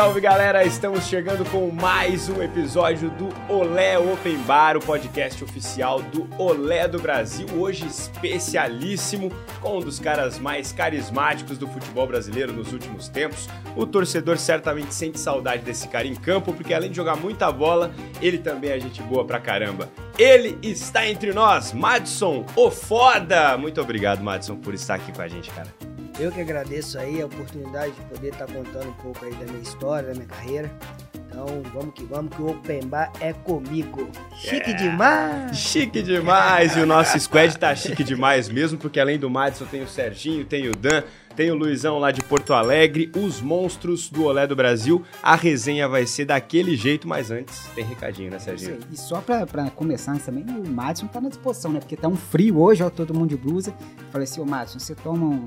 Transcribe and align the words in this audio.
Salve, 0.00 0.18
galera! 0.18 0.64
Estamos 0.64 1.04
chegando 1.04 1.44
com 1.50 1.70
mais 1.70 2.26
um 2.30 2.42
episódio 2.42 3.10
do 3.10 3.28
Olé 3.52 3.98
Open 3.98 4.38
Bar, 4.44 4.78
o 4.78 4.80
podcast 4.80 5.44
oficial 5.44 6.00
do 6.00 6.26
Olé 6.38 6.88
do 6.88 6.98
Brasil. 6.98 7.46
Hoje 7.54 7.86
especialíssimo 7.86 9.30
com 9.60 9.76
um 9.76 9.80
dos 9.80 10.00
caras 10.00 10.38
mais 10.38 10.72
carismáticos 10.72 11.58
do 11.58 11.68
futebol 11.68 12.06
brasileiro 12.06 12.50
nos 12.50 12.72
últimos 12.72 13.08
tempos. 13.08 13.46
O 13.76 13.84
torcedor 13.84 14.38
certamente 14.38 14.94
sente 14.94 15.20
saudade 15.20 15.64
desse 15.64 15.86
cara 15.86 16.06
em 16.06 16.14
campo, 16.14 16.54
porque 16.54 16.72
além 16.72 16.88
de 16.88 16.96
jogar 16.96 17.16
muita 17.16 17.52
bola, 17.52 17.92
ele 18.22 18.38
também 18.38 18.70
é 18.70 18.80
gente 18.80 19.02
boa 19.02 19.26
pra 19.26 19.38
caramba. 19.38 19.90
Ele 20.18 20.58
está 20.62 21.06
entre 21.06 21.34
nós, 21.34 21.74
Madison, 21.74 22.46
o 22.56 22.70
foda! 22.70 23.58
Muito 23.58 23.78
obrigado, 23.82 24.22
Madison, 24.22 24.56
por 24.56 24.72
estar 24.72 24.94
aqui 24.94 25.12
com 25.12 25.20
a 25.20 25.28
gente, 25.28 25.50
cara. 25.50 25.89
Eu 26.20 26.30
que 26.30 26.38
agradeço 26.38 26.98
aí 26.98 27.22
a 27.22 27.24
oportunidade 27.24 27.92
de 27.92 28.00
poder 28.02 28.28
estar 28.28 28.46
contando 28.46 28.90
um 28.90 28.92
pouco 28.92 29.24
aí 29.24 29.32
da 29.32 29.46
minha 29.46 29.62
história, 29.62 30.08
da 30.08 30.14
minha 30.14 30.26
carreira. 30.26 30.70
Então 31.14 31.62
vamos 31.72 31.94
que 31.94 32.04
vamos, 32.04 32.36
que 32.36 32.42
o 32.42 32.50
Open 32.50 32.86
Bar 32.86 33.10
é 33.20 33.32
comigo. 33.32 34.06
Chique 34.36 34.74
demais! 34.74 35.56
Chique 35.56 36.02
demais! 36.02 36.76
E 36.76 36.80
o 36.80 36.84
nosso 36.84 37.18
squad 37.18 37.56
tá 37.56 37.74
chique 37.74 38.04
demais 38.04 38.50
mesmo, 38.50 38.76
porque 38.76 39.00
além 39.00 39.18
do 39.18 39.30
Madison 39.30 39.64
tem 39.64 39.82
o 39.82 39.88
Serginho, 39.88 40.44
tem 40.44 40.68
o 40.68 40.72
Dan, 40.72 41.04
tem 41.34 41.50
o 41.50 41.54
Luizão 41.54 41.98
lá 41.98 42.10
de 42.10 42.22
Porto 42.22 42.52
Alegre, 42.52 43.10
os 43.16 43.40
monstros 43.40 44.10
do 44.10 44.24
Olé 44.24 44.46
do 44.46 44.54
Brasil. 44.54 45.02
A 45.22 45.36
resenha 45.36 45.88
vai 45.88 46.04
ser 46.04 46.26
daquele 46.26 46.76
jeito, 46.76 47.08
mas 47.08 47.30
antes 47.30 47.64
tem 47.74 47.82
recadinho, 47.82 48.30
né, 48.30 48.38
Serginho? 48.38 48.78
E 48.92 48.96
só 48.98 49.22
pra, 49.22 49.46
pra 49.46 49.70
começar 49.70 50.12
antes 50.12 50.26
também, 50.26 50.44
o 50.44 50.68
Madison 50.68 51.06
tá 51.06 51.18
na 51.18 51.30
disposição, 51.30 51.72
né? 51.72 51.80
Porque 51.80 51.96
tá 51.96 52.08
um 52.08 52.16
frio 52.16 52.60
hoje, 52.60 52.82
ó, 52.82 52.90
todo 52.90 53.14
mundo 53.14 53.30
de 53.30 53.38
blusa. 53.38 53.72
Falei 54.12 54.24
assim, 54.24 54.42
ô 54.42 54.44
Madison, 54.44 54.78
você 54.78 54.94
toma 54.94 55.24
um 55.24 55.46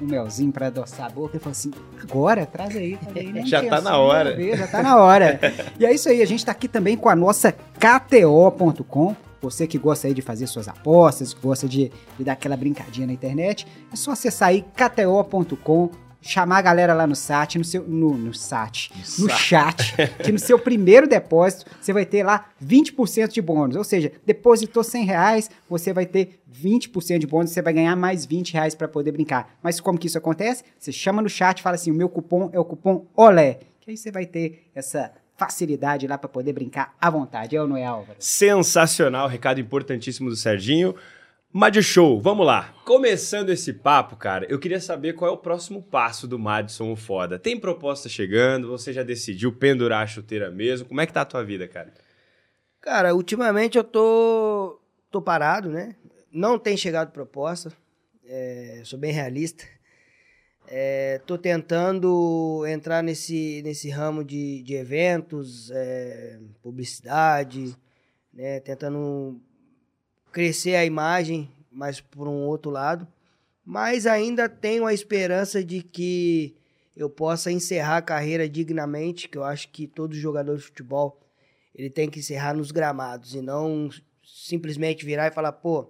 um 0.00 0.06
melzinho 0.06 0.52
para 0.52 0.66
adoçar 0.68 1.06
a 1.06 1.10
boca. 1.10 1.36
Ele 1.36 1.42
falou 1.42 1.52
assim: 1.52 1.70
agora, 2.02 2.46
traz 2.46 2.76
aí. 2.76 2.98
Falei, 3.02 3.46
já 3.46 3.62
tá 3.68 3.80
na 3.80 3.98
hora. 3.98 4.34
Ver, 4.36 4.56
já 4.56 4.66
tá 4.66 4.82
na 4.82 4.96
hora. 4.96 5.40
e 5.78 5.86
é 5.86 5.92
isso 5.92 6.08
aí, 6.08 6.22
a 6.22 6.26
gente 6.26 6.44
tá 6.44 6.52
aqui 6.52 6.68
também 6.68 6.96
com 6.96 7.08
a 7.08 7.16
nossa 7.16 7.52
KTO.com. 7.52 9.16
Você 9.40 9.66
que 9.66 9.76
gosta 9.76 10.06
aí 10.06 10.14
de 10.14 10.22
fazer 10.22 10.46
suas 10.46 10.68
apostas, 10.68 11.34
que 11.34 11.40
gosta 11.40 11.68
de, 11.68 11.92
de 12.16 12.24
dar 12.24 12.32
aquela 12.32 12.56
brincadinha 12.56 13.06
na 13.06 13.12
internet, 13.12 13.66
é 13.92 13.96
só 13.96 14.12
acessar 14.12 14.48
aí 14.48 14.64
KTO.com 14.74 15.90
chamar 16.24 16.58
a 16.58 16.62
galera 16.62 16.94
lá 16.94 17.06
no 17.06 17.14
site, 17.14 17.58
no 17.58 17.64
seu 17.64 17.82
no, 17.82 18.16
no 18.16 18.32
site, 18.32 18.90
no, 19.18 19.26
no 19.26 19.30
chat, 19.30 19.94
que 20.24 20.32
no 20.32 20.38
seu 20.38 20.58
primeiro 20.58 21.06
depósito 21.06 21.70
você 21.80 21.92
vai 21.92 22.06
ter 22.06 22.22
lá 22.22 22.48
20% 22.64 23.28
de 23.28 23.42
bônus. 23.42 23.76
Ou 23.76 23.84
seja, 23.84 24.12
depositou 24.24 24.82
100 24.82 25.04
reais, 25.04 25.50
você 25.68 25.92
vai 25.92 26.06
ter 26.06 26.40
20% 26.52 27.18
de 27.18 27.26
bônus, 27.26 27.50
você 27.50 27.60
vai 27.60 27.72
ganhar 27.72 27.94
mais 27.94 28.24
20 28.24 28.54
reais 28.54 28.74
para 28.74 28.88
poder 28.88 29.12
brincar. 29.12 29.54
Mas 29.62 29.80
como 29.80 29.98
que 29.98 30.06
isso 30.06 30.18
acontece? 30.18 30.64
Você 30.78 30.92
chama 30.92 31.20
no 31.20 31.28
chat, 31.28 31.62
fala 31.62 31.76
assim, 31.76 31.90
o 31.90 31.94
meu 31.94 32.08
cupom 32.08 32.50
é 32.52 32.58
o 32.58 32.64
cupom 32.64 33.06
OLÉ, 33.14 33.60
que 33.80 33.90
aí 33.90 33.96
você 33.96 34.10
vai 34.10 34.24
ter 34.24 34.70
essa 34.74 35.12
facilidade 35.36 36.06
lá 36.06 36.16
para 36.16 36.28
poder 36.28 36.52
brincar 36.52 36.94
à 37.00 37.10
vontade, 37.10 37.56
é 37.56 37.60
ou 37.60 37.66
não 37.66 37.76
é, 37.76 37.84
Álvaro? 37.84 38.16
Sensacional, 38.18 39.28
recado 39.28 39.60
importantíssimo 39.60 40.30
do 40.30 40.36
Serginho. 40.36 40.94
Mad 41.56 41.80
Show, 41.82 42.20
vamos 42.20 42.44
lá. 42.44 42.74
Começando 42.84 43.50
esse 43.50 43.72
papo, 43.72 44.16
cara, 44.16 44.44
eu 44.50 44.58
queria 44.58 44.80
saber 44.80 45.12
qual 45.12 45.30
é 45.30 45.34
o 45.34 45.38
próximo 45.38 45.80
passo 45.80 46.26
do 46.26 46.36
Madison 46.36 46.90
o 46.90 46.96
Foda. 46.96 47.38
Tem 47.38 47.56
proposta 47.56 48.08
chegando? 48.08 48.66
Você 48.66 48.92
já 48.92 49.04
decidiu 49.04 49.52
pendurar 49.52 50.02
a 50.02 50.06
chuteira 50.08 50.50
mesmo? 50.50 50.88
Como 50.88 51.00
é 51.00 51.06
que 51.06 51.12
tá 51.12 51.20
a 51.20 51.24
tua 51.24 51.44
vida, 51.44 51.68
cara? 51.68 51.94
Cara, 52.80 53.14
ultimamente 53.14 53.78
eu 53.78 53.84
tô, 53.84 54.80
tô 55.12 55.22
parado, 55.22 55.70
né? 55.70 55.94
Não 56.32 56.58
tem 56.58 56.76
chegado 56.76 57.12
proposta. 57.12 57.72
É, 58.26 58.80
sou 58.82 58.98
bem 58.98 59.12
realista. 59.12 59.64
É, 60.66 61.20
tô 61.24 61.38
tentando 61.38 62.64
entrar 62.66 63.00
nesse, 63.00 63.62
nesse 63.62 63.88
ramo 63.90 64.24
de, 64.24 64.60
de 64.64 64.74
eventos, 64.74 65.70
é, 65.70 66.36
publicidade, 66.60 67.76
né? 68.32 68.58
Tentando 68.58 69.40
crescer 70.34 70.74
a 70.74 70.84
imagem, 70.84 71.48
mas 71.70 72.00
por 72.00 72.26
um 72.26 72.42
outro 72.42 72.68
lado. 72.68 73.06
Mas 73.64 74.04
ainda 74.04 74.48
tenho 74.48 74.84
a 74.84 74.92
esperança 74.92 75.62
de 75.62 75.80
que 75.80 76.56
eu 76.96 77.08
possa 77.08 77.52
encerrar 77.52 77.98
a 77.98 78.02
carreira 78.02 78.48
dignamente, 78.48 79.28
que 79.28 79.38
eu 79.38 79.44
acho 79.44 79.68
que 79.68 79.86
todo 79.86 80.12
jogador 80.12 80.56
de 80.56 80.64
futebol 80.64 81.20
ele 81.72 81.88
tem 81.88 82.10
que 82.10 82.18
encerrar 82.18 82.52
nos 82.52 82.72
gramados 82.72 83.34
e 83.34 83.40
não 83.40 83.88
simplesmente 84.24 85.06
virar 85.06 85.28
e 85.28 85.34
falar, 85.34 85.52
pô, 85.52 85.88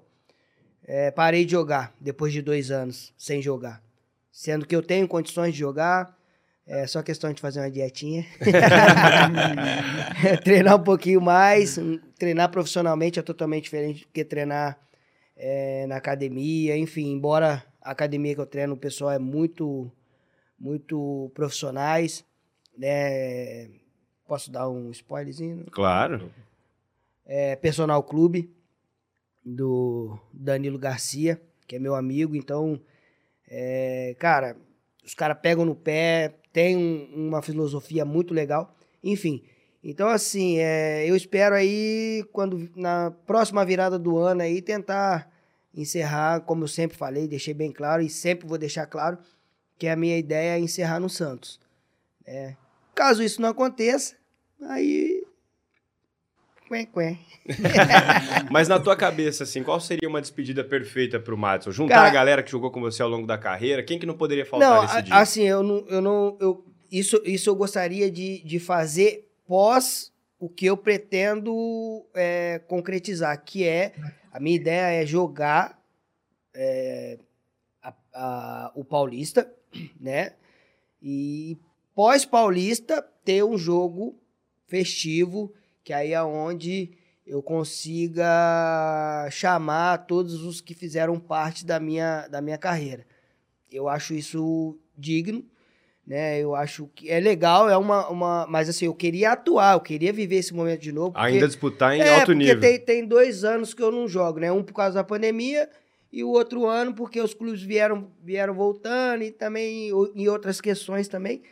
é, 0.82 1.10
parei 1.10 1.46
de 1.46 1.52
jogar 1.52 1.94
depois 1.98 2.30
de 2.30 2.42
dois 2.42 2.70
anos 2.70 3.14
sem 3.16 3.40
jogar. 3.40 3.82
Sendo 4.30 4.66
que 4.66 4.76
eu 4.76 4.82
tenho 4.82 5.08
condições 5.08 5.54
de 5.54 5.58
jogar, 5.58 6.18
é 6.66 6.86
só 6.86 7.02
questão 7.02 7.32
de 7.32 7.40
fazer 7.40 7.60
uma 7.60 7.70
dietinha. 7.70 8.24
treinar 10.42 10.76
um 10.76 10.82
pouquinho 10.82 11.20
mais. 11.20 11.78
Treinar 12.18 12.50
profissionalmente 12.50 13.18
é 13.18 13.22
totalmente 13.22 13.64
diferente 13.64 14.04
do 14.04 14.10
que 14.10 14.24
treinar 14.24 14.78
é, 15.36 15.86
na 15.86 15.96
academia. 15.96 16.76
Enfim, 16.76 17.12
embora 17.12 17.62
a 17.82 17.90
academia 17.90 18.34
que 18.34 18.40
eu 18.40 18.46
treino, 18.46 18.72
o 18.72 18.78
pessoal 18.78 19.10
é 19.10 19.18
muito, 19.18 19.92
muito 20.58 21.30
profissionais. 21.34 22.24
Né? 22.76 23.68
Posso 24.26 24.50
dar 24.50 24.68
um 24.68 24.90
spoilerzinho? 24.90 25.66
Claro. 25.70 26.32
É, 27.26 27.56
personal 27.56 28.02
Clube, 28.02 28.50
do 29.44 30.18
Danilo 30.32 30.78
Garcia, 30.78 31.40
que 31.66 31.76
é 31.76 31.78
meu 31.78 31.94
amigo. 31.94 32.34
Então, 32.34 32.80
é, 33.46 34.16
cara, 34.18 34.56
os 35.04 35.14
caras 35.14 35.38
pegam 35.40 35.64
no 35.64 35.74
pé, 35.74 36.34
tem 36.52 36.76
um, 36.76 37.28
uma 37.28 37.42
filosofia 37.42 38.04
muito 38.04 38.32
legal. 38.32 38.74
Enfim, 39.02 39.42
então 39.82 40.08
assim, 40.08 40.58
é, 40.58 41.08
eu 41.08 41.14
espero 41.14 41.54
aí, 41.54 42.24
quando 42.32 42.70
na 42.74 43.10
próxima 43.26 43.64
virada 43.64 43.98
do 43.98 44.16
ano 44.16 44.42
aí, 44.42 44.62
tentar 44.62 45.30
encerrar, 45.74 46.40
como 46.40 46.64
eu 46.64 46.68
sempre 46.68 46.96
falei, 46.96 47.26
deixei 47.28 47.52
bem 47.52 47.72
claro 47.72 48.02
e 48.02 48.08
sempre 48.08 48.46
vou 48.46 48.56
deixar 48.56 48.86
claro, 48.86 49.18
que 49.76 49.88
a 49.88 49.96
minha 49.96 50.16
ideia 50.16 50.56
é 50.56 50.58
encerrar 50.58 51.00
no 51.00 51.10
Santos. 51.10 51.60
É, 52.24 52.56
caso 52.94 53.22
isso 53.22 53.42
não 53.42 53.50
aconteça, 53.50 54.16
aí 54.62 55.22
Mas 58.50 58.68
na 58.68 58.80
tua 58.80 58.96
cabeça, 58.96 59.44
assim, 59.44 59.62
qual 59.62 59.78
seria 59.78 60.08
uma 60.08 60.20
despedida 60.20 60.64
perfeita 60.64 61.20
pro 61.20 61.36
Madison? 61.36 61.70
Juntar 61.70 61.94
Cara, 61.94 62.08
a 62.08 62.12
galera 62.12 62.42
que 62.42 62.50
jogou 62.50 62.70
com 62.70 62.80
você 62.80 63.02
ao 63.02 63.08
longo 63.08 63.26
da 63.26 63.36
carreira? 63.36 63.82
Quem 63.82 63.98
que 63.98 64.06
não 64.06 64.16
poderia 64.16 64.46
faltar 64.46 64.70
não, 64.70 64.82
nesse 64.82 65.02
dia? 65.02 65.14
Assim, 65.14 65.42
eu 65.42 65.62
não. 65.62 65.86
Eu 65.88 66.00
não 66.00 66.36
eu, 66.40 66.64
isso, 66.90 67.20
isso 67.24 67.50
eu 67.50 67.56
gostaria 67.56 68.10
de, 68.10 68.42
de 68.44 68.58
fazer 68.58 69.28
pós 69.46 70.12
o 70.38 70.48
que 70.48 70.66
eu 70.66 70.76
pretendo 70.76 72.06
é, 72.14 72.60
concretizar, 72.66 73.42
que 73.44 73.66
é. 73.66 73.94
A 74.32 74.40
minha 74.40 74.56
ideia 74.56 75.02
é 75.02 75.06
jogar 75.06 75.78
é, 76.54 77.18
a, 77.82 77.94
a, 78.14 78.72
o 78.74 78.84
Paulista, 78.84 79.52
né? 80.00 80.32
E 81.02 81.58
pós-Paulista 81.94 83.06
ter 83.24 83.44
um 83.44 83.56
jogo 83.56 84.18
festivo 84.66 85.52
que 85.84 85.92
aí 85.92 86.12
é 86.12 86.22
onde 86.22 86.90
eu 87.26 87.42
consiga 87.42 89.28
chamar 89.30 89.98
todos 90.06 90.42
os 90.42 90.60
que 90.60 90.74
fizeram 90.74 91.20
parte 91.20 91.64
da 91.64 91.78
minha, 91.78 92.26
da 92.28 92.40
minha 92.40 92.58
carreira. 92.58 93.06
Eu 93.70 93.88
acho 93.88 94.14
isso 94.14 94.78
digno, 94.96 95.44
né? 96.06 96.40
Eu 96.40 96.54
acho 96.54 96.88
que 96.94 97.10
é 97.10 97.20
legal, 97.20 97.68
é 97.68 97.76
uma, 97.76 98.08
uma. 98.08 98.46
Mas 98.48 98.68
assim, 98.68 98.86
eu 98.86 98.94
queria 98.94 99.32
atuar, 99.32 99.74
eu 99.74 99.80
queria 99.80 100.12
viver 100.12 100.36
esse 100.36 100.54
momento 100.54 100.80
de 100.80 100.92
novo. 100.92 101.12
Porque, 101.12 101.26
Ainda 101.26 101.46
disputar 101.46 101.94
em 101.94 102.00
é, 102.00 102.20
alto 102.20 102.32
nível. 102.32 102.60
Tem, 102.60 102.78
tem 102.78 103.06
dois 103.06 103.44
anos 103.44 103.74
que 103.74 103.82
eu 103.82 103.92
não 103.92 104.08
jogo, 104.08 104.38
né? 104.38 104.50
Um 104.50 104.62
por 104.62 104.74
causa 104.74 104.94
da 104.94 105.04
pandemia 105.04 105.68
e 106.12 106.22
o 106.22 106.28
outro 106.28 106.66
ano 106.66 106.94
porque 106.94 107.20
os 107.20 107.34
clubes 107.34 107.62
vieram, 107.62 108.10
vieram 108.22 108.54
voltando 108.54 109.24
e 109.24 109.32
também 109.32 109.90
em 110.14 110.28
outras 110.28 110.60
questões 110.60 111.08
também. 111.08 111.42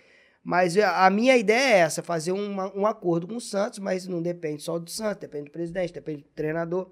Mas 0.44 0.76
a 0.76 1.08
minha 1.08 1.36
ideia 1.36 1.76
é 1.76 1.78
essa, 1.78 2.02
fazer 2.02 2.32
uma, 2.32 2.76
um 2.76 2.84
acordo 2.84 3.28
com 3.28 3.36
o 3.36 3.40
Santos, 3.40 3.78
mas 3.78 4.08
não 4.08 4.20
depende 4.20 4.62
só 4.62 4.78
do 4.78 4.90
Santos, 4.90 5.20
depende 5.20 5.44
do 5.44 5.52
presidente, 5.52 5.92
depende 5.92 6.22
do 6.22 6.28
treinador. 6.30 6.90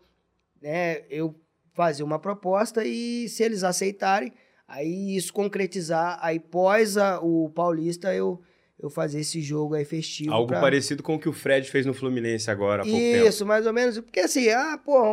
Né? 0.62 1.02
Eu 1.10 1.34
fazer 1.72 2.04
uma 2.04 2.18
proposta 2.18 2.84
e 2.84 3.28
se 3.28 3.42
eles 3.42 3.64
aceitarem, 3.64 4.32
aí 4.68 5.16
isso 5.16 5.32
concretizar, 5.32 6.18
aí 6.22 6.38
pós 6.38 6.96
a, 6.96 7.20
o 7.20 7.50
Paulista 7.50 8.14
eu 8.14 8.40
eu 8.82 8.88
fazer 8.88 9.20
esse 9.20 9.42
jogo 9.42 9.74
aí 9.74 9.84
festivo. 9.84 10.32
Algo 10.32 10.48
pra... 10.48 10.60
parecido 10.60 11.02
com 11.02 11.14
o 11.14 11.18
que 11.18 11.28
o 11.28 11.32
Fred 11.32 11.70
fez 11.70 11.84
no 11.84 11.92
Fluminense 11.92 12.50
agora 12.50 12.82
há 12.82 12.84
pouco 12.84 12.98
Isso, 12.98 13.38
tempo. 13.40 13.48
mais 13.48 13.66
ou 13.66 13.72
menos. 13.72 14.00
Porque 14.00 14.20
assim, 14.20 14.48
ah, 14.48 14.80
pô, 14.82 15.12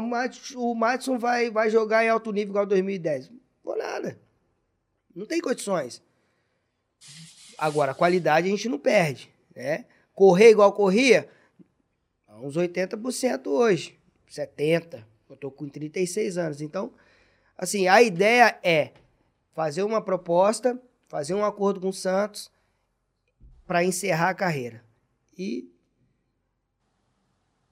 o 0.55 0.73
Madison 0.73 1.19
vai, 1.19 1.51
vai 1.51 1.69
jogar 1.69 2.05
em 2.05 2.07
alto 2.07 2.31
nível 2.31 2.51
igual 2.51 2.65
2010. 2.65 3.29
Por 3.61 3.77
nada. 3.77 4.17
Não 5.13 5.25
tem 5.25 5.41
condições. 5.41 6.01
Agora, 7.57 7.91
a 7.91 7.95
qualidade 7.95 8.47
a 8.47 8.51
gente 8.51 8.69
não 8.69 8.77
perde, 8.77 9.29
né? 9.55 9.85
Correr 10.13 10.51
igual 10.51 10.71
corria, 10.73 11.27
uns 12.41 12.55
80% 12.55 13.47
hoje, 13.47 13.97
70%. 14.29 15.03
Eu 15.29 15.35
tô 15.35 15.51
com 15.51 15.67
36 15.67 16.37
anos. 16.37 16.61
Então, 16.61 16.93
assim, 17.57 17.87
a 17.87 18.01
ideia 18.01 18.57
é 18.63 18.91
fazer 19.53 19.83
uma 19.83 20.01
proposta, 20.01 20.81
fazer 21.07 21.33
um 21.33 21.43
acordo 21.43 21.81
com 21.81 21.89
o 21.89 21.93
Santos, 21.93 22.49
para 23.65 23.83
encerrar 23.83 24.29
a 24.29 24.35
carreira. 24.35 24.83
E 25.37 25.69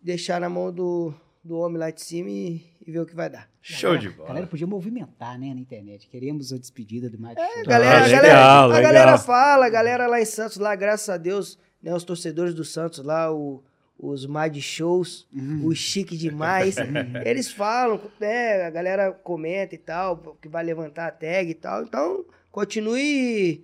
deixar 0.02 0.42
na 0.42 0.50
mão 0.50 0.72
do, 0.72 1.14
do 1.44 1.58
homem 1.58 1.78
lá 1.78 1.90
de 1.90 2.02
cima 2.02 2.30
e, 2.30 2.75
e 2.86 2.92
ver 2.92 3.00
o 3.00 3.06
que 3.06 3.16
vai 3.16 3.30
dar. 3.30 3.50
Show 3.62 3.98
de 3.98 4.08
A 4.08 4.12
bola. 4.12 4.28
galera 4.30 4.48
podia 4.48 4.68
movimentar, 4.68 5.40
né, 5.40 5.54
na 5.54 5.60
internet. 5.60 6.08
Queremos 6.08 6.54
a 6.54 6.58
despedida 6.58 7.10
do 7.10 7.20
Show. 7.20 7.38
A 7.42 7.64
galera, 7.64 7.96
Ah, 7.98 8.04
a 8.04 8.06
legal, 8.06 8.22
galera, 8.22 8.38
a 8.40 8.66
legal. 8.68 8.82
galera 8.82 9.18
fala, 9.18 9.66
a 9.66 9.70
galera 9.70 10.08
lá 10.08 10.22
em 10.22 10.26
Santos, 10.26 10.58
lá, 10.58 10.76
graças 10.76 11.10
a 11.10 11.18
Deus, 11.18 11.58
né, 11.82 11.94
os 11.94 12.04
torcedores 12.04 12.54
do 12.54 12.64
Santos 12.64 13.04
lá, 13.04 13.34
o- 13.34 13.64
os 13.98 14.26
Mad 14.26 14.56
Shows, 14.58 15.26
Uhum. 15.34 15.66
o 15.68 15.74
Chique 15.74 16.18
Demais, 16.18 16.76
eles 17.26 17.50
falam, 17.52 18.00
né, 18.20 18.64
a 18.66 18.70
galera 18.70 19.12
comenta 19.12 19.74
e 19.74 19.78
tal, 19.78 20.38
que 20.42 20.48
vai 20.50 20.64
levantar 20.64 21.08
a 21.08 21.12
tag 21.12 21.50
e 21.50 21.54
tal, 21.56 21.82
então 21.84 22.26
continue 22.52 23.64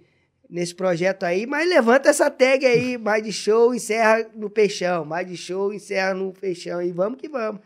nesse 0.50 0.73
projeto 0.75 1.23
aí, 1.23 1.45
mas 1.45 1.68
levanta 1.69 2.09
essa 2.09 2.29
tag 2.29 2.65
aí, 2.65 2.97
Mad 2.97 3.25
Show, 3.31 3.73
encerra 3.75 4.25
no 4.35 4.50
Peixão, 4.50 5.06
Mad 5.06 5.29
Show, 5.35 5.73
encerra 5.73 6.13
no 6.13 6.31
Peixão, 6.33 6.81
e 6.81 6.91
vamos 6.91 7.19
que 7.19 7.27
vamos. 7.29 7.62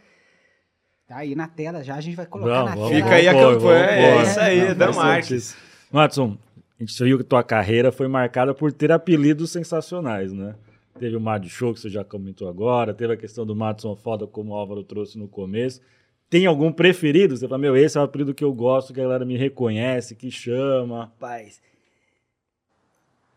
Tá 1.08 1.18
aí 1.18 1.36
na 1.36 1.48
tela 1.48 1.84
já, 1.84 1.96
a 1.96 2.02
gente 2.02 2.16
vai 2.16 2.26
colocar 2.26 2.64
Vamos, 2.64 2.70
na 2.70 2.76
vamos, 2.76 2.90
tela. 2.90 3.04
Fica 3.04 3.16
aí 3.16 3.28
a 3.28 3.34
campanha, 3.34 3.58
vamos, 3.58 4.00
é 4.00 4.24
isso 4.24 4.40
aí, 4.40 4.68
Não, 4.70 4.76
da 4.76 4.92
Marques. 4.92 5.58
Matson, 5.92 6.38
a 6.80 6.84
gente 6.84 7.04
viu 7.04 7.18
que 7.20 7.24
tua 7.24 7.44
carreira 7.44 7.92
foi 7.92 8.08
marcada 8.08 8.56
por 8.56 8.74
ter 8.74 8.92
apelidos 8.92 9.52
sensacionais, 9.52 10.34
né? 10.34 10.56
Teve 11.00 11.16
o 11.16 11.22
Mad 11.22 11.46
Show, 11.46 11.74
que 11.74 11.80
você 11.80 11.90
já 11.90 12.04
comentou 12.04 12.50
agora, 12.50 12.94
teve 12.94 13.14
a 13.14 13.18
questão 13.18 13.46
do 13.46 13.56
Matson 13.56 13.96
Foda, 13.96 14.26
como 14.26 14.54
o 14.54 14.56
Álvaro 14.56 14.84
trouxe 14.84 15.18
no 15.18 15.28
começo. 15.28 15.80
Tem 16.28 16.48
algum 16.48 16.72
preferido? 16.72 17.38
Você 17.38 17.48
fala, 17.48 17.60
meu, 17.60 17.78
esse 17.78 17.98
é 17.98 18.02
o 18.02 18.04
apelido 18.04 18.34
que 18.34 18.44
eu 18.44 18.52
gosto, 18.52 18.94
que 18.94 19.00
a 19.00 19.04
galera 19.04 19.26
me 19.26 19.38
reconhece, 19.38 20.16
que 20.16 20.32
chama. 20.32 21.02
Rapaz, 21.02 21.62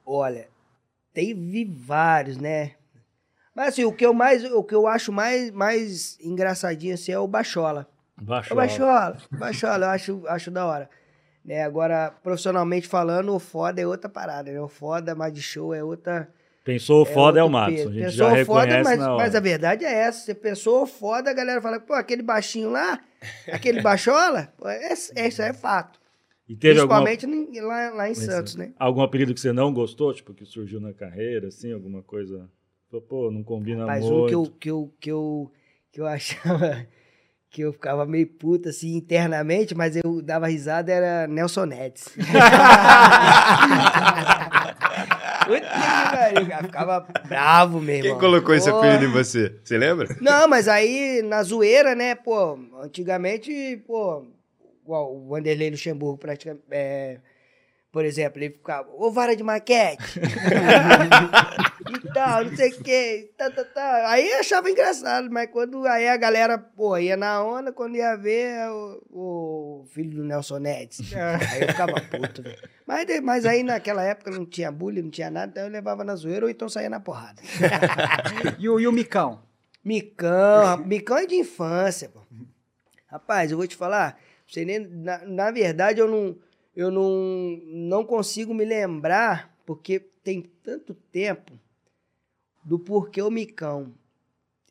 olha, 0.07 0.49
teve 1.13 1.65
vários, 1.65 2.39
né? 2.39 2.78
Mas 3.59 3.71
assim, 3.71 3.85
o 3.85 3.91
que 3.93 4.07
eu 4.07 4.15
mais, 4.15 4.45
o 4.45 4.63
que 4.63 4.73
eu 4.73 4.87
acho 4.87 5.11
mais, 5.11 5.51
mais 5.51 6.17
engraçadinho 6.21 6.95
assim 6.95 7.11
é 7.11 7.19
o 7.19 7.27
Bachola. 7.27 7.89
Baixou. 8.17 8.57
O 8.57 8.61
Bachola, 8.61 9.17
Bachola, 9.33 9.87
eu 9.87 9.91
acho, 9.91 10.23
acho 10.29 10.51
da 10.53 10.65
hora. 10.65 10.89
Né, 11.45 11.65
agora, 11.65 12.15
profissionalmente 12.23 12.87
falando, 12.87 13.35
o 13.35 13.41
foda 13.41 13.81
é 13.81 13.87
outra 13.87 14.09
parada, 14.09 14.53
né? 14.53 14.61
O 14.61 14.69
foda, 14.69 15.13
mais 15.17 15.33
de 15.33 15.43
show 15.43 15.75
é 15.75 15.83
outra. 15.83 16.33
Pensou 16.63 17.03
o 17.03 17.05
foda 17.05 17.41
é, 17.41 17.43
o 17.43 17.51
peso. 17.51 17.89
a 17.89 17.93
gente 17.93 18.05
Pensou 18.05 18.17
já 18.31 18.43
o 18.43 18.45
foda, 18.47 18.67
reconhece 18.67 18.97
mas, 18.97 19.09
mas 19.17 19.35
a 19.35 19.41
verdade 19.41 19.85
é 19.85 19.93
essa. 19.93 20.21
Você 20.25 20.37
pensou 20.37 20.83
o 20.85 20.87
foda, 20.87 21.29
a 21.29 21.35
galera 21.35 21.61
fala, 21.61 21.81
pô, 21.81 21.95
aquele 21.95 22.23
baixinho 22.23 22.71
lá, 22.71 23.01
aquele 23.51 23.83
bachola, 23.83 24.53
pô, 24.57 24.69
é, 24.69 24.93
é, 25.17 25.27
isso 25.27 25.43
é 25.43 25.53
fato. 25.53 25.99
E 26.49 26.55
teve 26.55 26.79
alguma, 26.79 27.03
Principalmente 27.03 27.59
em- 27.59 27.61
lá, 27.61 27.91
lá 27.91 28.09
em 28.09 28.15
Santos, 28.15 28.55
né? 28.55 28.73
algum 28.79 29.03
apelido 29.03 29.35
que 29.35 29.41
você 29.41 29.53
não 29.53 29.75
gostou, 29.75 30.15
tipo, 30.15 30.33
que 30.33 30.45
surgiu 30.45 30.81
na 30.81 30.95
carreira, 30.95 31.49
assim, 31.49 31.73
alguma 31.73 32.05
coisa... 32.05 32.49
Pô, 33.09 33.31
não 33.31 33.43
combina 33.43 33.85
Mas 33.85 34.05
muito. 34.05 34.23
um 34.25 34.27
que 34.27 34.35
eu, 34.35 34.47
que 34.59 34.71
eu, 34.71 34.93
que 35.01 35.11
eu, 35.11 35.53
que 35.93 36.01
eu 36.01 36.07
achava 36.07 36.87
que 37.51 37.63
eu 37.63 37.73
ficava 37.73 38.05
meio 38.07 38.27
puta 38.27 38.71
assim 38.71 38.95
internamente, 38.95 39.75
mas 39.75 39.97
eu 39.97 40.23
dava 40.23 40.49
risada 40.49 40.93
era 40.93 41.27
Nelson 41.27 41.65
Nets. 41.65 42.09
Puta 45.49 45.61
que 45.61 46.17
pariu, 46.17 46.47
cara, 46.47 46.63
ficava 46.65 47.07
bravo 47.27 47.81
mesmo. 47.81 48.03
Quem 48.03 48.19
colocou 48.19 48.55
esse 48.55 48.69
apelido 48.69 49.07
em 49.07 49.13
você? 49.13 49.59
Você 49.65 49.79
lembra? 49.79 50.07
Não, 50.21 50.47
mas 50.47 50.69
aí 50.69 51.23
na 51.23 51.43
zoeira, 51.43 51.95
né, 51.95 52.15
pô, 52.15 52.59
antigamente, 52.83 53.83
pô, 53.87 54.27
o 54.85 55.29
Vanderlei 55.29 55.71
Luxemburgo 55.71 56.19
praticamente, 56.19 56.63
é, 56.71 57.19
por 57.91 58.05
exemplo, 58.05 58.39
ele 58.39 58.51
ficava, 58.51 58.89
ô 58.95 59.11
vara 59.11 59.35
de 59.35 59.43
maquete, 59.43 60.21
tal, 62.13 62.45
não 62.45 62.57
sei 62.57 62.71
o 62.71 62.83
que, 62.83 63.31
tá, 63.37 63.51
tá, 63.51 63.65
tá. 63.65 64.11
Aí 64.11 64.29
eu 64.31 64.41
achava 64.41 64.71
engraçado, 64.71 65.31
mas 65.31 65.51
quando 65.51 65.87
aí 65.87 66.09
a 66.09 66.17
galera, 66.17 66.59
pô, 66.59 66.97
ia 66.99 67.17
na 67.17 67.43
onda, 67.43 67.73
quando 67.73 67.97
ia 67.97 68.17
ver 68.17 68.55
é 68.55 68.71
o, 68.71 69.03
o 69.11 69.85
filho 69.93 70.17
do 70.17 70.25
Nelson 70.25 70.59
Nets, 70.59 71.01
aí 71.15 71.63
eu 71.63 71.69
ficava 71.69 72.01
puto, 72.01 72.43
velho. 72.43 72.59
Mas, 72.87 73.21
mas 73.23 73.47
aí 73.47 73.63
naquela 73.63 74.03
época 74.03 74.31
não 74.31 74.47
tinha 74.47 74.73
bullying, 74.73 75.03
não 75.03 75.11
tinha 75.11 75.31
nada, 75.31 75.51
então 75.51 75.65
eu 75.65 75.71
levava 75.71 76.05
na 76.05 76.17
zoeira 76.17 76.47
ou 76.47 76.51
então 76.51 76.69
saía 76.69 76.91
na 76.91 77.01
porrada. 77.01 77.43
E 78.59 78.69
o, 78.69 78.81
e 78.81 78.87
o 78.87 78.93
Micão? 78.93 79.43
Micão, 79.85 80.79
Micão 80.85 81.19
é 81.19 81.27
de 81.27 81.37
infância, 81.37 82.09
pô. 82.09 82.21
Rapaz, 83.07 83.51
eu 83.51 83.57
vou 83.57 83.67
te 83.67 83.77
falar, 83.77 84.19
você 84.47 84.65
nem, 84.65 84.81
na, 84.81 85.25
na 85.25 85.51
verdade 85.51 86.01
eu 86.01 86.09
não, 86.09 86.37
eu 86.77 86.91
não, 86.91 87.61
não 87.67 88.05
consigo 88.05 88.53
me 88.53 88.65
lembrar, 88.65 89.55
porque 89.65 89.99
tem 90.23 90.43
tanto 90.63 90.95
tempo 90.95 91.59
do 92.69 92.79
porquê 92.79 93.23
o 93.23 93.31
Micão. 93.31 93.95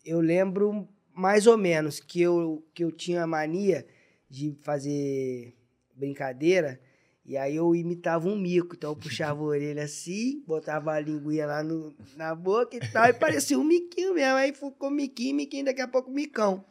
Eu 0.05 0.21
lembro 0.21 0.87
mais 1.11 1.47
ou 1.47 1.57
menos 1.57 1.99
que 1.99 2.21
eu, 2.21 2.63
que 2.71 2.83
eu 2.83 2.91
tinha 2.91 3.23
a 3.23 3.27
mania 3.27 3.87
de 4.29 4.55
fazer 4.61 5.55
brincadeira 5.95 6.79
e 7.25 7.35
aí 7.35 7.55
eu 7.55 7.75
imitava 7.75 8.29
um 8.29 8.37
mico. 8.37 8.75
Então 8.75 8.91
eu 8.91 8.95
puxava 8.95 9.41
a 9.41 9.43
orelha 9.49 9.83
assim, 9.83 10.43
botava 10.45 10.91
a 10.91 10.99
linguinha 10.99 11.47
lá 11.47 11.63
no, 11.63 11.91
na 12.15 12.35
boca 12.35 12.77
e 12.77 12.79
tal, 12.79 13.07
e 13.07 13.13
parecia 13.13 13.57
um 13.57 13.63
miquinho 13.63 14.13
mesmo. 14.13 14.35
Aí 14.35 14.53
ficou 14.53 14.91
miquinho, 14.91 15.35
miquinho, 15.35 15.65
daqui 15.65 15.81
a 15.81 15.87
pouco 15.87 16.11
micão. 16.11 16.63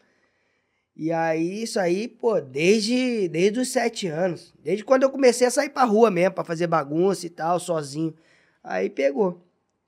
E 0.94 1.10
aí, 1.10 1.64
isso 1.64 1.80
aí, 1.80 2.06
pô, 2.06 2.40
desde, 2.40 3.28
desde 3.28 3.58
os 3.58 3.72
sete 3.72 4.06
anos. 4.06 4.54
Desde 4.62 4.84
quando 4.84 5.02
eu 5.02 5.10
comecei 5.10 5.46
a 5.48 5.50
sair 5.50 5.70
pra 5.70 5.82
rua 5.82 6.08
mesmo, 6.08 6.36
pra 6.36 6.44
fazer 6.44 6.68
bagunça 6.68 7.26
e 7.26 7.30
tal, 7.30 7.58
sozinho. 7.58 8.14
Aí 8.62 8.88
pegou. 8.88 9.45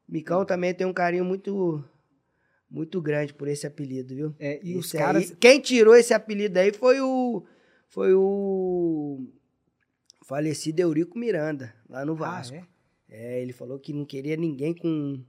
Micão 0.09 0.45
também 0.45 0.73
tem 0.73 0.87
um 0.87 0.93
carinho 0.93 1.25
muito, 1.25 1.85
muito 2.71 3.01
grande 3.03 3.35
por 3.35 3.47
esse 3.49 3.67
apelido, 3.67 4.15
viu? 4.15 4.35
É, 4.39 4.59
e 4.63 4.77
os 4.77 4.87
Esse 4.87 4.97
caras. 4.97 5.31
aí- 5.31 5.37
quem 5.39 5.61
tirou 5.61 5.95
esse 5.95 6.15
apelido 6.15 6.59
aí 6.59 6.73
foi 6.73 7.01
o. 7.01 7.45
Foi 7.89 8.13
o. 8.15 9.27
Falecido 10.25 10.81
Eurico 10.81 11.19
Miranda, 11.19 11.75
lá 11.89 12.05
no 12.05 12.13
Ah, 12.13 12.17
Vasco. 12.17 12.57
é? 12.57 12.65
é? 13.11 13.41
ele 13.43 13.53
falou 13.53 13.79
que 13.79 13.93
não 13.95 14.05
queria 14.05 14.37
ninguém 14.37 14.75
com, 14.75 15.23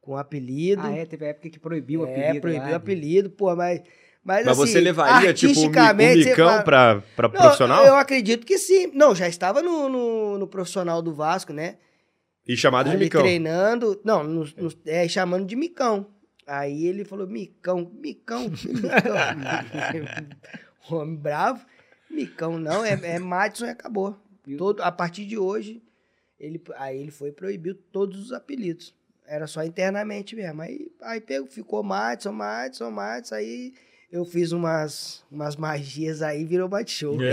com 0.00 0.16
apelido. 0.16 0.80
Ah, 0.82 0.92
é, 0.92 1.04
teve 1.04 1.26
época 1.26 1.50
que 1.50 1.58
proibiu 1.58 2.00
o 2.00 2.04
apelido. 2.04 2.36
É, 2.36 2.40
proibiu 2.40 2.72
o 2.72 2.74
apelido, 2.74 3.30
pô, 3.30 3.54
mas. 3.54 3.82
Mas, 4.26 4.46
Mas 4.46 4.58
assim, 4.58 4.72
você 4.72 4.80
levaria, 4.80 5.34
tipo, 5.34 5.52
você 5.54 5.68
micão 5.68 6.48
fala- 6.48 6.62
pra, 6.62 7.02
pra 7.14 7.28
Não, 7.28 7.34
profissional? 7.34 7.84
Eu 7.84 7.94
acredito 7.96 8.46
que 8.46 8.56
sim. 8.56 8.86
Não, 8.94 9.14
já 9.14 9.28
estava 9.28 9.60
no, 9.60 9.86
no, 9.90 10.38
no 10.38 10.48
profissional 10.48 11.02
do 11.02 11.12
Vasco, 11.12 11.52
né? 11.52 11.76
E 12.46 12.56
chamado 12.56 12.90
de 12.90 12.96
micão. 12.96 13.22
treinando. 13.22 14.00
Não, 14.04 14.22
no, 14.22 14.44
no- 14.44 14.72
é, 14.86 15.08
chamando 15.08 15.46
de 15.46 15.56
micão. 15.56 16.06
Aí 16.46 16.84
ele 16.86 17.04
falou, 17.04 17.26
micão, 17.26 17.90
micão, 17.94 18.50
micão. 18.64 19.16
Homem 20.90 21.16
bravo. 21.16 21.64
Micão 22.10 22.58
não, 22.58 22.84
é, 22.84 22.92
é 22.92 23.18
Madison 23.18 23.66
e 23.66 23.70
acabou. 23.70 24.16
Todo, 24.58 24.82
a 24.82 24.92
partir 24.92 25.24
de 25.24 25.38
hoje, 25.38 25.82
ele, 26.38 26.62
aí 26.76 26.98
ele 27.00 27.10
foi 27.10 27.30
e 27.30 27.32
proibiu 27.32 27.74
todos 27.74 28.20
os 28.20 28.32
apelidos. 28.32 28.94
Era 29.26 29.46
só 29.46 29.64
internamente 29.64 30.36
mesmo. 30.36 30.60
Aí, 30.60 30.92
aí 31.00 31.20
pegou, 31.20 31.48
ficou 31.48 31.82
Madison, 31.82 32.30
Madison, 32.32 32.90
Madison. 32.90 33.36
Aí 33.36 33.72
eu 34.14 34.24
fiz 34.24 34.52
umas, 34.52 35.24
umas 35.28 35.56
magias 35.56 36.22
aí 36.22 36.42
e 36.42 36.44
virou 36.44 36.68
bate-show. 36.68 37.16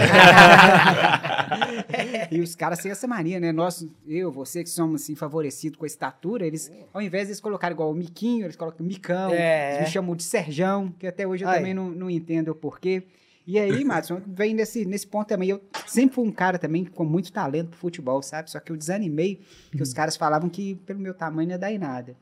E 2.31 2.39
os 2.39 2.55
caras 2.55 2.79
têm 2.79 2.91
essa 2.91 3.05
mania, 3.07 3.39
né? 3.39 3.51
Nós, 3.51 3.85
eu, 4.07 4.31
você 4.31 4.63
que 4.63 4.69
somos 4.69 5.03
assim, 5.03 5.13
favorecidos 5.15 5.77
com 5.77 5.83
a 5.83 5.87
estatura, 5.87 6.47
eles, 6.47 6.71
ao 6.93 7.01
invés 7.01 7.25
de 7.27 7.31
eles 7.31 7.41
colocarem 7.41 7.75
igual 7.75 7.91
o 7.91 7.93
Miquinho, 7.93 8.45
eles 8.45 8.55
colocam 8.55 8.85
Micão, 8.85 9.31
É. 9.31 9.75
eles 9.75 9.87
me 9.87 9.91
chamam 9.93 10.15
de 10.15 10.23
Serjão, 10.23 10.93
que 10.97 11.05
até 11.05 11.27
hoje 11.27 11.43
eu 11.43 11.49
Aí. 11.49 11.57
também 11.57 11.73
não, 11.73 11.89
não 11.91 12.09
entendo 12.09 12.49
o 12.49 12.55
porquê. 12.55 13.03
E 13.45 13.59
aí, 13.59 13.83
Madison, 13.83 14.21
vem 14.25 14.53
nesse, 14.55 14.85
nesse 14.85 15.05
ponto 15.05 15.27
também. 15.27 15.49
Eu 15.49 15.61
sempre 15.85 16.15
fui 16.15 16.25
um 16.27 16.31
cara 16.31 16.57
também 16.57 16.85
com 16.85 17.03
muito 17.03 17.31
talento 17.31 17.69
pro 17.69 17.77
futebol, 17.79 18.21
sabe? 18.23 18.49
Só 18.49 18.59
que 18.59 18.71
eu 18.71 18.77
desanimei, 18.77 19.41
porque 19.69 19.83
os 19.83 19.93
caras 19.93 20.15
falavam 20.15 20.49
que 20.49 20.75
pelo 20.85 20.99
meu 20.99 21.13
tamanho 21.13 21.49
não 21.49 21.53
ia 21.55 21.59
dar 21.59 21.71
em 21.71 21.77
nada. 21.77 22.15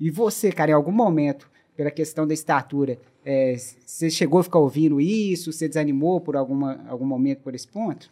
E 0.00 0.10
você, 0.10 0.50
cara, 0.50 0.70
em 0.70 0.74
algum 0.74 0.92
momento, 0.92 1.50
pela 1.76 1.90
questão 1.90 2.26
da 2.26 2.32
estatura, 2.34 2.98
é, 3.24 3.56
você 3.56 4.10
chegou 4.10 4.40
a 4.40 4.44
ficar 4.44 4.58
ouvindo 4.58 5.00
isso? 5.00 5.52
Você 5.52 5.68
desanimou 5.68 6.20
por 6.20 6.36
alguma, 6.36 6.86
algum 6.88 7.04
momento 7.04 7.42
por 7.42 7.54
esse 7.54 7.68
ponto? 7.68 8.10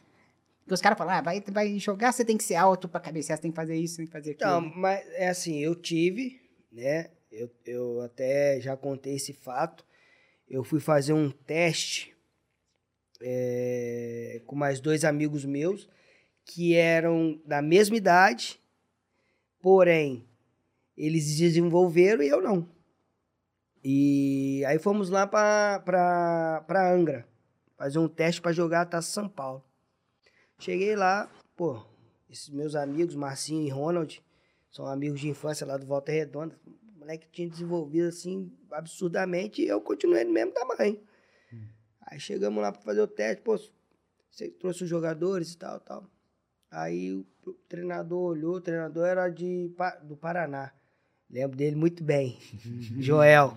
Porque 0.60 0.74
os 0.74 0.80
caras 0.80 0.98
falam, 0.98 1.14
ah, 1.14 1.22
vai, 1.22 1.40
vai 1.40 1.78
jogar, 1.78 2.12
você 2.12 2.24
tem 2.24 2.36
que 2.36 2.44
ser 2.44 2.56
alto 2.56 2.88
pra 2.88 3.00
cabecear, 3.00 3.38
você 3.38 3.42
tem 3.42 3.50
que 3.50 3.56
fazer 3.56 3.76
isso, 3.76 3.96
tem 3.96 4.06
que 4.06 4.12
fazer 4.12 4.32
aquilo. 4.32 4.50
Então, 4.50 4.72
mas 4.76 5.06
é 5.14 5.28
assim, 5.28 5.58
eu 5.58 5.74
tive, 5.74 6.40
né? 6.70 7.10
Eu, 7.32 7.50
eu 7.64 8.00
até 8.02 8.60
já 8.60 8.76
contei 8.76 9.14
esse 9.14 9.32
fato. 9.32 9.84
Eu 10.48 10.62
fui 10.62 10.80
fazer 10.80 11.12
um 11.12 11.30
teste 11.30 12.14
é, 13.22 14.42
com 14.46 14.56
mais 14.56 14.80
dois 14.80 15.04
amigos 15.04 15.44
meus 15.44 15.88
que 16.44 16.74
eram 16.74 17.40
da 17.44 17.60
mesma 17.60 17.96
idade, 17.96 18.58
porém 19.60 20.26
eles 20.96 21.36
desenvolveram 21.36 22.22
e 22.22 22.28
eu 22.28 22.40
não. 22.40 22.68
E 23.82 24.64
aí 24.66 24.78
fomos 24.78 25.08
lá 25.08 25.26
para 25.26 26.92
Angra 26.92 27.26
fazer 27.76 27.98
um 27.98 28.08
teste 28.08 28.42
para 28.42 28.52
jogar 28.52 28.82
a 28.82 28.86
Taça 28.86 29.10
São 29.10 29.28
Paulo. 29.28 29.64
Cheguei 30.58 30.96
lá, 30.96 31.30
pô, 31.56 31.80
esses 32.28 32.48
meus 32.48 32.74
amigos, 32.74 33.14
Marcinho 33.14 33.64
e 33.64 33.70
Ronald, 33.70 34.22
são 34.70 34.86
amigos 34.86 35.20
de 35.20 35.28
infância 35.28 35.66
lá 35.66 35.76
do 35.76 35.86
Volta 35.86 36.10
Redonda. 36.10 36.58
O 36.66 36.98
moleque 36.98 37.28
tinha 37.30 37.48
desenvolvido 37.48 38.08
assim 38.08 38.52
absurdamente 38.72 39.62
e 39.62 39.68
eu 39.68 39.80
continuei 39.80 40.24
do 40.24 40.32
mesmo 40.32 40.52
tamanho. 40.52 41.00
Aí 42.02 42.18
chegamos 42.18 42.60
lá 42.60 42.72
para 42.72 42.82
fazer 42.82 43.00
o 43.00 43.06
teste, 43.06 43.42
pô, 43.42 43.56
você 44.30 44.48
trouxe 44.48 44.84
os 44.84 44.90
jogadores 44.90 45.52
e 45.52 45.58
tal, 45.58 45.78
tal. 45.78 46.10
Aí 46.70 47.12
o 47.12 47.24
treinador 47.68 48.30
olhou, 48.30 48.56
o 48.56 48.60
treinador 48.60 49.06
era 49.06 49.28
de, 49.28 49.72
do 50.02 50.16
Paraná. 50.16 50.72
Lembro 51.30 51.56
dele 51.56 51.76
muito 51.76 52.02
bem. 52.02 52.38
Joel. 52.98 53.56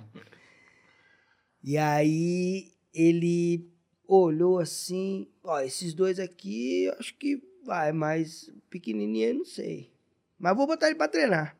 E 1.63 1.78
aí 1.78 2.72
ele 2.94 3.70
olhou 4.08 4.60
assim, 4.60 5.28
ó, 5.44 5.60
esses 5.62 5.94
dois 5.94 6.20
aqui, 6.20 6.92
acho 7.00 7.16
que 7.16 7.42
vai, 7.63 7.92
mas 7.92 8.50
pequenininho 8.70 9.36
não 9.36 9.46
sei. 9.46 9.90
Mas 10.38 10.56
vou 10.56 10.68
botar 10.68 10.88
ele 10.88 10.96
pra 10.96 11.08
treinar. 11.08 11.56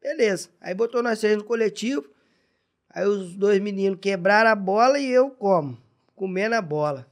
Beleza. 0.00 0.50
Aí 0.60 0.74
botou 0.74 1.02
nós 1.02 1.18
três 1.18 1.36
no 1.36 1.44
coletivo. 1.44 2.04
Aí 2.90 3.06
os 3.06 3.34
dois 3.34 3.60
meninos 3.60 3.98
quebraram 3.98 4.50
a 4.50 4.54
bola 4.54 4.98
e 4.98 5.10
eu 5.10 5.30
como? 5.30 5.76
Comendo 6.14 6.54
a 6.54 6.62
bola. 6.62 7.10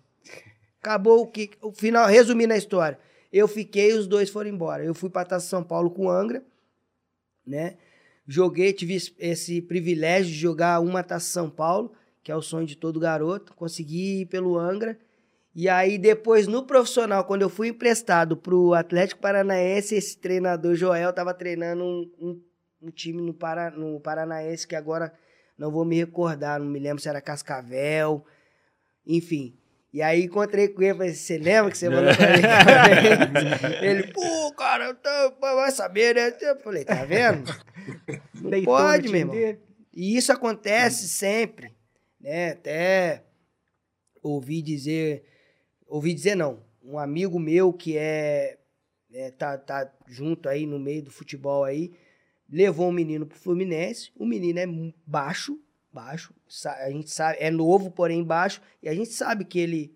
Acabou 0.81 1.23
o 1.23 1.27
que? 1.27 1.51
O 1.61 1.73
final, 1.73 2.07
resumindo 2.07 2.53
a 2.53 2.57
história. 2.57 2.99
Eu 3.33 3.49
fiquei, 3.49 3.95
os 3.95 4.07
dois 4.07 4.29
foram 4.29 4.51
embora. 4.51 4.85
Eu 4.85 4.95
fui 4.95 5.09
pra 5.09 5.25
Taça 5.25 5.47
São 5.47 5.65
Paulo 5.65 5.91
com 5.91 6.07
o 6.07 6.11
Angra, 6.11 6.45
né? 7.47 7.79
Joguei, 8.27 8.73
tive 8.73 8.99
esse- 9.19 9.61
privilégio 9.63 10.33
de 10.33 10.39
jogar 10.39 10.81
uma 10.81 11.03
Taça 11.03 11.27
São 11.27 11.51
Paulo, 11.51 11.93
que 12.23 12.31
é 12.31 12.37
o 12.37 12.43
sonho 12.43 12.67
de 12.67 12.77
todo 12.77 13.01
garoto. 13.01 13.53
Consegui 13.55 14.21
ir 14.23 14.27
pelo 14.27 14.57
Angra. 14.59 14.97
E 15.55 15.69
aí, 15.69 15.99
depois, 15.99 16.47
no 16.47 16.65
profissional, 16.65 17.25
quando 17.25 17.43
eu 17.43 17.51
fui 17.51 17.69
emprestado 17.69 18.37
pro 18.37 18.73
Atlético 18.75 19.21
Paranaense, 19.21 19.95
esse 19.95 20.17
treinador 20.17 20.75
Joel 20.75 21.13
tava 21.13 21.35
treinando 21.35 21.85
um, 21.85 22.11
um- 22.21 22.43
um 22.85 22.91
time 22.91 23.21
no, 23.21 23.35
Para, 23.35 23.71
no 23.71 24.01
Paranaense, 24.01 24.67
que 24.67 24.75
agora 24.75 25.13
não 25.59 25.71
vou 25.71 25.85
me 25.85 25.97
recordar, 25.97 26.59
não 26.59 26.67
me 26.67 26.79
lembro 26.79 27.03
se 27.03 27.09
era 27.09 27.21
Cascavel, 27.21 28.25
enfim. 29.07 29.55
E 29.93 30.01
aí 30.01 30.25
encontrei 30.25 30.69
com 30.69 30.81
ele, 30.83 30.95
falei, 30.95 31.13
você 31.15 31.37
lembra 31.37 31.71
que 31.71 31.77
você 31.77 31.91
falou 31.91 32.15
pra 32.17 32.29
mim? 32.31 33.77
ele, 33.87 34.07
pô, 34.13 34.53
cara, 34.55 34.87
eu 34.87 34.95
tô- 34.95 35.39
vai 35.41 35.71
saber, 35.71 36.15
né? 36.15 36.35
Eu 36.41 36.57
falei, 36.61 36.85
tá 36.85 37.05
vendo? 37.05 37.45
Não 38.35 38.63
pode, 38.65 39.09
meu 39.09 39.21
irmão. 39.21 39.35
dele. 39.35 39.61
E 39.93 40.17
isso 40.17 40.33
acontece 40.33 41.09
sempre, 41.09 41.73
né? 42.21 42.53
Até 42.53 43.25
ouvi 44.23 44.63
dizer, 44.63 45.25
ouvi 45.87 46.15
dizer 46.15 46.35
não, 46.35 46.63
um 46.83 46.99
amigo 46.99 47.39
meu 47.39 47.73
que 47.73 47.97
é, 47.97 48.59
é, 49.13 49.31
tá, 49.33 49.59
tá 49.59 49.93
junto 50.07 50.49
aí 50.49 50.65
no 50.65 50.79
meio 50.79 51.03
do 51.03 51.11
futebol 51.11 51.65
aí, 51.65 51.93
levou 52.49 52.89
um 52.89 52.93
menino 52.93 53.27
pro 53.27 53.39
Fluminense, 53.39 54.11
o 54.17 54.25
menino 54.25 54.59
é 54.61 54.67
baixo, 55.05 55.61
baixo, 55.93 56.33
a 56.81 56.91
gente 56.91 57.11
sabe, 57.11 57.39
é 57.41 57.51
novo, 57.51 57.91
porém 57.91 58.25
baixo, 58.25 58.63
e 58.83 58.89
a 58.89 58.95
gente 58.95 59.11
sabe 59.11 59.45
que 59.45 59.59
ele 59.59 59.95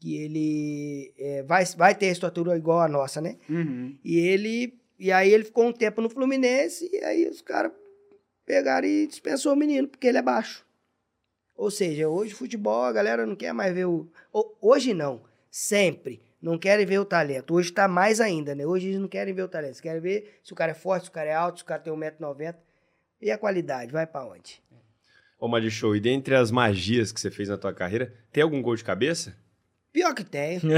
que 0.00 0.16
ele 0.16 1.12
é, 1.18 1.42
vai, 1.42 1.62
vai 1.76 1.94
ter 1.94 2.08
a 2.08 2.12
estatura 2.12 2.56
igual 2.56 2.80
a 2.80 2.88
nossa, 2.88 3.20
né? 3.20 3.36
Uhum. 3.48 3.96
E 4.02 4.18
ele. 4.18 4.79
E 5.00 5.10
aí 5.10 5.32
ele 5.32 5.44
ficou 5.44 5.64
um 5.66 5.72
tempo 5.72 6.00
no 6.02 6.10
Fluminense 6.10 6.88
e 6.92 7.02
aí 7.02 7.26
os 7.26 7.40
caras 7.40 7.72
pegaram 8.44 8.86
e 8.86 9.06
dispensou 9.06 9.54
o 9.54 9.56
menino, 9.56 9.88
porque 9.88 10.06
ele 10.06 10.18
é 10.18 10.22
baixo. 10.22 10.64
Ou 11.56 11.70
seja, 11.70 12.06
hoje 12.08 12.34
futebol 12.34 12.84
a 12.84 12.92
galera 12.92 13.24
não 13.26 13.34
quer 13.34 13.52
mais 13.54 13.72
ver 13.74 13.86
o. 13.86 14.08
ho- 14.32 14.54
Hoje 14.60 14.92
não, 14.94 15.22
sempre. 15.50 16.22
Não 16.40 16.58
querem 16.58 16.84
ver 16.86 16.98
o 16.98 17.04
talento. 17.04 17.54
Hoje 17.54 17.70
tá 17.72 17.86
mais 17.88 18.20
ainda, 18.20 18.54
né? 18.54 18.64
Hoje 18.66 18.88
eles 18.88 19.00
não 19.00 19.08
querem 19.08 19.32
ver 19.34 19.42
o 19.42 19.48
talento. 19.48 19.68
Eles 19.70 19.80
querem 19.80 20.00
ver 20.00 20.38
se 20.44 20.52
o 20.52 20.56
cara 20.56 20.72
é 20.72 20.74
forte, 20.74 21.04
se 21.04 21.10
o 21.10 21.12
cara 21.12 21.28
é 21.30 21.34
alto, 21.34 21.58
se 21.58 21.62
o 21.64 21.66
cara 21.66 21.80
tem 21.82 21.92
1,90m. 21.92 22.54
E 23.20 23.30
a 23.30 23.36
qualidade, 23.38 23.92
vai 23.92 24.06
pra 24.06 24.24
onde? 24.24 24.62
Ô, 25.38 25.48
Mad 25.48 25.66
Show, 25.68 25.94
e 25.96 26.00
dentre 26.00 26.34
as 26.34 26.50
magias 26.50 27.12
que 27.12 27.20
você 27.20 27.30
fez 27.30 27.48
na 27.50 27.58
tua 27.58 27.72
carreira, 27.74 28.14
tem 28.32 28.42
algum 28.42 28.60
gol 28.62 28.74
de 28.76 28.84
cabeça? 28.84 29.34
Pior 29.92 30.14
que 30.14 30.24
tenho. 30.24 30.60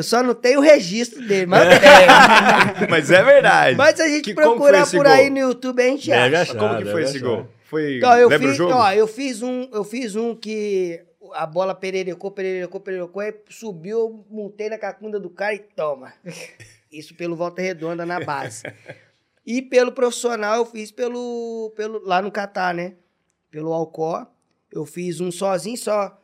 Eu 0.00 0.04
só 0.04 0.22
não 0.22 0.34
tenho 0.34 0.60
o 0.60 0.62
registro 0.62 1.20
dele, 1.26 1.44
mas 1.44 1.60
tenho. 1.78 2.88
Mas 2.90 3.10
é 3.10 3.22
verdade. 3.22 3.76
Mas 3.76 4.00
a 4.00 4.08
gente 4.08 4.22
Que- 4.24 4.34
procurar 4.34 4.80
esse 4.82 4.96
por 4.96 5.04
gol? 5.04 5.12
aí 5.12 5.28
no 5.28 5.38
YouTube, 5.38 5.82
a 5.82 5.86
gente 5.88 6.08
Deve 6.08 6.36
acha. 6.36 6.52
achar. 6.52 6.58
Como 6.58 6.78
que 6.82 6.90
foi 6.90 7.02
esse 7.02 7.16
achar. 7.18 7.26
gol? 7.26 7.46
Foi. 7.64 7.98
Então, 7.98 8.16
eu 8.16 8.28
Lembra 8.30 8.48
fiz, 8.48 8.54
o 8.54 8.62
jogo? 8.62 8.72
ó, 8.74 8.92
eu 8.92 9.06
fiz 9.06 9.42
um, 9.42 9.68
eu 9.72 9.84
fiz 9.84 10.16
um 10.16 10.34
que 10.34 11.02
a 11.34 11.44
bola 11.44 11.74
pererecou, 11.74 12.30
pererecou, 12.30 12.80
pererecou, 12.80 13.20
aí 13.20 13.34
subiu, 13.50 13.98
eu 14.00 14.24
montei 14.30 14.70
na 14.70 14.78
cacunda 14.78 15.20
do 15.20 15.28
cara 15.28 15.54
e 15.54 15.58
toma. 15.58 16.12
Isso 16.90 17.14
pelo 17.14 17.36
Volta 17.36 17.60
Redonda 17.60 18.04
na 18.06 18.18
base. 18.20 18.62
E 19.46 19.60
pelo 19.60 19.92
profissional 19.92 20.56
eu 20.56 20.64
fiz 20.64 20.90
pelo, 20.90 21.72
pelo 21.76 22.02
lá 22.04 22.22
no 22.22 22.30
Catar, 22.32 22.72
né? 22.74 22.94
Pelo 23.50 23.72
Alcó. 23.72 24.26
Eu 24.72 24.86
fiz 24.86 25.20
um 25.20 25.30
sozinho, 25.30 25.76
só 25.76 26.16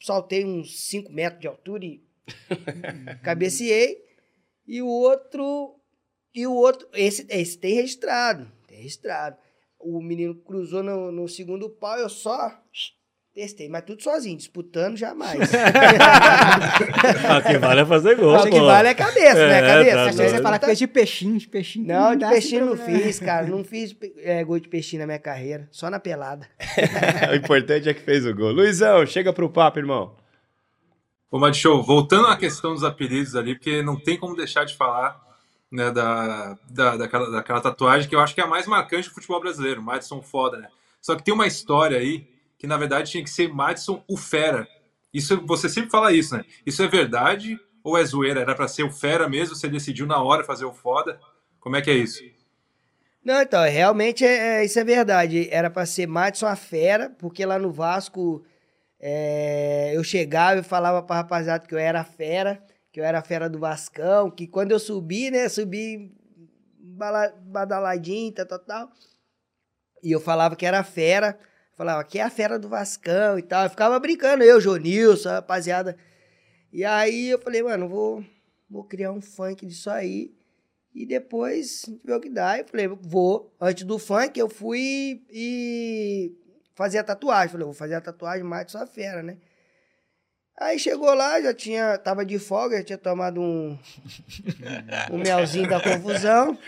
saltei 0.00 0.44
uns 0.44 0.80
5 0.88 1.12
metros 1.12 1.40
de 1.40 1.46
altura 1.48 1.84
e 1.84 2.00
cabeceei. 3.22 3.98
E 4.66 4.80
o 4.82 4.86
outro, 4.86 5.74
e 6.34 6.46
o 6.46 6.52
outro, 6.52 6.86
esse, 6.94 7.26
esse 7.28 7.58
tem 7.58 7.74
registrado, 7.74 8.50
tem 8.68 8.78
registrado. 8.78 9.36
O 9.78 10.00
menino 10.00 10.34
cruzou 10.34 10.82
no, 10.82 11.10
no 11.10 11.26
segundo 11.26 11.68
pau, 11.68 11.98
eu 11.98 12.08
só 12.08 12.56
testei, 13.34 13.68
mas 13.68 13.84
tudo 13.84 14.02
sozinho, 14.02 14.36
disputando 14.36 14.96
jamais. 14.96 15.38
O 17.38 17.42
que 17.42 17.58
vale 17.58 17.80
é 17.80 17.86
fazer 17.86 18.16
gol, 18.16 18.36
o 18.36 18.42
que 18.42 18.50
pô. 18.50 18.66
vale 18.66 18.88
é 18.88 18.94
cabeça, 18.94 19.46
né? 19.46 19.58
É, 19.58 19.66
Cabeça. 19.66 20.22
tá 20.22 20.28
você 20.28 20.42
fala 20.42 20.58
que 20.58 20.66
fez 20.66 20.78
de 20.78 20.86
peixinho, 20.86 21.38
de 21.38 21.48
peixinho. 21.48 21.86
Não, 21.86 22.16
de 22.16 22.26
peixinho 22.26 22.66
não 22.66 22.76
fiz, 22.76 23.18
cara. 23.20 23.46
Não 23.46 23.64
fiz 23.64 23.96
é, 24.18 24.44
gol 24.44 24.58
de 24.58 24.68
peixinho 24.68 25.00
na 25.00 25.06
minha 25.06 25.18
carreira. 25.18 25.68
Só 25.70 25.88
na 25.88 25.98
pelada. 25.98 26.46
o 27.30 27.34
importante 27.34 27.88
é 27.88 27.94
que 27.94 28.00
fez 28.00 28.26
o 28.26 28.34
gol. 28.34 28.52
Luizão, 28.52 29.06
chega 29.06 29.32
pro 29.32 29.48
papo, 29.48 29.78
irmão. 29.78 30.14
Ô, 31.30 31.38
Mad 31.38 31.54
Show, 31.54 31.82
voltando 31.82 32.26
à 32.26 32.36
questão 32.36 32.74
dos 32.74 32.82
apelidos 32.82 33.36
ali, 33.36 33.54
porque 33.54 33.82
não 33.82 33.96
tem 33.96 34.18
como 34.18 34.34
deixar 34.34 34.64
de 34.64 34.76
falar 34.76 35.20
né, 35.70 35.90
da, 35.90 36.58
da, 36.68 36.96
daquela, 36.96 37.30
daquela 37.30 37.60
tatuagem 37.60 38.08
que 38.08 38.14
eu 38.14 38.20
acho 38.20 38.34
que 38.34 38.40
é 38.40 38.44
a 38.44 38.48
mais 38.48 38.66
marcante 38.66 39.08
do 39.08 39.14
futebol 39.14 39.40
brasileiro, 39.40 39.80
Madison 39.80 40.20
Foda, 40.20 40.58
né? 40.58 40.68
Só 41.00 41.14
que 41.14 41.22
tem 41.22 41.32
uma 41.32 41.46
história 41.46 41.98
aí 41.98 42.28
que, 42.58 42.66
na 42.66 42.76
verdade, 42.76 43.10
tinha 43.12 43.22
que 43.22 43.30
ser 43.30 43.48
Madison 43.48 44.02
o 44.08 44.16
Fera. 44.16 44.66
Isso, 45.14 45.40
você 45.46 45.68
sempre 45.68 45.90
fala 45.90 46.12
isso, 46.12 46.36
né? 46.36 46.44
Isso 46.66 46.82
é 46.82 46.88
verdade 46.88 47.58
ou 47.82 47.96
é 47.96 48.04
zoeira? 48.04 48.40
Era 48.40 48.54
pra 48.54 48.68
ser 48.68 48.82
o 48.82 48.90
Fera 48.90 49.28
mesmo, 49.28 49.54
você 49.54 49.68
decidiu 49.68 50.06
na 50.06 50.20
hora 50.20 50.44
fazer 50.44 50.64
o 50.64 50.72
Foda? 50.74 51.20
Como 51.60 51.76
é 51.76 51.80
que 51.80 51.90
é 51.90 51.94
isso? 51.94 52.22
Não, 53.24 53.40
então, 53.40 53.62
realmente 53.64 54.24
é, 54.24 54.60
é- 54.60 54.64
isso 54.64 54.78
é 54.78 54.84
verdade. 54.84 55.48
Era 55.50 55.70
pra 55.70 55.86
ser 55.86 56.06
Madison 56.06 56.46
a 56.46 56.56
fera, 56.56 57.10
porque 57.18 57.44
lá 57.44 57.58
no 57.58 57.70
Vasco 57.70 58.42
é, 59.00 59.92
eu 59.94 60.04
chegava 60.04 60.60
e 60.60 60.62
falava 60.62 61.02
pra 61.02 61.16
rapaziada 61.16 61.66
que 61.66 61.74
eu 61.74 61.78
era 61.78 62.04
fera, 62.04 62.62
que 62.92 63.00
eu 63.00 63.04
era 63.04 63.22
fera 63.22 63.48
do 63.48 63.58
Vascão, 63.58 64.30
que 64.30 64.46
quando 64.46 64.72
eu 64.72 64.78
subi, 64.78 65.30
né, 65.30 65.48
subi 65.48 66.12
badaladinho, 66.78 68.32
tal, 68.32 68.46
tal, 68.46 68.58
tal. 68.58 68.90
E 70.02 70.12
eu 70.12 70.20
falava 70.20 70.54
que 70.54 70.66
era 70.66 70.84
fera, 70.84 71.38
falava 71.76 72.04
que 72.04 72.18
é 72.18 72.22
a 72.22 72.30
fera 72.30 72.58
do 72.58 72.68
Vascão 72.68 73.38
e 73.38 73.42
tal. 73.42 73.64
Eu 73.64 73.70
ficava 73.70 73.98
brincando, 73.98 74.44
eu, 74.44 74.60
Jonilson, 74.60 75.30
rapaziada. 75.30 75.96
E 76.72 76.84
aí 76.84 77.30
eu 77.30 77.38
falei, 77.38 77.62
mano, 77.62 77.88
vou, 77.88 78.24
vou 78.68 78.84
criar 78.84 79.12
um 79.12 79.20
funk 79.22 79.64
disso 79.64 79.88
aí. 79.90 80.34
E 80.94 81.06
depois 81.06 81.84
ver 82.04 82.14
o 82.14 82.20
que 82.20 82.28
dá. 82.28 82.58
Eu 82.58 82.66
falei, 82.66 82.88
vou. 82.88 83.54
Antes 83.60 83.84
do 83.84 83.98
funk, 83.98 84.38
eu 84.38 84.48
fui 84.48 85.24
e 85.30 86.32
fazer 86.80 86.96
a 86.96 87.04
tatuagem. 87.04 87.52
Falei, 87.52 87.64
vou 87.66 87.74
fazer 87.74 87.94
a 87.94 88.00
tatuagem 88.00 88.42
mais 88.42 88.72
sua 88.72 88.86
fera, 88.86 89.22
né? 89.22 89.36
Aí 90.58 90.78
chegou 90.78 91.12
lá, 91.14 91.40
já 91.40 91.52
tinha, 91.54 91.98
tava 91.98 92.24
de 92.24 92.38
folga, 92.38 92.78
já 92.78 92.84
tinha 92.84 92.98
tomado 92.98 93.40
um, 93.40 93.78
um 95.10 95.18
melzinho 95.18 95.68
da 95.68 95.80
confusão. 95.80 96.58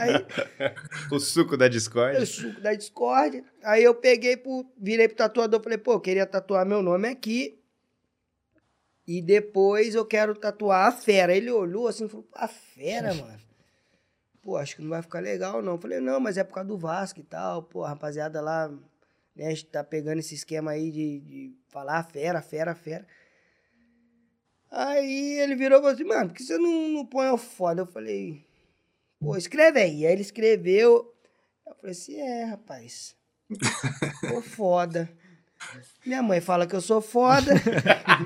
Aí, 0.00 0.24
O 1.10 1.18
suco 1.20 1.56
da 1.56 1.66
o 1.66 1.68
Discord. 1.68 2.26
suco 2.26 2.60
da 2.60 2.74
discórdia. 2.74 3.44
Aí 3.62 3.82
eu 3.82 3.94
peguei, 3.94 4.36
pro, 4.36 4.66
virei 4.76 5.06
pro 5.08 5.16
tatuador, 5.16 5.62
falei, 5.62 5.78
pô, 5.78 5.92
eu 5.92 6.00
queria 6.00 6.26
tatuar 6.26 6.66
meu 6.66 6.82
nome 6.82 7.08
aqui. 7.08 7.60
E 9.06 9.20
depois 9.22 9.94
eu 9.94 10.04
quero 10.04 10.34
tatuar 10.34 10.88
a 10.88 10.92
fera. 10.92 11.34
Ele 11.34 11.50
olhou 11.50 11.86
assim 11.88 12.06
e 12.06 12.08
falou, 12.08 12.28
a 12.34 12.48
fera, 12.48 13.14
mano? 13.14 13.38
Pô, 14.42 14.56
acho 14.56 14.76
que 14.76 14.82
não 14.82 14.90
vai 14.90 15.02
ficar 15.02 15.20
legal, 15.20 15.60
não. 15.62 15.72
Eu 15.72 15.78
falei, 15.78 16.00
não, 16.00 16.20
mas 16.20 16.36
é 16.38 16.44
por 16.44 16.54
causa 16.54 16.68
do 16.68 16.78
Vasco 16.78 17.18
e 17.18 17.24
tal. 17.24 17.62
Pô, 17.64 17.82
a 17.82 17.88
rapaziada 17.88 18.40
lá, 18.40 18.70
né, 19.34 19.46
a 19.46 19.50
gente 19.50 19.66
tá 19.66 19.82
pegando 19.82 20.18
esse 20.18 20.34
esquema 20.34 20.72
aí 20.72 20.90
de, 20.90 21.20
de 21.20 21.56
falar 21.68 22.02
fera, 22.04 22.40
fera, 22.40 22.74
fera. 22.74 23.06
Aí 24.70 25.38
ele 25.38 25.54
virou 25.54 25.78
e 25.78 25.82
falou 25.82 25.94
assim, 25.94 26.04
mano, 26.04 26.30
por 26.30 26.36
que 26.36 26.42
você 26.42 26.58
não, 26.58 26.88
não 26.88 27.06
põe 27.06 27.28
o 27.30 27.36
foda? 27.36 27.82
Eu 27.82 27.86
falei, 27.86 28.44
pô, 29.20 29.36
escreve 29.36 29.80
aí. 29.80 30.06
Aí 30.06 30.12
ele 30.12 30.22
escreveu. 30.22 31.14
Eu 31.66 31.74
falei 31.76 31.92
assim, 31.92 32.16
é, 32.20 32.44
rapaz. 32.44 33.16
Pô, 34.28 34.40
foda. 34.42 35.08
Minha 36.04 36.22
mãe 36.22 36.40
fala 36.40 36.66
que 36.66 36.74
eu 36.74 36.80
sou 36.80 37.00
foda. 37.00 37.52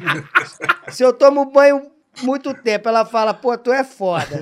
Se 0.91 1.03
eu 1.03 1.13
tomo 1.13 1.51
banho 1.51 1.98
muito 2.23 2.53
tempo. 2.55 2.89
Ela 2.89 3.05
fala, 3.05 3.33
pô, 3.35 3.57
tu 3.57 3.73
é 3.73 3.85
foda. 3.85 4.41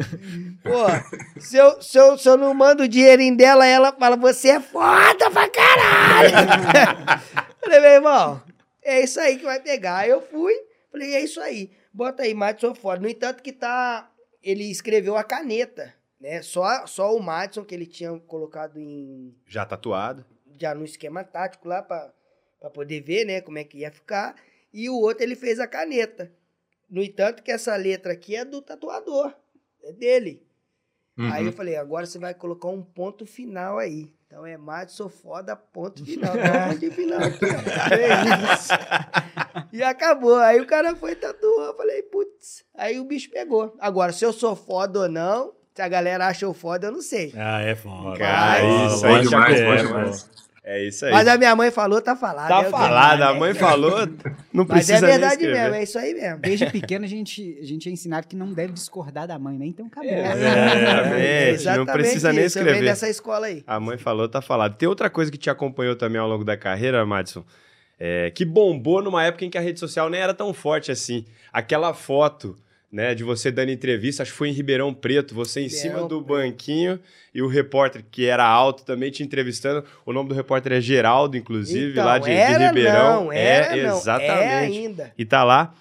Pô, 0.62 1.40
se 1.40 1.56
eu, 1.56 1.80
se 1.82 1.98
eu, 1.98 2.18
se 2.18 2.28
eu 2.28 2.36
não 2.36 2.52
mando 2.54 2.84
o 2.84 2.88
dinheirinho 2.88 3.36
dela, 3.36 3.66
ela 3.66 3.92
fala, 3.92 4.16
você 4.16 4.50
é 4.50 4.60
foda 4.60 5.30
pra 5.30 5.48
caralho. 5.48 6.30
falei, 7.60 7.80
meu 7.80 7.90
irmão, 7.90 8.42
é 8.82 9.00
isso 9.02 9.20
aí 9.20 9.38
que 9.38 9.44
vai 9.44 9.60
pegar. 9.60 9.98
Aí 9.98 10.10
eu 10.10 10.20
fui, 10.20 10.54
falei, 10.90 11.14
é 11.14 11.20
isso 11.20 11.40
aí. 11.40 11.70
Bota 11.92 12.22
aí, 12.22 12.34
Madison 12.34 12.74
foda. 12.74 13.00
No 13.00 13.08
entanto 13.08 13.42
que 13.42 13.52
tá, 13.52 14.10
ele 14.42 14.70
escreveu 14.70 15.16
a 15.16 15.24
caneta, 15.24 15.94
né? 16.20 16.42
Só, 16.42 16.86
só 16.86 17.14
o 17.14 17.22
Madison 17.22 17.64
que 17.64 17.74
ele 17.74 17.86
tinha 17.86 18.18
colocado 18.20 18.78
em 18.78 19.34
Já 19.46 19.64
tatuado. 19.64 20.24
já 20.58 20.74
no 20.74 20.84
esquema 20.84 21.22
tático 21.24 21.68
lá 21.68 21.82
pra 21.82 22.12
pra 22.58 22.70
poder 22.70 23.02
ver, 23.02 23.26
né, 23.26 23.42
como 23.42 23.58
é 23.58 23.64
que 23.64 23.78
ia 23.78 23.90
ficar. 23.92 24.34
E 24.72 24.88
o 24.88 24.96
outro 24.98 25.22
ele 25.22 25.36
fez 25.36 25.60
a 25.60 25.66
caneta. 25.66 26.32
No 26.88 27.02
entanto 27.02 27.42
que 27.42 27.50
essa 27.50 27.74
letra 27.76 28.12
aqui 28.12 28.36
é 28.36 28.44
do 28.44 28.62
tatuador, 28.62 29.34
é 29.82 29.92
dele. 29.92 30.46
Uhum. 31.18 31.32
Aí 31.32 31.46
eu 31.46 31.52
falei, 31.52 31.76
agora 31.76 32.06
você 32.06 32.18
vai 32.18 32.34
colocar 32.34 32.68
um 32.68 32.82
ponto 32.82 33.24
final 33.26 33.78
aí. 33.78 34.12
Então 34.26 34.44
é 34.44 34.56
Madison 34.56 35.08
foda, 35.08 35.56
ponto 35.56 36.04
final. 36.04 36.32
Um 36.34 36.78
ponto 36.78 36.90
final 36.92 37.20
aqui, 37.20 37.44
ó. 37.44 37.94
É 37.94 38.54
isso. 38.54 38.72
E 39.72 39.82
acabou. 39.82 40.36
Aí 40.36 40.60
o 40.60 40.66
cara 40.66 40.94
foi 40.96 41.12
e 41.12 41.16
tatuou. 41.16 41.64
Eu 41.64 41.76
falei, 41.76 42.02
putz. 42.02 42.64
Aí 42.74 42.98
o 42.98 43.04
bicho 43.04 43.30
pegou. 43.30 43.74
Agora, 43.78 44.12
se 44.12 44.24
eu 44.24 44.32
sou 44.32 44.56
foda 44.56 45.00
ou 45.00 45.08
não, 45.08 45.52
se 45.74 45.82
a 45.82 45.88
galera 45.88 46.26
acha 46.26 46.46
eu 46.46 46.54
foda, 46.54 46.86
eu 46.86 46.92
não 46.92 47.02
sei. 47.02 47.32
Ah, 47.36 47.60
é 47.60 47.74
foda. 47.74 48.16
Cara, 48.18 48.86
isso 48.86 49.04
aí 49.06 49.22
que 49.22 49.28
demais, 49.28 49.60
é, 49.60 49.66
pode 49.66 49.82
pô. 49.82 49.88
demais. 49.88 50.30
É 50.68 50.84
isso 50.84 51.06
aí. 51.06 51.12
Mas 51.12 51.28
a 51.28 51.38
minha 51.38 51.54
mãe 51.54 51.70
falou, 51.70 52.02
tá 52.02 52.16
falado. 52.16 52.48
Tá 52.48 52.62
é 52.62 52.70
falado, 52.70 53.22
a 53.22 53.32
mãe 53.34 53.54
falou, 53.54 54.04
não 54.52 54.66
Mas 54.68 54.84
precisa 54.84 54.96
é 54.96 55.00
nem 55.00 55.10
verdade 55.12 55.34
escrever. 55.34 55.60
mesmo, 55.60 55.74
é 55.76 55.82
isso 55.84 55.96
aí 55.96 56.12
mesmo. 56.12 56.38
Desde 56.40 56.66
pequeno 56.72 57.04
a 57.04 57.08
gente, 57.08 57.56
a 57.62 57.64
gente 57.64 57.88
é 57.88 57.92
ensinado 57.92 58.26
que 58.26 58.34
não 58.34 58.52
deve 58.52 58.72
discordar 58.72 59.28
da 59.28 59.38
mãe, 59.38 59.56
né? 59.56 59.66
Então 59.66 59.86
acabou. 59.86 60.10
É, 60.10 61.50
Exatamente, 61.50 61.86
não 61.86 61.94
precisa 61.94 62.32
nem 62.32 62.44
isso, 62.44 62.58
eu 62.58 62.64
escrever. 62.64 62.84
dessa 62.84 63.08
escola 63.08 63.46
aí. 63.46 63.62
A 63.64 63.78
mãe 63.78 63.96
falou, 63.96 64.28
tá 64.28 64.42
falado. 64.42 64.74
Tem 64.74 64.88
outra 64.88 65.08
coisa 65.08 65.30
que 65.30 65.38
te 65.38 65.48
acompanhou 65.48 65.94
também 65.94 66.20
ao 66.20 66.28
longo 66.28 66.44
da 66.44 66.56
carreira, 66.56 67.06
Madison, 67.06 67.44
é, 67.96 68.32
que 68.32 68.44
bombou 68.44 69.00
numa 69.00 69.22
época 69.22 69.44
em 69.44 69.50
que 69.50 69.56
a 69.56 69.60
rede 69.60 69.78
social 69.78 70.10
nem 70.10 70.20
era 70.20 70.34
tão 70.34 70.52
forte 70.52 70.90
assim. 70.90 71.24
Aquela 71.52 71.94
foto, 71.94 72.56
né, 72.96 73.14
de 73.14 73.22
você 73.22 73.50
dando 73.50 73.70
entrevista, 73.70 74.22
acho 74.22 74.32
que 74.32 74.38
foi 74.38 74.48
em 74.48 74.52
Ribeirão 74.52 74.94
Preto, 74.94 75.34
você 75.34 75.60
em 75.60 75.64
Ribeirão 75.64 75.82
cima 75.98 76.08
do 76.08 76.22
Preto. 76.24 76.40
banquinho 76.40 76.98
e 77.34 77.42
o 77.42 77.46
repórter, 77.46 78.02
que 78.10 78.24
era 78.24 78.42
alto, 78.46 78.84
também 78.86 79.10
te 79.10 79.22
entrevistando. 79.22 79.84
O 80.06 80.12
nome 80.14 80.30
do 80.30 80.34
repórter 80.34 80.72
é 80.72 80.80
Geraldo, 80.80 81.36
inclusive, 81.36 81.92
Então, 81.92 82.06
lá 82.06 82.18
de, 82.18 82.24
de 82.24 82.30
era 82.32 82.68
Ribeirão. 82.68 83.24
não, 83.24 83.32
era 83.32 83.76
é, 83.76 83.86
não, 83.86 83.98
exatamente. 83.98 84.40
é 84.42 84.56
ainda. 84.56 85.12
E 85.18 85.24
tá 85.26 85.44
lá. 85.44 85.74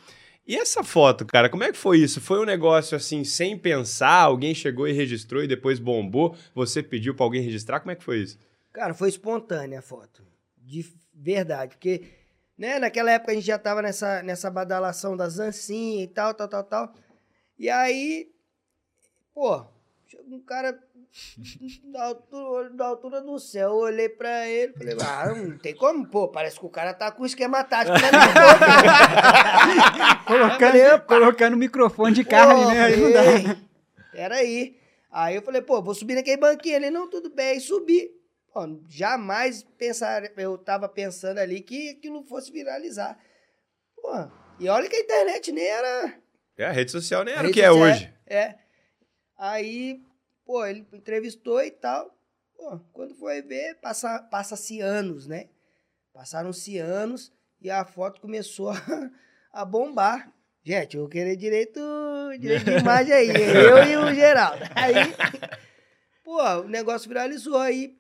E 0.46 0.58
essa 0.58 0.84
foto, 0.84 1.26
cara, 1.26 1.50
como 1.50 1.64
é 1.64 1.72
que 1.72 1.78
foi 1.78 2.00
isso? 2.00 2.20
Foi 2.20 2.38
um 2.40 2.46
negócio 2.46 2.96
assim, 2.98 3.24
sem 3.24 3.58
pensar, 3.58 4.20
alguém 4.24 4.54
chegou 4.54 4.86
e 4.88 4.92
registrou 4.92 5.42
e 5.42 5.48
depois 5.48 5.80
bombou, 5.80 6.36
você 6.54 6.84
pediu 6.84 7.16
pra 7.16 7.26
alguém 7.26 7.42
registrar, 7.42 7.80
como 7.80 7.92
é 7.92 7.96
que 7.96 8.04
foi 8.04 8.20
isso? 8.20 8.38
Cara, 8.74 8.94
foi 8.94 9.08
espontânea 9.08 9.80
a 9.80 9.82
foto. 9.82 10.22
De 10.58 10.86
verdade. 11.14 11.76
Porque, 11.78 12.04
né, 12.58 12.78
naquela 12.78 13.12
época 13.12 13.32
a 13.32 13.36
gente 13.36 13.48
já 13.48 13.58
tava 13.58 13.82
nessa, 13.82 14.22
nessa 14.22 14.52
badalação 14.52 15.16
da 15.16 15.30
Zancinha 15.30 16.04
e 16.04 16.08
tal, 16.08 16.34
tal, 16.34 16.48
tal, 16.50 16.64
tal. 16.64 16.94
E 17.58 17.70
aí, 17.70 18.30
pô, 19.34 19.66
chegou 20.08 20.36
um 20.38 20.42
cara 20.42 20.78
da 21.92 22.04
altura, 22.06 22.70
da 22.72 22.86
altura 22.88 23.22
do 23.22 23.40
céu. 23.40 23.70
Eu 23.70 23.76
olhei 23.76 24.10
pra 24.10 24.48
ele 24.48 24.74
falei, 24.74 24.98
ah, 25.02 25.34
não 25.34 25.58
tem 25.58 25.74
como, 25.76 26.08
pô, 26.08 26.28
parece 26.28 26.60
que 26.60 26.66
o 26.66 26.70
cara 26.70 26.94
tá 26.94 27.12
com 27.12 27.24
o 27.24 27.26
esquema 27.26 27.64
tático 27.64 27.98
na 27.98 28.12
minha 28.12 28.28
boca. 28.36 30.26
Colocando, 30.26 31.06
colocando 31.06 31.54
o 31.54 31.58
microfone 31.58 32.14
de 32.14 32.26
carne, 32.26 32.66
né? 32.66 32.84
Aí 32.84 32.98
não 32.98 33.12
dá. 33.12 33.22
Pera 33.24 33.58
Peraí. 34.12 34.78
Aí 35.12 35.36
eu 35.36 35.42
falei, 35.42 35.62
pô, 35.62 35.82
vou 35.82 35.96
subir 35.96 36.16
naquele 36.16 36.38
banquinho. 36.38 36.76
Ele, 36.76 36.90
não, 36.90 37.10
tudo 37.10 37.30
bem. 37.30 37.52
Aí 37.52 37.60
subi. 37.62 38.12
Pô, 38.54 38.62
jamais 38.90 39.64
pensar, 39.78 40.24
eu 40.38 40.58
tava 40.58 40.90
pensando 40.90 41.40
ali 41.40 41.62
que 41.62 41.90
aquilo 41.90 42.24
fosse 42.24 42.52
viralizar. 42.52 43.18
Pô, 43.96 44.12
e 44.60 44.68
olha 44.68 44.90
que 44.90 44.96
a 44.96 45.02
internet 45.02 45.52
nem 45.52 45.66
era... 45.66 46.14
É, 46.58 46.66
a 46.66 46.72
rede 46.72 46.92
social 46.92 47.24
nem 47.24 47.34
era 47.34 47.48
o 47.48 47.52
que 47.52 47.62
é 47.62 47.68
social, 47.68 47.88
hoje. 47.90 48.14
É. 48.26 48.56
Aí, 49.38 50.02
pô, 50.46 50.66
ele 50.66 50.86
entrevistou 50.94 51.62
e 51.62 51.72
tal. 51.72 52.16
Pô, 52.56 52.80
quando 52.94 53.14
foi 53.16 53.42
ver, 53.42 53.76
passa- 53.82 54.20
passa-se 54.24 54.80
anos, 54.80 55.28
né? 55.28 55.50
Passaram-se 56.14 56.78
anos 56.78 57.34
e 57.62 57.70
a 57.70 57.84
foto 57.84 58.22
começou 58.22 58.70
a, 58.70 58.76
a 59.52 59.66
bombar. 59.66 60.34
Gente, 60.64 60.96
eu 60.96 61.02
vou 61.04 61.10
querer 61.10 61.36
direito, 61.36 61.80
direito 62.40 62.66
de 62.66 62.78
imagem 62.78 63.14
aí. 63.14 63.28
Eu 63.30 63.84
e 63.84 63.98
o 63.98 64.16
Geraldo. 64.16 64.64
Aí, 64.74 64.96
pô, 66.24 66.42
o 66.62 66.68
negócio 66.68 67.08
viralizou 67.08 67.58
aí. 67.58 67.96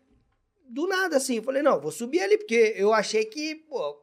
Do 0.68 0.88
nada, 0.88 1.18
assim. 1.18 1.36
Eu 1.36 1.44
falei, 1.44 1.62
não, 1.62 1.80
vou 1.80 1.92
subir 1.92 2.22
ali, 2.22 2.38
porque 2.40 2.74
eu 2.76 2.92
achei 2.92 3.24
que, 3.26 3.54
pô, 3.56 4.02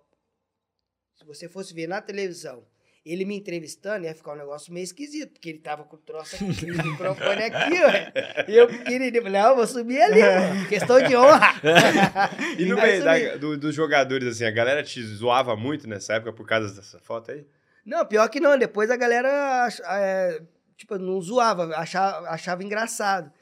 se 1.16 1.24
você 1.24 1.48
fosse 1.48 1.74
ver 1.74 1.88
na 1.88 2.00
televisão, 2.00 2.64
ele 3.04 3.24
me 3.24 3.36
entrevistando, 3.36 4.04
ia 4.04 4.14
ficar 4.14 4.32
um 4.32 4.36
negócio 4.36 4.72
meio 4.72 4.84
esquisito, 4.84 5.32
porque 5.32 5.48
ele 5.48 5.58
tava 5.58 5.82
com 5.84 5.96
o 5.96 5.98
troço 5.98 6.36
aqui, 6.36 6.70
o 6.70 6.84
microfone 6.86 7.42
aqui, 7.42 7.74
ué. 7.82 8.12
E 8.48 8.54
eu 8.56 8.68
pequenininho, 8.68 9.22
falei, 9.22 9.40
não, 9.42 9.56
vou 9.56 9.66
subir 9.66 10.00
ali, 10.00 10.20
mano. 10.22 10.68
Questão 10.68 11.02
de 11.02 11.16
honra. 11.16 11.52
E 12.58 12.64
no 12.64 12.76
meio 12.76 13.02
da- 13.02 13.36
do- 13.36 13.56
dos 13.58 13.74
jogadores, 13.74 14.28
assim, 14.28 14.44
a 14.44 14.50
galera 14.50 14.82
te 14.82 15.02
zoava 15.02 15.56
muito 15.56 15.88
nessa 15.88 16.14
época 16.14 16.32
por 16.32 16.46
causa 16.46 16.74
dessa 16.74 16.98
foto 17.00 17.32
aí? 17.32 17.44
Não, 17.84 18.06
pior 18.06 18.28
que 18.28 18.38
não. 18.38 18.56
Depois 18.56 18.90
a 18.90 18.96
galera, 18.96 19.68
é, 19.88 20.40
tipo, 20.76 20.96
não 20.98 21.20
zoava, 21.20 21.74
achava, 21.76 22.28
achava 22.28 22.62
engraçado. 22.62 23.32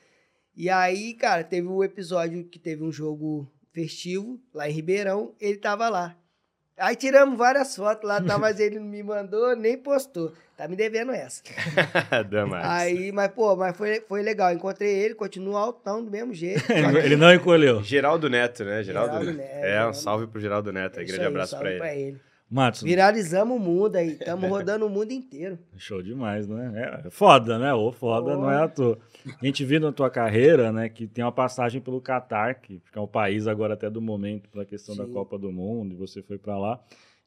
E 0.56 0.68
aí, 0.70 1.14
cara, 1.14 1.44
teve 1.44 1.68
um 1.68 1.84
episódio 1.84 2.44
que 2.44 2.58
teve 2.58 2.82
um 2.82 2.90
jogo 2.92 3.50
festivo 3.72 4.40
lá 4.54 4.68
em 4.68 4.72
Ribeirão, 4.72 5.34
ele 5.40 5.58
tava 5.58 5.88
lá. 5.88 6.16
Aí 6.80 6.96
tiramos 6.96 7.36
várias 7.36 7.76
fotos 7.76 8.08
lá, 8.08 8.20
tá, 8.22 8.38
mas 8.38 8.58
ele 8.58 8.78
não 8.78 8.86
me 8.86 9.02
mandou, 9.02 9.54
nem 9.54 9.76
postou. 9.76 10.32
Tá 10.56 10.66
me 10.66 10.76
devendo 10.76 11.12
essa. 11.12 11.42
Damares. 12.28 12.68
Aí, 12.68 13.12
mas, 13.12 13.28
pô, 13.32 13.54
mas 13.56 13.76
foi, 13.76 14.02
foi 14.08 14.22
legal. 14.22 14.52
Encontrei 14.52 14.90
ele, 14.90 15.14
continua 15.14 15.60
altão 15.60 16.04
do 16.04 16.10
mesmo 16.10 16.34
jeito. 16.34 16.64
Ele, 16.70 16.98
ele 16.98 17.16
não 17.16 17.32
encolheu. 17.32 17.82
Geraldo 17.82 18.28
Neto, 18.28 18.62
né? 18.64 18.82
Geraldo, 18.82 19.12
Geraldo 19.12 19.32
Neto. 19.32 19.54
Neto, 19.54 19.64
É, 19.64 19.86
um 19.86 19.92
salve 19.94 20.26
pro 20.26 20.40
Geraldo 20.40 20.70
Neto. 20.72 20.98
aí. 20.98 21.04
Isso 21.04 21.12
Grande 21.14 21.26
aí, 21.26 21.32
abraço 21.32 21.50
salve 21.52 21.78
pra 21.78 21.94
ele. 21.94 22.20
Matson, 22.50 22.84
Viralizamos 22.84 23.56
o 23.56 23.60
mundo 23.60 23.94
aí, 23.94 24.08
estamos 24.12 24.50
rodando 24.50 24.84
o 24.84 24.90
mundo 24.90 25.12
inteiro. 25.12 25.56
show 25.76 26.02
demais, 26.02 26.48
né? 26.48 27.02
É 27.06 27.10
foda, 27.10 27.58
né? 27.58 27.72
Ou 27.72 27.92
foda, 27.92 28.36
não 28.36 28.50
é 28.50 28.64
à 28.64 28.68
toa. 28.68 28.98
A 29.40 29.46
gente 29.46 29.64
viu 29.64 29.78
na 29.78 29.92
tua 29.92 30.10
carreira, 30.10 30.72
né, 30.72 30.88
que 30.88 31.06
tem 31.06 31.22
uma 31.24 31.30
passagem 31.30 31.80
pelo 31.80 32.00
Catar, 32.00 32.54
que 32.56 32.80
é 32.92 33.00
um 33.00 33.06
país 33.06 33.46
agora 33.46 33.74
até 33.74 33.88
do 33.88 34.00
momento 34.00 34.48
pela 34.50 34.64
questão 34.64 34.96
da 34.96 35.06
Sim. 35.06 35.12
Copa 35.12 35.38
do 35.38 35.52
Mundo, 35.52 35.94
e 35.94 35.96
você 35.96 36.22
foi 36.22 36.38
pra 36.38 36.58
lá. 36.58 36.80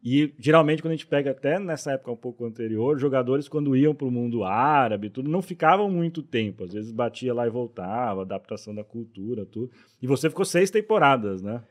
E 0.04 0.34
geralmente 0.38 0.82
quando 0.82 0.92
a 0.92 0.96
gente 0.96 1.08
pega 1.08 1.32
até 1.32 1.58
nessa 1.58 1.94
época 1.94 2.12
um 2.12 2.18
pouco 2.18 2.44
anterior, 2.44 3.00
jogadores 3.00 3.48
quando 3.48 3.74
iam 3.74 3.96
pro 3.96 4.12
mundo 4.12 4.44
árabe, 4.44 5.10
tudo 5.10 5.30
não 5.30 5.42
ficavam 5.42 5.90
muito 5.90 6.22
tempo, 6.22 6.66
às 6.66 6.74
vezes 6.74 6.92
batia 6.92 7.34
lá 7.34 7.48
e 7.48 7.50
voltava, 7.50 8.24
adaptação 8.24 8.76
da 8.76 8.84
cultura, 8.84 9.46
tudo. 9.46 9.72
E 10.02 10.06
você 10.06 10.30
ficou 10.30 10.44
seis 10.44 10.70
temporadas, 10.70 11.42
né? 11.42 11.62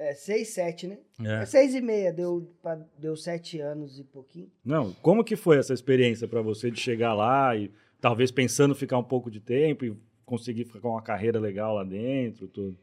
É, 0.00 0.14
seis, 0.14 0.48
sete, 0.48 0.86
né? 0.86 0.96
É. 1.22 1.42
É 1.42 1.44
seis 1.44 1.74
e 1.74 1.80
meia, 1.82 2.10
deu, 2.10 2.50
deu 2.98 3.14
sete 3.14 3.60
anos 3.60 3.98
e 3.98 4.04
pouquinho. 4.04 4.50
Não, 4.64 4.94
como 4.94 5.22
que 5.22 5.36
foi 5.36 5.58
essa 5.58 5.74
experiência 5.74 6.26
para 6.26 6.40
você 6.40 6.70
de 6.70 6.80
chegar 6.80 7.12
lá 7.12 7.54
e 7.54 7.70
talvez 8.00 8.30
pensando 8.30 8.74
ficar 8.74 8.96
um 8.96 9.04
pouco 9.04 9.30
de 9.30 9.40
tempo 9.40 9.84
e 9.84 9.94
conseguir 10.24 10.64
ficar 10.64 10.80
com 10.80 10.88
uma 10.88 11.02
carreira 11.02 11.38
legal 11.38 11.74
lá 11.74 11.84
dentro, 11.84 12.48
tudo? 12.48 12.78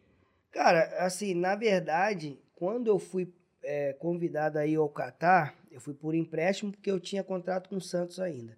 Cara, 0.51 0.83
assim, 0.99 1.33
na 1.33 1.55
verdade, 1.55 2.37
quando 2.53 2.85
eu 2.85 2.99
fui 2.99 3.33
é, 3.63 3.93
convidado 3.93 4.59
aí 4.59 4.75
ao 4.75 4.87
Catar, 4.87 5.57
eu 5.71 5.81
fui 5.81 5.95
por 5.95 6.13
empréstimo 6.13 6.71
porque 6.71 6.91
eu 6.91 6.99
tinha 6.99 7.23
contrato 7.23 7.67
com 7.67 7.77
o 7.77 7.81
Santos 7.81 8.19
ainda. 8.19 8.55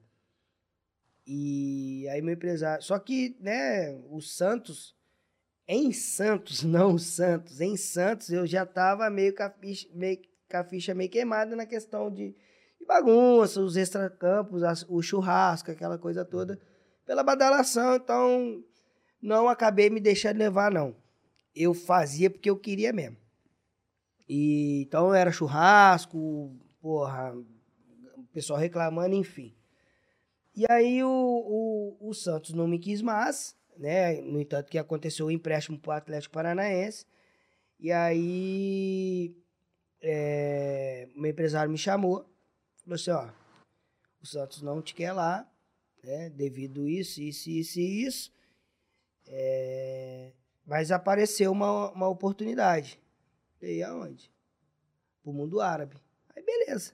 E 1.25 2.09
aí 2.09 2.21
meu 2.21 2.33
empresário. 2.33 2.83
Só 2.83 2.99
que, 2.99 3.37
né, 3.39 3.97
o 4.09 4.19
Santos. 4.19 4.98
Em 5.71 5.93
Santos, 5.93 6.63
não 6.65 6.97
Santos, 6.97 7.61
em 7.61 7.77
Santos 7.77 8.31
eu 8.31 8.47
já 8.47 8.65
tava 8.65 9.07
meio 9.11 9.35
com 9.35 9.43
a 9.43 9.51
ficha 9.51 9.87
meio, 9.93 10.19
com 10.49 10.57
a 10.57 10.63
ficha 10.63 10.95
meio 10.95 11.11
queimada 11.11 11.55
na 11.55 11.65
questão 11.67 12.09
de, 12.11 12.35
de 12.79 12.85
bagunça, 12.87 13.61
os 13.61 13.77
extracampos, 13.77 14.63
as- 14.63 14.83
o 14.89 14.99
churrasco, 14.99 15.69
aquela 15.69 15.99
coisa 15.99 16.25
toda, 16.25 16.59
pela 17.05 17.21
badalação. 17.23 17.95
Então, 17.97 18.63
não 19.21 19.47
acabei 19.47 19.91
me 19.91 19.99
deixando 19.99 20.39
levar, 20.39 20.71
não. 20.71 20.95
Eu 21.55 21.75
fazia 21.75 22.31
porque 22.31 22.49
eu 22.49 22.57
queria 22.57 22.91
mesmo. 22.91 23.17
E, 24.27 24.81
então 24.87 25.13
era 25.13 25.31
churrasco, 25.31 26.51
porra, 26.81 27.35
o 28.15 28.23
pessoal 28.33 28.57
reclamando, 28.59 29.15
enfim. 29.15 29.55
E 30.55 30.65
aí 30.69 31.03
o, 31.03 31.09
o, 31.99 32.09
o 32.09 32.13
Santos 32.13 32.53
não 32.53 32.67
me 32.67 32.79
quis 32.79 33.01
mais, 33.03 33.55
né? 33.79 34.21
No 34.21 34.39
entanto 34.39 34.69
que 34.69 34.77
aconteceu 34.77 35.27
o 35.27 35.31
empréstimo 35.31 35.79
para 35.79 35.89
o 35.89 35.97
Atlético 35.97 36.33
Paranaense. 36.33 37.05
E 37.79 37.91
aí 37.91 39.33
é, 40.01 41.07
meu 41.15 41.31
empresário 41.31 41.71
me 41.71 41.77
chamou, 41.77 42.29
falou 42.83 42.95
assim, 42.95 43.11
ó, 43.11 43.29
o 44.21 44.25
Santos 44.25 44.61
não 44.61 44.81
te 44.81 44.93
quer 44.93 45.13
lá, 45.13 45.49
né? 46.03 46.29
Devido 46.29 46.87
isso, 46.87 47.21
isso, 47.21 47.49
isso 47.49 47.79
e 47.79 48.05
isso. 48.05 48.33
É, 49.27 50.33
mas 50.65 50.91
apareceu 50.91 51.51
uma, 51.51 51.91
uma 51.91 52.07
oportunidade. 52.07 52.99
E 53.61 53.81
aonde? 53.83 54.31
Pro 55.23 55.33
mundo 55.33 55.61
árabe. 55.61 55.95
Aí 56.35 56.43
beleza. 56.43 56.93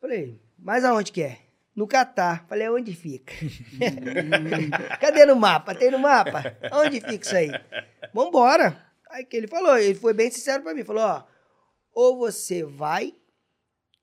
Falei, 0.00 0.40
mas 0.56 0.84
aonde 0.84 1.10
que 1.10 1.22
é? 1.22 1.47
No 1.78 1.86
Catar. 1.86 2.44
Falei, 2.48 2.68
onde 2.68 2.92
fica? 2.92 3.32
Cadê 5.00 5.24
no 5.24 5.36
mapa? 5.36 5.76
Tem 5.76 5.92
no 5.92 5.98
mapa? 6.00 6.42
Onde 6.72 7.00
fica 7.00 7.24
isso 7.24 7.36
aí? 7.36 7.50
Vambora. 8.12 8.84
Aí 9.08 9.24
que 9.24 9.36
ele 9.36 9.46
falou, 9.46 9.78
ele 9.78 9.94
foi 9.94 10.12
bem 10.12 10.28
sincero 10.28 10.64
pra 10.64 10.74
mim. 10.74 10.82
Falou, 10.82 11.04
ó, 11.04 11.24
ou 11.94 12.18
você 12.18 12.64
vai, 12.64 13.14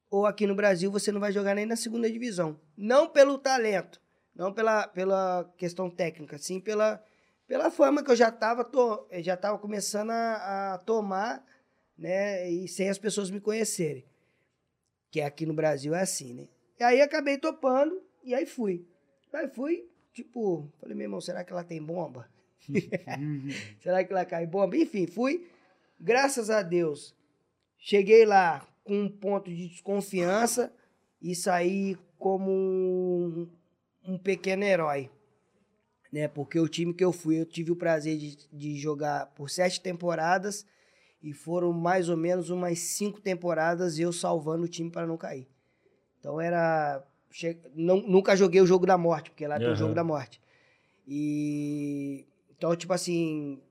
ou 0.09 0.25
aqui 0.25 0.47
no 0.47 0.55
Brasil 0.55 0.89
você 0.89 1.11
não 1.11 1.19
vai 1.19 1.33
jogar 1.33 1.53
nem 1.53 1.65
na 1.65 1.75
segunda 1.75 2.09
divisão. 2.09 2.57
Não 2.77 3.09
pelo 3.09 3.37
talento, 3.37 3.99
não 4.33 4.53
pela, 4.53 4.87
pela 4.87 5.53
questão 5.57 5.89
técnica, 5.89 6.37
sim 6.37 6.61
pela, 6.61 7.03
pela 7.45 7.69
forma 7.69 8.01
que 8.01 8.09
eu 8.09 8.15
já 8.15 8.29
estava 8.29 8.65
já 9.21 9.35
tava 9.35 9.57
começando 9.59 10.11
a, 10.11 10.75
a, 10.75 10.77
tomar, 10.77 11.45
né, 11.97 12.49
e 12.49 12.69
sem 12.69 12.89
as 12.89 12.97
pessoas 12.97 13.29
me 13.29 13.41
conhecerem. 13.41 14.05
Que 15.11 15.19
aqui 15.19 15.45
no 15.45 15.53
Brasil 15.53 15.93
é 15.93 16.01
assim, 16.01 16.33
né? 16.33 16.54
E 16.79 16.83
aí 16.83 17.01
acabei 17.01 17.37
topando, 17.37 18.01
e 18.23 18.33
aí 18.33 18.45
fui. 18.45 18.85
Aí 19.33 19.47
fui, 19.49 19.87
tipo, 20.13 20.71
falei, 20.79 20.95
meu 20.95 21.05
irmão, 21.05 21.19
será 21.19 21.43
que 21.43 21.51
ela 21.51 21.63
tem 21.63 21.83
bomba? 21.83 22.29
será 23.81 24.03
que 24.03 24.13
ela 24.13 24.25
cai 24.25 24.45
bomba? 24.45 24.77
Enfim, 24.77 25.07
fui. 25.07 25.47
Graças 25.99 26.49
a 26.49 26.61
Deus, 26.61 27.15
cheguei 27.77 28.25
lá 28.25 28.67
com 28.83 29.01
um 29.01 29.09
ponto 29.09 29.49
de 29.49 29.67
desconfiança 29.67 30.73
e 31.21 31.35
saí 31.35 31.97
como 32.17 32.51
um, 32.51 33.49
um 34.05 34.17
pequeno 34.17 34.63
herói 34.63 35.09
né? 36.15 36.29
Porque 36.29 36.57
o 36.57 36.69
time 36.69 36.93
que 36.93 37.03
eu 37.03 37.11
fui, 37.11 37.41
eu 37.41 37.45
tive 37.45 37.73
o 37.73 37.75
prazer 37.75 38.17
de, 38.17 38.37
de 38.49 38.77
jogar 38.77 39.25
por 39.35 39.49
sete 39.49 39.81
temporadas 39.81 40.65
e 41.21 41.33
foram 41.33 41.73
mais 41.73 42.07
ou 42.07 42.15
menos 42.15 42.49
umas 42.49 42.79
cinco 42.79 43.19
temporadas 43.19 43.99
eu 43.99 44.13
salvando 44.13 44.63
o 44.63 44.67
time 44.69 44.89
para 44.89 45.05
não 45.05 45.17
cair. 45.17 45.45
Então 46.25 46.41
era. 46.41 47.05
Che... 47.29 47.55
Não, 47.75 47.97
nunca 47.97 48.35
joguei 48.35 48.59
o 48.59 48.65
jogo 48.65 48.87
da 48.87 48.97
morte, 48.97 49.29
porque 49.29 49.45
lá 49.45 49.55
uhum. 49.55 49.61
tem 49.61 49.71
o 49.71 49.75
jogo 49.75 49.93
da 49.93 50.03
morte. 50.03 50.41
E. 51.07 52.25
Então, 52.57 52.75
tipo 52.75 52.91
assim, 52.93 53.61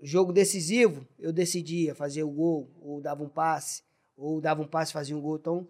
jogo 0.00 0.32
decisivo, 0.32 1.04
eu 1.18 1.32
decidia 1.32 1.96
fazer 1.96 2.22
o 2.22 2.30
gol, 2.30 2.70
ou 2.80 3.00
dava 3.00 3.24
um 3.24 3.28
passe, 3.28 3.82
ou 4.16 4.40
dava 4.40 4.62
um 4.62 4.68
passe 4.68 4.90
e 4.90 4.92
fazia 4.92 5.16
um 5.16 5.20
gol. 5.20 5.36
Então, 5.36 5.66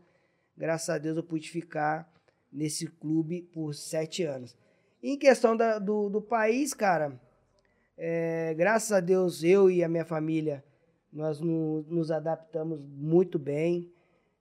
graças 0.54 0.90
a 0.90 0.98
Deus, 0.98 1.16
eu 1.16 1.22
pude 1.22 1.48
ficar 1.48 2.12
nesse 2.52 2.86
clube 2.86 3.40
por 3.40 3.74
sete 3.74 4.22
anos. 4.22 4.54
Em 5.02 5.16
questão 5.16 5.56
da, 5.56 5.78
do, 5.78 6.10
do 6.10 6.20
país, 6.20 6.74
cara, 6.74 7.18
é, 7.96 8.52
graças 8.54 8.92
a 8.92 9.00
Deus, 9.00 9.42
eu 9.42 9.70
e 9.70 9.82
a 9.82 9.88
minha 9.88 10.04
família, 10.04 10.62
nós 11.10 11.40
no, 11.40 11.82
nos 11.88 12.10
adaptamos 12.10 12.78
muito 12.82 13.38
bem. 13.38 13.90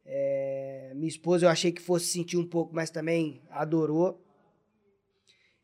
É, 0.05 0.91
minha 0.93 1.07
esposa 1.07 1.45
eu 1.45 1.49
achei 1.49 1.71
que 1.71 1.81
fosse 1.81 2.05
sentir 2.05 2.37
um 2.37 2.47
pouco, 2.47 2.75
mas 2.75 2.89
também 2.89 3.41
adorou. 3.49 4.23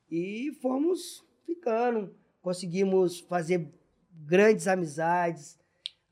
E 0.10 0.52
fomos 0.62 1.24
ficando. 1.46 2.14
Conseguimos 2.42 3.20
fazer 3.20 3.72
grandes 4.12 4.68
amizades 4.68 5.60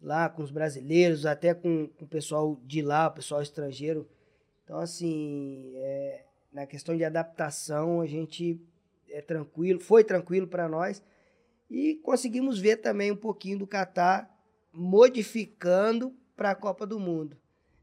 lá 0.01 0.29
com 0.29 0.43
os 0.43 0.51
brasileiros, 0.51 1.25
até 1.25 1.53
com, 1.53 1.87
com 1.87 2.05
o 2.05 2.07
pessoal 2.07 2.59
de 2.63 2.81
lá, 2.81 3.07
o 3.07 3.13
pessoal 3.13 3.41
estrangeiro. 3.41 4.07
Então, 4.63 4.77
assim, 4.77 5.73
é, 5.75 6.23
na 6.53 6.65
questão 6.65 6.95
de 6.95 7.03
adaptação, 7.03 8.01
a 8.01 8.05
gente 8.05 8.61
é 9.09 9.21
tranquilo, 9.21 9.79
foi 9.79 10.03
tranquilo 10.03 10.47
para 10.47 10.69
nós. 10.69 11.03
E 11.69 11.95
conseguimos 11.95 12.59
ver 12.59 12.77
também 12.77 13.11
um 13.11 13.15
pouquinho 13.15 13.59
do 13.59 13.67
Catar 13.67 14.29
modificando 14.71 16.15
para 16.35 16.51
a 16.51 16.55
Copa 16.55 16.85
do 16.85 16.99
Mundo. 16.99 17.37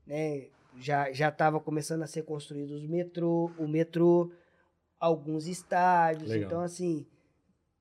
Né? 0.06 0.46
Já 0.78 1.10
estava 1.10 1.58
começando 1.58 2.02
a 2.02 2.06
ser 2.06 2.22
construídos 2.22 2.82
os 2.82 2.86
metrô, 2.86 3.50
o 3.58 3.66
metrô, 3.66 4.30
alguns 5.00 5.46
estádios. 5.46 6.30
Legal. 6.30 6.46
Então, 6.46 6.60
assim, 6.60 7.06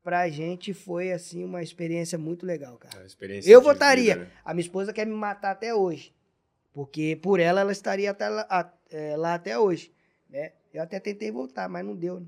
para 0.03 0.21
a 0.21 0.29
gente 0.29 0.73
foi 0.73 1.11
assim 1.11 1.43
uma 1.43 1.61
experiência 1.61 2.17
muito 2.17 2.45
legal, 2.45 2.77
cara. 2.77 3.03
É 3.03 3.39
Eu 3.45 3.61
votaria. 3.61 4.13
Vida, 4.13 4.25
né? 4.25 4.31
A 4.45 4.53
minha 4.53 4.61
esposa 4.61 4.93
quer 4.93 5.05
me 5.05 5.13
matar 5.13 5.51
até 5.51 5.73
hoje. 5.73 6.13
Porque 6.73 7.17
por 7.21 7.39
ela, 7.39 7.61
ela 7.61 7.71
estaria 7.71 8.11
até 8.11 8.29
lá, 8.29 8.45
a, 8.49 8.69
é, 8.91 9.15
lá 9.17 9.33
até 9.33 9.57
hoje. 9.57 9.91
Né? 10.29 10.51
Eu 10.73 10.83
até 10.83 10.99
tentei 10.99 11.31
voltar, 11.31 11.67
mas 11.69 11.85
não 11.85 11.95
deu. 11.95 12.19
Né? 12.19 12.27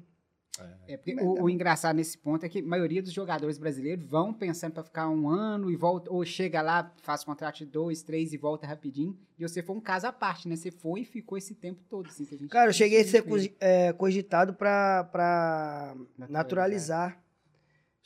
É, 0.87 0.93
é 0.93 0.97
porque 0.97 1.15
o, 1.15 1.43
o, 1.43 1.49
engraçado 1.49 1.95
nesse 1.95 2.17
ponto 2.17 2.45
é 2.45 2.49
que 2.49 2.59
a 2.59 2.63
maioria 2.63 3.01
dos 3.01 3.11
jogadores 3.11 3.57
brasileiros 3.57 4.05
vão 4.05 4.33
pensando 4.33 4.73
para 4.73 4.83
ficar 4.83 5.09
um 5.09 5.29
ano 5.29 5.69
e 5.71 5.75
volta, 5.75 6.11
ou 6.11 6.23
chega 6.25 6.61
lá, 6.61 6.93
faz 7.01 7.23
contrato 7.23 7.57
de 7.57 7.65
dois, 7.65 8.03
três 8.03 8.33
e 8.33 8.37
volta 8.37 8.65
rapidinho. 8.65 9.17
E 9.37 9.47
você 9.47 9.61
foi 9.61 9.75
um 9.75 9.81
caso 9.81 10.07
à 10.07 10.11
parte, 10.11 10.47
né? 10.47 10.55
Você 10.55 10.71
foi 10.71 11.01
e 11.01 11.05
ficou 11.05 11.37
esse 11.37 11.53
tempo 11.53 11.83
todo. 11.89 12.07
Assim, 12.07 12.25
Cara, 12.47 12.69
eu 12.69 12.73
cheguei 12.73 13.01
a 13.01 13.05
ser 13.05 13.23
é, 13.59 13.93
cogitado 13.93 14.53
para 14.53 15.95
naturalizar. 16.17 16.29
naturalizar. 16.29 17.23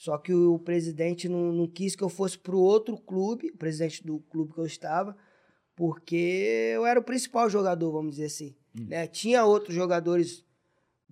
Só 0.01 0.17
que 0.17 0.33
o 0.33 0.57
presidente 0.57 1.29
não, 1.29 1.51
não 1.51 1.67
quis 1.67 1.95
que 1.95 2.03
eu 2.03 2.09
fosse 2.09 2.35
para 2.35 2.55
o 2.55 2.59
outro 2.59 2.97
clube, 2.97 3.51
o 3.51 3.57
presidente 3.57 4.03
do 4.03 4.19
clube 4.19 4.51
que 4.51 4.59
eu 4.59 4.65
estava, 4.65 5.15
porque 5.75 6.73
eu 6.73 6.87
era 6.87 6.99
o 6.99 7.03
principal 7.03 7.47
jogador, 7.49 7.91
vamos 7.91 8.13
dizer 8.13 8.25
assim. 8.25 8.55
Hum. 8.75 8.87
Né? 8.87 9.05
Tinha 9.05 9.45
outros 9.45 9.75
jogadores 9.75 10.43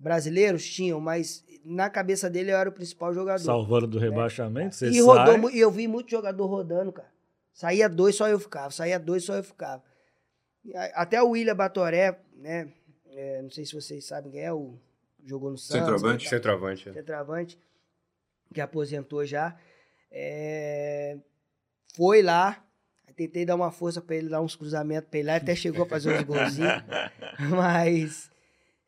brasileiros 0.00 0.68
tinham, 0.68 0.98
mas 0.98 1.44
na 1.64 1.90
cabeça 1.90 2.30
dele 2.30 2.50
eu 2.50 2.56
era 2.56 2.68
o 2.68 2.72
principal 2.72 3.12
jogador. 3.12 3.44
Salvando 3.44 3.86
do 3.86 4.00
né? 4.00 4.08
rebaixamento, 4.08 4.74
você 4.74 4.88
e 4.88 5.00
rodou, 5.00 5.50
E 5.50 5.60
eu 5.60 5.70
vi 5.70 5.86
muito 5.86 6.10
jogador 6.10 6.46
rodando, 6.46 6.92
cara. 6.92 7.10
Saía 7.52 7.88
dois, 7.88 8.16
só 8.16 8.28
eu 8.28 8.38
ficava. 8.38 8.70
Saía 8.70 8.98
dois, 8.98 9.24
só 9.24 9.34
eu 9.34 9.44
ficava. 9.44 9.82
Até 10.94 11.22
o 11.22 11.30
William 11.30 11.54
Batoré, 11.54 12.18
né? 12.34 12.72
É, 13.12 13.42
não 13.42 13.50
sei 13.50 13.64
se 13.64 13.74
vocês 13.74 14.06
sabem 14.06 14.32
quem 14.32 14.40
é, 14.40 14.52
o 14.52 14.78
jogou 15.24 15.50
no 15.50 15.58
Santos. 15.58 15.80
Centroavante. 15.80 16.24
Né, 16.24 16.30
Centroavante. 16.30 16.88
É. 16.88 16.92
Centroavante, 16.92 17.58
que 18.54 18.60
aposentou 18.60 19.26
já. 19.26 19.56
É, 20.10 21.18
foi 21.94 22.22
lá, 22.22 22.64
tentei 23.14 23.44
dar 23.44 23.56
uma 23.56 23.70
força 23.70 24.00
para 24.00 24.16
ele, 24.16 24.28
dar 24.28 24.40
uns 24.40 24.56
cruzamentos 24.56 25.10
para 25.10 25.18
ele 25.18 25.28
lá, 25.28 25.36
até 25.36 25.54
chegou 25.54 25.84
a 25.84 25.88
fazer 25.88 26.14
uns 26.14 26.22
golzinhos, 26.22 26.82
mas 27.50 28.29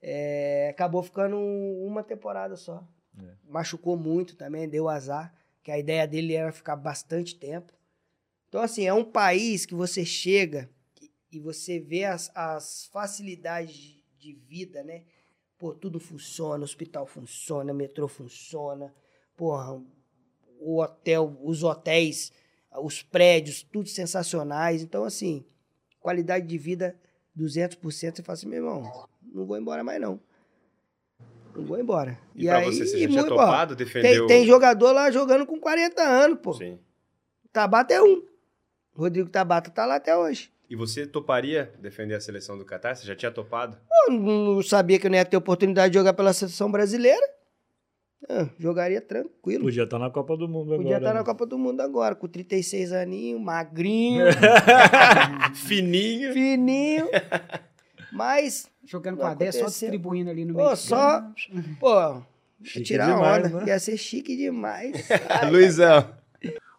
é, 0.03 0.69
acabou 0.71 1.03
ficando 1.03 1.39
uma 1.39 2.03
temporada 2.03 2.57
só. 2.57 2.87
É. 3.17 3.35
Machucou 3.49 3.97
muito 3.97 4.37
também, 4.37 4.69
deu 4.69 4.89
azar, 4.89 5.33
que 5.63 5.71
a 5.71 5.79
ideia 5.79 6.07
dele 6.07 6.35
era 6.35 6.51
ficar 6.51 6.75
bastante 6.75 7.37
tempo. 7.37 7.73
Então, 8.49 8.61
assim, 8.61 8.85
é 8.85 8.93
um 8.93 9.05
país 9.05 9.65
que 9.65 9.75
você 9.75 10.05
chega 10.05 10.69
e 11.31 11.39
você 11.39 11.79
vê 11.79 12.05
as, 12.05 12.31
as 12.35 12.87
facilidades 12.87 14.03
de 14.19 14.35
vida, 14.35 14.83
né? 14.83 15.05
Pô, 15.57 15.73
tudo 15.73 16.01
funciona, 16.01 16.65
hospital 16.65 17.07
funciona, 17.07 17.73
metrô 17.73 18.09
funciona, 18.09 18.93
porra, 19.37 19.81
o 20.59 20.81
hotel, 20.81 21.39
os 21.43 21.63
hotéis, 21.63 22.33
os 22.83 23.03
prédios, 23.03 23.63
tudo 23.63 23.89
sensacionais. 23.89 24.83
Então, 24.83 25.05
assim, 25.05 25.47
qualidade 26.01 26.47
de 26.47 26.59
vida 26.59 26.99
200%, 27.39 27.81
você 27.81 28.23
fala 28.23 28.35
assim, 28.35 28.49
meu 28.49 28.59
irmão, 28.59 29.09
não 29.33 29.47
vou 29.47 29.57
embora 29.57 29.83
mais 29.83 30.01
não. 30.01 30.21
Não 31.55 31.65
vou 31.65 31.79
embora. 31.79 32.19
E, 32.35 32.45
e 32.45 32.47
pra 32.47 32.59
aí, 32.59 32.67
você, 32.67 32.87
você 32.87 32.99
já 33.01 33.09
tinha 33.09 33.25
topado, 33.25 33.77
defendeu... 33.77 34.27
Tem, 34.27 34.39
tem 34.39 34.47
jogador 34.47 34.93
lá 34.93 35.11
jogando 35.11 35.47
com 35.47 35.59
40 35.61 36.03
anos, 36.03 36.39
pô. 36.41 36.53
Sim. 36.55 36.79
Tabata 37.53 37.93
é 37.93 38.03
um. 38.03 38.23
Rodrigo 38.95 39.29
Tabata 39.29 39.71
tá 39.71 39.85
lá 39.85 39.97
até 39.97 40.17
hoje. 40.17 40.51
E 40.69 40.77
você 40.77 41.07
toparia 41.07 41.73
defender 41.79 42.15
a 42.15 42.21
seleção 42.21 42.57
do 42.57 42.65
Catar? 42.65 42.95
Você 42.95 43.07
já 43.07 43.15
tinha 43.15 43.31
topado? 43.31 43.77
Eu 44.07 44.15
não 44.15 44.63
sabia 44.63 44.99
que 44.99 45.07
eu 45.07 45.11
não 45.11 45.19
ia 45.19 45.25
ter 45.25 45.37
oportunidade 45.37 45.93
de 45.93 45.99
jogar 45.99 46.15
pela 46.15 46.33
seleção 46.33 46.71
brasileira. 46.71 47.23
Ah, 48.29 48.49
jogaria 48.59 49.01
tranquilo. 49.01 49.65
Podia 49.65 49.83
estar 49.83 49.99
tá 49.99 50.05
na 50.05 50.11
Copa 50.11 50.37
do 50.37 50.49
Mundo 50.49 50.71
Podia 50.71 50.77
agora. 50.77 50.83
Podia 50.83 51.01
tá 51.01 51.11
estar 51.11 51.15
na 51.15 51.25
Copa 51.25 51.45
do 51.45 51.59
Mundo 51.59 51.81
agora, 51.81 52.15
com 52.15 52.27
36 52.27 52.93
aninhos, 52.93 53.41
magrinho. 53.41 54.27
Fininho. 55.55 56.33
Fininho. 56.33 57.09
Mas. 58.13 58.71
Jogando 58.85 59.19
com 59.19 59.27
a 59.27 59.35
10, 59.35 59.57
só 59.57 59.67
distribuindo 59.67 60.31
ali 60.31 60.45
no 60.45 60.55
meio. 60.55 60.69
Pô, 60.69 60.77
só. 60.77 61.23
Pô, 61.81 62.23
chique 62.63 62.85
tirar 62.85 63.15
demais, 63.15 63.47
onda. 63.47 63.61
Né? 63.61 63.67
Ia 63.69 63.79
ser 63.79 63.97
chique 63.97 64.37
demais. 64.37 65.09
Luizão. 65.51 66.13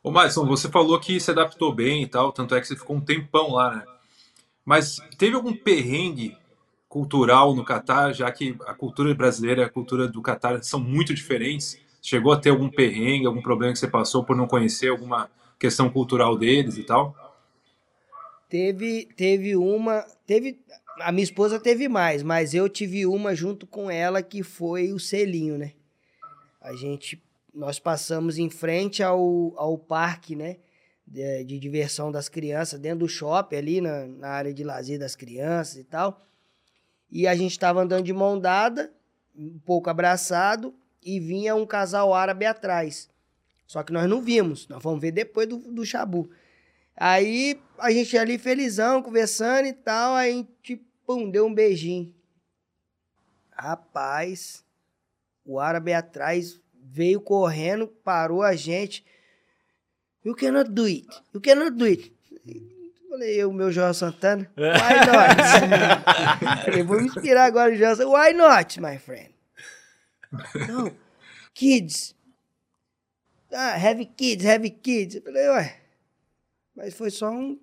Ô, 0.04 0.12
Madison, 0.12 0.46
você 0.46 0.70
falou 0.70 1.00
que 1.00 1.20
se 1.20 1.32
adaptou 1.32 1.74
bem 1.74 2.04
e 2.04 2.08
tal, 2.08 2.32
tanto 2.32 2.54
é 2.56 2.62
que 2.62 2.68
você 2.68 2.76
ficou 2.76 2.98
um 2.98 3.02
tempão 3.02 3.54
lá, 3.54 3.78
né? 3.78 3.84
Mas 4.66 4.98
teve 5.18 5.36
algum 5.36 5.54
perrengue 5.54 6.38
cultural 6.88 7.56
no 7.56 7.66
Catar, 7.66 8.14
já 8.14 8.32
que 8.32 8.56
a 8.68 8.74
cultura 8.74 9.14
brasileira 9.16 9.62
e 9.62 9.66
a 9.66 9.70
cultura 9.70 10.08
do 10.08 10.22
Catar 10.22 10.62
são 10.64 10.80
muito 10.80 11.14
diferentes? 11.14 11.80
Chegou 12.02 12.34
a 12.34 12.40
ter 12.40 12.50
algum 12.50 12.70
perrengue, 12.70 13.26
algum 13.26 13.42
problema 13.42 13.74
que 13.74 13.80
você 13.80 13.88
passou 13.88 14.24
por 14.24 14.36
não 14.36 14.46
conhecer 14.46 14.90
alguma 14.90 15.30
questão 15.58 15.90
cultural 15.90 16.38
deles 16.38 16.78
e 16.78 16.84
tal? 16.84 17.16
Teve, 18.50 19.08
teve 19.16 19.56
uma. 19.56 20.06
Teve 20.28 20.60
A 21.00 21.12
minha 21.12 21.24
esposa 21.24 21.60
teve 21.60 21.88
mais, 21.88 22.22
mas 22.22 22.54
eu 22.54 22.70
tive 22.70 23.06
uma 23.06 23.34
junto 23.34 23.66
com 23.66 23.90
ela 23.90 24.22
que 24.22 24.44
foi 24.44 24.94
o 24.94 25.00
selinho, 25.00 25.58
né? 25.58 25.74
A 26.62 26.74
gente, 26.76 27.22
nós 27.54 27.80
passamos 27.80 28.38
em 28.38 28.50
frente 28.50 29.02
ao, 29.02 29.54
ao 29.58 29.78
parque, 29.78 30.36
né? 30.36 30.58
De, 31.06 31.44
de 31.44 31.60
diversão 31.60 32.12
das 32.12 32.30
crianças, 32.30 32.80
dentro 32.80 33.00
do 33.00 33.08
shopping 33.10 33.56
ali, 33.56 33.82
na, 33.82 34.06
na 34.06 34.30
área 34.30 34.54
de 34.54 34.64
lazer 34.64 34.98
das 34.98 35.16
crianças 35.16 35.78
e 35.78 35.84
tal. 35.84 36.26
E 37.12 37.28
a 37.28 37.36
gente 37.36 37.52
estava 37.52 37.82
andando 37.82 38.06
de 38.06 38.14
mão 38.14 38.40
dada, 38.40 38.94
um 39.36 39.60
pouco 39.60 39.90
abraçado, 39.90 40.74
e 41.02 41.20
vinha 41.20 41.56
um 41.56 41.66
casal 41.66 42.14
árabe 42.14 42.46
atrás. 42.46 43.10
Só 43.68 43.84
que 43.84 43.92
nós 43.92 44.10
não 44.10 44.22
vimos, 44.22 44.68
nós 44.68 44.82
vamos 44.82 45.02
ver 45.02 45.12
depois 45.12 45.48
do, 45.48 45.58
do 45.58 45.86
Chabu. 45.86 46.30
Aí 46.96 47.60
a 47.80 47.92
gente 47.92 48.18
ali 48.18 48.38
felizão, 48.38 49.02
conversando 49.02 49.68
e 49.68 49.74
tal, 49.74 50.16
aí 50.16 50.32
a 50.32 50.34
gente, 50.36 50.76
pum, 51.06 51.30
deu 51.30 51.46
um 51.46 51.54
beijinho. 51.54 52.14
Rapaz, 53.52 54.64
o 55.46 55.60
árabe 55.60 55.94
atrás 55.94 56.60
veio 56.74 57.22
correndo, 57.22 57.88
parou 57.88 58.44
a 58.44 58.56
gente. 58.56 59.06
You 60.24 60.36
cannot 60.36 60.72
do 60.72 60.86
it. 60.86 61.08
You 61.34 61.42
cannot 61.42 61.72
do 61.72 61.86
it. 61.86 62.14
Falei, 63.10 63.36
eu, 63.36 63.54
meu 63.54 63.72
João 63.72 63.94
Santana, 63.94 64.50
why 64.58 65.06
not? 65.06 66.66
Falei, 66.66 66.84
vou 66.84 67.00
me 67.00 67.08
inspirar 67.08 67.46
agora 67.46 67.72
no 67.72 67.78
João 67.78 67.96
Santana. 67.96 68.18
Why 68.18 68.34
not, 68.34 68.82
my 68.82 68.98
friend? 68.98 69.34
No, 70.68 70.92
kids. 71.54 72.16
Ah, 73.52 73.76
have 73.76 74.04
kids, 74.18 74.46
have 74.46 74.68
kids. 74.68 75.16
Eu 75.16 75.22
falei, 75.22 75.48
ué, 75.50 75.83
mas 76.76 76.94
foi 76.94 77.10
só 77.10 77.30
um, 77.30 77.60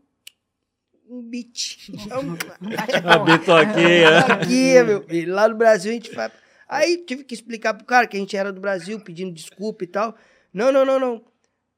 um 1.09 1.23
beat. 1.23 1.91
A 3.05 3.19
bitoquinha. 3.19 4.19
Aqui, 4.33 4.83
meu 4.83 5.03
filho. 5.03 5.35
Lá 5.35 5.49
no 5.49 5.57
Brasil 5.57 5.91
a 5.91 5.95
gente 5.95 6.15
faz. 6.15 6.33
Aí 6.69 6.99
tive 6.99 7.25
que 7.25 7.35
explicar 7.35 7.75
pro 7.75 7.85
cara 7.85 8.07
que 8.07 8.17
a 8.17 8.21
gente 8.21 8.37
era 8.37 8.53
do 8.53 8.61
Brasil, 8.61 9.01
pedindo 9.01 9.33
desculpa 9.33 9.85
e 9.85 9.87
tal. 9.89 10.15
Não, 10.53 10.71
não, 10.71 10.85
não, 10.85 11.01
não. 11.01 11.25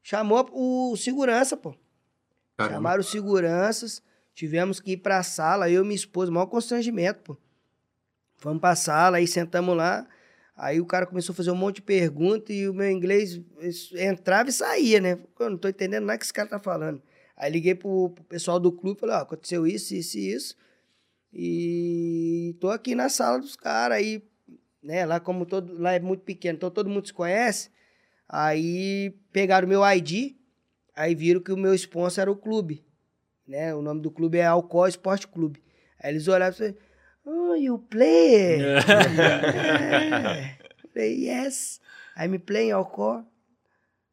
Chamou 0.02 0.48
o 0.52 0.96
segurança, 0.96 1.56
pô. 1.56 1.74
Caramba. 2.56 2.74
Chamaram 2.76 3.00
os 3.00 3.10
seguranças. 3.10 4.02
Tivemos 4.34 4.80
que 4.80 4.92
ir 4.92 4.96
pra 4.98 5.22
sala, 5.22 5.70
eu 5.70 5.82
e 5.82 5.84
minha 5.84 5.96
esposa, 5.96 6.30
maior 6.30 6.46
constrangimento, 6.46 7.20
pô. 7.20 7.36
Fomos 8.36 8.60
pra 8.60 8.74
sala, 8.74 9.18
aí 9.18 9.26
sentamos 9.26 9.76
lá. 9.76 10.06
Aí 10.56 10.80
o 10.80 10.86
cara 10.86 11.06
começou 11.06 11.32
a 11.32 11.36
fazer 11.36 11.50
um 11.50 11.56
monte 11.56 11.76
de 11.76 11.82
perguntas 11.82 12.54
e 12.54 12.68
o 12.68 12.74
meu 12.74 12.90
inglês 12.90 13.40
entrava 13.94 14.50
e 14.50 14.52
saía, 14.52 15.00
né? 15.00 15.18
Eu 15.38 15.50
não 15.50 15.56
tô 15.56 15.68
entendendo 15.68 16.04
nada 16.04 16.18
que 16.18 16.24
esse 16.24 16.32
cara 16.32 16.48
tá 16.48 16.58
falando. 16.58 17.02
Aí 17.42 17.50
liguei 17.50 17.74
pro, 17.74 18.10
pro 18.10 18.22
pessoal 18.22 18.60
do 18.60 18.70
clube 18.70 18.98
e 18.98 19.00
falei, 19.00 19.16
ó, 19.16 19.18
aconteceu 19.18 19.66
isso, 19.66 19.92
isso 19.96 20.16
e 20.16 20.32
isso. 20.32 20.56
E 21.32 22.56
tô 22.60 22.70
aqui 22.70 22.94
na 22.94 23.08
sala 23.08 23.40
dos 23.40 23.56
caras 23.56 23.98
aí, 23.98 24.22
né? 24.80 25.04
Lá 25.04 25.18
como 25.18 25.44
todo, 25.44 25.76
lá 25.76 25.92
é 25.92 25.98
muito 25.98 26.22
pequeno, 26.22 26.54
então 26.54 26.70
todo 26.70 26.88
mundo 26.88 27.04
se 27.04 27.12
conhece. 27.12 27.68
Aí 28.28 29.12
pegaram 29.32 29.66
meu 29.66 29.84
ID, 29.84 30.36
aí 30.94 31.16
viram 31.16 31.40
que 31.40 31.50
o 31.50 31.56
meu 31.56 31.74
sponsor 31.74 32.22
era 32.22 32.30
o 32.30 32.36
clube, 32.36 32.86
né? 33.44 33.74
O 33.74 33.82
nome 33.82 34.00
do 34.00 34.12
clube 34.12 34.38
é 34.38 34.46
Alcoa 34.46 34.88
Esporte 34.88 35.26
Clube. 35.26 35.60
Aí 35.98 36.12
eles 36.12 36.28
olharam 36.28 36.54
e 36.54 36.56
falaram, 36.56 36.76
oh, 37.24 37.56
you 37.56 37.76
play? 37.76 38.60
yeah. 38.60 40.56
Falei, 40.94 41.26
yes, 41.26 41.80
I'm 42.16 42.38
playing 42.38 42.70
Alcoa. 42.70 43.26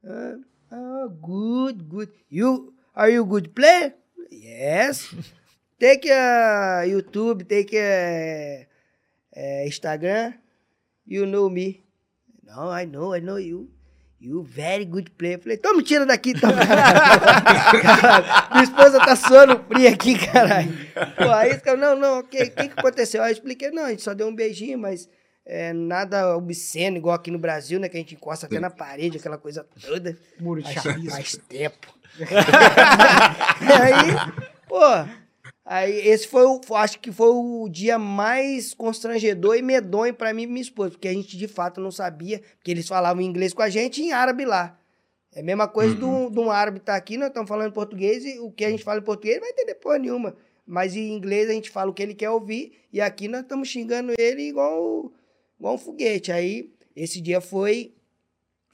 Uh, 0.03 0.43
oh, 0.71 1.09
good, 1.09 1.83
good. 1.83 2.11
You, 2.27 2.73
are 2.99 3.09
you 3.09 3.23
good 3.23 3.55
player? 3.55 3.95
Yes. 4.29 5.15
Take 5.79 6.11
a 6.11 6.83
YouTube, 6.83 7.47
take 7.47 7.73
a, 7.73 8.67
a 9.33 9.65
Instagram. 9.65 10.35
You 11.05 11.25
know 11.25 11.49
me. 11.49 11.81
No, 12.43 12.67
I 12.67 12.83
know, 12.83 13.13
I 13.13 13.21
know 13.21 13.37
you. 13.37 13.69
You 14.19 14.43
very 14.43 14.83
good 14.83 15.11
player. 15.11 15.39
Falei, 15.39 15.55
então 15.55 15.77
me 15.77 15.81
tira 15.81 16.05
daqui, 16.05 16.31
então. 16.31 16.51
Caralho, 16.51 18.25
minha 18.51 18.63
esposa 18.65 18.99
tá 18.99 19.15
suando 19.15 19.63
fria 19.63 19.91
aqui, 19.91 20.19
caralho. 20.27 20.73
Pô, 21.15 21.31
aí 21.31 21.53
os 21.53 21.61
caras, 21.61 21.79
não, 21.79 21.95
não, 21.95 22.19
o 22.19 22.23
que, 22.23 22.47
que, 22.47 22.67
que 22.67 22.79
aconteceu? 22.79 23.23
Aí 23.23 23.29
eu 23.29 23.33
expliquei, 23.33 23.71
não, 23.71 23.85
a 23.85 23.91
gente 23.91 24.01
só 24.01 24.13
deu 24.13 24.27
um 24.27 24.35
beijinho, 24.35 24.77
mas 24.77 25.07
é, 25.45 25.71
nada 25.71 26.35
obsceno, 26.35 26.97
igual 26.97 27.15
aqui 27.15 27.31
no 27.31 27.39
Brasil, 27.39 27.79
né? 27.79 27.87
Que 27.87 27.95
a 27.95 27.99
gente 28.01 28.15
encosta 28.15 28.45
até 28.45 28.59
na 28.59 28.69
parede, 28.69 29.17
aquela 29.17 29.37
coisa 29.37 29.65
toda. 29.81 30.17
Muro 30.37 30.61
de 30.61 30.73
chapisco. 30.73 31.11
faz 31.11 31.37
tempo. 31.47 31.98
aí, 33.81 34.39
pô, 34.67 34.79
aí 35.65 36.07
esse 36.07 36.27
foi 36.27 36.45
o, 36.45 36.59
acho 36.75 36.99
que 36.99 37.11
foi 37.11 37.29
o 37.29 37.67
dia 37.69 37.97
mais 37.99 38.73
constrangedor 38.73 39.55
e 39.55 39.61
medonho 39.61 40.13
pra 40.13 40.33
mim 40.33 40.43
e 40.43 40.47
minha 40.47 40.61
esposa, 40.61 40.91
porque 40.91 41.07
a 41.07 41.13
gente 41.13 41.37
de 41.37 41.47
fato 41.47 41.79
não 41.81 41.91
sabia, 41.91 42.41
porque 42.57 42.71
eles 42.71 42.87
falavam 42.87 43.21
inglês 43.21 43.53
com 43.53 43.61
a 43.61 43.69
gente 43.69 44.01
e 44.01 44.05
em 44.05 44.11
árabe 44.11 44.45
lá. 44.45 44.77
É 45.33 45.41
a 45.41 45.43
mesma 45.43 45.67
coisa 45.67 45.93
de 45.95 46.03
um- 46.03 46.29
de 46.31 46.39
um 46.39 46.49
árabe 46.49 46.79
estar 46.79 46.95
aqui, 46.95 47.15
nós 47.17 47.27
estamos 47.29 47.47
falando 47.47 47.71
português 47.71 48.25
e 48.25 48.39
o 48.39 48.51
que 48.51 48.65
a 48.65 48.69
gente 48.69 48.83
fala 48.83 48.99
em 48.99 49.03
português 49.03 49.35
ele 49.35 49.41
vai 49.45 49.51
entender 49.51 49.75
porra 49.75 49.99
nenhuma. 49.99 50.35
Mas 50.65 50.95
em 50.95 51.11
inglês 51.15 51.49
a 51.49 51.53
gente 51.53 51.69
fala 51.69 51.89
o 51.89 51.93
que 51.93 52.01
ele 52.01 52.13
quer 52.15 52.29
ouvir 52.29 52.73
e 52.91 52.99
aqui 53.01 53.27
nós 53.27 53.41
estamos 53.41 53.67
xingando 53.67 54.11
ele 54.17 54.43
igual, 54.49 55.11
igual 55.59 55.75
um 55.75 55.77
foguete. 55.77 56.31
Aí 56.31 56.71
esse 56.95 57.21
dia 57.21 57.41
foi, 57.41 57.93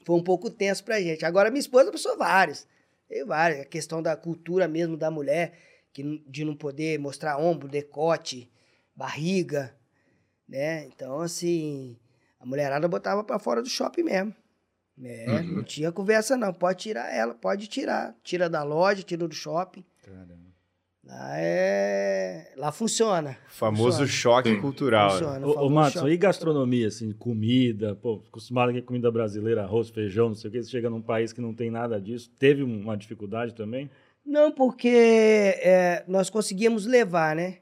foi 0.04 0.16
um 0.16 0.22
pouco 0.22 0.50
tenso 0.50 0.82
pra 0.84 1.00
gente. 1.00 1.24
Agora 1.24 1.50
minha 1.50 1.60
esposa 1.60 1.90
passou 1.92 2.16
vários. 2.16 2.66
Tem 3.08 3.24
vários. 3.24 3.60
A 3.60 3.64
questão 3.64 4.02
da 4.02 4.16
cultura 4.16 4.66
mesmo 4.68 4.96
da 4.96 5.10
mulher, 5.10 5.58
que, 5.92 6.22
de 6.28 6.44
não 6.44 6.54
poder 6.56 6.98
mostrar 6.98 7.38
ombro, 7.38 7.68
decote, 7.68 8.50
barriga, 8.94 9.74
né? 10.48 10.84
Então, 10.86 11.20
assim, 11.20 11.96
a 12.40 12.46
mulherada 12.46 12.86
botava 12.88 13.22
pra 13.24 13.38
fora 13.38 13.62
do 13.62 13.68
shopping 13.68 14.02
mesmo. 14.02 14.34
É, 15.02 15.40
Uhum. 15.40 15.56
não 15.56 15.62
tinha 15.64 15.92
conversa 15.92 16.36
não. 16.36 16.52
Pode 16.54 16.78
tirar 16.82 17.12
ela, 17.14 17.34
pode 17.34 17.66
tirar. 17.66 18.14
Tira 18.22 18.48
da 18.48 18.62
loja, 18.62 19.02
tira 19.02 19.28
do 19.28 19.34
shopping. 19.34 19.84
Lá 21.06 21.38
é... 21.38 22.52
Lá 22.56 22.72
funciona. 22.72 23.38
Famoso 23.48 23.98
Funciona. 23.98 24.06
choque 24.08 24.50
Sim. 24.50 24.60
cultural. 24.60 25.08
né? 25.08 25.40
Funciona. 25.40 25.46
Ô 25.46 25.90
shopping. 25.90 26.08
e 26.10 26.16
gastronomia, 26.16 26.88
assim, 26.88 27.12
comida, 27.12 27.94
pô, 27.94 28.20
acostumado 28.26 28.72
com 28.72 28.82
comida 28.82 29.10
brasileira, 29.10 29.62
arroz, 29.62 29.88
feijão, 29.88 30.28
não 30.28 30.34
sei 30.34 30.48
o 30.50 30.52
que, 30.52 30.62
você 30.62 30.70
chega 30.70 30.90
num 30.90 31.00
país 31.00 31.32
que 31.32 31.40
não 31.40 31.54
tem 31.54 31.70
nada 31.70 32.00
disso, 32.00 32.28
teve 32.38 32.64
uma 32.64 32.96
dificuldade 32.96 33.54
também? 33.54 33.88
Não, 34.24 34.50
porque 34.50 34.88
é, 34.88 36.02
nós 36.08 36.28
conseguíamos 36.28 36.86
levar, 36.86 37.36
né? 37.36 37.58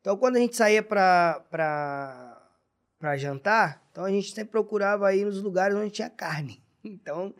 Então, 0.00 0.16
quando 0.16 0.36
a 0.36 0.40
gente 0.40 0.56
saía 0.56 0.82
pra 0.82 2.36
jantar, 3.16 3.80
então 3.92 4.04
a 4.04 4.10
gente 4.10 4.32
sempre 4.32 4.50
procurava 4.50 5.14
ir 5.14 5.24
nos 5.24 5.40
lugares 5.40 5.76
onde 5.76 5.90
tinha 5.90 6.10
carne. 6.10 6.60
Então, 6.84 7.34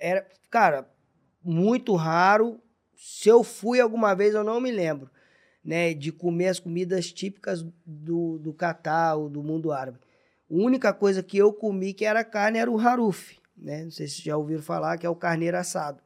era, 0.00 0.26
cara, 0.50 0.88
muito 1.44 1.94
raro. 1.94 2.58
Se 3.00 3.28
eu 3.28 3.44
fui 3.44 3.80
alguma 3.80 4.12
vez, 4.12 4.34
eu 4.34 4.42
não 4.42 4.60
me 4.60 4.72
lembro, 4.72 5.08
né? 5.64 5.94
De 5.94 6.10
comer 6.10 6.48
as 6.48 6.58
comidas 6.58 7.12
típicas 7.12 7.64
do, 7.86 8.40
do 8.40 8.52
Catar 8.52 9.14
ou 9.14 9.28
do 9.28 9.40
mundo 9.40 9.70
árabe. 9.70 10.00
A 10.50 10.54
única 10.54 10.92
coisa 10.92 11.22
que 11.22 11.38
eu 11.38 11.52
comi 11.52 11.94
que 11.94 12.04
era 12.04 12.24
carne 12.24 12.58
era 12.58 12.68
o 12.68 12.76
haruf, 12.76 13.38
né? 13.56 13.84
Não 13.84 13.90
sei 13.92 14.08
se 14.08 14.20
já 14.20 14.36
ouviram 14.36 14.62
falar, 14.62 14.98
que 14.98 15.06
é 15.06 15.08
o 15.08 15.14
carneiro 15.14 15.56
assado. 15.56 16.02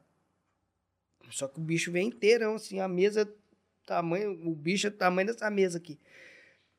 Só 1.31 1.49
que 1.49 1.59
o 1.59 1.63
bicho 1.63 1.91
vem 1.91 2.09
inteirão, 2.09 2.57
assim, 2.57 2.79
a 2.79 2.87
mesa, 2.87 3.27
tamanho, 3.87 4.33
o 4.47 4.55
bicho 4.55 4.87
é 4.87 4.91
do 4.91 4.99
tamanho 4.99 5.29
dessa 5.29 5.51
mesa 5.51 5.79
aqui. 5.79 5.99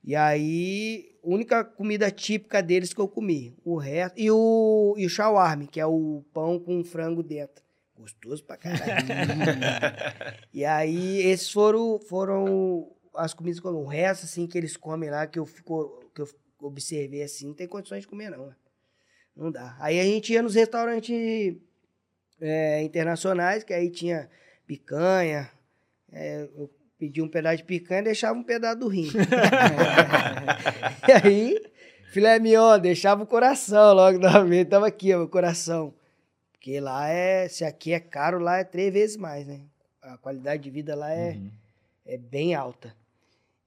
E 0.04 0.16
aí, 0.16 1.18
única 1.24 1.64
comida 1.64 2.12
típica 2.12 2.62
deles 2.62 2.94
que 2.94 3.02
eu 3.02 3.08
comi. 3.08 3.58
O 3.66 3.78
resto. 3.78 4.20
E 4.20 4.30
o, 4.30 4.94
e 4.96 5.08
o 5.08 5.10
shawarma, 5.10 5.66
que 5.66 5.80
é 5.80 5.86
o 5.88 6.24
pão 6.32 6.60
com 6.60 6.84
frango 6.84 7.24
dentro. 7.24 7.63
Gostoso 8.04 8.44
pra 8.44 8.58
caralho. 8.58 9.08
e 10.54 10.66
aí, 10.66 11.22
esses 11.22 11.50
foram, 11.50 11.98
foram 12.00 12.92
as 13.16 13.34
comidas 13.34 13.62
que. 13.62 13.68
O 13.68 13.86
resto, 13.86 14.26
assim, 14.26 14.46
que 14.46 14.58
eles 14.58 14.76
comem 14.76 15.10
lá, 15.10 15.26
que 15.26 15.40
eu, 15.40 15.46
fico, 15.46 16.04
que 16.14 16.22
eu 16.22 16.28
observei 16.60 17.24
assim, 17.24 17.48
não 17.48 17.54
tem 17.54 17.66
condições 17.66 18.02
de 18.02 18.08
comer, 18.08 18.30
não. 18.30 18.48
né? 18.48 18.56
Não 19.34 19.50
dá. 19.50 19.78
Aí 19.80 20.02
a 20.02 20.04
gente 20.04 20.34
ia 20.34 20.44
nos 20.44 20.54
restaurantes 20.54 21.56
é, 22.42 22.84
internacionais, 22.84 23.64
que 23.64 23.74
aí 23.74 23.90
tinha 23.90 24.30
picanha. 24.68 25.50
é, 26.12 26.50
eu 26.58 26.70
pedia 27.00 27.24
um 27.24 27.30
pedaço 27.30 27.58
de 27.58 27.64
picanha 27.64 28.02
e 28.02 28.06
deixava 28.06 28.38
um 28.38 28.44
pedaço 28.44 28.80
do 28.80 28.90
rim. 28.90 29.08
e 31.08 31.12
aí, 31.12 31.72
filé 32.12 32.38
mignon, 32.38 32.78
deixava 32.80 33.24
o 33.24 33.28
coração 33.28 33.94
logo 33.94 34.20
da 34.20 34.44
vez. 34.44 34.68
Tava 34.68 34.88
aqui, 34.88 35.14
ó, 35.14 35.24
o 35.24 35.30
coração. 35.30 35.94
Porque 36.64 36.80
lá 36.80 37.10
é, 37.10 37.50
se 37.50 37.66
aqui 37.66 37.92
é 37.92 38.00
caro, 38.00 38.40
lá 38.40 38.60
é 38.60 38.64
três 38.64 38.94
vezes 38.94 39.18
mais, 39.18 39.46
né? 39.46 39.60
A 40.02 40.18
qualidade 40.18 40.64
de 40.64 40.70
vida 40.70 40.96
lá 40.96 41.12
é, 41.12 41.32
Uhum. 41.32 41.52
é 42.06 42.18
bem 42.18 42.56
alta. 42.56 42.96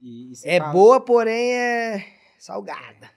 E, 0.01 0.33
e 0.33 0.37
você 0.37 0.49
É 0.49 0.59
fala, 0.59 0.73
boa, 0.73 0.99
porém 0.99 1.53
é 1.53 2.07
salgada. 2.39 3.11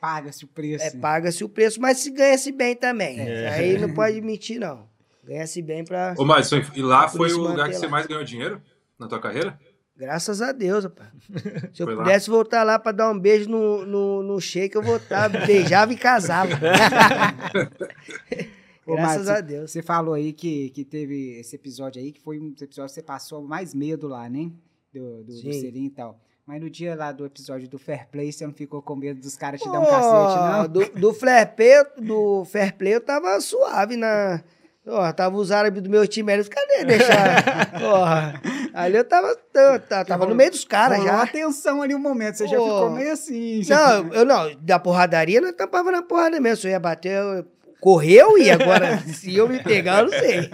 Paga-se 0.00 0.44
o 0.44 0.48
preço. 0.48 0.84
É, 0.84 0.90
paga-se 0.92 1.42
o 1.42 1.48
preço, 1.48 1.80
mas 1.80 1.98
se 1.98 2.10
ganha-se 2.12 2.52
bem 2.52 2.76
também. 2.76 3.18
É. 3.18 3.48
Aí 3.54 3.76
não 3.76 3.90
pode 3.92 4.20
mentir, 4.20 4.60
não. 4.60 4.88
Ganha-se 5.24 5.60
bem 5.62 5.84
pra. 5.84 6.14
Ô, 6.16 6.24
Madison, 6.24 6.62
e 6.72 6.80
lá 6.80 7.08
foi 7.08 7.32
o 7.32 7.38
lugar 7.38 7.68
que 7.68 7.74
você 7.74 7.86
lá. 7.86 7.90
mais 7.90 8.06
ganhou 8.06 8.22
dinheiro 8.22 8.62
na 8.96 9.08
tua 9.08 9.18
carreira? 9.18 9.58
Graças 9.96 10.40
a 10.42 10.52
Deus, 10.52 10.84
rapaz. 10.84 11.08
Se 11.74 11.82
eu 11.82 11.86
Foi 11.86 11.96
lá? 11.96 12.04
pudesse 12.04 12.30
voltar 12.30 12.62
lá 12.62 12.78
pra 12.78 12.92
dar 12.92 13.10
um 13.10 13.18
beijo 13.18 13.50
no, 13.50 13.84
no, 13.84 14.22
no 14.22 14.40
shake, 14.40 14.76
eu 14.76 14.82
voltava, 14.82 15.44
beijava 15.44 15.92
e 15.92 15.96
casava. 15.96 16.52
Ô, 18.86 18.94
Graças 18.94 19.26
Márcio, 19.26 19.34
a 19.34 19.40
Deus. 19.40 19.70
Você 19.70 19.82
falou 19.82 20.14
aí 20.14 20.32
que, 20.32 20.70
que 20.70 20.84
teve 20.84 21.38
esse 21.38 21.56
episódio 21.56 22.02
aí, 22.02 22.12
que 22.12 22.20
foi 22.20 22.38
um 22.38 22.48
episódio 22.48 22.86
que 22.86 22.94
você 22.94 23.02
passou 23.02 23.42
mais 23.42 23.74
medo 23.74 24.08
lá, 24.08 24.28
né? 24.28 24.50
Do, 24.92 25.24
do, 25.24 25.42
do 25.42 25.50
e 25.50 25.90
tal. 25.90 26.20
Mas 26.46 26.60
no 26.60 26.68
dia 26.68 26.94
lá 26.94 27.10
do 27.10 27.24
episódio 27.24 27.66
do 27.68 27.78
Fair 27.78 28.06
Play, 28.10 28.30
você 28.30 28.46
não 28.46 28.52
ficou 28.52 28.82
com 28.82 28.94
medo 28.94 29.18
dos 29.18 29.34
caras 29.34 29.60
te 29.60 29.66
dar 29.66 29.80
um 29.80 29.86
cacete, 29.86 30.38
não? 30.38 30.68
Do, 30.68 31.00
do, 31.00 31.14
fair 31.14 31.54
play, 31.54 31.84
do 31.96 32.44
fair 32.44 32.74
play 32.76 32.94
eu 32.94 33.00
tava 33.00 33.40
suave 33.40 33.96
na. 33.96 34.42
Ó, 34.86 35.10
tava 35.14 35.34
os 35.38 35.50
árabes 35.50 35.82
do 35.82 35.88
meu 35.88 36.06
time 36.06 36.30
ali, 36.30 36.44
cadê 36.44 36.84
deixar? 36.84 37.72
Porra, 37.80 38.42
ali 38.74 38.96
eu 38.98 39.04
tava, 39.04 39.28
eu 39.28 39.80
tava, 39.80 40.04
tava 40.04 40.26
no 40.26 40.34
meio 40.34 40.50
dos 40.50 40.66
caras 40.66 41.02
já. 41.02 41.14
uma 41.14 41.26
tensão 41.26 41.80
ali 41.80 41.94
um 41.94 41.98
momento, 41.98 42.36
você 42.36 42.46
já 42.46 42.60
Ô. 42.60 42.64
ficou 42.64 42.90
meio 42.90 43.12
assim. 43.12 43.62
você 43.62 43.74
Não, 43.74 44.12
eu 44.12 44.26
não, 44.26 44.54
da 44.60 44.78
porradaria 44.78 45.40
nós 45.40 45.52
tampava 45.52 45.90
na 45.90 46.02
porrada 46.02 46.38
mesmo. 46.38 46.58
Se 46.58 46.66
eu 46.66 46.72
ia 46.72 46.78
bater, 46.78 47.12
eu, 47.12 47.46
correu 47.84 48.38
e 48.38 48.48
agora, 48.50 48.98
se 49.00 49.36
eu 49.36 49.46
me 49.46 49.62
pegar, 49.62 49.98
eu 49.98 50.10
não 50.10 50.18
sei. 50.18 50.50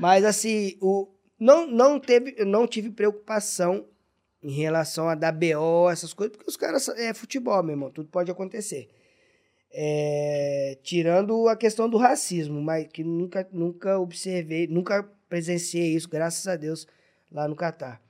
Mas 0.00 0.24
assim, 0.24 0.78
o, 0.80 1.06
não, 1.38 1.66
não, 1.66 2.00
teve, 2.00 2.34
eu 2.38 2.46
não 2.46 2.66
tive 2.66 2.88
preocupação 2.88 3.86
em 4.42 4.52
relação 4.52 5.10
a 5.10 5.14
dar 5.14 5.32
BO, 5.32 5.90
essas 5.90 6.14
coisas, 6.14 6.34
porque 6.34 6.48
os 6.48 6.56
caras 6.56 6.88
é 6.88 7.12
futebol, 7.12 7.62
meu 7.62 7.74
irmão, 7.74 7.90
tudo 7.90 8.08
pode 8.08 8.30
acontecer. 8.30 8.88
É, 9.70 10.78
tirando 10.82 11.48
a 11.48 11.56
questão 11.56 11.90
do 11.90 11.98
racismo, 11.98 12.62
mas 12.62 12.86
que 12.86 13.04
nunca, 13.04 13.46
nunca 13.52 13.98
observei, 13.98 14.66
nunca 14.66 15.02
presenciei 15.28 15.94
isso, 15.94 16.08
graças 16.08 16.48
a 16.48 16.56
Deus, 16.56 16.86
lá 17.30 17.46
no 17.46 17.54
Catar. 17.54 18.00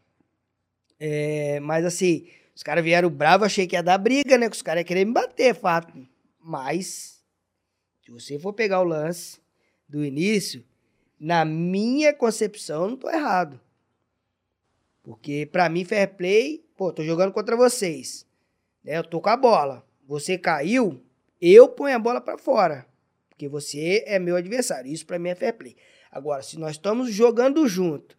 É, 1.01 1.59
mas 1.61 1.85
assim, 1.85 2.29
os 2.55 2.62
caras 2.62 2.85
vieram 2.85 3.11
bravos, 3.11 3.46
achei 3.46 3.66
que 3.66 3.74
ia 3.74 3.83
dar 3.83 3.98
briga, 3.98 4.38
né? 4.38 4.48
Que 4.48 4.55
os 4.55 4.62
caras 4.62 4.83
iam 4.83 4.87
querer 4.87 5.05
me 5.05 5.12
bater, 5.12 5.55
fato. 5.55 5.92
Mas, 6.40 7.17
se 8.08 8.12
você 8.12 8.38
for 8.38 8.52
pegar 8.54 8.80
o 8.80 8.84
lance 8.84 9.38
do 9.86 10.02
início, 10.02 10.64
na 11.20 11.44
minha 11.44 12.12
concepção, 12.14 12.84
eu 12.84 12.90
não 12.90 12.96
tô 12.96 13.10
errado. 13.10 13.60
Porque, 15.02 15.46
pra 15.50 15.68
mim, 15.68 15.84
fair 15.84 16.08
play, 16.16 16.64
pô, 16.76 16.92
tô 16.92 17.02
jogando 17.02 17.32
contra 17.32 17.56
vocês. 17.56 18.26
Né? 18.82 18.96
Eu 18.98 19.04
tô 19.04 19.20
com 19.20 19.28
a 19.28 19.36
bola. 19.36 19.84
Você 20.06 20.38
caiu, 20.38 21.02
eu 21.40 21.68
ponho 21.68 21.94
a 21.96 21.98
bola 21.98 22.20
pra 22.20 22.38
fora. 22.38 22.86
Porque 23.28 23.48
você 23.48 24.02
é 24.06 24.18
meu 24.18 24.36
adversário. 24.36 24.90
Isso 24.90 25.06
pra 25.06 25.18
mim 25.18 25.28
é 25.30 25.34
fair 25.34 25.54
play. 25.54 25.76
Agora, 26.10 26.42
se 26.42 26.58
nós 26.58 26.72
estamos 26.72 27.12
jogando 27.12 27.66
junto, 27.68 28.16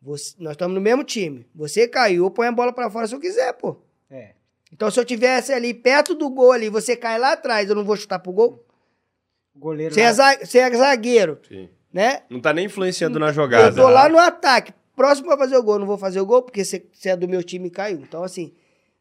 você- 0.00 0.34
nós 0.38 0.52
estamos 0.52 0.74
no 0.74 0.80
mesmo 0.80 1.04
time, 1.04 1.46
você 1.54 1.86
caiu, 1.88 2.24
eu 2.24 2.30
ponho 2.30 2.48
a 2.48 2.52
bola 2.52 2.72
pra 2.72 2.88
fora 2.90 3.06
se 3.06 3.14
eu 3.14 3.20
quiser, 3.20 3.52
pô. 3.54 3.76
É. 4.10 4.34
Então, 4.72 4.90
se 4.90 4.98
eu 4.98 5.04
tivesse 5.04 5.52
ali 5.52 5.74
perto 5.74 6.14
do 6.14 6.30
gol 6.30 6.52
ali, 6.52 6.68
você 6.68 6.96
cai 6.96 7.18
lá 7.18 7.32
atrás, 7.32 7.68
eu 7.68 7.74
não 7.74 7.84
vou 7.84 7.96
chutar 7.96 8.18
pro 8.20 8.32
gol? 8.32 8.64
O 9.54 9.58
goleiro 9.58 9.94
Você 9.94 10.00
é, 10.58 10.62
é 10.62 10.76
zagueiro, 10.76 11.38
Sim. 11.48 11.68
né? 11.92 12.22
Não 12.30 12.40
tá 12.40 12.52
nem 12.52 12.66
influenciando 12.66 13.18
na 13.18 13.32
jogada. 13.32 13.68
Eu 13.68 13.74
tô 13.74 13.88
lá 13.88 14.08
no 14.08 14.18
ataque, 14.18 14.72
próximo 14.96 15.28
pra 15.28 15.36
fazer 15.36 15.56
o 15.56 15.62
gol, 15.62 15.78
não 15.78 15.86
vou 15.86 15.98
fazer 15.98 16.20
o 16.20 16.26
gol 16.26 16.42
porque 16.42 16.64
você, 16.64 16.84
é 17.04 17.16
do 17.16 17.28
meu 17.28 17.42
time 17.42 17.68
e 17.68 17.70
caiu. 17.70 17.98
Então, 17.98 18.24
assim, 18.24 18.52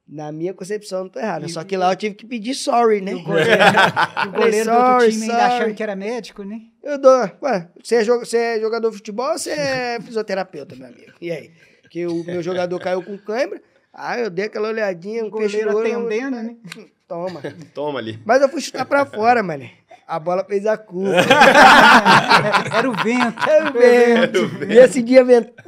na 0.07 0.31
minha 0.31 0.53
concepção, 0.53 1.03
não 1.03 1.09
tô 1.09 1.19
errado. 1.19 1.47
Só 1.49 1.63
que 1.63 1.77
lá 1.77 1.91
eu 1.91 1.95
tive 1.95 2.15
que 2.15 2.25
pedir 2.25 2.53
sorry, 2.53 2.99
né? 2.99 3.15
o 3.15 3.23
goleiro, 3.23 3.49
o 4.27 4.31
goleiro 4.31 4.69
do 4.69 4.75
outro 4.75 4.91
Sorry, 4.91 5.11
time 5.11 5.21
ainda 5.23 5.39
sorry. 5.39 5.53
achando 5.53 5.75
que 5.75 5.83
era 5.83 5.95
médico, 5.95 6.43
né? 6.43 6.61
Eu 6.83 6.97
dou. 6.97 7.31
Ué, 7.43 7.69
você 7.81 7.95
é, 7.95 8.03
você 8.03 8.37
é 8.37 8.59
jogador 8.59 8.89
de 8.89 8.97
futebol 8.97 9.31
ou 9.31 9.37
você 9.37 9.51
é 9.51 9.99
fisioterapeuta, 10.03 10.75
meu 10.75 10.87
amigo? 10.87 11.13
E 11.21 11.31
aí? 11.31 11.51
Que 11.89 12.05
o 12.07 12.23
meu 12.25 12.41
jogador 12.43 12.79
caiu 12.79 13.01
com 13.03 13.17
cãibra. 13.17 13.61
Ah, 13.93 14.17
eu 14.17 14.29
dei 14.29 14.45
aquela 14.45 14.69
olhadinha, 14.69 15.23
um 15.23 15.27
O 15.27 15.31
goleiro 15.31 15.71
no 15.71 15.77
olho, 15.77 15.97
atendendo, 15.97 16.37
né? 16.37 16.55
Toma. 17.07 17.41
Toma 17.73 17.99
ali. 17.99 18.17
Mas 18.25 18.41
eu 18.41 18.47
fui 18.47 18.61
chutar 18.61 18.85
pra 18.85 19.05
fora, 19.05 19.43
mano. 19.43 19.69
A 20.11 20.19
bola 20.19 20.43
fez 20.43 20.65
a 20.65 20.77
curva. 20.77 21.15
Era 22.77 22.89
o 22.89 22.93
vento. 23.01 23.49
É 23.49 23.71
vento. 23.71 24.65
E 24.69 24.77
esse 24.77 25.01
dia 25.01 25.23
ventou, 25.23 25.63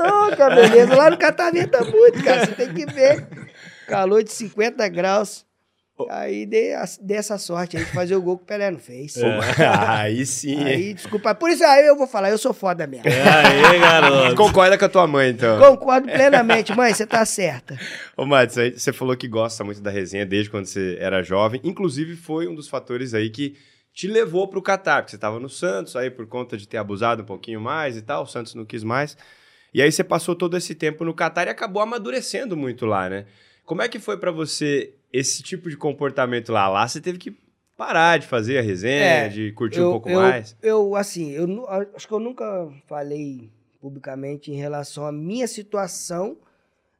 beleza. 0.53 0.93
Lá 0.95 1.09
no 1.09 1.17
Catar 1.17 1.49
venta 1.49 1.81
muito, 1.85 2.21
cara. 2.21 2.45
Você 2.45 2.51
tem 2.51 2.73
que 2.73 2.85
ver. 2.85 3.25
Calor 3.87 4.21
de 4.21 4.33
50 4.33 4.85
graus. 4.89 5.45
Aí 6.09 6.45
dei, 6.45 6.73
a- 6.73 6.83
dei 7.01 7.15
essa 7.15 7.37
sorte 7.37 7.77
aí 7.77 7.85
de 7.85 7.91
fazer 7.91 8.15
o 8.17 8.21
gol 8.21 8.37
que 8.37 8.43
o 8.43 8.47
Pelé 8.47 8.69
não 8.69 8.79
fez. 8.79 9.15
aí 9.87 10.25
sim. 10.25 10.61
Aí, 10.61 10.93
desculpa. 10.93 11.33
Por 11.33 11.49
isso 11.49 11.63
aí 11.63 11.85
eu 11.85 11.95
vou 11.95 12.07
falar, 12.07 12.29
eu 12.29 12.37
sou 12.37 12.51
foda 12.53 12.85
mesmo. 12.85 13.05
Aí, 13.07 13.79
garoto. 13.79 14.35
Concorda 14.35 14.77
com 14.77 14.83
a 14.83 14.89
tua 14.89 15.07
mãe, 15.07 15.29
então. 15.29 15.57
Concordo 15.59 16.07
plenamente, 16.11 16.75
mãe, 16.75 16.93
você 16.93 17.05
tá 17.05 17.23
certa. 17.25 17.79
Ô, 18.17 18.25
Matos, 18.25 18.57
aí 18.57 18.71
você 18.77 18.91
falou 18.91 19.15
que 19.15 19.27
gosta 19.29 19.63
muito 19.63 19.79
da 19.81 19.89
resenha 19.91 20.25
desde 20.25 20.49
quando 20.49 20.65
você 20.65 20.97
era 20.99 21.23
jovem. 21.23 21.61
Inclusive, 21.63 22.17
foi 22.17 22.45
um 22.47 22.55
dos 22.55 22.67
fatores 22.67 23.13
aí 23.13 23.29
que 23.29 23.55
te 23.93 24.07
levou 24.07 24.47
pro 24.47 24.61
Catar, 24.61 25.01
porque 25.03 25.11
você 25.11 25.17
tava 25.17 25.39
no 25.39 25.47
Santos, 25.49 25.95
aí 25.95 26.09
por 26.09 26.25
conta 26.27 26.57
de 26.57 26.67
ter 26.67 26.77
abusado 26.77 27.21
um 27.21 27.25
pouquinho 27.25 27.61
mais 27.61 27.95
e 27.95 28.01
tal, 28.01 28.23
o 28.23 28.27
Santos 28.27 28.55
não 28.55 28.65
quis 28.65 28.83
mais. 28.83 29.15
E 29.73 29.81
aí 29.81 29.91
você 29.91 30.03
passou 30.03 30.35
todo 30.35 30.57
esse 30.57 30.73
tempo 30.75 31.03
no 31.05 31.13
Catar 31.13 31.47
e 31.47 31.49
acabou 31.51 31.81
amadurecendo 31.81 32.57
muito 32.57 32.85
lá, 32.85 33.09
né? 33.09 33.25
Como 33.65 33.81
é 33.81 33.87
que 33.87 33.99
foi 33.99 34.17
pra 34.17 34.31
você 34.31 34.93
esse 35.11 35.41
tipo 35.43 35.69
de 35.69 35.77
comportamento 35.77 36.51
lá? 36.51 36.67
Lá 36.67 36.87
você 36.87 36.99
teve 36.99 37.17
que 37.17 37.37
parar 37.77 38.17
de 38.19 38.27
fazer 38.27 38.57
a 38.57 38.61
resenha, 38.61 39.25
É, 39.25 39.29
de 39.29 39.51
curtir 39.53 39.79
eu, 39.79 39.87
um 39.87 39.91
pouco 39.91 40.09
eu- 40.09 40.19
mais. 40.19 40.55
Eu, 40.61 40.95
assim, 40.95 41.31
eu 41.31 41.67
acho 41.95 42.07
que 42.07 42.13
eu 42.13 42.19
nunca 42.19 42.69
falei 42.87 43.49
publicamente 43.79 44.51
em 44.51 44.55
relação 44.55 45.05
à 45.05 45.11
minha 45.11 45.47
situação, 45.47 46.37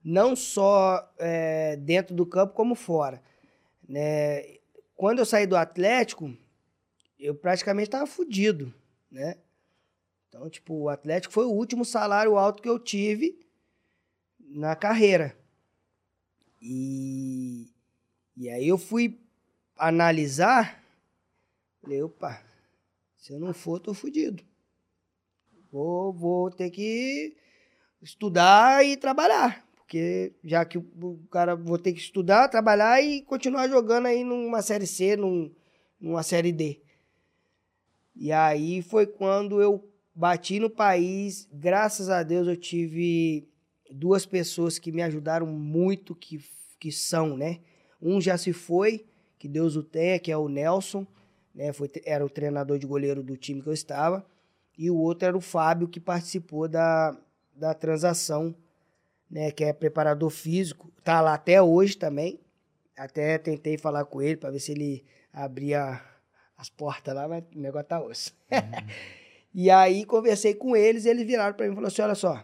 não 0.04 0.36
só 0.36 1.08
é, 1.20 1.76
dentro 1.78 2.14
do 2.16 2.26
campo, 2.26 2.54
como 2.54 2.76
fora. 2.76 3.22
Né? 3.88 4.44
Quando 4.96 5.20
eu 5.20 5.26
saí 5.26 5.46
do 5.46 5.56
Atlético, 5.56 6.34
eu 7.24 7.34
praticamente 7.34 7.88
estava 7.88 8.06
fudido, 8.06 8.74
né? 9.10 9.38
Então, 10.28 10.50
tipo, 10.50 10.74
o 10.74 10.90
Atlético 10.90 11.34
foi 11.34 11.46
o 11.46 11.52
último 11.52 11.86
salário 11.86 12.38
alto 12.38 12.62
que 12.62 12.68
eu 12.68 12.78
tive 12.78 13.40
na 14.38 14.76
carreira. 14.76 15.38
E, 16.62 17.72
e 18.36 18.50
aí 18.50 18.68
eu 18.68 18.78
fui 18.78 19.22
analisar, 19.78 20.84
falei, 21.82 22.04
opa, 22.04 22.44
se 23.16 23.32
eu 23.32 23.40
não 23.40 23.54
for, 23.54 23.80
tô 23.80 23.94
fudido. 23.94 24.44
Vou, 25.72 26.12
vou 26.12 26.52
ter 26.52 26.72
que 26.72 27.38
estudar 28.02 28.86
e 28.86 28.98
trabalhar. 28.98 29.66
Porque 29.78 30.34
já 30.44 30.66
que 30.66 30.78
o, 30.78 30.86
o 31.02 31.28
cara 31.32 31.56
vou 31.56 31.78
ter 31.78 31.94
que 31.94 32.00
estudar, 32.00 32.50
trabalhar 32.50 33.02
e 33.02 33.22
continuar 33.22 33.70
jogando 33.70 34.08
aí 34.08 34.26
numa 34.26 34.62
série 34.62 34.88
C, 34.88 35.16
num, 35.16 35.54
numa 36.02 36.22
série 36.22 36.52
D. 36.52 36.83
E 38.16 38.32
aí 38.32 38.82
foi 38.82 39.06
quando 39.06 39.62
eu 39.62 39.90
bati 40.14 40.60
no 40.60 40.70
país. 40.70 41.48
Graças 41.52 42.10
a 42.10 42.24
Deus 42.24 42.48
eu 42.48 42.56
tive 42.56 43.48
duas 43.92 44.26
pessoas 44.26 44.78
que 44.80 44.92
me 44.92 45.02
ajudaram 45.02 45.48
muito, 45.48 46.16
que, 46.16 46.44
que 46.80 46.92
são, 46.92 47.38
né? 47.38 47.60
Um 48.02 48.20
já 48.20 48.38
se 48.38 48.54
foi, 48.54 49.06
que 49.38 49.48
Deus 49.48 49.76
o 49.76 49.84
tenha, 49.84 50.20
que 50.20 50.32
é 50.32 50.38
o 50.38 50.50
Nelson, 50.50 51.06
né? 51.54 51.72
Foi, 51.74 51.90
era 52.06 52.26
o 52.26 52.30
treinador 52.30 52.78
de 52.78 52.88
goleiro 52.88 53.24
do 53.24 53.38
time 53.38 53.62
que 53.62 53.70
eu 53.70 53.74
estava. 53.74 54.26
E 54.78 54.90
o 54.90 54.98
outro 54.98 55.28
era 55.28 55.38
o 55.38 55.42
Fábio, 55.42 55.88
que 55.88 56.00
participou 56.00 56.68
da, 56.68 57.18
da 57.56 57.74
transação, 57.74 58.56
né? 59.30 59.52
Que 59.52 59.66
é 59.66 59.74
preparador 59.74 60.30
físico. 60.30 60.92
Tá 61.04 61.22
lá 61.22 61.34
até 61.36 61.62
hoje 61.62 61.98
também. 61.98 62.40
Até 62.98 63.38
tentei 63.38 63.78
falar 63.78 64.06
com 64.06 64.22
ele 64.22 64.38
para 64.38 64.52
ver 64.52 64.60
se 64.60 64.72
ele 64.72 65.04
abria 65.32 66.00
as 66.58 66.70
portas 66.70 67.14
lá, 67.16 67.28
mas 67.28 67.44
o 67.56 67.60
negócio 67.60 67.88
tá 67.88 68.02
osso. 68.02 68.36
e 69.54 69.70
aí 69.70 70.06
conversei 70.06 70.54
com 70.54 70.76
eles 70.76 71.06
e 71.06 71.10
eles 71.10 71.26
viraram 71.26 71.56
para 71.56 71.66
mim 71.66 71.72
e 71.72 71.76
falaram 71.76 71.92
assim: 71.92 72.02
olha 72.02 72.16
só, 72.16 72.44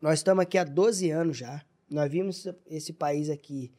nós 0.00 0.18
estamos 0.18 0.42
aqui 0.42 0.56
há 0.56 0.64
12 0.64 1.10
anos 1.10 1.36
já. 1.36 1.62
Nós 1.90 2.10
vimos 2.10 2.46
esse 2.66 2.92
país 2.92 3.28
aqui 3.28 3.72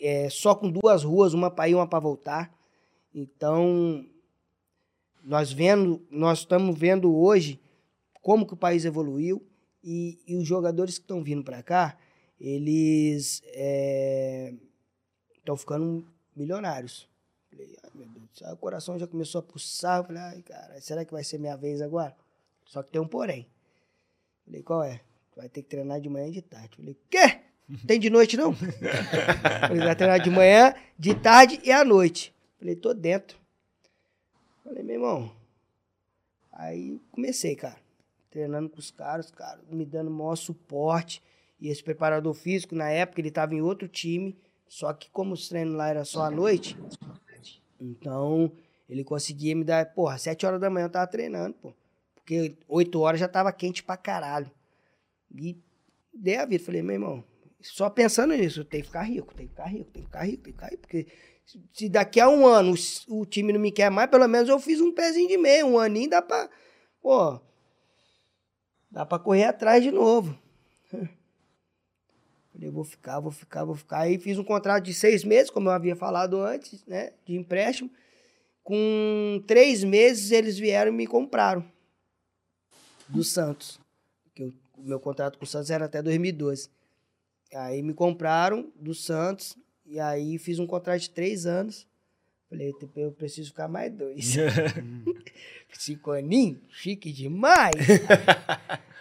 é, 0.00 0.28
só 0.28 0.54
com 0.54 0.68
duas 0.68 1.04
ruas, 1.04 1.32
uma 1.32 1.50
para 1.50 1.68
ir, 1.68 1.74
uma 1.76 1.86
para 1.86 2.00
voltar. 2.00 2.52
Então, 3.14 4.04
nós 5.22 5.52
vendo, 5.52 6.04
nós 6.10 6.40
estamos 6.40 6.76
vendo 6.76 7.14
hoje 7.14 7.60
como 8.20 8.46
que 8.46 8.54
o 8.54 8.56
país 8.56 8.84
evoluiu 8.84 9.46
e, 9.82 10.18
e 10.26 10.36
os 10.36 10.46
jogadores 10.46 10.98
que 10.98 11.04
estão 11.04 11.22
vindo 11.22 11.44
para 11.44 11.62
cá, 11.62 11.96
eles 12.40 13.42
estão 15.38 15.56
ficando 15.56 16.04
milionários. 16.34 17.08
Falei, 17.52 17.76
ai 17.84 17.90
meu 17.94 18.08
Deus, 18.08 18.30
do 18.30 18.38
céu, 18.38 18.52
o 18.54 18.56
coração 18.56 18.98
já 18.98 19.06
começou 19.06 19.40
a 19.40 19.42
pulsar. 19.42 20.04
Falei, 20.06 20.22
ai 20.22 20.42
cara, 20.42 20.80
será 20.80 21.04
que 21.04 21.12
vai 21.12 21.22
ser 21.22 21.38
minha 21.38 21.56
vez 21.56 21.82
agora? 21.82 22.16
Só 22.64 22.82
que 22.82 22.90
tem 22.90 23.00
um 23.00 23.06
porém. 23.06 23.46
Falei, 24.46 24.62
qual 24.62 24.82
é? 24.82 25.00
Vai 25.36 25.48
ter 25.48 25.62
que 25.62 25.68
treinar 25.68 26.00
de 26.00 26.08
manhã 26.08 26.28
e 26.28 26.32
de 26.32 26.42
tarde. 26.42 26.76
Falei, 26.76 26.96
quê? 27.10 27.40
Tem 27.86 28.00
de 28.00 28.10
noite 28.10 28.36
não? 28.36 28.54
Falei, 28.56 29.84
vai 29.84 29.94
treinar 29.94 30.20
de 30.20 30.30
manhã, 30.30 30.74
de 30.98 31.14
tarde 31.14 31.60
e 31.62 31.70
à 31.70 31.84
noite. 31.84 32.34
Falei, 32.58 32.74
tô 32.74 32.94
dentro. 32.94 33.38
Falei, 34.64 34.82
meu 34.82 34.96
irmão. 34.96 35.32
Aí 36.52 36.98
comecei, 37.10 37.54
cara. 37.54 37.76
Treinando 38.30 38.70
com 38.70 38.78
os 38.78 38.90
caras, 38.90 39.26
os 39.26 39.32
caras 39.32 39.62
me 39.68 39.84
dando 39.84 40.08
o 40.08 40.10
maior 40.12 40.36
suporte. 40.36 41.22
E 41.60 41.68
esse 41.68 41.82
preparador 41.82 42.34
físico, 42.34 42.74
na 42.74 42.90
época, 42.90 43.20
ele 43.20 43.28
estava 43.28 43.54
em 43.54 43.60
outro 43.60 43.86
time, 43.86 44.36
só 44.66 44.92
que 44.92 45.08
como 45.10 45.34
os 45.34 45.48
treinos 45.48 45.74
lá 45.74 45.88
era 45.88 46.04
só 46.04 46.24
à 46.24 46.30
noite, 46.30 46.76
então 47.82 48.52
ele 48.88 49.04
conseguia 49.04 49.54
me 49.56 49.64
dar, 49.64 49.92
porra, 49.94 50.18
sete 50.18 50.44
horas 50.46 50.60
da 50.60 50.68
manhã 50.70 50.86
eu 50.86 50.90
tava 50.90 51.06
treinando, 51.06 51.54
pô. 51.54 51.74
Porque 52.14 52.56
oito 52.68 53.00
horas 53.00 53.18
já 53.20 53.28
tava 53.28 53.52
quente 53.52 53.82
pra 53.82 53.96
caralho. 53.96 54.50
E 55.34 55.56
dei 56.14 56.36
a 56.36 56.44
vida, 56.46 56.62
falei, 56.64 56.82
meu 56.82 56.94
irmão, 56.94 57.24
só 57.60 57.88
pensando 57.90 58.34
nisso, 58.34 58.64
tenho 58.64 58.82
que 58.82 58.88
ficar 58.88 59.02
rico, 59.02 59.34
tenho 59.34 59.48
que 59.48 59.54
ficar 59.54 59.66
rico, 59.68 59.90
tenho 59.90 60.04
que 60.04 60.10
ficar 60.10 60.24
rico, 60.24 60.42
tenho 60.42 60.56
que 60.56 60.60
ficar 60.60 60.66
rico, 60.70 60.82
porque 60.82 61.06
se- 61.46 61.62
se 61.72 61.88
daqui 61.88 62.20
a 62.20 62.28
um 62.28 62.46
ano 62.46 62.74
o, 63.08 63.20
o 63.20 63.26
time 63.26 63.52
não 63.52 63.60
me 63.60 63.72
quer 63.72 63.90
mais, 63.90 64.10
pelo 64.10 64.28
menos 64.28 64.48
eu 64.48 64.58
fiz 64.60 64.80
um 64.80 64.92
pezinho 64.92 65.28
de 65.28 65.38
meio, 65.38 65.66
um 65.66 65.78
aninho 65.78 66.10
dá 66.10 66.20
pra, 66.22 66.50
pô, 67.00 67.40
dá 68.90 69.06
pra 69.06 69.18
correr 69.18 69.44
atrás 69.44 69.82
de 69.82 69.90
novo. 69.90 70.38
Falei, 72.52 72.70
vou 72.70 72.84
ficar, 72.84 73.18
vou 73.20 73.30
ficar, 73.32 73.64
vou 73.64 73.74
ficar. 73.74 74.00
Aí 74.00 74.18
fiz 74.18 74.38
um 74.38 74.44
contrato 74.44 74.84
de 74.84 74.92
seis 74.92 75.24
meses, 75.24 75.50
como 75.50 75.68
eu 75.68 75.72
havia 75.72 75.96
falado 75.96 76.40
antes, 76.40 76.84
né? 76.86 77.12
De 77.24 77.34
empréstimo. 77.34 77.90
Com 78.62 79.42
três 79.46 79.82
meses, 79.82 80.30
eles 80.30 80.58
vieram 80.58 80.92
e 80.92 80.94
me 80.94 81.06
compraram. 81.06 81.64
Do 83.08 83.24
Santos. 83.24 83.80
Porque 84.24 84.42
eu- 84.42 84.52
o 84.76 84.82
meu 84.82 85.00
contrato 85.00 85.38
com 85.38 85.44
o 85.44 85.48
Santos 85.48 85.70
era 85.70 85.86
até 85.86 86.02
2012. 86.02 86.68
Aí 87.54 87.82
me 87.82 87.94
compraram 87.94 88.70
do 88.76 88.94
Santos. 88.94 89.56
E 89.86 89.98
aí 89.98 90.38
fiz 90.38 90.58
um 90.58 90.66
contrato 90.66 91.00
de 91.00 91.10
três 91.10 91.46
anos. 91.46 91.86
Falei, 92.48 92.72
eu 92.96 93.12
preciso 93.12 93.48
ficar 93.48 93.66
mais 93.66 93.90
dois. 93.92 94.34
Cinco 95.72 96.10
aninhos? 96.12 96.58
Chique 96.68 97.10
demais. 97.10 97.72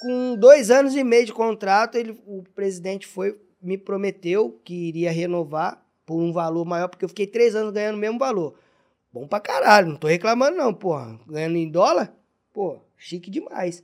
Com 0.00 0.36
dois 0.36 0.70
anos 0.70 0.94
e 0.94 1.04
meio 1.04 1.26
de 1.26 1.32
contrato, 1.32 1.96
ele, 1.96 2.18
o 2.26 2.42
presidente 2.54 3.06
foi, 3.06 3.38
me 3.60 3.76
prometeu 3.76 4.60
que 4.64 4.74
iria 4.74 5.12
renovar 5.12 5.84
por 6.06 6.20
um 6.20 6.32
valor 6.32 6.64
maior, 6.64 6.88
porque 6.88 7.04
eu 7.04 7.08
fiquei 7.08 7.26
três 7.26 7.54
anos 7.54 7.72
ganhando 7.72 7.96
o 7.96 7.98
mesmo 7.98 8.18
valor. 8.18 8.54
Bom 9.12 9.26
pra 9.26 9.40
caralho, 9.40 9.88
não 9.88 9.96
tô 9.96 10.06
reclamando 10.06 10.56
não, 10.56 10.72
porra. 10.72 11.18
Ganhando 11.26 11.56
em 11.56 11.70
dólar, 11.70 12.14
pô, 12.52 12.78
chique 12.96 13.30
demais. 13.30 13.82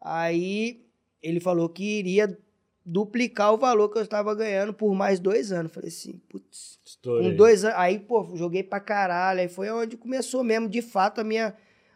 Aí 0.00 0.84
ele 1.22 1.40
falou 1.40 1.68
que 1.68 1.98
iria 1.98 2.38
duplicar 2.84 3.54
o 3.54 3.56
valor 3.56 3.88
que 3.88 3.98
eu 3.98 4.02
estava 4.02 4.34
ganhando 4.34 4.74
por 4.74 4.94
mais 4.94 5.18
dois 5.18 5.50
anos. 5.50 5.72
Falei 5.72 5.88
assim, 5.88 6.20
putz, 6.28 6.78
com 7.02 7.34
dois 7.34 7.64
anos. 7.64 7.78
Aí, 7.78 7.98
pô, 7.98 8.36
joguei 8.36 8.62
pra 8.62 8.78
caralho. 8.78 9.40
Aí 9.40 9.48
foi 9.48 9.70
onde 9.70 9.96
começou 9.96 10.44
mesmo, 10.44 10.68
de 10.68 10.82
fato, 10.82 11.20
a 11.20 11.24
minha, 11.24 11.54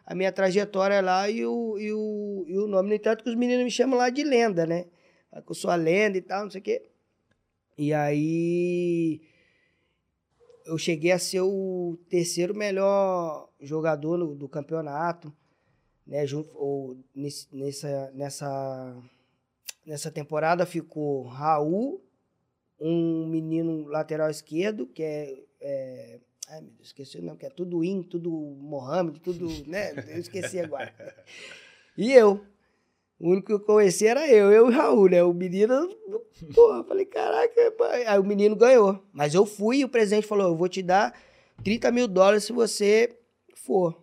a 0.09 0.15
minha 0.15 0.31
trajetória 0.31 1.01
lá 1.01 1.29
e 1.29 1.45
o, 1.45 1.77
e, 1.77 1.93
o, 1.93 2.43
e 2.47 2.57
o 2.57 2.65
nome. 2.65 2.89
No 2.89 2.95
entanto, 2.95 3.23
que 3.23 3.29
os 3.29 3.35
meninos 3.35 3.63
me 3.63 3.69
chamam 3.69 3.95
lá 3.95 4.09
de 4.09 4.23
lenda, 4.23 4.65
né? 4.65 4.85
Que 5.45 5.51
eu 5.51 5.53
sou 5.53 5.69
a 5.69 5.75
lenda 5.75 6.17
e 6.17 6.21
tal, 6.21 6.45
não 6.45 6.49
sei 6.49 6.61
o 6.61 6.63
quê. 6.63 6.89
E 7.77 7.93
aí. 7.93 9.21
Eu 10.65 10.79
cheguei 10.79 11.11
a 11.11 11.19
ser 11.19 11.41
o 11.41 11.95
terceiro 12.09 12.55
melhor 12.55 13.49
jogador 13.59 14.33
do 14.33 14.49
campeonato, 14.49 15.31
né? 16.07 16.25
Junto, 16.25 16.49
ou, 16.55 16.97
nessa, 17.53 18.11
nessa, 18.15 18.97
nessa 19.85 20.09
temporada 20.09 20.65
ficou 20.65 21.27
Raul, 21.27 22.03
um 22.79 23.27
menino 23.27 23.85
lateral 23.85 24.31
esquerdo, 24.31 24.87
que 24.87 25.03
é. 25.03 25.43
é 25.61 26.19
ai, 26.49 26.61
meu 26.61 26.71
Deus, 26.71 26.87
esqueci 26.87 27.17
o 27.17 27.21
nome, 27.23 27.37
que 27.37 27.45
é 27.45 27.49
tudo 27.49 27.83
In, 27.83 28.01
tudo 28.03 28.29
Mohamed, 28.31 29.19
tudo. 29.19 29.47
né? 29.67 29.91
Eu 30.07 30.19
esqueci 30.19 30.59
agora. 30.59 30.93
E 31.97 32.11
eu. 32.13 32.41
O 33.19 33.31
único 33.31 33.47
que 33.47 33.53
eu 33.53 33.59
conheci 33.59 34.07
era 34.07 34.25
eu, 34.29 34.49
eu 34.51 34.67
e 34.67 34.69
o 34.69 34.71
Raul, 34.73 35.09
né? 35.09 35.21
O 35.23 35.33
menino. 35.33 35.89
Porra, 36.55 36.83
falei, 36.85 37.05
caraca, 37.05 37.71
pai. 37.77 38.05
Aí 38.05 38.17
o 38.17 38.23
menino 38.23 38.55
ganhou. 38.55 39.03
Mas 39.11 39.33
eu 39.35 39.45
fui 39.45 39.79
e 39.79 39.85
o 39.85 39.89
presidente 39.89 40.25
falou: 40.25 40.47
eu 40.47 40.55
vou 40.55 40.69
te 40.69 40.81
dar 40.81 41.13
30 41.63 41.91
mil 41.91 42.07
dólares 42.07 42.45
se 42.45 42.53
você 42.53 43.17
for. 43.53 44.01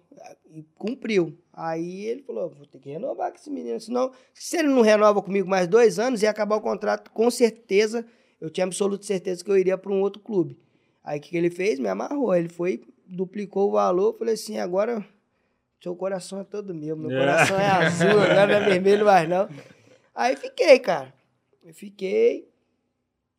E 0.51 0.63
cumpriu. 0.75 1.37
Aí 1.51 2.05
ele 2.05 2.23
falou: 2.23 2.51
vou 2.51 2.67
ter 2.67 2.79
que 2.79 2.91
renovar 2.91 3.31
com 3.31 3.39
esse 3.39 3.51
menino. 3.51 3.81
Senão, 3.81 4.13
se 4.35 4.59
ele 4.59 4.69
não 4.69 4.83
renova 4.83 5.23
comigo 5.23 5.49
mais 5.49 5.67
dois 5.67 5.99
anos, 5.99 6.23
ia 6.23 6.29
acabar 6.29 6.57
o 6.57 6.61
contrato, 6.61 7.11
com 7.11 7.31
certeza. 7.31 8.05
Eu 8.39 8.51
tinha 8.51 8.67
absoluta 8.67 9.07
certeza 9.07 9.43
que 9.43 9.51
eu 9.51 9.57
iria 9.57 9.79
para 9.79 9.91
um 9.91 10.03
outro 10.03 10.21
clube. 10.21 10.59
Aí 11.07 11.19
o 11.21 11.23
que, 11.23 11.31
que 11.31 11.37
ele 11.37 11.51
fez? 11.51 11.79
Me 11.79 11.89
amarrou. 11.89 12.35
Ele 12.35 12.49
foi, 12.49 12.83
duplicou 13.07 13.69
o 13.69 13.73
valor. 13.73 14.13
Falei 14.19 14.35
assim: 14.35 14.59
agora 14.59 15.07
seu 15.81 15.95
coração 15.95 16.41
é 16.41 16.45
todo 16.45 16.75
meu. 16.75 16.97
Meu 16.97 17.11
É. 17.13 17.21
coração 17.21 17.59
é 17.61 17.67
azul, 17.69 18.09
agora 18.21 18.47
não 18.49 18.55
é 18.55 18.69
vermelho 18.69 19.05
mais 19.07 19.29
não. 19.29 19.49
Aí 20.13 20.35
fiquei, 20.37 20.81
cara. 20.81 21.15
Eu 21.63 21.73
fiquei. 21.73 22.49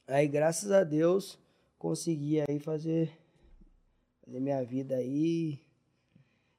Aí, 0.08 0.26
graças 0.30 0.72
a 0.72 0.86
Deus, 0.86 1.38
consegui 1.78 2.40
aí 2.48 2.58
fazer, 2.60 3.12
fazer 4.24 4.40
minha 4.40 4.64
vida 4.64 4.96
aí. 4.96 5.60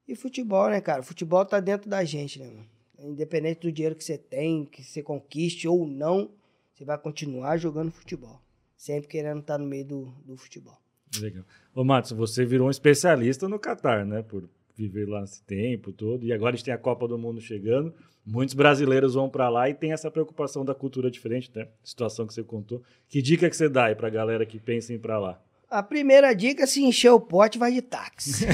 E 0.06 0.14
futebol, 0.14 0.68
né, 0.68 0.80
cara? 0.82 1.02
Futebol 1.02 1.44
tá 1.46 1.58
dentro 1.60 1.88
da 1.88 2.04
gente, 2.04 2.38
né, 2.38 2.46
mano? 2.46 2.66
Independente 3.00 3.60
do 3.60 3.72
dinheiro 3.72 3.94
que 3.94 4.04
você 4.04 4.18
tem, 4.18 4.64
que 4.66 4.82
você 4.82 5.02
conquiste 5.02 5.66
ou 5.68 5.86
não, 5.86 6.30
você 6.74 6.84
vai 6.84 6.98
continuar 6.98 7.56
jogando 7.56 7.90
futebol. 7.92 8.40
Sempre 8.76 9.08
querendo 9.08 9.40
estar 9.40 9.56
no 9.56 9.64
meio 9.66 9.84
do, 9.84 10.04
do 10.24 10.36
futebol. 10.36 10.76
Legal. 11.20 11.44
Ô, 11.74 11.84
Matos, 11.84 12.12
você 12.12 12.44
virou 12.44 12.68
um 12.68 12.70
especialista 12.70 13.48
no 13.48 13.58
Catar, 13.58 14.04
né? 14.04 14.22
Por 14.22 14.48
viver 14.76 15.08
lá 15.08 15.24
esse 15.24 15.42
tempo 15.42 15.92
todo. 15.92 16.24
E 16.24 16.32
agora 16.32 16.54
a 16.54 16.56
gente 16.56 16.64
tem 16.64 16.74
a 16.74 16.78
Copa 16.78 17.08
do 17.08 17.18
Mundo 17.18 17.40
chegando. 17.40 17.92
Muitos 18.24 18.54
brasileiros 18.54 19.14
vão 19.14 19.28
para 19.28 19.48
lá 19.48 19.68
e 19.68 19.74
tem 19.74 19.92
essa 19.92 20.10
preocupação 20.10 20.64
da 20.64 20.74
cultura 20.74 21.10
diferente, 21.10 21.50
né? 21.54 21.66
Situação 21.82 22.26
que 22.26 22.34
você 22.34 22.42
contou. 22.42 22.82
Que 23.08 23.22
dica 23.22 23.48
que 23.48 23.56
você 23.56 23.68
dá 23.68 23.86
aí 23.86 23.94
pra 23.94 24.10
galera 24.10 24.44
que 24.44 24.60
pensa 24.60 24.92
em 24.92 24.96
ir 24.96 24.98
pra 24.98 25.18
lá? 25.18 25.40
A 25.70 25.82
primeira 25.82 26.34
dica, 26.34 26.66
se 26.66 26.82
encher 26.82 27.10
o 27.10 27.20
pote, 27.20 27.58
vai 27.58 27.72
de 27.72 27.82
táxi. 27.82 28.46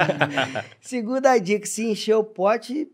Segunda 0.80 1.38
dica, 1.38 1.66
se 1.66 1.84
encher 1.84 2.16
o 2.16 2.24
pote, 2.24 2.86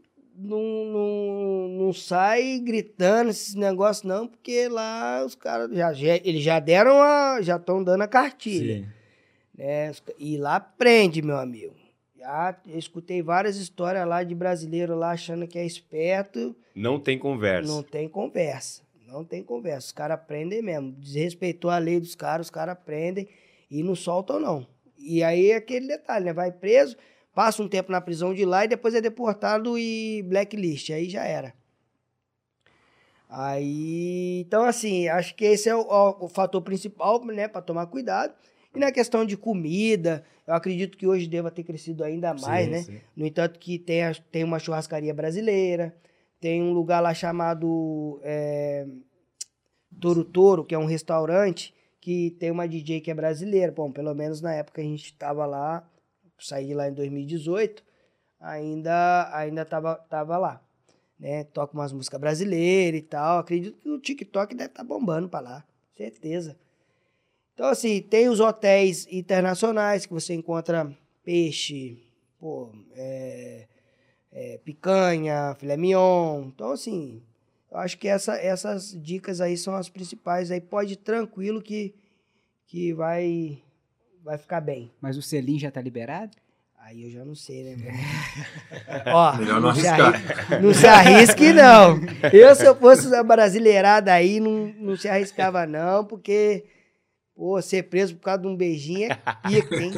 não, 0.43 0.84
não, 0.86 1.68
não 1.68 1.93
sai 1.93 2.59
gritando 2.59 3.30
esses 3.30 3.55
negócios 3.55 4.05
não, 4.05 4.26
porque 4.26 4.68
lá 4.68 5.24
os 5.24 5.34
caras 5.34 5.70
já, 5.74 5.93
já, 5.93 6.16
eles 6.16 6.43
já 6.43 6.59
deram 6.59 7.03
a, 7.03 7.41
já 7.43 7.57
estão 7.57 7.82
dando 7.82 8.03
a 8.03 8.09
cartilha. 8.09 8.78
Sim. 8.78 8.86
né? 9.57 9.93
E 10.18 10.36
lá 10.36 10.59
prende, 10.61 11.22
meu 11.22 11.36
amigo. 11.36 11.74
Já 12.18 12.55
escutei 12.66 13.22
várias 13.22 13.57
histórias 13.57 14.07
lá 14.07 14.22
de 14.22 14.34
brasileiro 14.34 14.95
lá 14.95 15.12
achando 15.12 15.47
que 15.47 15.59
é 15.59 15.64
esperto, 15.64 16.55
Não 16.74 17.01
tem 17.01 17.18
conversa. 17.18 17.72
não 17.72 17.82
tem 17.82 18.09
conversa. 18.09 18.82
Não 19.07 19.24
tem 19.24 19.43
conversa. 19.43 19.86
Os 19.86 19.93
caras 19.93 20.20
prendem 20.26 20.62
mesmo. 20.62 20.93
Desrespeitou 20.93 21.70
a 21.70 21.78
lei 21.78 21.99
dos 21.99 22.14
caras, 22.14 22.47
os 22.47 22.51
caras 22.51 22.76
prendem 22.84 23.26
e 23.70 23.82
não 23.82 23.95
soltam, 23.95 24.38
não. 24.38 24.66
E 24.99 25.22
aí 25.22 25.51
é 25.51 25.57
aquele 25.57 25.88
detalhe, 25.88 26.26
né? 26.26 26.32
Vai 26.32 26.53
preso, 26.53 26.95
passa 27.35 27.62
um 27.62 27.68
tempo 27.68 27.91
na 27.93 28.01
prisão 28.01 28.35
de 28.35 28.45
lá 28.45 28.64
e 28.64 28.68
depois 28.68 28.95
é 28.95 29.01
deportado 29.01 29.78
e 29.78 30.22
blacklist. 30.22 30.91
Aí 30.91 31.09
já 31.09 31.24
era. 31.24 31.55
Aí, 33.28 34.41
então 34.41 34.64
assim, 34.64 35.07
acho 35.09 35.35
que 35.37 35.45
esse 35.45 35.68
é 35.68 35.74
o, 35.74 35.81
o- 35.83 36.24
o 36.24 36.28
fator 36.28 36.61
principal, 36.62 37.24
né, 37.24 37.47
para 37.47 37.62
tomar 37.62 37.87
cuidado. 37.87 38.35
E 38.74 38.78
na 38.78 38.91
questão 38.91 39.24
de 39.24 39.37
comida, 39.37 40.24
eu 40.47 40.55
acredito 40.55 40.97
que 40.99 41.07
hoje 41.07 41.26
deva 41.28 41.51
ter 41.51 41.62
crescido 41.64 42.03
ainda 42.05 42.35
mais, 42.35 42.66
Sim, 42.66 42.70
né? 42.72 42.83
sim. 42.83 43.01
No 43.16 43.26
entanto, 43.26 43.59
que 43.59 43.78
tem, 43.78 44.03
a- 44.05 44.14
tem 44.33 44.43
uma 44.45 44.59
churrascaria 44.59 45.14
brasileira, 45.14 45.95
tem 46.41 46.61
um 46.62 46.72
lugar 46.72 47.01
lá 47.01 47.12
chamado 47.14 48.20
é, 48.22 48.87
Toro 50.01 50.24
Toro, 50.24 50.64
que 50.64 50.74
é 50.74 50.78
um 50.78 50.87
restaurante 50.87 51.74
que 52.01 52.31
tem 52.39 52.51
uma 52.51 52.66
DJ 52.66 53.01
que 53.01 53.11
é 53.11 53.14
brasileira. 53.14 53.70
Bom, 53.72 53.91
pelo 53.93 54.14
menos 54.14 54.41
na 54.41 54.55
época 54.55 54.81
a 54.81 54.85
gente 54.85 55.05
estava 55.05 55.45
lá, 55.47 55.89
saí 56.41 56.74
lá 56.74 56.88
em 56.88 56.93
2018, 56.95 57.84
ainda 58.38 59.34
ainda 59.36 59.64
tava, 59.64 59.97
tava 59.97 60.36
lá. 60.38 60.62
Né? 61.18 61.45
Toca 61.45 61.74
umas 61.74 61.93
músicas 61.93 62.18
brasileiras 62.20 62.99
e 63.01 63.03
tal. 63.03 63.38
Acredito 63.41 63.78
que 63.78 63.88
o 63.91 63.99
TikTok 64.01 64.55
deve 64.55 64.70
estar 64.70 64.84
bombando 64.84 65.28
para 65.28 65.41
lá, 65.41 65.64
certeza. 65.97 66.57
Então, 67.55 67.66
assim, 67.68 68.01
tem 68.01 68.28
os 68.28 68.41
hotéis 68.41 69.07
internacionais 69.11 70.07
que 70.07 70.12
você 70.14 70.32
encontra 70.32 70.91
peixe, 71.22 72.03
pô, 72.38 72.72
é, 72.95 73.66
é, 74.32 74.59
picanha, 74.64 75.55
filé 75.59 75.76
mignon. 75.76 76.45
Então, 76.47 76.70
assim, 76.72 77.22
eu 77.70 77.76
acho 77.76 77.99
que 77.99 78.09
essa- 78.09 78.36
essas 78.38 78.93
dicas 79.03 79.43
aí 79.43 79.59
são 79.59 79.74
as 79.74 79.91
principais. 79.91 80.51
Aí 80.51 80.61
pode 80.61 80.95
ir 80.95 80.97
tranquilo 80.97 81.61
que, 81.61 81.95
que 82.64 82.95
vai, 82.95 83.62
vai 84.25 84.39
ficar 84.39 84.61
bem. 84.61 84.91
Mas 85.01 85.16
o 85.16 85.23
selim 85.23 85.59
já 85.59 85.71
tá 85.71 85.81
liberado? 85.81 86.33
Aí 86.83 87.05
eu 87.05 87.11
já 87.11 87.25
não 87.25 87.35
sei, 87.35 87.62
né? 87.62 87.77
velho? 87.77 87.97
Ó, 89.14 89.37
Melhor 89.37 89.61
não 89.61 89.68
arriscar. 89.68 90.14
arri- 90.14 90.62
Não 90.62 90.73
se 90.75 90.87
arrisque, 90.87 91.53
não. 91.53 92.01
Eu, 92.33 92.55
se 92.55 92.64
eu 92.66 92.75
fosse 92.75 93.07
uma 93.07 93.23
brasileirada 93.23 94.12
aí, 94.12 94.41
não, 94.41 94.75
não 94.79 94.97
se 94.97 95.07
arriscava, 95.09 95.66
não, 95.66 96.05
porque, 96.05 96.64
pô, 97.37 97.61
ser 97.61 97.83
preso 97.85 98.14
por 98.16 98.23
causa 98.23 98.41
de 98.43 98.49
um 98.49 98.57
beijinho 98.57 99.12
é 99.12 99.16
pica, 99.49 99.77
hein? 99.77 99.93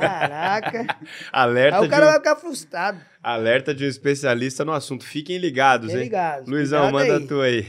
Caraca. 0.00 0.86
Alerta, 1.30 1.78
Aí 1.80 1.86
o 1.86 1.90
cara 1.90 2.06
de 2.06 2.10
vai 2.12 2.16
um, 2.18 2.22
ficar 2.22 2.36
frustrado. 2.36 3.00
alerta 3.22 3.74
de 3.74 3.84
um 3.84 3.88
especialista 3.88 4.64
no 4.64 4.72
assunto. 4.72 5.04
Fiquem 5.04 5.36
ligados, 5.38 5.88
Bem 5.88 5.96
hein? 5.96 6.02
ligado. 6.04 6.48
Luizão, 6.48 6.90
Cuidado 6.90 7.08
manda 7.10 7.18
aí. 7.22 7.26
tu 7.26 7.40
aí. 7.40 7.66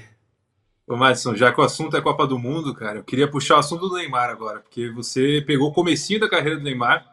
Ô, 0.88 0.96
Madison, 0.98 1.36
já 1.36 1.52
que 1.52 1.60
o 1.62 1.64
assunto 1.64 1.96
é 1.96 2.02
Copa 2.02 2.28
do 2.28 2.38
Mundo, 2.38 2.74
cara, 2.74 3.00
eu 3.00 3.04
queria 3.04 3.28
puxar 3.30 3.56
o 3.56 3.60
assunto 3.60 3.88
do 3.88 3.96
Neymar 3.96 4.30
agora, 4.30 4.60
porque 4.60 4.90
você 4.92 5.42
pegou 5.48 5.70
o 5.70 5.74
comecinho 5.74 6.20
da 6.20 6.30
carreira 6.30 6.58
do 6.58 6.64
Neymar, 6.64 7.06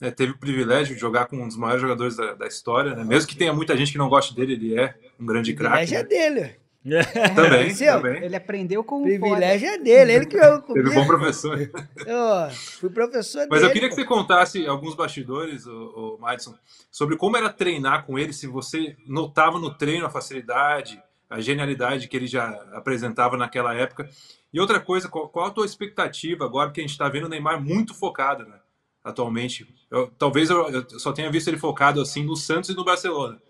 né, 0.00 0.10
teve 0.10 0.32
o 0.32 0.38
privilégio 0.38 0.94
de 0.94 1.00
jogar 1.00 1.26
com 1.26 1.36
um 1.36 1.46
dos 1.46 1.56
maiores 1.56 1.82
jogadores 1.82 2.16
da, 2.16 2.32
da 2.32 2.46
história, 2.46 2.94
né? 2.94 3.04
Mesmo 3.04 3.28
que 3.28 3.36
tenha 3.36 3.52
muita 3.52 3.76
gente 3.76 3.92
que 3.92 3.98
não 3.98 4.08
goste 4.08 4.34
dele, 4.34 4.54
ele 4.54 4.78
é 4.80 4.94
um 5.20 5.26
grande 5.26 5.52
O 5.52 5.56
craque. 5.56 5.76
privilégio 5.86 5.98
é 5.98 6.02
né? 6.02 6.08
dele. 6.08 6.60
Também, 7.36 7.74
Seu, 7.74 7.96
também. 8.00 8.24
Ele 8.24 8.34
aprendeu 8.34 8.82
com 8.82 8.94
O 8.96 9.00
o 9.00 9.02
privilégio 9.02 9.68
é 9.68 9.76
dele. 9.76 10.12
Ele 10.14 10.24
que 10.24 10.38
jogou 10.38 10.74
Teve 10.74 10.84
comigo. 10.84 10.90
um 10.90 10.94
bom 10.94 11.06
professor. 11.06 11.60
Eu 12.06 12.50
fui 12.50 12.88
professor 12.88 13.46
Mas 13.50 13.60
dele. 13.60 13.66
eu 13.70 13.72
queria 13.74 13.88
que 13.90 13.94
pô. 13.96 14.00
você 14.00 14.08
contasse 14.08 14.66
alguns 14.66 14.94
bastidores, 14.94 15.66
o, 15.66 16.16
Madison, 16.18 16.54
sobre 16.90 17.18
como 17.18 17.36
era 17.36 17.50
treinar 17.50 18.06
com 18.06 18.18
ele, 18.18 18.32
se 18.32 18.46
você 18.46 18.96
notava 19.06 19.58
no 19.58 19.74
treino 19.74 20.06
a 20.06 20.10
facilidade, 20.10 20.98
a 21.30 21.40
genialidade 21.40 22.08
que 22.08 22.16
ele 22.16 22.26
já 22.26 22.48
apresentava 22.72 23.36
naquela 23.36 23.72
época. 23.72 24.10
E 24.52 24.58
outra 24.58 24.80
coisa, 24.80 25.08
qual, 25.08 25.28
qual 25.28 25.46
a 25.46 25.50
tua 25.50 25.64
expectativa 25.64 26.44
agora 26.44 26.72
que 26.72 26.80
a 26.80 26.82
gente 26.82 26.90
está 26.90 27.08
vendo 27.08 27.26
o 27.26 27.28
Neymar 27.28 27.62
muito 27.62 27.94
focado, 27.94 28.44
né, 28.44 28.58
atualmente? 29.04 29.72
Eu- 29.88 30.10
talvez 30.18 30.50
eu, 30.50 30.68
eu 30.68 30.98
só 30.98 31.12
tenha 31.12 31.30
visto 31.30 31.46
ele 31.48 31.56
focado 31.56 32.00
assim 32.00 32.24
no 32.24 32.34
Santos 32.34 32.68
e 32.70 32.74
no 32.74 32.84
Barcelona. 32.84 33.40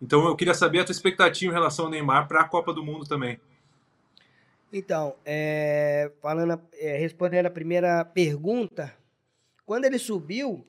Então 0.00 0.24
eu 0.26 0.36
queria 0.36 0.54
saber 0.54 0.78
a 0.78 0.84
tua 0.84 0.92
expectativa 0.92 1.50
em 1.50 1.54
relação 1.54 1.86
ao 1.86 1.90
Neymar 1.90 2.28
para 2.28 2.42
a 2.42 2.48
Copa 2.48 2.72
do 2.72 2.82
Mundo 2.84 3.04
também. 3.04 3.40
Então, 4.72 5.16
é, 5.24 6.12
falando, 6.22 6.60
é, 6.74 6.96
respondendo 6.96 7.46
a 7.46 7.50
primeira 7.50 8.04
pergunta, 8.04 8.94
quando 9.66 9.84
ele 9.84 9.98
subiu, 9.98 10.64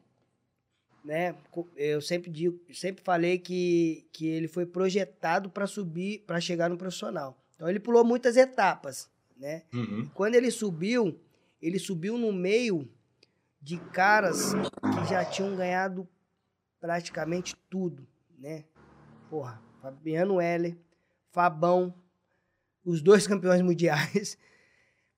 né, 1.04 1.36
eu 1.76 2.02
sempre 2.02 2.30
digo, 2.30 2.60
sempre 2.74 3.04
falei 3.04 3.39
que, 3.39 4.08
que 4.12 4.28
ele 4.28 4.47
foi 4.47 4.66
projetado 4.66 5.49
para 5.49 5.66
subir, 5.66 6.20
para 6.28 6.39
chegar 6.39 6.70
no 6.70 6.78
profissional. 6.78 7.38
Então 7.56 7.70
ele 7.70 7.80
pulou 7.80 8.04
muitas 8.04 8.38
etapas, 8.38 9.10
né? 9.38 9.64
Uhum. 9.74 10.10
Quando 10.14 10.36
ele 10.36 10.52
subiu, 10.52 11.20
ele 11.62 11.80
subiu 11.80 12.18
no 12.18 12.32
meio 12.32 12.88
de 13.62 13.78
caras 13.78 14.54
que 14.54 15.10
já 15.10 15.24
tinham 15.26 15.56
ganhado 15.56 16.08
praticamente 16.80 17.56
tudo, 17.70 18.08
né? 18.38 18.66
Porra, 19.30 19.62
Fabiano 19.82 20.41
Heller, 20.41 20.76
Fabão, 21.32 21.93
os 22.84 23.02
dois 23.02 23.26
campeões 23.28 23.62
mundiais. 23.62 24.38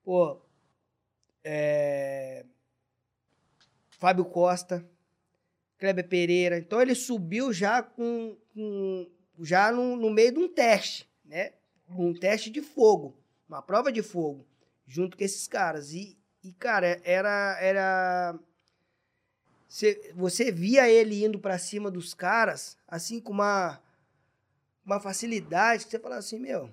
Pô, 0.03 0.41
é... 1.43 2.45
Fábio 3.97 4.25
Costa, 4.25 4.85
Kleber 5.83 6.07
Pereira. 6.07 6.57
Então 6.57 6.81
ele 6.81 6.95
subiu 6.95 7.51
já 7.51 7.83
com, 7.83 8.37
com- 8.53 9.05
já 9.41 9.69
no, 9.69 9.97
no 9.97 10.09
meio 10.09 10.31
de 10.31 10.39
um 10.39 10.47
teste, 10.47 11.09
né? 11.25 11.51
Um 11.89 12.13
teste 12.13 12.49
de 12.49 12.61
fogo, 12.61 13.13
uma 13.49 13.61
prova 13.61 13.91
de 13.91 14.01
fogo, 14.01 14.45
junto 14.87 15.17
com 15.17 15.23
esses 15.25 15.45
caras. 15.45 15.91
E, 15.91 16.17
e 16.41 16.53
cara, 16.53 17.01
era 17.03 17.57
era 17.59 18.39
Cê- 19.67 20.13
você 20.15 20.53
via 20.53 20.87
ele 20.89 21.25
indo 21.25 21.37
pra 21.37 21.57
cima 21.57 21.91
dos 21.91 22.13
caras, 22.13 22.77
assim, 22.87 23.19
com 23.19 23.33
uma, 23.33 23.81
uma 24.85 25.01
facilidade, 25.01 25.83
que 25.83 25.91
você 25.91 25.99
falava 25.99 26.19
assim, 26.19 26.39
meu, 26.39 26.71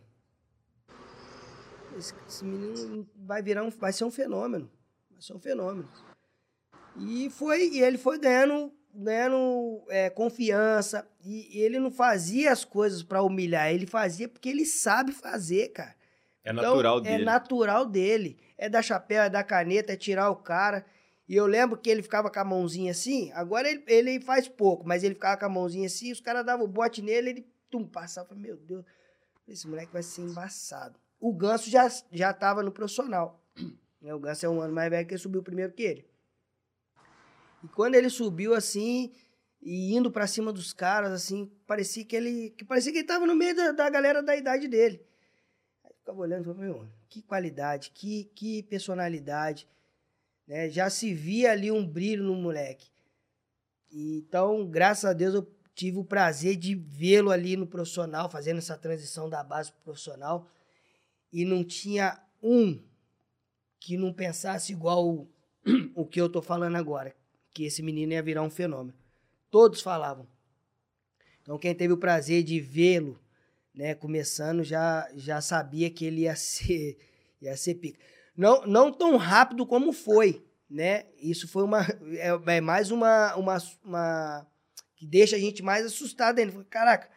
esse, 1.99 2.15
esse 2.29 2.45
menino 2.45 3.09
vai 3.17 3.43
virar 3.43 3.65
um, 3.65 3.71
vai 3.71 3.93
ser 3.93 4.05
um 4.05 4.11
fenômeno. 4.11 4.71
Vai 5.11 5.21
ser 5.21 5.33
um 5.35 5.41
fenômeno. 5.41 5.89
E 6.97 7.29
foi, 7.31 7.71
e 7.71 7.83
ele 7.83 7.99
foi 7.99 8.19
ganhando, 8.19 8.73
ganhando 8.95 9.83
é, 9.89 10.11
confiança. 10.11 11.09
E, 11.25 11.61
ele 11.63 11.79
não 11.79 11.91
fazia 11.91 12.53
as 12.53 12.65
coisas 12.65 13.03
pra 13.03 13.23
humilhar, 13.23 13.71
ele 13.73 13.87
fazia 13.87 14.29
porque 14.29 14.49
ele 14.49 14.65
sabe 14.65 15.13
fazer, 15.13 15.69
cara. 15.69 15.95
É 16.45 16.51
Então, 16.53 16.63
natural 16.63 16.99
É 16.99 17.01
dele. 17.03 17.25
natural 17.25 17.87
dele. 17.87 18.39
É 18.57 18.69
dar 18.69 18.83
chapéu, 18.83 19.23
é 19.23 19.31
dar 19.31 19.45
caneta, 19.45 19.93
é 19.93 19.97
tirar 19.97 20.31
o 20.31 20.37
cara. 20.37 20.85
E 21.29 21.37
eu 21.37 21.47
lembro 21.47 21.77
que 21.79 21.89
ele 21.89 22.03
ficava 22.03 22.31
com 22.31 22.41
a 22.41 22.45
mãozinha 22.45 22.91
assim. 22.91 23.31
Agora 23.35 23.71
ele, 23.71 23.85
ele 23.87 24.21
faz 24.21 24.49
pouco, 24.49 24.87
mas 24.87 25.05
ele 25.05 25.15
ficava 25.15 25.37
com 25.39 25.47
a 25.47 25.49
mãozinha 25.49 25.87
assim. 25.87 26.11
Os 26.11 26.21
caras 26.21 26.45
davam 26.45 26.65
o 26.65 26.69
bote 26.69 27.01
nele, 27.03 27.31
ele 27.31 27.47
tum, 27.71 27.87
passava. 27.87 28.27
Falei, 28.29 28.43
meu 28.43 28.57
Deus, 28.57 28.85
esse 29.47 29.69
moleque 29.69 29.93
vai 29.93 30.03
ser 30.03 30.23
embaçado. 30.23 30.99
O 31.21 31.33
Ganso 31.33 31.71
já, 31.71 31.87
já 32.11 32.33
tava 32.33 32.63
no 32.63 32.73
profissional. 32.73 33.41
né? 34.01 34.13
O 34.15 34.19
Ganso 34.19 34.45
é 34.45 34.49
um 34.49 34.61
ano 34.61 34.75
mais 34.75 34.91
velho 34.91 35.07
que 35.07 35.15
ele 35.15 35.21
subiu 35.21 35.43
primeiro 35.43 35.73
que 35.73 35.83
ele. 35.83 36.10
E 37.63 37.69
quando 37.69 37.95
ele 37.95 38.09
subiu 38.09 38.55
assim, 38.55 39.13
e 39.63 39.95
indo 39.95 40.11
pra 40.11 40.27
cima 40.27 40.53
dos 40.53 40.73
caras, 40.73 41.13
assim, 41.13 41.51
parecia 41.67 42.05
que 42.05 42.17
ele. 42.17 42.51
Que 42.51 42.65
parecia 42.65 42.93
que 42.93 42.99
ele 42.99 43.07
tava 43.07 43.27
no 43.27 43.37
meio 43.37 43.55
da, 43.55 43.73
da 43.73 43.91
galera 43.91 44.23
da 44.23 44.35
idade 44.35 44.67
dele. 44.67 45.05
Aí 45.85 45.91
eu 45.91 45.97
ficava 45.97 46.19
olhando 46.21 46.43
e 46.43 46.45
falava, 46.45 46.63
meu, 46.63 46.89
que 47.09 47.21
qualidade, 47.23 47.91
que, 47.91 48.25
que 48.35 48.63
personalidade. 48.63 49.69
Né? 50.47 50.71
Já 50.71 50.89
se 50.89 51.13
via 51.13 51.53
ali 51.53 51.71
um 51.71 51.87
brilho 51.87 52.25
no 52.25 52.35
moleque. 52.35 52.91
E, 53.91 54.19
então, 54.19 54.67
graças 54.67 55.05
a 55.05 55.13
Deus, 55.13 55.35
eu 55.35 55.47
tive 55.75 55.99
o 55.99 56.05
prazer 56.05 56.57
de 56.57 56.75
vê-lo 56.75 57.31
ali 57.31 57.57
no 57.57 57.67
profissional, 57.67 58.31
fazendo 58.31 58.59
essa 58.59 58.79
transição 58.79 59.29
da 59.29 59.45
base 59.45 59.73
pro 59.73 59.83
profissional. 59.83 60.49
E 61.33 61.45
não 61.45 61.63
tinha 61.63 62.19
um 62.43 62.83
que 63.79 63.97
não 63.97 64.13
pensasse 64.13 64.73
igual 64.73 65.07
o, 65.07 65.29
o 65.95 66.07
que 66.07 66.21
eu 66.21 66.29
tô 66.29 66.41
falando 66.41 66.77
agora, 66.77 67.15
que 67.53 67.65
esse 67.65 67.83
menino 67.83 68.13
ia 68.13 68.23
virar 68.23 68.43
um 68.43 68.51
fenômeno. 68.51 68.97
Todos 69.51 69.81
falavam. 69.81 70.27
Então, 71.43 71.59
quem 71.59 71.75
teve 71.75 71.93
o 71.93 71.99
prazer 71.99 72.43
de 72.43 72.61
vê-lo, 72.61 73.21
né, 73.75 73.95
começando, 73.95 74.63
já, 74.63 75.09
já 75.15 75.41
sabia 75.41 75.91
que 75.91 76.05
ele 76.05 76.23
ia 76.23 76.35
ser, 76.37 76.99
ia 77.41 77.57
ser 77.57 77.75
pica. 77.75 77.99
Não, 78.37 78.67
não 78.67 78.93
tão 78.93 79.17
rápido 79.17 79.67
como 79.67 79.93
foi, 79.93 80.45
né? 80.69 81.07
Isso 81.19 81.49
foi 81.49 81.65
uma, 81.65 81.81
é, 82.17 82.57
é 82.57 82.61
mais 82.61 82.91
uma, 82.91 83.35
uma, 83.35 83.59
uma, 83.85 84.47
que 84.95 85.05
deixa 85.05 85.37
a 85.37 85.39
gente 85.39 85.63
mais 85.63 85.85
assustado 85.85 86.39
ainda. 86.39 86.65
Caraca, 86.65 87.11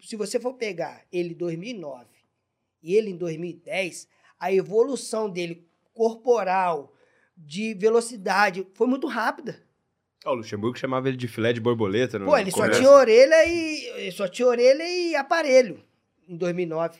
se 0.00 0.14
você 0.16 0.38
for 0.38 0.54
pegar 0.54 1.04
ele 1.10 1.30
em 1.30 1.36
2009 1.36 2.06
e 2.82 2.94
ele 2.94 3.10
em 3.10 3.16
2010, 3.16 4.06
a 4.38 4.52
evolução 4.52 5.28
dele 5.28 5.66
corporal, 5.94 6.92
de 7.36 7.74
velocidade, 7.74 8.66
foi 8.74 8.86
muito 8.86 9.06
rápida. 9.06 9.60
O 10.24 10.34
Luxemburgo 10.34 10.76
chamava 10.76 11.08
ele 11.08 11.16
de 11.16 11.28
filé 11.28 11.52
de 11.52 11.60
borboleta. 11.60 12.18
No 12.18 12.26
Pô, 12.26 12.36
ele 12.36 12.50
só 12.50 12.68
tinha 12.68 12.90
orelha 12.90 13.44
e 13.44 13.86
ele 13.96 14.12
só 14.12 14.26
tinha 14.26 14.48
orelha 14.48 14.82
e 14.82 15.14
aparelho 15.14 15.84
em 16.28 16.36
2009. 16.36 16.98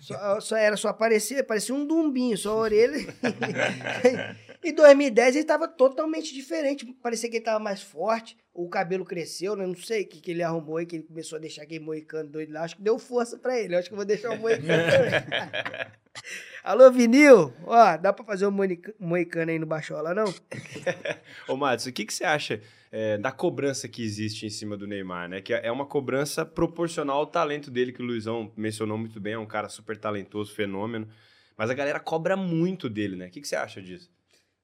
Só, 0.00 0.40
só 0.40 0.56
era 0.56 0.76
só 0.76 0.88
aparecer, 0.88 1.44
parecia 1.44 1.74
um 1.74 1.86
dumbinho, 1.86 2.36
só 2.36 2.50
a 2.50 2.56
orelha. 2.56 2.98
em 4.62 4.74
2010 4.74 5.36
ele 5.36 5.44
tava 5.44 5.66
totalmente 5.66 6.34
diferente, 6.34 6.84
parecia 7.02 7.30
que 7.30 7.36
ele 7.36 7.44
tava 7.44 7.58
mais 7.58 7.82
forte, 7.82 8.36
o 8.52 8.68
cabelo 8.68 9.04
cresceu, 9.04 9.56
né? 9.56 9.66
Não 9.66 9.76
sei 9.76 10.02
o 10.02 10.06
que, 10.06 10.20
que 10.20 10.30
ele 10.32 10.42
arrumou 10.42 10.76
aí, 10.76 10.86
que 10.86 10.96
ele 10.96 11.04
começou 11.04 11.36
a 11.36 11.40
deixar 11.40 11.62
aquele 11.62 11.84
moicano 11.84 12.28
doido 12.28 12.52
lá, 12.52 12.62
acho 12.62 12.76
que 12.76 12.82
deu 12.82 12.98
força 12.98 13.38
pra 13.38 13.58
ele, 13.58 13.74
acho 13.74 13.88
que 13.88 13.94
eu 13.94 13.96
vou 13.96 14.04
deixar 14.04 14.30
o 14.32 14.38
moicano. 14.38 14.68
Alô, 16.64 16.92
Vinil, 16.92 17.52
ó, 17.66 17.96
dá 17.96 18.12
pra 18.12 18.24
fazer 18.24 18.46
um 18.46 18.50
moica- 18.52 18.94
moicano 18.98 19.50
aí 19.50 19.58
no 19.58 19.66
Baixola, 19.66 20.14
não? 20.14 20.26
Ô, 21.48 21.56
Matos, 21.56 21.86
o 21.86 21.92
que, 21.92 22.04
que 22.04 22.14
você 22.14 22.22
acha 22.24 22.62
é, 22.92 23.18
da 23.18 23.32
cobrança 23.32 23.88
que 23.88 24.00
existe 24.00 24.46
em 24.46 24.50
cima 24.50 24.76
do 24.76 24.86
Neymar, 24.86 25.28
né? 25.28 25.40
Que 25.40 25.52
é 25.54 25.72
uma 25.72 25.84
cobrança 25.84 26.46
proporcional 26.46 27.16
ao 27.18 27.26
talento 27.26 27.68
dele, 27.68 27.92
que 27.92 28.00
o 28.00 28.04
Luizão 28.04 28.52
mencionou 28.56 28.96
muito 28.96 29.20
bem, 29.20 29.32
é 29.32 29.38
um 29.38 29.46
cara 29.46 29.68
super 29.68 29.96
talentoso, 29.98 30.54
fenômeno. 30.54 31.08
Mas 31.56 31.68
a 31.68 31.74
galera 31.74 31.98
cobra 31.98 32.36
muito 32.36 32.88
dele, 32.88 33.16
né? 33.16 33.26
O 33.26 33.30
que, 33.30 33.40
que 33.40 33.48
você 33.48 33.56
acha 33.56 33.82
disso? 33.82 34.08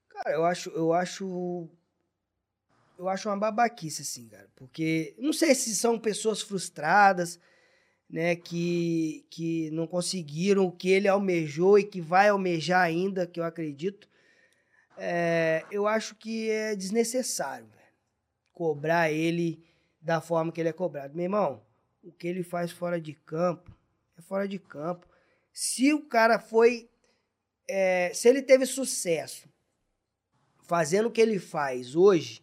Cara, 0.09 0.30
eu 0.30 0.44
acho, 0.44 0.70
eu 0.70 0.92
acho. 0.92 1.68
Eu 2.96 3.09
acho 3.09 3.28
uma 3.28 3.36
babaquice, 3.36 4.03
assim, 4.03 4.28
cara. 4.28 4.49
Porque 4.55 5.16
não 5.18 5.32
sei 5.32 5.53
se 5.55 5.74
são 5.74 5.99
pessoas 5.99 6.42
frustradas, 6.42 7.40
né, 8.09 8.36
que, 8.36 9.26
que 9.30 9.70
não 9.70 9.86
conseguiram 9.86 10.64
o 10.64 10.72
que 10.72 10.90
ele 10.90 11.09
almejou 11.09 11.78
e 11.78 11.84
que 11.84 12.00
vai 12.00 12.28
almejar 12.28 12.82
ainda, 12.82 13.26
que 13.26 13.40
eu 13.40 13.44
acredito. 13.44 14.09
É, 14.96 15.64
eu 15.70 15.86
acho 15.86 16.14
que 16.14 16.50
é 16.50 16.74
desnecessário, 16.74 17.68
cobrar 18.52 19.11
ele 19.11 19.62
da 20.00 20.20
forma 20.20 20.50
que 20.50 20.61
ele 20.61 20.70
é 20.70 20.72
cobrado. 20.72 21.14
Meu 21.14 21.24
irmão, 21.24 21.62
o 22.02 22.11
que 22.11 22.26
ele 22.26 22.42
faz 22.42 22.70
fora 22.70 23.00
de 23.00 23.12
campo 23.12 23.76
é 24.16 24.22
fora 24.22 24.48
de 24.48 24.59
campo. 24.59 25.06
Se 25.52 25.92
o 25.92 26.04
cara 26.04 26.38
foi. 26.38 26.88
é, 27.68 28.12
se 28.14 28.28
ele 28.28 28.42
teve 28.42 28.66
sucesso 28.66 29.48
fazendo 30.62 31.06
o 31.06 31.11
que 31.11 31.20
ele 31.20 31.38
faz 31.38 31.94
hoje, 31.94 32.42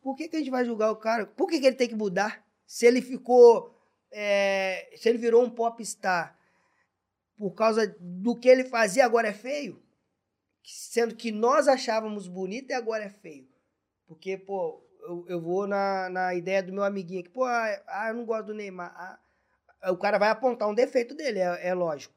por 0.00 0.16
que, 0.16 0.28
que 0.28 0.36
a 0.36 0.38
gente 0.38 0.50
vai 0.50 0.64
julgar 0.64 0.90
o 0.90 0.96
cara? 0.96 1.26
Por 1.26 1.48
que, 1.48 1.60
que 1.60 1.66
ele 1.66 1.76
tem 1.76 1.88
que 1.88 1.94
mudar? 1.94 2.44
Se 2.66 2.86
ele 2.86 3.02
ficou. 3.02 3.74
É, 4.12 4.90
se 4.96 5.08
ele 5.08 5.18
virou 5.18 5.42
um 5.44 5.50
popstar 5.50 6.36
por 7.36 7.52
causa 7.52 7.94
do 8.00 8.34
que 8.36 8.48
ele 8.48 8.64
fazia, 8.64 9.04
agora 9.04 9.28
é 9.28 9.32
feio? 9.32 9.80
Sendo 10.64 11.14
que 11.14 11.32
nós 11.32 11.68
achávamos 11.68 12.28
bonito 12.28 12.70
e 12.70 12.74
agora 12.74 13.04
é 13.04 13.10
feio. 13.10 13.48
Porque, 14.06 14.36
pô, 14.36 14.82
eu, 15.02 15.26
eu 15.28 15.40
vou 15.40 15.66
na, 15.66 16.08
na 16.10 16.34
ideia 16.34 16.62
do 16.62 16.72
meu 16.72 16.84
amiguinho 16.84 17.24
que, 17.24 17.30
pô, 17.30 17.44
ah, 17.44 17.82
ah, 17.88 18.08
eu 18.10 18.14
não 18.14 18.24
gosto 18.24 18.46
do 18.48 18.54
Neymar. 18.54 18.92
Ah, 18.96 19.92
o 19.92 19.96
cara 19.96 20.18
vai 20.18 20.30
apontar 20.30 20.68
um 20.68 20.74
defeito 20.74 21.14
dele, 21.14 21.40
é, 21.40 21.68
é 21.68 21.74
lógico. 21.74 22.14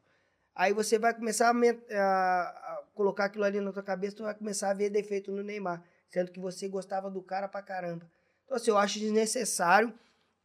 Aí 0.54 0.72
você 0.72 0.98
vai 0.98 1.14
começar 1.14 1.50
a, 1.50 1.52
a- 1.52 2.48
a 2.50 2.84
colocar 2.94 3.26
aquilo 3.26 3.44
ali 3.44 3.60
na 3.60 3.72
tua 3.72 3.82
cabeça, 3.82 4.16
tu 4.16 4.22
vai 4.24 4.34
começar 4.34 4.70
a 4.70 4.74
ver 4.74 4.90
defeito 4.90 5.32
no 5.32 5.42
Neymar, 5.42 5.82
sendo 6.10 6.32
que 6.32 6.40
você 6.40 6.68
gostava 6.68 7.10
do 7.10 7.22
cara 7.22 7.48
pra 7.48 7.62
caramba. 7.62 8.06
Então, 8.44 8.56
assim, 8.56 8.70
eu 8.70 8.78
acho 8.78 8.98
desnecessário. 8.98 9.94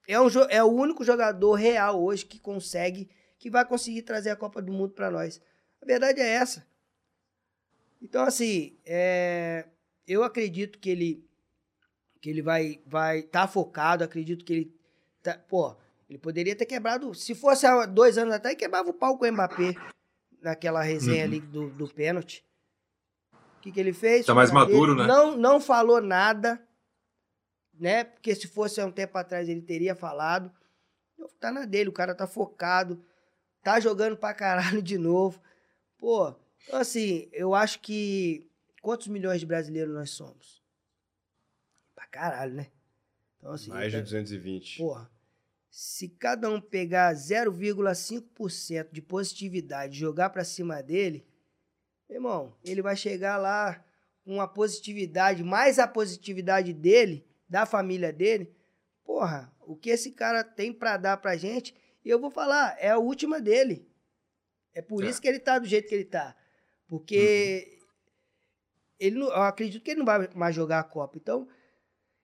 É, 0.08 0.20
um, 0.20 0.28
é 0.50 0.64
o 0.64 0.68
único 0.68 1.04
jogador 1.04 1.54
real 1.54 2.02
hoje 2.02 2.26
que 2.26 2.40
consegue, 2.40 3.10
que 3.38 3.50
vai 3.50 3.66
conseguir 3.66 4.04
trazer 4.04 4.30
a 4.30 4.36
Copa 4.36 4.62
do 4.62 4.72
Mundo 4.72 4.94
pra 4.94 5.12
nós. 5.12 5.42
A 5.82 5.86
verdade 5.86 6.22
é 6.22 6.28
essa. 6.30 6.66
Então, 8.02 8.24
assim, 8.24 8.78
é, 8.86 9.66
eu 10.08 10.24
acredito 10.24 10.80
que 10.80 10.90
ele 10.90 11.24
que 12.22 12.30
ele 12.30 12.42
vai 12.42 12.82
vai 12.86 13.20
estar 13.20 13.48
focado, 13.48 14.04
acredito 14.04 14.44
que 14.44 14.54
ele 14.54 14.76
tá, 15.22 15.38
pô, 15.38 15.76
ele 16.10 16.18
poderia 16.18 16.56
ter 16.56 16.66
quebrado, 16.66 17.14
se 17.14 17.36
fosse 17.36 17.66
há 17.66 17.86
dois 17.86 18.18
anos 18.18 18.34
atrás, 18.34 18.54
ele 18.54 18.60
quebrava 18.60 18.90
o 18.90 18.94
pau 18.94 19.18
com 19.18 19.26
o 19.26 19.32
Mbappé 19.32 19.76
naquela 20.42 20.82
resenha 20.82 21.20
Uhum. 21.20 21.24
ali 21.24 21.40
do, 21.42 21.70
do 21.70 21.88
pênalti. 21.88 22.46
O 23.58 23.60
que, 23.62 23.72
que 23.72 23.80
ele 23.80 23.94
fez? 23.94 24.26
Tá 24.26 24.34
mais 24.34 24.52
maduro, 24.52 24.96
né? 24.96 25.06
Não, 25.06 25.36
não 25.36 25.60
falou 25.60 26.02
nada, 26.02 26.62
né? 27.80 28.04
Porque 28.04 28.34
se 28.36 28.48
fosse 28.48 28.80
há 28.82 28.86
um 28.86 28.92
tempo 28.92 29.18
atrás 29.18 29.48
ele 29.50 29.62
teria 29.62 29.96
falado. 29.96 30.52
Tá 31.40 31.52
na 31.52 31.66
dele, 31.66 31.90
o 31.90 31.94
cara 31.94 32.14
tá 32.16 32.28
focado, 32.28 33.04
tá 33.64 33.80
jogando 33.80 34.16
pra 34.18 34.34
caralho 34.34 34.82
de 34.82 34.98
novo. 34.98 35.42
Pô, 35.98 36.34
então 36.64 36.80
assim, 36.80 37.28
eu 37.32 37.54
acho 37.56 37.80
que 37.80 38.48
quantos 38.82 39.08
milhões 39.08 39.40
de 39.40 39.46
brasileiros 39.46 39.94
nós 39.94 40.12
somos? 40.12 40.64
Pra 41.96 42.06
caralho, 42.08 42.54
né? 42.54 42.68
Então 43.38 43.52
assim, 43.52 43.70
Mais 43.70 43.92
de 43.92 43.98
tá- 43.98 44.04
220. 44.04 44.78
Porra, 44.78 45.10
se 45.70 46.08
cada 46.10 46.50
um 46.50 46.62
pegar 46.62 47.14
0,5% 47.14 48.92
de 48.92 49.02
positividade 49.02 49.96
e 49.96 50.00
jogar 50.00 50.30
pra 50.30 50.44
cima 50.44 50.82
dele, 50.82 51.26
meu 52.10 52.18
irmão, 52.18 52.56
ele 52.64 52.82
vai 52.82 52.96
chegar 52.96 53.38
lá 53.38 53.84
com 54.24 54.36
uma 54.36 54.48
positividade, 54.48 55.44
mais 55.44 55.78
a 55.80 55.88
positividade 55.88 56.74
dele, 56.74 57.27
da 57.48 57.66
família 57.66 58.12
dele. 58.12 58.56
Porra, 59.04 59.54
o 59.62 59.76
que 59.76 59.90
esse 59.90 60.12
cara 60.12 60.44
tem 60.44 60.74
pra 60.74 60.98
dar 60.98 61.18
pra 61.18 61.38
gente, 61.38 61.74
e 62.04 62.10
eu 62.10 62.20
vou 62.20 62.30
falar, 62.30 62.76
é 62.80 62.90
a 62.90 62.98
última 62.98 63.40
dele. 63.42 63.88
É 64.74 64.82
por 64.82 65.04
É. 65.04 65.08
isso 65.10 65.22
que 65.22 65.28
ele 65.28 65.40
tá 65.40 65.58
do 65.60 65.66
jeito 65.68 65.88
que 65.88 65.96
ele 65.96 66.06
tá. 66.06 66.36
Porque 66.88 67.80
ele 69.00 69.18
não, 69.18 69.28
eu 69.28 69.42
acredito 69.44 69.84
que 69.84 69.92
ele 69.92 70.00
não 70.00 70.06
vai 70.06 70.28
mais 70.36 70.56
jogar 70.56 70.80
a 70.80 70.84
Copa. 70.84 71.18
Então, 71.18 71.48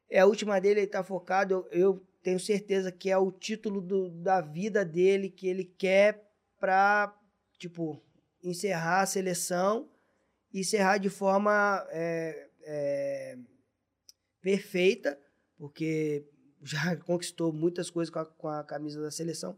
é 0.09 0.19
a 0.19 0.25
última 0.25 0.59
dele, 0.59 0.81
ele 0.81 0.87
tá 0.87 1.03
focado. 1.03 1.53
Eu, 1.53 1.67
eu 1.71 2.07
tenho 2.21 2.39
certeza 2.39 2.91
que 2.91 3.09
é 3.09 3.17
o 3.17 3.31
título 3.31 3.81
do- 3.81 4.09
da 4.09 4.41
vida 4.41 4.85
dele 4.85 5.29
que 5.29 5.47
ele 5.47 5.65
quer 5.65 6.29
pra, 6.59 7.13
tipo, 7.57 8.01
encerrar 8.41 9.01
a 9.01 9.05
seleção 9.05 9.89
e 10.53 10.61
encerrar 10.61 10.97
de 10.97 11.09
forma 11.09 11.85
é, 11.91 12.49
é, 12.61 13.37
perfeita, 14.43 15.17
porque 15.57 16.27
já 16.61 16.95
conquistou 17.07 17.51
muitas 17.51 17.89
coisas 17.89 18.11
com 18.13 18.19
a, 18.19 18.25
com 18.25 18.47
a 18.49 18.63
camisa 18.63 19.01
da 19.01 19.09
seleção. 19.09 19.57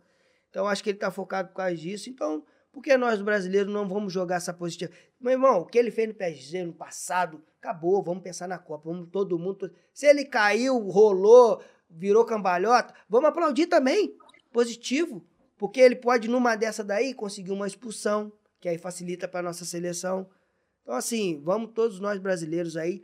Então, 0.49 0.67
acho 0.67 0.81
que 0.81 0.91
ele 0.91 0.99
tá 0.99 1.11
focado 1.11 1.49
por 1.49 1.55
causa 1.55 1.75
disso. 1.75 2.09
Então, 2.09 2.45
por 2.71 2.81
que 2.81 2.95
nós 2.95 3.21
brasileiros 3.21 3.73
não 3.73 3.89
vamos 3.89 4.13
jogar 4.13 4.36
essa 4.36 4.53
positiva? 4.53 4.93
Meu 5.19 5.33
irmão, 5.33 5.59
o 5.59 5.65
que 5.65 5.77
ele 5.77 5.91
fez 5.91 6.07
no 6.07 6.13
PSG 6.13 6.63
no 6.63 6.73
passado, 6.73 7.43
acabou, 7.57 8.01
vamos 8.03 8.23
pensar 8.23 8.47
na 8.47 8.57
Copa, 8.57 8.89
vamos 8.89 9.09
todo 9.09 9.39
mundo. 9.39 9.69
Se 9.93 10.05
ele 10.05 10.23
caiu, 10.23 10.77
rolou, 10.88 11.61
virou 11.89 12.23
cambalhota, 12.23 12.93
vamos 13.09 13.29
aplaudir 13.29 13.67
também, 13.67 14.15
positivo, 14.53 15.25
porque 15.57 15.79
ele 15.79 15.95
pode, 15.95 16.29
numa 16.29 16.55
dessa 16.55 16.83
daí, 16.83 17.13
conseguir 17.13 17.51
uma 17.51 17.67
expulsão, 17.67 18.31
que 18.59 18.69
aí 18.69 18.77
facilita 18.77 19.27
para 19.27 19.41
nossa 19.41 19.65
seleção. 19.65 20.29
Então, 20.81 20.95
assim, 20.95 21.41
vamos 21.43 21.71
todos 21.73 21.99
nós 21.99 22.19
brasileiros 22.19 22.77
aí 22.77 23.03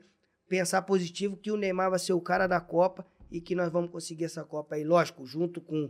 pensar 0.51 0.81
positivo 0.81 1.37
que 1.37 1.49
o 1.49 1.55
Neymar 1.55 1.89
vai 1.89 1.97
ser 1.97 2.11
o 2.11 2.19
cara 2.19 2.45
da 2.45 2.59
Copa 2.59 3.05
e 3.31 3.39
que 3.39 3.55
nós 3.55 3.71
vamos 3.71 3.89
conseguir 3.89 4.25
essa 4.25 4.43
Copa 4.43 4.75
aí, 4.75 4.83
lógico, 4.83 5.25
junto 5.25 5.61
com, 5.61 5.89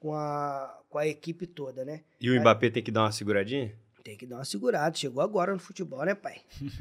com, 0.00 0.14
a, 0.14 0.78
com 0.88 0.96
a 0.96 1.06
equipe 1.06 1.46
toda, 1.46 1.84
né? 1.84 2.00
E 2.18 2.30
o 2.30 2.40
Mbappé 2.40 2.70
tem 2.70 2.82
que 2.82 2.90
dar 2.90 3.02
uma 3.02 3.12
seguradinha? 3.12 3.74
Tem 4.02 4.16
que 4.16 4.24
dar 4.24 4.36
uma 4.36 4.44
segurada. 4.46 4.96
Chegou 4.96 5.22
agora 5.22 5.52
no 5.52 5.58
futebol, 5.58 6.02
né, 6.04 6.14
pai? 6.14 6.40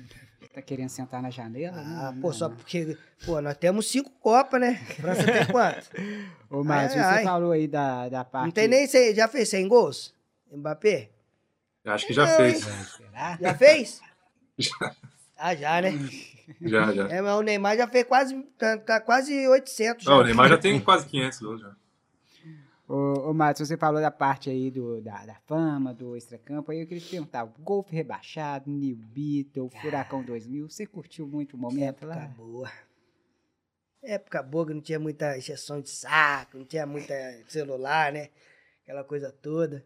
Tá 0.54 0.62
querendo 0.62 0.90
sentar 0.90 1.22
na 1.22 1.30
janela? 1.30 1.78
Ah, 1.78 2.12
né? 2.12 2.20
pô, 2.20 2.34
só 2.34 2.50
porque. 2.50 2.98
Pô, 3.26 3.40
nós 3.42 3.56
temos 3.58 3.88
cinco 3.92 4.10
Copas, 4.20 4.60
né? 4.60 4.76
França 5.00 5.24
tem 5.24 5.46
quanto? 5.52 5.88
Ô, 6.50 6.64
Márcio, 6.64 6.98
você 6.98 7.06
ai. 7.06 7.24
falou 7.24 7.52
aí 7.52 7.68
da, 7.68 8.10
da 8.10 8.24
parte... 8.26 8.46
Não 8.46 8.52
tem 8.52 8.68
nem. 8.68 8.88
cem- 8.88 9.14
Já 9.14 9.28
fez 9.28 9.50
100 9.50 9.68
gols? 9.68 10.16
Mbappé? 10.52 11.10
Acho 11.86 12.08
que 12.08 12.14
já 12.14 12.26
Não, 12.26 12.38
fez. 12.38 12.58
Será? 12.64 13.38
Já 13.40 13.54
fez? 13.56 14.02
Ah, 15.40 15.54
já, 15.54 15.80
né? 15.80 15.92
Já, 16.62 16.94
já. 16.94 17.08
É, 17.10 17.22
mas 17.22 17.36
o 17.36 17.42
Neymar 17.42 17.76
já 17.76 17.88
fez 17.88 18.06
quase. 18.06 18.42
Tá, 18.58 18.78
tá 18.78 19.02
quase 19.02 19.48
800. 19.48 20.06
Já. 20.06 20.12
Não, 20.12 20.20
o 20.20 20.24
Neymar 20.24 20.50
já 20.50 20.58
tem 20.58 20.80
quase 20.80 21.06
500 21.08 21.40
gols 21.40 21.62
já. 21.62 21.76
Ô, 22.88 23.30
ô 23.30 23.34
Márcio, 23.34 23.66
você 23.66 23.76
falou 23.76 24.00
da 24.00 24.10
parte 24.10 24.50
aí 24.50 24.72
do, 24.72 25.02
da, 25.02 25.26
da 25.26 25.36
fama, 25.46 25.94
do 25.94 26.16
extracampo, 26.16 26.72
aí 26.72 26.80
eu 26.80 26.88
queria 26.88 27.04
te 27.04 27.10
perguntar, 27.10 27.44
Golfe 27.60 27.94
Rebaixado, 27.94 28.70
New 28.72 28.96
Beetle, 28.96 29.70
Furacão 29.82 30.24
2000, 30.24 30.70
você 30.70 30.86
curtiu 30.86 31.28
muito 31.28 31.58
o 31.58 31.60
momento 31.60 32.04
Época 32.04 32.08
lá? 32.08 32.28
boa. 32.28 32.72
Época 34.02 34.42
boa 34.42 34.68
que 34.68 34.74
não 34.74 34.80
tinha 34.80 35.00
muita 35.00 35.38
injeção 35.38 35.82
de 35.82 35.90
saco, 35.90 36.58
não 36.58 36.66
tinha 36.66 36.86
muita 36.86 37.14
celular, 37.50 38.14
né? 38.14 38.30
Aquela 38.84 39.04
coisa 39.04 39.34
toda. 39.34 39.86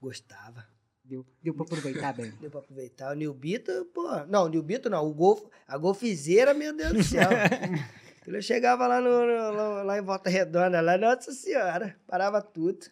Gostava. 0.00 0.64
Deu, 1.04 1.24
deu 1.42 1.52
pra 1.54 1.64
aproveitar 1.64 2.14
bem. 2.14 2.32
Deu 2.40 2.50
pra 2.50 2.60
aproveitar. 2.60 3.12
O 3.12 3.14
Nilbito, 3.14 3.84
pô. 3.92 4.08
Não, 4.26 4.44
o 4.44 4.48
Nilbito 4.48 4.88
não. 4.88 5.06
O 5.06 5.12
golf, 5.12 5.42
a 5.68 5.76
golfizeira, 5.76 6.54
meu 6.54 6.74
Deus 6.74 6.92
do 6.92 7.02
céu. 7.02 7.28
Eu 8.26 8.40
chegava 8.40 8.86
lá, 8.86 9.02
no, 9.02 9.10
no- 9.10 9.50
lá, 9.52 9.82
lá 9.82 9.98
em 9.98 10.02
Volta 10.02 10.30
Redonda, 10.30 10.80
lá, 10.80 10.96
nossa 10.96 11.30
senhora, 11.30 11.94
parava 12.06 12.40
tudo. 12.40 12.86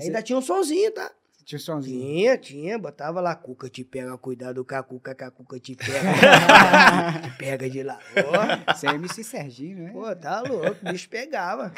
Ainda 0.00 0.22
tinha 0.22 0.38
um 0.38 0.40
sonzinho, 0.40 0.90
tá? 0.90 1.12
Tinha 1.44 1.56
o 1.58 1.60
somzinho. 1.60 2.00
Tinha, 2.00 2.38
tinha. 2.38 2.78
Botava 2.78 3.20
lá, 3.20 3.34
Cuca 3.34 3.68
te 3.68 3.84
pega, 3.84 4.16
cuidado 4.16 4.64
com 4.64 4.74
a 4.74 4.82
Cuca, 4.82 5.14
que 5.14 5.24
a 5.24 5.30
Cuca 5.30 5.58
te 5.58 5.74
pega. 5.74 5.90
te 7.22 7.36
pega 7.38 7.68
de 7.68 7.82
lá. 7.82 7.98
Ó, 8.16 8.72
Você 8.72 8.86
é 8.86 8.90
MC 8.94 9.24
Serginho, 9.24 9.84
né? 9.84 9.90
Pô, 9.92 10.14
tá 10.14 10.40
louco, 10.40 10.76
o 10.86 10.92
bicho 10.92 11.08
pegava. 11.08 11.72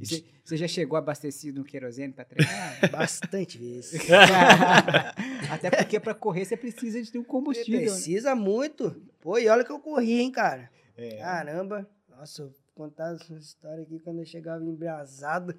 Você, 0.00 0.24
você 0.44 0.56
já 0.56 0.66
chegou 0.68 0.96
abastecido 0.96 1.58
no 1.58 1.64
querosene 1.64 2.12
pra 2.12 2.24
treinar? 2.24 2.78
Bastante 2.90 3.58
vezes. 3.58 4.00
Até 5.50 5.70
porque 5.70 6.00
pra 6.00 6.14
correr 6.14 6.44
você 6.44 6.56
precisa 6.56 7.02
de 7.02 7.10
ter 7.10 7.18
um 7.18 7.24
combustível. 7.24 7.80
né? 7.80 7.86
Precisa 7.86 8.34
muito. 8.34 8.90
Pô, 9.20 9.38
e 9.38 9.48
olha 9.48 9.64
que 9.64 9.72
eu 9.72 9.78
corri, 9.80 10.20
hein, 10.20 10.30
cara. 10.30 10.70
Caramba. 11.18 11.88
Nossa, 12.08 12.42
eu 12.42 12.46
vou 12.48 12.56
contar 12.74 13.14
essa 13.14 13.34
história 13.34 13.82
aqui 13.82 13.98
quando 13.98 14.20
eu 14.20 14.24
chegava 14.26 14.64
embrasado. 14.64 15.54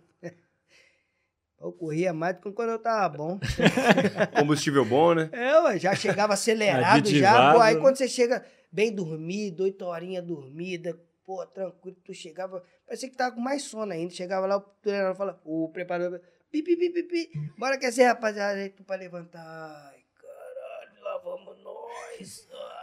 Eu 1.61 1.73
corria 1.73 2.13
mais 2.13 2.35
do 2.35 2.41
que 2.41 2.51
quando 2.51 2.69
eu 2.69 2.79
tava 2.79 3.17
bom. 3.17 3.39
Combustível 4.39 4.85
bom, 4.85 5.13
né? 5.13 5.29
É, 5.33 5.59
ué, 5.61 5.77
já 5.77 5.93
chegava 5.93 6.33
acelerado 6.33 7.09
já. 7.09 7.53
Pô, 7.53 7.59
aí 7.59 7.77
quando 7.77 7.97
você 7.97 8.07
chega 8.07 8.45
bem 8.71 8.93
dormido, 8.93 9.63
oito 9.63 9.83
horinhas 9.83 10.23
dormida, 10.23 10.97
pô, 11.25 11.45
tranquilo, 11.45 11.97
tu 12.03 12.13
chegava. 12.13 12.63
Parecia 12.85 13.09
que 13.09 13.17
tava 13.17 13.35
com 13.35 13.41
mais 13.41 13.63
sono 13.63 13.91
ainda. 13.91 14.13
Chegava 14.13 14.47
lá, 14.47 14.57
o 14.57 14.61
treinador 14.61 15.15
fala, 15.15 15.41
o 15.43 15.69
preparador, 15.69 16.21
pi, 16.49 16.63
pi, 16.63 16.77
pi, 16.77 16.89
pi, 16.91 17.03
pi. 17.03 17.29
Bora 17.57 17.77
que 17.77 17.85
assim, 17.85 18.03
rapaziada, 18.03 18.59
aí 18.59 18.69
tu 18.69 18.83
pra 18.83 18.95
levantar. 18.95 19.91
Ai, 19.93 19.99
caralho, 20.15 21.03
lá 21.03 21.17
vamos 21.17 21.61
nós. 21.61 22.47
Ah. 22.53 22.78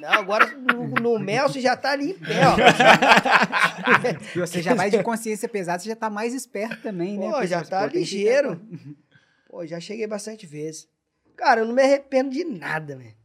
Não, 0.00 0.08
agora 0.08 0.46
no, 0.56 0.86
no 0.88 1.18
mel 1.18 1.48
você 1.48 1.60
já 1.60 1.76
tá 1.76 1.90
ali 1.92 2.10
em 2.12 2.18
pé, 2.18 2.40
ó. 2.46 2.56
Você 4.46 4.62
já 4.62 4.74
vai 4.74 4.90
de 4.90 5.02
consciência 5.02 5.48
pesada, 5.48 5.78
você 5.82 5.88
já 5.88 5.96
tá 5.96 6.08
mais 6.10 6.34
esperto 6.34 6.82
também, 6.82 7.18
né? 7.18 7.30
Pô, 7.30 7.44
já 7.46 7.64
tá 7.64 7.88
pô, 7.88 7.94
ligeiro. 7.96 8.60
Pô, 9.48 9.66
já 9.66 9.80
cheguei 9.80 10.06
bastante 10.06 10.46
vezes. 10.46 10.86
Cara, 11.34 11.62
eu 11.62 11.66
não 11.66 11.74
me 11.74 11.82
arrependo 11.82 12.30
de 12.30 12.44
nada, 12.44 12.96
velho. 12.96 13.16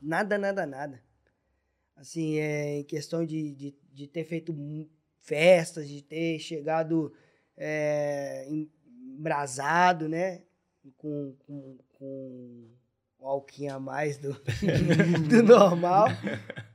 Nada, 0.00 0.38
nada, 0.38 0.64
nada. 0.66 1.02
Assim, 1.96 2.38
é, 2.38 2.78
em 2.78 2.84
questão 2.84 3.24
de, 3.24 3.52
de, 3.54 3.74
de 3.92 4.06
ter 4.08 4.24
feito 4.24 4.54
festas, 5.20 5.86
de 5.88 6.02
ter 6.02 6.38
chegado 6.38 7.12
é, 7.56 8.46
em- 8.48 8.70
embrasado, 9.18 10.08
né? 10.08 10.42
Com, 10.96 11.36
com, 11.46 11.78
com 11.98 12.70
um 13.22 13.70
a 13.70 13.78
mais 13.78 14.18
do, 14.18 14.32
do 15.28 15.42
normal. 15.42 16.06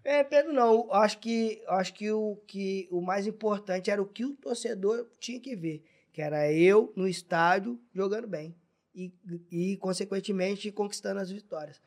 É, 0.04 0.24
Pedro, 0.24 0.54
não. 0.54 0.92
Acho 0.94 1.20
que, 1.20 1.62
acho 1.68 1.94
que, 1.94 2.12
o, 2.12 2.38
que 2.48 2.88
o 2.90 3.02
mais 3.02 3.28
importante 3.28 3.92
era 3.92 4.02
o 4.02 4.06
que 4.08 4.24
o 4.26 4.36
torcedor 4.36 5.10
tinha 5.20 5.40
que 5.40 5.56
ver. 5.56 5.84
Que 6.14 6.22
era 6.22 6.52
eu 6.52 6.94
no 6.96 7.08
estádio 7.08 7.80
jogando 7.94 8.28
bem. 8.28 8.56
E, 8.96 9.14
e 9.52 9.78
consequentemente, 9.78 10.72
conquistando 10.72 11.20
as 11.20 11.30
vitórias. 11.30 11.82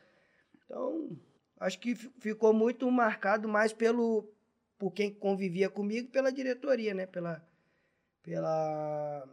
Então, 0.65 1.17
acho 1.59 1.79
que 1.81 1.95
fi- 1.95 2.11
ficou 2.21 2.53
muito 2.53 2.89
marcado 2.91 3.49
mais 3.49 3.73
pelo 3.73 4.31
por 4.79 4.93
quem 4.93 5.13
convivia 5.13 5.69
comigo 5.69 6.09
pela 6.11 6.31
diretoria, 6.33 6.95
né? 6.95 7.07
Pela, 7.07 7.45
pela 8.23 9.29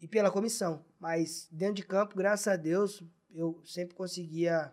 e 0.00 0.06
pela 0.06 0.30
comissão. 0.30 0.84
Mas 0.98 1.48
dentro 1.50 1.74
de 1.76 1.84
campo, 1.84 2.16
graças 2.16 2.46
a 2.48 2.56
Deus, 2.56 3.02
eu 3.34 3.60
sempre 3.64 3.94
conseguia 3.94 4.72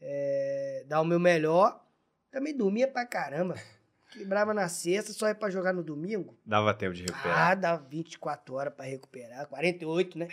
é, 0.00 0.84
dar 0.86 1.00
o 1.00 1.04
meu 1.04 1.18
melhor. 1.18 1.84
Também 2.30 2.56
dormia 2.56 2.88
pra 2.88 3.06
caramba. 3.06 3.54
Quebrava 4.10 4.54
na 4.54 4.68
sexta, 4.68 5.12
só 5.12 5.28
ia 5.28 5.34
pra 5.34 5.50
jogar 5.50 5.74
no 5.74 5.82
domingo. 5.82 6.34
Dava 6.44 6.72
tempo 6.72 6.94
de 6.94 7.02
recuperar. 7.02 7.50
Ah, 7.50 7.54
dava 7.54 7.86
24 7.90 8.54
horas 8.54 8.72
pra 8.74 8.86
recuperar. 8.86 9.46
48, 9.46 10.18
né? 10.18 10.28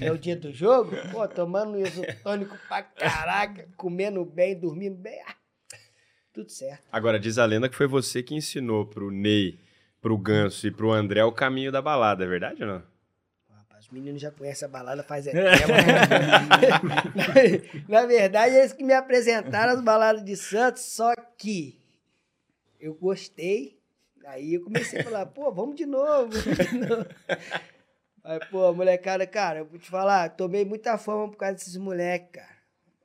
é 0.00 0.10
o 0.10 0.16
dia 0.16 0.36
do 0.36 0.50
jogo. 0.50 0.92
Pô, 1.12 1.28
tomando 1.28 1.78
isotônico 1.78 2.56
pra 2.66 2.82
caraca, 2.82 3.68
comendo 3.76 4.24
bem, 4.24 4.58
dormindo 4.58 4.96
bem. 4.96 5.20
Ah, 5.26 5.34
tudo 6.32 6.50
certo. 6.50 6.82
Agora, 6.90 7.20
diz 7.20 7.36
a 7.36 7.44
lenda 7.44 7.68
que 7.68 7.76
foi 7.76 7.86
você 7.86 8.22
que 8.22 8.34
ensinou 8.34 8.86
pro 8.86 9.10
Ney, 9.10 9.58
pro 10.00 10.16
Ganso 10.16 10.66
e 10.66 10.70
pro 10.70 10.90
André 10.90 11.22
o 11.22 11.32
caminho 11.32 11.70
da 11.70 11.82
balada, 11.82 12.24
é 12.24 12.26
verdade 12.26 12.62
ou 12.62 12.68
não? 12.68 12.89
Meninos 13.90 14.22
já 14.22 14.30
conhecem 14.30 14.66
a 14.66 14.70
balada 14.70 15.02
faz 15.02 15.26
é 15.28 15.32
tempo. 15.32 15.72
na, 17.88 18.00
na 18.00 18.06
verdade, 18.06 18.54
eles 18.54 18.72
que 18.72 18.84
me 18.84 18.92
apresentaram 18.92 19.72
as 19.72 19.80
baladas 19.80 20.24
de 20.24 20.36
Santos, 20.36 20.82
só 20.82 21.14
que 21.36 21.80
eu 22.78 22.94
gostei. 22.94 23.78
Aí 24.26 24.54
eu 24.54 24.62
comecei 24.62 25.00
a 25.00 25.04
falar, 25.04 25.26
pô, 25.26 25.50
vamos 25.52 25.76
de 25.76 25.86
novo, 25.86 26.30
vamos 26.30 26.70
de 26.70 26.78
novo. 26.78 27.06
Aí, 28.22 28.38
pô, 28.50 28.72
molecada, 28.72 29.26
cara, 29.26 29.60
eu 29.60 29.66
vou 29.66 29.78
te 29.78 29.88
falar, 29.90 30.28
tomei 30.30 30.64
muita 30.64 30.96
fama 30.98 31.28
por 31.28 31.36
causa 31.36 31.54
desses 31.54 31.76
moleques, 31.76 32.30
cara. 32.30 32.60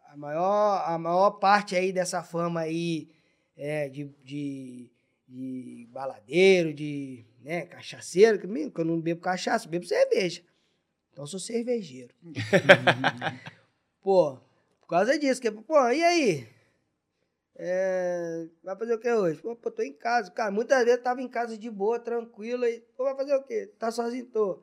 A 0.09 0.17
maior, 0.17 0.83
a 0.85 0.97
maior 0.97 1.31
parte 1.31 1.75
aí 1.75 1.91
dessa 1.91 2.21
fama 2.21 2.61
aí 2.61 3.09
é, 3.57 3.89
de, 3.89 4.05
de, 4.23 4.91
de 5.27 5.87
baladeiro, 5.91 6.73
de 6.73 7.25
né, 7.41 7.65
cachaceiro, 7.65 8.39
que 8.39 8.47
que 8.69 8.81
eu 8.81 8.85
não 8.85 8.99
bebo 8.99 9.21
cachaça, 9.21 9.65
eu 9.65 9.71
bebo 9.71 9.85
cerveja. 9.85 10.41
Então 11.15 11.23
eu 11.23 11.27
sou 11.27 11.39
cervejeiro. 11.39 12.13
pô, 14.03 14.37
por 14.81 14.87
causa 14.89 15.17
disso, 15.17 15.39
que, 15.39 15.49
pô, 15.49 15.87
e 15.87 16.03
aí? 16.03 16.45
É, 17.55 18.49
vai 18.61 18.75
fazer 18.75 18.95
o 18.95 18.99
que 18.99 19.09
hoje? 19.09 19.41
Pô, 19.41 19.55
pô, 19.55 19.71
tô 19.71 19.81
em 19.81 19.93
casa. 19.93 20.29
Cara, 20.29 20.51
muitas 20.51 20.83
vezes 20.83 21.01
tava 21.01 21.21
em 21.21 21.29
casa 21.29 21.57
de 21.57 21.71
boa, 21.71 21.97
tranquilo. 21.97 22.65
E, 22.65 22.81
pô, 22.97 23.05
vai 23.05 23.15
fazer 23.15 23.33
o 23.33 23.43
quê? 23.43 23.71
Tá 23.79 23.91
sozinho? 23.91 24.25
Tô. 24.25 24.61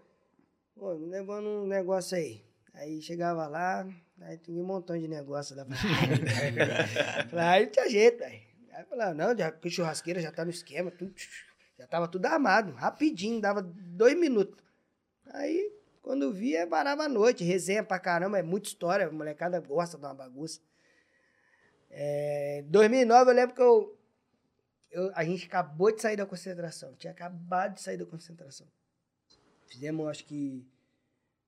Pô, 0.74 0.92
levando 0.92 1.48
um 1.48 1.66
negócio 1.66 2.18
aí. 2.18 2.44
Aí 2.74 3.00
chegava 3.00 3.46
lá, 3.46 3.88
aí 4.20 4.36
tinha 4.36 4.62
um 4.62 4.66
montão 4.66 4.98
de 4.98 5.08
negócio 5.08 5.56
lá. 5.56 5.64
Falei, 7.30 7.44
aí 7.46 7.66
tinha 7.68 7.88
jeito, 7.88 8.18
velho. 8.18 8.42
Aí 8.74 8.84
falava, 8.84 9.14
não, 9.14 9.34
já, 9.34 9.48
a 9.48 9.68
churrasqueira 9.70 10.20
já 10.20 10.30
tá 10.30 10.44
no 10.44 10.50
esquema, 10.50 10.90
tudo, 10.90 11.14
já 11.78 11.86
tava 11.86 12.08
tudo 12.08 12.26
armado, 12.26 12.72
rapidinho, 12.72 13.40
dava 13.40 13.62
dois 13.62 14.18
minutos. 14.18 14.62
Aí, 15.32 15.81
quando 16.02 16.32
via, 16.32 16.66
parava 16.66 17.04
a 17.04 17.08
noite, 17.08 17.44
resenha 17.44 17.84
pra 17.84 17.98
caramba, 17.98 18.38
é 18.38 18.42
muita 18.42 18.68
história, 18.68 19.06
a 19.06 19.12
molecada 19.12 19.60
gosta 19.60 19.96
de 19.96 20.04
uma 20.04 20.12
bagunça. 20.12 20.60
É, 21.88 22.64
2009 22.68 23.30
eu 23.30 23.34
lembro 23.34 23.54
que 23.54 23.62
eu, 23.62 23.98
eu, 24.90 25.12
a 25.14 25.24
gente 25.24 25.46
acabou 25.46 25.94
de 25.94 26.02
sair 26.02 26.16
da 26.16 26.26
concentração. 26.26 26.92
Tinha 26.96 27.12
acabado 27.12 27.74
de 27.74 27.82
sair 27.82 27.96
da 27.96 28.04
concentração. 28.04 28.66
Fizemos, 29.66 30.08
acho 30.08 30.24
que, 30.24 30.66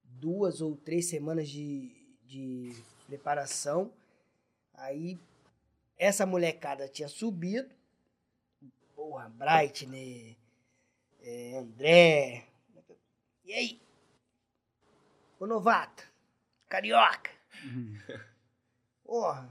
duas 0.04 0.60
ou 0.60 0.76
três 0.76 1.06
semanas 1.06 1.48
de, 1.48 1.90
de 2.24 2.72
preparação. 3.06 3.92
Aí, 4.74 5.18
essa 5.98 6.24
molecada 6.24 6.88
tinha 6.88 7.08
subido. 7.08 7.68
Porra, 8.94 9.28
Bright, 9.28 9.86
né? 9.86 10.36
É, 11.20 11.58
André. 11.58 12.46
E 13.44 13.52
aí? 13.52 13.83
Ô 15.44 15.46
novato, 15.46 16.02
carioca. 16.70 17.30
Porra, 19.04 19.46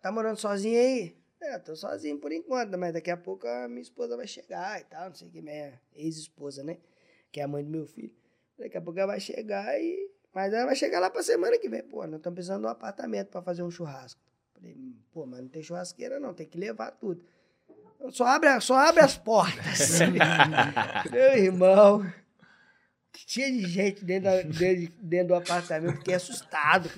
tá 0.00 0.10
morando 0.10 0.40
sozinho 0.40 0.76
aí? 0.76 1.16
É, 1.40 1.56
tô 1.60 1.76
sozinho 1.76 2.18
por 2.18 2.32
enquanto, 2.32 2.76
mas 2.76 2.92
daqui 2.92 3.12
a 3.12 3.16
pouco 3.16 3.46
a 3.46 3.68
minha 3.68 3.80
esposa 3.80 4.16
vai 4.16 4.26
chegar 4.26 4.80
e 4.80 4.84
tal, 4.86 5.10
não 5.10 5.14
sei 5.14 5.28
o 5.28 5.30
que, 5.30 5.40
minha 5.40 5.80
ex-esposa, 5.94 6.64
né? 6.64 6.78
Que 7.30 7.38
é 7.38 7.44
a 7.44 7.46
mãe 7.46 7.62
do 7.62 7.70
meu 7.70 7.86
filho. 7.86 8.12
Daqui 8.58 8.76
a 8.76 8.80
pouco 8.80 8.98
ela 8.98 9.12
vai 9.12 9.20
chegar 9.20 9.80
e. 9.80 10.10
Mas 10.34 10.52
ela 10.52 10.66
vai 10.66 10.74
chegar 10.74 10.98
lá 10.98 11.08
pra 11.08 11.22
semana 11.22 11.56
que 11.60 11.68
vem. 11.68 11.84
Pô, 11.84 12.04
nós 12.08 12.16
estamos 12.16 12.34
precisando 12.34 12.62
de 12.62 12.66
um 12.66 12.70
apartamento 12.70 13.28
pra 13.28 13.40
fazer 13.40 13.62
um 13.62 13.70
churrasco. 13.70 14.20
Falei, 14.52 14.76
pô, 15.12 15.26
mas 15.26 15.42
não 15.42 15.48
tem 15.48 15.62
churrasqueira 15.62 16.18
não, 16.18 16.34
tem 16.34 16.48
que 16.48 16.58
levar 16.58 16.90
tudo. 16.90 17.24
Só 18.10 18.26
abre, 18.26 18.60
só 18.60 18.74
abre 18.74 19.04
as 19.04 19.16
portas. 19.16 20.00
meu 21.08 21.38
irmão. 21.38 22.04
Tinha 23.26 23.50
de 23.50 23.66
gente 23.66 24.04
dentro, 24.04 24.24
da, 24.24 24.42
dentro, 24.42 24.92
dentro 25.00 25.28
do 25.28 25.34
apartamento, 25.34 25.98
fiquei 25.98 26.14
assustado. 26.14 26.90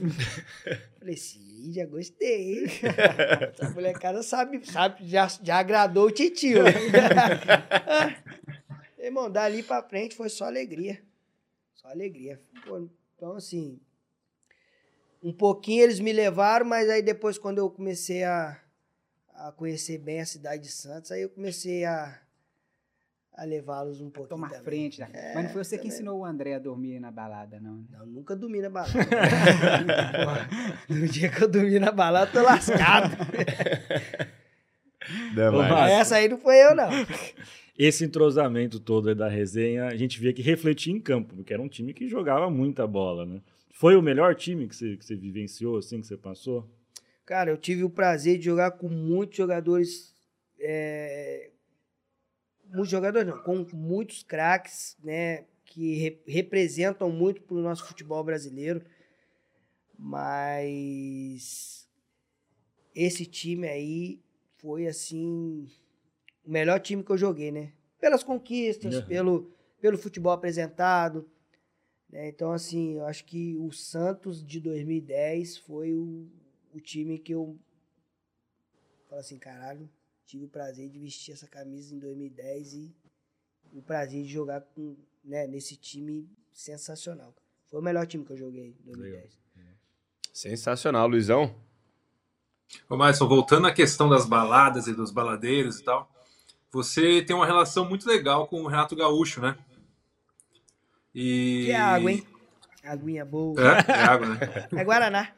Falei, 0.98 1.16
sim, 1.16 1.72
já 1.72 1.84
gostei. 1.84 2.64
Essa 3.52 3.70
molecada 3.70 4.22
sabe, 4.22 4.64
sabe 4.64 5.06
já, 5.06 5.28
já 5.42 5.58
agradou 5.58 6.06
o 6.06 6.10
titio. 6.10 6.62
Irmão, 8.98 9.30
dali 9.30 9.62
pra 9.62 9.82
frente 9.82 10.16
foi 10.16 10.30
só 10.30 10.46
alegria. 10.46 11.02
Só 11.74 11.88
alegria. 11.88 12.40
Pô, 12.66 12.88
então, 13.14 13.36
assim, 13.36 13.78
um 15.22 15.32
pouquinho 15.32 15.84
eles 15.84 16.00
me 16.00 16.12
levaram, 16.12 16.66
mas 16.66 16.88
aí 16.88 17.02
depois, 17.02 17.38
quando 17.38 17.58
eu 17.58 17.70
comecei 17.70 18.24
a, 18.24 18.58
a 19.34 19.52
conhecer 19.52 19.98
bem 19.98 20.20
a 20.20 20.26
cidade 20.26 20.62
de 20.62 20.72
Santos, 20.72 21.12
aí 21.12 21.22
eu 21.22 21.28
comecei 21.28 21.84
a, 21.84 22.18
a 23.36 23.44
levá-los 23.44 24.00
um 24.00 24.08
pouquinho. 24.08 24.28
Tomar 24.28 24.48
também. 24.48 24.64
frente. 24.64 24.98
Da... 24.98 25.08
É, 25.12 25.34
Mas 25.34 25.44
não 25.44 25.50
foi 25.50 25.62
você 25.62 25.76
que 25.76 25.82
também. 25.82 25.94
ensinou 25.94 26.20
o 26.20 26.24
André 26.24 26.54
a 26.54 26.58
dormir 26.58 26.98
na 26.98 27.10
balada, 27.10 27.60
não. 27.60 27.76
né? 27.76 27.84
Não, 27.92 28.06
nunca 28.06 28.34
dormi 28.34 28.60
na 28.60 28.70
balada. 28.70 28.94
No 30.88 31.06
dia 31.06 31.28
que 31.28 31.42
eu 31.42 31.48
dormi 31.48 31.78
na 31.78 31.92
balada, 31.92 32.30
tô 32.32 32.42
lascado. 32.42 33.16
Não. 35.34 35.86
Essa 35.86 36.16
aí 36.16 36.28
não 36.28 36.38
foi 36.38 36.56
eu, 36.56 36.74
não. 36.74 36.88
Esse 37.78 38.04
entrosamento 38.04 38.80
todo 38.80 39.14
da 39.14 39.28
resenha, 39.28 39.86
a 39.86 39.96
gente 39.96 40.18
via 40.18 40.32
que 40.32 40.42
refletia 40.42 40.92
em 40.92 41.00
campo, 41.00 41.36
porque 41.36 41.52
era 41.52 41.62
um 41.62 41.68
time 41.68 41.92
que 41.92 42.08
jogava 42.08 42.48
muita 42.50 42.86
bola, 42.86 43.26
né? 43.26 43.40
Foi 43.70 43.94
o 43.94 44.02
melhor 44.02 44.34
time 44.34 44.66
que 44.66 44.74
você, 44.74 44.96
que 44.96 45.04
você 45.04 45.14
vivenciou, 45.14 45.76
assim, 45.76 46.00
que 46.00 46.06
você 46.06 46.16
passou? 46.16 46.66
Cara, 47.26 47.50
eu 47.50 47.56
tive 47.58 47.84
o 47.84 47.90
prazer 47.90 48.38
de 48.38 48.46
jogar 48.46 48.70
com 48.72 48.88
muitos 48.88 49.36
jogadores. 49.36 50.14
é, 50.58 51.50
Muitos 52.68 52.88
jogadores 52.90 53.26
não, 53.28 53.42
com 53.42 53.64
muitos 53.74 54.22
craques, 54.22 54.96
né? 55.02 55.44
Que 55.64 55.94
re- 55.96 56.22
representam 56.26 57.10
muito 57.10 57.42
pro 57.42 57.56
nosso 57.60 57.84
futebol 57.86 58.22
brasileiro. 58.24 58.84
Mas 59.98 61.88
esse 62.94 63.24
time 63.26 63.66
aí 63.68 64.20
foi 64.58 64.86
assim 64.86 65.68
o 66.44 66.50
melhor 66.50 66.80
time 66.80 67.02
que 67.02 67.10
eu 67.10 67.18
joguei, 67.18 67.50
né? 67.50 67.72
Pelas 68.00 68.22
conquistas, 68.22 68.94
Uhum. 68.96 69.06
pelo, 69.06 69.52
pelo 69.80 69.98
futebol 69.98 70.32
apresentado. 70.32 71.28
né? 72.10 72.28
Então, 72.28 72.52
assim, 72.52 72.94
eu 72.96 73.06
acho 73.06 73.24
que 73.24 73.56
o 73.56 73.70
Santos 73.72 74.44
de 74.44 74.60
2010 74.60 75.56
foi 75.58 75.92
o, 75.94 76.28
o 76.74 76.80
time 76.80 77.18
que 77.18 77.32
eu 77.34 77.58
falo 79.08 79.20
assim, 79.20 79.38
caralho, 79.38 79.88
tive 80.26 80.44
o 80.44 80.48
prazer 80.48 80.88
de 80.90 80.98
vestir 80.98 81.32
essa 81.32 81.46
camisa 81.46 81.94
em 81.94 81.98
2010 81.98 82.74
e 82.74 82.94
o 83.72 83.80
prazer 83.80 84.22
de 84.22 84.28
jogar 84.28 84.60
com, 84.60 84.96
né, 85.24 85.46
nesse 85.46 85.76
time 85.76 86.28
sensacional. 86.52 87.34
Foi 87.70 87.80
o 87.80 87.82
melhor 87.82 88.06
time 88.06 88.24
que 88.24 88.32
eu 88.32 88.36
joguei 88.36 88.76
em 88.80 88.84
2010. 88.84 89.38
Sensacional, 90.32 91.08
Luizão. 91.08 91.54
Ô, 92.90 92.96
Madison, 92.96 93.26
voltando 93.26 93.66
à 93.66 93.72
questão 93.72 94.08
das 94.08 94.26
baladas 94.26 94.86
e 94.86 94.92
dos 94.92 95.10
baladeiros 95.10 95.80
e 95.80 95.84
tal, 95.84 96.10
você 96.70 97.22
tem 97.22 97.34
uma 97.34 97.46
relação 97.46 97.88
muito 97.88 98.06
legal 98.06 98.46
com 98.46 98.62
o 98.62 98.66
Renato 98.66 98.94
Gaúcho, 98.94 99.40
né? 99.40 99.56
E... 101.14 101.64
Que 101.66 101.70
é 101.70 101.76
água, 101.80 102.12
hein? 102.12 102.26
Aguinha 102.84 103.24
boa. 103.24 103.58
É, 103.58 103.92
é 103.92 104.04
água, 104.04 104.26
né? 104.26 104.38
É 104.72 104.84
Guaraná. 104.84 105.32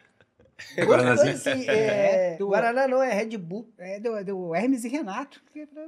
Guaranazinho. 0.79 1.33
Gostoso, 1.35 1.57
sim. 1.57 1.69
É, 1.69 2.33
É, 2.35 2.37
do- 2.37 2.49
Guaraná 2.49 2.89
não, 2.89 3.03
é 3.03 3.13
Red 3.13 3.37
Bull. 3.39 3.69
É 3.79 4.01
do, 4.01 4.25
do 4.25 4.55
Hermes 4.55 4.85
e 4.85 4.89
Renato. 4.89 5.41
que 5.53 5.61
é 5.61 5.67
pra- 5.67 5.87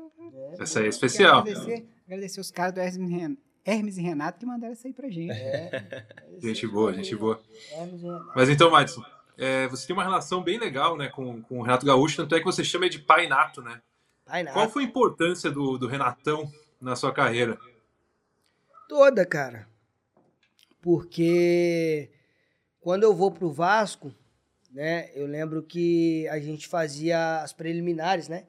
Essa 0.59 0.81
aí 0.81 0.87
é 0.87 0.89
especial. 0.89 1.41
Agradecer, 1.41 1.87
agradecer 2.07 2.41
os 2.41 2.51
caras 2.51 2.73
do 2.75 2.81
Hermes 2.81 3.11
e 3.11 3.13
e 3.99 4.03
Renato 4.03 4.39
que 4.39 4.47
mandaram 4.47 4.73
isso 4.73 4.87
aí 4.87 4.93
pra 4.93 5.09
gente. 5.11 5.35
Gente 6.41 6.67
boa, 6.67 6.93
gente 6.95 7.15
boa. 7.17 7.41
Mas 8.35 8.49
então, 8.49 8.71
Madison, 8.71 9.03
é, 9.37 9.67
você 9.69 9.87
tem 9.87 9.95
uma 9.95 10.03
relação 10.05 10.43
bem 10.43 10.59
legal 10.59 10.97
né, 10.97 11.09
com, 11.09 11.43
com 11.43 11.59
o 11.59 11.63
Renato 11.63 11.85
Gaúcho, 11.85 12.17
tanto 12.17 12.35
é 12.35 12.39
que 12.39 12.45
você 12.45 12.65
chama 12.65 12.87
ele 12.87 12.93
de 12.97 13.01
pai 13.01 13.27
nato, 13.27 13.61
né? 13.63 13.81
Pai 14.25 14.43
nada. 14.43 14.55
Qual 14.55 14.69
foi 14.71 14.85
a 14.85 14.87
importância 14.87 15.51
do, 15.51 15.77
do 15.77 15.87
Renatão 15.89 16.51
na 16.81 16.95
sua 16.97 17.13
carreira? 17.13 17.59
Toda, 18.89 19.27
cara. 19.27 19.69
Porque 20.81 22.11
quando 22.81 23.03
eu 23.03 23.15
vou 23.15 23.31
pro 23.31 23.53
Vasco, 23.53 24.13
né, 24.71 25.11
eu 25.15 25.27
lembro 25.27 25.63
que 25.63 26.29
a 26.29 26.39
gente 26.39 26.69
fazia 26.69 27.43
as 27.43 27.53
preliminares, 27.53 28.29
né? 28.29 28.47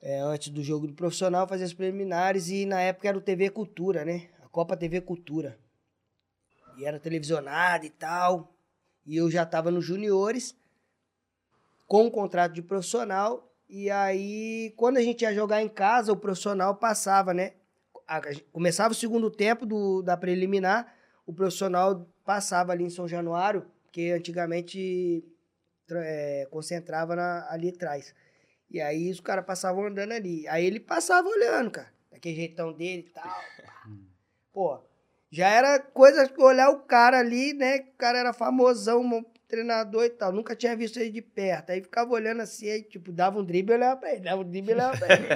É, 0.00 0.18
antes 0.20 0.48
do 0.48 0.62
jogo 0.62 0.86
do 0.86 0.94
profissional, 0.94 1.46
fazia 1.46 1.64
as 1.64 1.72
preliminares 1.72 2.48
e 2.48 2.66
na 2.66 2.80
época 2.80 3.08
era 3.08 3.16
o 3.16 3.20
TV 3.20 3.50
Cultura, 3.50 4.04
né? 4.04 4.28
Copa 4.50 4.76
TV 4.76 5.00
Cultura. 5.00 5.58
E 6.76 6.84
era 6.84 6.98
televisionada 6.98 7.86
e 7.86 7.90
tal. 7.90 8.52
E 9.06 9.16
eu 9.16 9.30
já 9.30 9.46
tava 9.46 9.70
nos 9.70 9.84
juniores, 9.84 10.54
com 11.86 12.04
um 12.06 12.10
contrato 12.10 12.52
de 12.52 12.62
profissional. 12.62 13.50
E 13.68 13.90
aí, 13.90 14.74
quando 14.76 14.98
a 14.98 15.02
gente 15.02 15.22
ia 15.22 15.32
jogar 15.34 15.62
em 15.62 15.68
casa, 15.68 16.12
o 16.12 16.16
profissional 16.16 16.74
passava, 16.76 17.32
né? 17.32 17.52
A- 18.06 18.18
a 18.18 18.22
Começava 18.52 18.92
o 18.92 18.96
segundo 18.96 19.30
tempo 19.30 19.64
do, 19.64 20.02
da 20.02 20.16
preliminar, 20.16 20.94
o 21.24 21.32
profissional 21.32 22.06
passava 22.24 22.72
ali 22.72 22.84
em 22.84 22.90
São 22.90 23.08
Januário, 23.08 23.64
porque 23.92 24.10
antigamente 24.10 25.22
é, 25.90 26.48
concentrava 26.50 27.14
na- 27.14 27.46
ali 27.50 27.68
atrás. 27.68 28.14
E 28.70 28.80
aí 28.80 29.10
os 29.10 29.20
caras 29.20 29.44
passavam 29.44 29.84
andando 29.86 30.12
ali. 30.12 30.48
Aí 30.48 30.64
ele 30.64 30.80
passava 30.80 31.28
olhando, 31.28 31.70
cara. 31.70 31.92
Daquele 32.10 32.34
jeitão 32.34 32.72
dele 32.72 33.06
e 33.06 33.12
tal. 33.12 33.44
Pô, 34.50 34.80
já 35.30 35.48
era 35.50 35.78
coisa 35.78 36.26
de 36.26 36.42
olhar 36.42 36.70
o 36.70 36.80
cara 36.80 37.18
ali, 37.18 37.52
né? 37.52 37.80
O 37.80 37.98
cara 37.98 38.18
era 38.18 38.32
famosão, 38.32 39.02
um 39.02 39.22
treinador 39.46 40.04
e 40.04 40.10
tal. 40.10 40.32
Nunca 40.32 40.56
tinha 40.56 40.74
visto 40.74 40.98
ele 40.98 41.10
de 41.10 41.20
perto. 41.20 41.70
Aí 41.70 41.82
ficava 41.82 42.10
olhando 42.12 42.40
assim, 42.40 42.70
aí, 42.70 42.82
tipo, 42.82 43.12
dava 43.12 43.38
um 43.38 43.44
drible 43.44 43.74
e 43.74 43.76
olhava 43.76 44.00
pra 44.00 44.12
ele. 44.12 44.20
Dava 44.20 44.40
um 44.40 44.48
drible 44.48 44.70
e 44.70 44.74
olhava 44.74 44.96
pra 44.96 45.08
ele. 45.14 45.26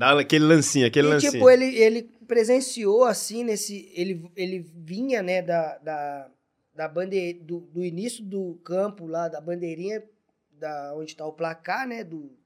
Aquele 0.22 0.44
lancinho, 0.46 0.86
aquele 0.86 1.08
e, 1.08 1.10
lancinho. 1.10 1.32
tipo, 1.32 1.50
ele, 1.50 1.76
ele 1.76 2.02
presenciou, 2.26 3.04
assim, 3.04 3.44
nesse... 3.44 3.90
Ele, 3.94 4.30
ele 4.34 4.60
vinha, 4.74 5.22
né, 5.22 5.40
da, 5.42 5.78
da, 5.78 6.30
da 6.76 6.86
bande, 6.86 7.32
do, 7.32 7.60
do 7.60 7.82
início 7.82 8.22
do 8.22 8.54
campo 8.62 9.06
lá, 9.06 9.28
da 9.28 9.40
bandeirinha, 9.40 10.04
da, 10.52 10.94
onde 10.94 11.16
tá 11.16 11.26
o 11.26 11.32
placar, 11.32 11.88
né, 11.88 12.04
do, 12.04 12.36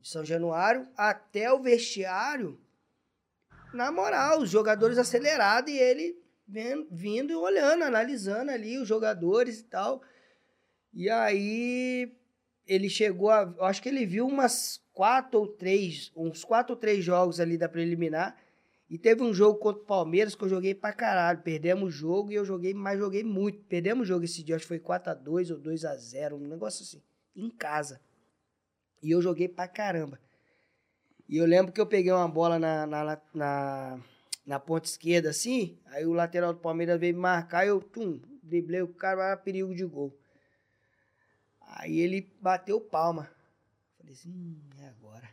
de 0.00 0.08
São 0.08 0.24
Januário, 0.24 0.88
até 0.96 1.52
o 1.52 1.62
vestiário, 1.62 2.58
na 3.72 3.92
moral, 3.92 4.40
os 4.40 4.50
jogadores 4.50 4.98
acelerados 4.98 5.72
e 5.72 5.78
ele 5.78 6.20
vendo, 6.46 6.86
vindo 6.90 7.32
e 7.32 7.36
olhando, 7.36 7.84
analisando 7.84 8.50
ali 8.50 8.78
os 8.78 8.88
jogadores 8.88 9.60
e 9.60 9.64
tal. 9.64 10.02
E 10.92 11.08
aí 11.08 12.14
ele 12.66 12.88
chegou 12.90 13.30
a. 13.30 13.54
Acho 13.60 13.82
que 13.82 13.88
ele 13.88 14.04
viu 14.04 14.26
umas 14.26 14.82
quatro 14.92 15.40
ou 15.40 15.46
três, 15.46 16.12
uns 16.14 16.44
quatro 16.44 16.74
ou 16.74 16.80
três 16.80 17.02
jogos 17.02 17.40
ali 17.40 17.56
da 17.56 17.68
preliminar. 17.68 18.36
E 18.92 18.98
teve 18.98 19.22
um 19.22 19.32
jogo 19.32 19.58
contra 19.58 19.82
o 19.82 19.86
Palmeiras 19.86 20.34
que 20.34 20.44
eu 20.44 20.50
joguei 20.50 20.74
pra 20.74 20.92
caralho. 20.92 21.40
Perdemos 21.40 21.88
o 21.88 21.90
jogo 21.90 22.30
e 22.30 22.34
eu 22.34 22.44
joguei, 22.44 22.74
mas 22.74 22.98
joguei 22.98 23.24
muito. 23.24 23.64
Perdemos 23.64 24.02
o 24.02 24.06
jogo 24.06 24.26
esse 24.26 24.42
dia, 24.42 24.54
acho 24.54 24.66
que 24.66 24.68
foi 24.68 24.78
4x2 24.78 25.50
ou 25.50 25.58
2x0, 25.58 26.34
um 26.34 26.46
negócio 26.46 26.82
assim. 26.82 27.02
Em 27.34 27.48
casa. 27.48 28.02
E 29.02 29.10
eu 29.10 29.22
joguei 29.22 29.48
pra 29.48 29.66
caramba. 29.66 30.20
E 31.26 31.38
eu 31.38 31.46
lembro 31.46 31.72
que 31.72 31.80
eu 31.80 31.86
peguei 31.86 32.12
uma 32.12 32.28
bola 32.28 32.58
na, 32.58 32.86
na, 32.86 33.18
na, 33.32 34.00
na 34.44 34.60
ponta 34.60 34.86
esquerda, 34.86 35.30
assim. 35.30 35.78
Aí 35.86 36.04
o 36.04 36.12
lateral 36.12 36.52
do 36.52 36.60
Palmeiras 36.60 37.00
veio 37.00 37.14
me 37.14 37.20
marcar 37.20 37.64
e 37.64 37.68
eu, 37.68 37.80
tum, 37.80 38.20
driblei 38.42 38.82
o 38.82 38.88
cara, 38.88 39.24
era 39.24 39.36
perigo 39.38 39.74
de 39.74 39.86
gol. 39.86 40.14
Aí 41.62 41.98
ele 41.98 42.30
bateu 42.42 42.78
palma. 42.78 43.30
Falei 43.96 44.12
assim, 44.12 44.28
hum, 44.28 44.60
é 44.82 44.88
agora. 44.88 45.30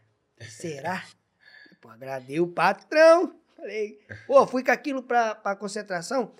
Será? 0.48 1.04
Pô, 1.82 1.90
agradei 1.90 2.40
o 2.40 2.48
patrão. 2.48 3.38
Falei, 3.60 4.00
pô, 4.26 4.48
fui 4.48 4.64
com 4.64 4.72
aquilo 4.72 5.04
pra, 5.04 5.36
pra 5.36 5.56
concentração, 5.56 6.34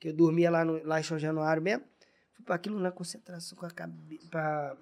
que 0.00 0.08
eu 0.08 0.12
dormia 0.12 0.50
lá, 0.50 0.64
no, 0.64 0.82
lá 0.84 0.98
em 0.98 1.02
São 1.04 1.18
Januário 1.18 1.62
mesmo. 1.62 1.84
Fui 2.32 2.44
pra 2.44 2.56
aquilo 2.56 2.80
na 2.80 2.90
concentração 2.90 3.56
com 3.56 3.66
a 3.66 3.70
cabeça. 3.70 4.28
Pra, 4.28 4.76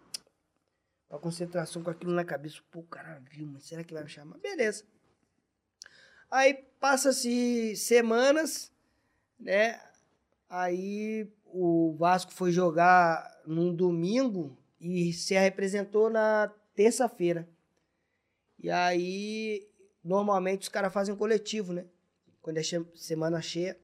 pra 1.08 1.18
concentração 1.18 1.82
com 1.82 1.90
aquilo 1.90 2.12
na 2.12 2.24
cabeça. 2.24 2.60
Pô, 2.70 2.80
o 2.80 2.84
cara 2.84 3.20
viu, 3.30 3.46
mas 3.46 3.64
será 3.64 3.84
que 3.84 3.92
vai 3.92 4.02
me 4.02 4.08
chamar? 4.08 4.38
Beleza. 4.38 4.84
Aí 6.30 6.54
passa-se 6.80 7.76
semanas, 7.76 8.72
né? 9.38 9.78
Aí 10.48 11.30
o 11.44 11.94
Vasco 11.98 12.32
foi 12.32 12.50
jogar 12.50 13.42
num 13.46 13.74
domingo 13.74 14.56
e 14.80 15.12
se 15.12 15.34
representou 15.34 16.08
na 16.08 16.50
terça-feira. 16.74 17.46
E 18.58 18.70
aí, 18.70 19.68
normalmente 20.04 20.62
os 20.62 20.68
caras 20.68 20.92
fazem 20.92 21.16
coletivo, 21.16 21.72
né? 21.72 21.86
Quando 22.42 22.58
é 22.58 22.62
semana 22.94 23.40
cheia. 23.40 23.78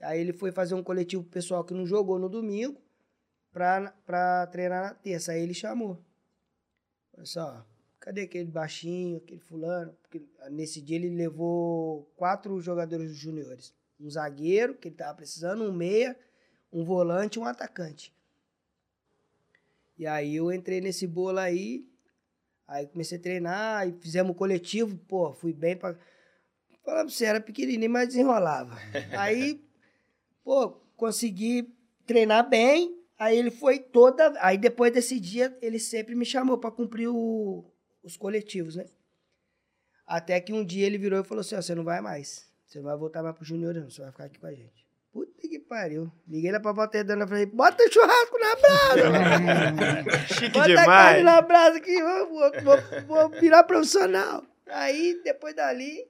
Aí 0.00 0.20
ele 0.20 0.32
foi 0.32 0.50
fazer 0.50 0.74
um 0.74 0.82
coletivo 0.82 1.22
pro 1.22 1.32
pessoal 1.32 1.64
que 1.64 1.72
não 1.72 1.86
jogou 1.86 2.18
no 2.18 2.28
domingo 2.28 2.80
pra, 3.52 3.92
pra 4.04 4.46
treinar 4.48 4.82
na 4.82 4.94
terça. 4.94 5.32
Aí 5.32 5.40
ele 5.40 5.54
chamou. 5.54 5.98
Olha 7.16 7.24
só, 7.24 7.64
cadê 8.00 8.22
aquele 8.22 8.50
baixinho, 8.50 9.18
aquele 9.18 9.40
fulano? 9.40 9.96
Porque 10.02 10.22
nesse 10.50 10.82
dia 10.82 10.96
ele 10.96 11.10
levou 11.10 12.10
quatro 12.16 12.60
jogadores 12.60 13.16
juniores. 13.16 13.72
Um 13.98 14.10
zagueiro, 14.10 14.74
que 14.74 14.88
ele 14.88 14.96
tava 14.96 15.14
precisando, 15.14 15.64
um 15.64 15.72
meia, 15.72 16.18
um 16.70 16.84
volante 16.84 17.38
e 17.38 17.40
um 17.40 17.46
atacante. 17.46 18.14
E 19.96 20.06
aí 20.06 20.36
eu 20.36 20.52
entrei 20.52 20.80
nesse 20.82 21.06
bolo 21.06 21.38
aí, 21.38 21.88
aí 22.66 22.86
comecei 22.86 23.18
a 23.18 23.20
treinar, 23.20 23.78
aí 23.80 23.92
fizemos 24.00 24.30
um 24.32 24.34
coletivo, 24.34 24.96
pô, 25.08 25.32
fui 25.32 25.52
bem 25.52 25.76
pra... 25.76 25.96
Falava 26.84 27.04
pra 27.06 27.12
você, 27.14 27.24
era 27.24 27.40
pequenininho, 27.40 27.90
mas 27.90 28.08
desenrolava. 28.08 28.76
aí, 29.18 29.60
pô, 30.44 30.70
consegui 30.96 31.68
treinar 32.06 32.48
bem, 32.48 32.96
aí 33.18 33.36
ele 33.36 33.50
foi 33.50 33.78
toda... 33.80 34.32
Aí 34.40 34.56
depois 34.56 34.92
desse 34.92 35.18
dia, 35.18 35.56
ele 35.60 35.78
sempre 35.78 36.14
me 36.14 36.24
chamou 36.24 36.58
pra 36.58 36.70
cumprir 36.70 37.08
o- 37.08 37.64
os 38.04 38.16
coletivos, 38.16 38.76
né? 38.76 38.86
Até 40.06 40.40
que 40.40 40.52
um 40.52 40.64
dia 40.64 40.86
ele 40.86 40.98
virou 40.98 41.20
e 41.20 41.24
falou 41.24 41.40
assim, 41.40 41.56
ó, 41.56 41.60
você 41.62 41.74
não 41.74 41.82
vai 41.82 42.00
mais. 42.00 42.48
Você 42.64 42.78
não 42.78 42.84
vai 42.86 42.96
voltar 42.96 43.22
mais 43.22 43.34
pro 43.34 43.44
Júnior, 43.44 43.74
não. 43.74 43.90
Você 43.90 44.00
vai 44.00 44.12
ficar 44.12 44.24
aqui 44.24 44.38
com 44.38 44.46
a 44.46 44.52
gente. 44.54 44.85
Puta 45.16 45.48
que 45.48 45.58
pariu. 45.58 46.12
Liguei 46.28 46.52
lá 46.52 46.60
pra 46.60 46.72
Valterdana 46.72 47.24
e 47.24 47.28
falei, 47.28 47.46
bota 47.46 47.90
churrasco 47.90 48.38
na 48.38 48.56
brasa. 48.56 50.28
Chique 50.34 50.50
bota 50.50 50.72
a 50.72 50.84
carne 50.84 51.18
demais. 51.18 51.24
na 51.24 51.40
brasa 51.40 51.80
que 51.80 52.02
vou, 52.02 52.28
vou- 52.62 53.02
vou 53.06 53.28
virar 53.40 53.64
profissional. 53.64 54.44
Aí, 54.66 55.18
depois 55.24 55.54
dali, 55.56 56.06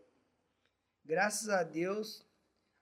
graças 1.05 1.49
a 1.49 1.63
Deus, 1.63 2.27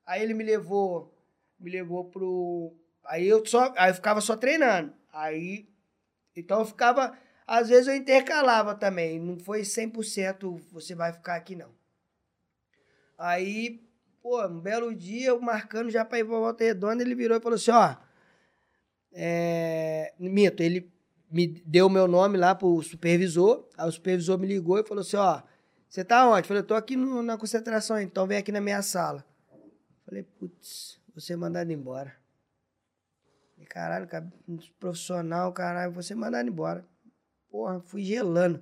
aí 0.06 0.22
ele 0.22 0.32
me 0.32 0.44
levou, 0.44 1.14
me 1.60 1.70
levou 1.70 2.04
pro... 2.06 2.72
Aí 3.04 3.28
eu 3.28 3.44
só, 3.44 3.74
aí 3.76 3.90
eu 3.90 3.94
ficava 3.94 4.22
só 4.22 4.34
treinando. 4.34 4.94
Aí, 5.12 5.68
então 6.34 6.60
eu 6.60 6.64
ficava... 6.66 7.18
Às 7.46 7.68
vezes 7.68 7.86
eu 7.88 7.94
intercalava 7.94 8.74
também. 8.74 9.20
Não 9.20 9.38
foi 9.38 9.60
100% 9.60 10.58
você 10.72 10.94
vai 10.94 11.12
ficar 11.12 11.34
aqui, 11.34 11.54
não. 11.54 11.68
Aí, 13.18 13.83
pô, 14.24 14.42
um 14.46 14.58
belo 14.58 14.94
dia, 14.94 15.28
eu 15.28 15.38
marcando 15.38 15.90
já 15.90 16.02
pra 16.02 16.18
ir 16.18 16.24
pra 16.24 16.38
Volta 16.38 16.64
Redonda, 16.64 17.02
ele 17.02 17.14
virou 17.14 17.36
e 17.36 17.40
falou 17.42 17.56
assim, 17.56 17.70
ó... 17.70 17.94
É... 19.12 20.14
Mito, 20.18 20.62
ele 20.62 20.90
me 21.30 21.46
deu 21.46 21.90
meu 21.90 22.08
nome 22.08 22.38
lá 22.38 22.54
pro 22.54 22.80
supervisor, 22.80 23.68
aí 23.76 23.86
o 23.86 23.92
supervisor 23.92 24.38
me 24.38 24.46
ligou 24.46 24.78
e 24.78 24.82
falou 24.82 25.02
assim, 25.02 25.18
ó... 25.18 25.42
Você 25.90 26.02
tá 26.02 26.26
onde? 26.26 26.40
Eu 26.40 26.44
falei, 26.48 26.62
eu 26.62 26.66
tô 26.66 26.74
aqui 26.74 26.96
no- 26.96 27.22
na 27.22 27.36
concentração, 27.36 28.00
então 28.00 28.26
vem 28.26 28.38
aqui 28.38 28.50
na 28.50 28.62
minha 28.62 28.80
sala. 28.80 29.24
Falei, 30.06 30.22
putz, 30.22 30.98
vou 31.12 31.20
ser 31.20 31.36
mandado 31.36 31.70
embora. 31.70 32.16
Falei, 33.52 33.66
caralho, 33.66 34.08
cara, 34.08 34.32
profissional, 34.80 35.52
caralho, 35.52 35.92
vou 35.92 36.02
ser 36.02 36.14
mandado 36.14 36.48
embora. 36.48 36.84
Porra, 37.48 37.78
fui 37.78 38.02
gelando. 38.02 38.60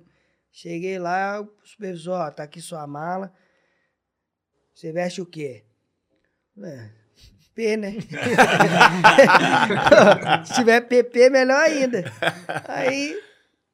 Cheguei 0.51 0.99
lá, 0.99 1.41
o 1.41 1.49
supervisor, 1.63 2.19
ó, 2.19 2.29
tá 2.29 2.43
aqui 2.43 2.61
sua 2.61 2.85
mala. 2.85 3.33
Você 4.73 4.91
veste 4.91 5.21
o 5.21 5.25
quê? 5.25 5.63
É, 6.61 6.89
P, 7.55 7.77
né? 7.77 7.93
Se 10.45 10.53
tiver 10.55 10.81
PP, 10.81 11.29
melhor 11.29 11.59
ainda. 11.61 12.03
Aí 12.67 13.19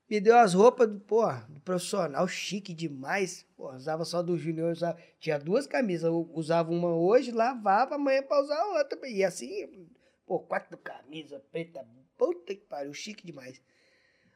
me 0.10 0.20
deu 0.20 0.38
as 0.38 0.54
roupas 0.54 0.88
do, 0.90 1.00
porra, 1.00 1.46
do 1.50 1.60
profissional, 1.62 2.28
chique 2.28 2.74
demais. 2.74 3.46
Porra, 3.56 3.78
usava 3.78 4.06
só 4.06 4.22
do 4.22 4.38
Júnior, 4.38 4.72
usava- 4.72 5.00
tinha 5.20 5.40
duas 5.40 5.66
camisas. 5.68 6.12
Usava 6.34 6.72
uma 6.72 6.94
hoje, 6.96 7.32
lavava, 7.32 7.96
amanhã 7.96 8.22
pra 8.24 8.42
usar 8.42 8.64
outra. 8.66 9.00
E 9.08 9.24
assim, 9.24 9.88
pô, 10.26 10.40
quatro 10.40 10.78
camisas, 10.78 11.42
preta, 11.52 11.86
puta 12.18 12.54
que 12.54 12.66
pariu, 12.66 12.94
chique 12.94 13.26
demais. 13.26 13.62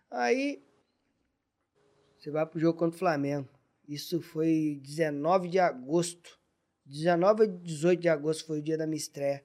Aí 0.09 0.63
você 2.19 2.31
vai 2.31 2.45
pro 2.45 2.59
jogo 2.59 2.77
contra 2.79 2.95
o 2.95 2.99
Flamengo. 2.99 3.49
Isso 3.87 4.21
foi 4.21 4.79
19 4.81 5.49
de 5.49 5.59
agosto. 5.59 6.39
19 6.85 7.43
a 7.43 7.47
18 7.47 7.99
de 7.99 8.09
agosto 8.09 8.45
foi 8.45 8.59
o 8.59 8.61
dia 8.61 8.77
da 8.77 8.85
minha 8.85 8.97
estreia. 8.97 9.43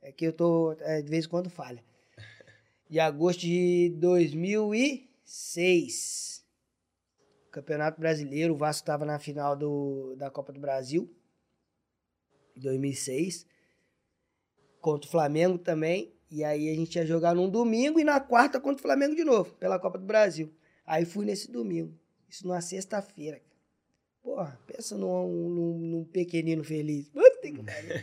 É 0.00 0.10
que 0.12 0.26
eu 0.26 0.32
tô, 0.32 0.72
é, 0.80 1.02
de 1.02 1.10
vez 1.10 1.26
em 1.26 1.28
quando 1.28 1.50
falha. 1.50 1.84
De 2.88 3.00
agosto 3.00 3.40
de 3.40 3.90
2006. 3.98 6.46
Campeonato 7.50 8.00
Brasileiro, 8.00 8.54
o 8.54 8.56
Vasco 8.56 8.82
estava 8.82 9.04
na 9.04 9.18
final 9.18 9.56
do, 9.56 10.14
da 10.16 10.30
Copa 10.30 10.52
do 10.52 10.60
Brasil. 10.60 11.12
Em 12.56 12.60
2006. 12.60 13.44
Contra 14.80 15.08
o 15.08 15.10
Flamengo 15.10 15.58
também. 15.58 16.14
E 16.30 16.44
aí 16.44 16.70
a 16.70 16.74
gente 16.74 16.94
ia 16.96 17.06
jogar 17.06 17.34
num 17.34 17.50
domingo 17.50 17.98
e 17.98 18.04
na 18.04 18.20
quarta 18.20 18.60
contra 18.60 18.78
o 18.78 18.82
Flamengo 18.82 19.16
de 19.16 19.24
novo, 19.24 19.54
pela 19.54 19.78
Copa 19.78 19.98
do 19.98 20.04
Brasil. 20.04 20.54
Aí 20.86 21.04
fui 21.04 21.24
nesse 21.24 21.50
domingo. 21.50 21.98
Isso 22.28 22.46
numa 22.46 22.60
sexta-feira. 22.60 23.40
Porra, 24.28 24.58
pensa 24.66 24.94
num, 24.94 25.48
num, 25.48 25.78
num 25.78 26.04
pequenino 26.04 26.62
feliz. 26.62 27.08
Puta 27.14 27.40
que 27.40 27.62
pariu. 27.62 27.94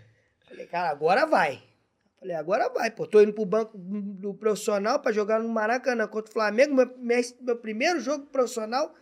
Falei, 0.48 0.66
cara, 0.66 0.88
agora 0.88 1.26
vai. 1.26 1.62
Falei, 2.18 2.34
agora 2.34 2.70
vai, 2.70 2.90
pô. 2.90 3.06
Tô 3.06 3.20
indo 3.20 3.34
pro 3.34 3.44
banco 3.44 3.76
do 3.76 4.32
profissional 4.32 4.98
pra 4.98 5.12
jogar 5.12 5.40
no 5.40 5.48
Maracanã 5.48 6.06
contra 6.08 6.30
o 6.30 6.32
Flamengo, 6.32 6.74
meu, 6.74 6.86
meu, 6.96 7.20
meu 7.40 7.56
primeiro 7.58 8.00
jogo 8.00 8.26
profissional. 8.26 8.94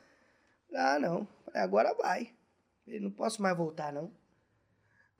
Ah, 0.74 0.98
não. 0.98 1.28
Falei, 1.44 1.62
agora 1.62 1.94
vai. 1.94 2.34
Falei, 2.84 2.98
não 2.98 3.12
posso 3.12 3.40
mais 3.40 3.56
voltar, 3.56 3.92
não. 3.92 4.10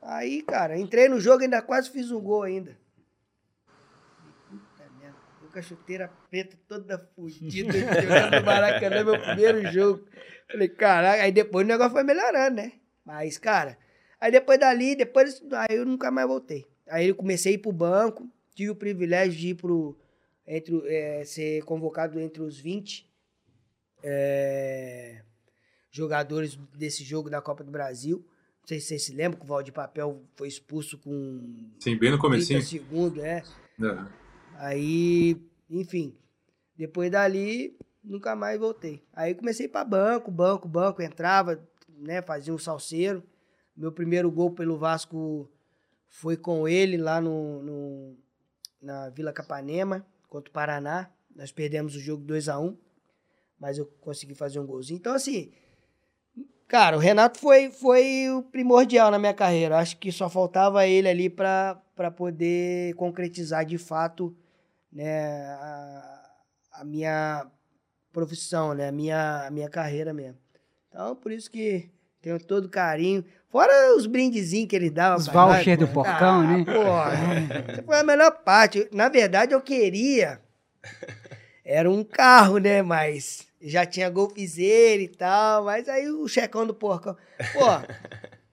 Aí, 0.00 0.42
cara, 0.42 0.76
entrei 0.76 1.08
no 1.08 1.20
jogo 1.20 1.42
e 1.42 1.44
ainda 1.44 1.62
quase 1.62 1.90
fiz 1.90 2.10
um 2.10 2.20
gol 2.20 2.42
ainda. 2.42 2.76
Com 5.52 5.58
a 5.58 5.62
chuteira 5.62 6.10
preta 6.30 6.56
toda 6.66 6.98
fudida, 7.14 7.72
jogando 7.72 8.40
no 8.40 8.46
Maracanã, 8.46 9.04
meu 9.04 9.20
primeiro 9.20 9.70
jogo. 9.70 10.06
Falei, 10.50 10.68
caraca, 10.68 11.22
aí 11.22 11.30
depois 11.30 11.64
o 11.64 11.68
negócio 11.68 11.92
foi 11.92 12.02
melhorando, 12.02 12.56
né? 12.56 12.72
Mas, 13.04 13.36
cara, 13.36 13.76
aí 14.18 14.32
depois 14.32 14.58
dali, 14.58 14.96
depois, 14.96 15.42
aí 15.52 15.76
eu 15.76 15.84
nunca 15.84 16.10
mais 16.10 16.26
voltei. 16.26 16.64
Aí 16.88 17.08
eu 17.08 17.14
comecei 17.14 17.52
a 17.52 17.54
ir 17.54 17.58
pro 17.58 17.70
banco, 17.72 18.26
tive 18.54 18.70
o 18.70 18.74
privilégio 18.76 19.38
de 19.38 19.48
ir 19.48 19.54
pro, 19.54 19.98
entre, 20.46 20.80
é, 20.86 21.24
ser 21.24 21.62
convocado 21.64 22.18
entre 22.18 22.42
os 22.42 22.58
20 22.58 23.10
é, 24.02 25.22
jogadores 25.90 26.56
desse 26.74 27.04
jogo 27.04 27.28
da 27.28 27.40
Copa 27.40 27.62
do 27.62 27.70
Brasil. 27.70 28.24
Não 28.60 28.68
sei 28.68 28.80
se 28.80 28.86
vocês 28.86 29.04
se 29.04 29.12
lembram 29.14 29.38
que 29.38 29.44
o 29.44 29.48
Valdir 29.48 29.74
Papel 29.74 30.22
foi 30.36 30.48
expulso 30.48 30.96
com 30.98 31.70
Sim, 31.78 31.96
bem 31.96 32.10
no 32.10 32.16
30 32.16 32.18
comecinho. 32.18 32.62
segundos, 32.62 33.22
né? 33.22 33.42
É. 33.80 34.21
Aí, 34.56 35.36
enfim, 35.70 36.16
depois 36.76 37.10
dali, 37.10 37.76
nunca 38.02 38.34
mais 38.36 38.58
voltei. 38.58 39.02
Aí 39.12 39.34
comecei 39.34 39.68
para 39.68 39.84
banco, 39.84 40.30
banco, 40.30 40.68
banco, 40.68 41.02
entrava, 41.02 41.60
né, 41.98 42.22
fazia 42.22 42.52
um 42.54 42.58
salseiro. 42.58 43.22
Meu 43.76 43.90
primeiro 43.92 44.30
gol 44.30 44.50
pelo 44.50 44.76
Vasco 44.78 45.50
foi 46.08 46.36
com 46.36 46.68
ele 46.68 46.96
lá 46.96 47.20
no, 47.20 47.62
no- 47.62 48.16
na 48.80 49.08
Vila 49.10 49.32
Capanema, 49.32 50.04
contra 50.28 50.50
o 50.50 50.52
Paraná. 50.52 51.10
Nós 51.34 51.50
perdemos 51.52 51.94
o 51.96 52.00
jogo 52.00 52.22
2 52.24 52.48
a 52.48 52.58
1 52.58 52.76
mas 53.58 53.78
eu 53.78 53.86
consegui 54.00 54.34
fazer 54.34 54.58
um 54.58 54.66
golzinho. 54.66 54.98
Então, 54.98 55.14
assim, 55.14 55.52
cara, 56.66 56.96
o 56.96 57.00
Renato 57.00 57.38
foi, 57.38 57.70
foi 57.70 58.28
o 58.30 58.42
primordial 58.42 59.08
na 59.08 59.18
minha 59.20 59.32
carreira. 59.32 59.78
Acho 59.78 59.96
que 59.98 60.10
só 60.10 60.28
faltava 60.28 60.84
ele 60.84 61.08
ali 61.08 61.30
para 61.30 61.80
poder 62.16 62.92
concretizar 62.96 63.64
de 63.64 63.78
fato 63.78 64.36
né, 64.92 65.44
a, 65.46 66.30
a 66.80 66.84
minha 66.84 67.46
profissão, 68.12 68.74
né, 68.74 68.88
a 68.88 68.92
minha, 68.92 69.46
a 69.46 69.50
minha 69.50 69.68
carreira 69.68 70.12
mesmo. 70.12 70.38
Então, 70.88 71.16
por 71.16 71.32
isso 71.32 71.50
que 71.50 71.90
tenho 72.20 72.38
todo 72.38 72.68
carinho. 72.68 73.24
Fora 73.48 73.96
os 73.96 74.06
brindezinhos 74.06 74.68
que 74.68 74.76
ele 74.76 74.90
dava. 74.90 75.16
Os 75.18 75.28
pra 75.28 75.34
nós, 75.46 75.56
voucher 75.56 75.78
do 75.78 75.88
porcão, 75.88 76.40
Ah, 76.40 76.46
né? 76.46 76.64
Porra, 76.64 77.82
foi 77.84 77.98
a 77.98 78.04
melhor 78.04 78.30
parte. 78.42 78.88
Na 78.92 79.08
verdade, 79.08 79.52
eu 79.54 79.60
queria. 79.60 80.40
Era 81.64 81.90
um 81.90 82.02
carro, 82.04 82.58
né? 82.58 82.82
Mas 82.82 83.46
já 83.60 83.84
tinha 83.86 84.08
golfizeiro 84.10 85.02
e 85.02 85.08
tal. 85.08 85.64
Mas 85.64 85.88
aí 85.88 86.08
o 86.10 86.26
checão 86.28 86.66
do 86.66 86.74
porcão. 86.74 87.16
Pô, 87.52 87.60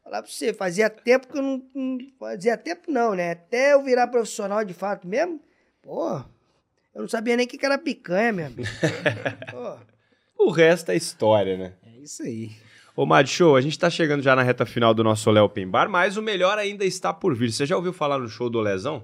falar 0.03 0.21
pra 0.21 0.25
você, 0.25 0.53
fazia 0.53 0.89
tempo 0.89 1.27
que 1.27 1.37
eu 1.37 1.41
não. 1.41 1.63
não- 1.73 1.97
Fazia 2.19 2.57
tempo 2.57 2.91
não, 2.91 3.13
né? 3.15 3.31
Até 3.31 3.73
eu 3.73 3.83
virar 3.83 4.07
profissional 4.07 4.63
de 4.63 4.73
fato 4.73 5.07
mesmo. 5.07 5.39
Pô, 5.89 6.17
eu 6.93 7.01
não 7.01 7.07
sabia 7.07 7.35
nem 7.35 7.47
o 7.47 7.49
que 7.49 7.65
era 7.65 7.75
picanha 7.75 8.31
mesmo. 8.31 8.57
Pô. 9.49 10.45
O 10.45 10.51
resto 10.51 10.91
é 10.91 10.95
história, 10.95 11.57
né? 11.57 11.73
É 11.83 11.99
isso 11.99 12.21
aí. 12.21 12.51
Ô, 12.95 13.07
Mad 13.07 13.25
Show, 13.25 13.55
a 13.55 13.61
gente 13.61 13.79
tá 13.79 13.89
chegando 13.89 14.21
já 14.21 14.35
na 14.35 14.43
reta 14.43 14.67
final 14.67 14.93
do 14.93 15.03
nosso 15.03 15.27
Olé 15.27 15.41
Open 15.41 15.67
Bar, 15.67 15.89
mas 15.89 16.15
o 16.15 16.21
melhor 16.21 16.59
ainda 16.59 16.85
está 16.85 17.11
por 17.11 17.33
vir. 17.35 17.51
Você 17.51 17.65
já 17.65 17.75
ouviu 17.75 17.91
falar 17.91 18.19
no 18.19 18.29
show 18.29 18.51
do 18.51 18.59
Olezão? 18.59 19.03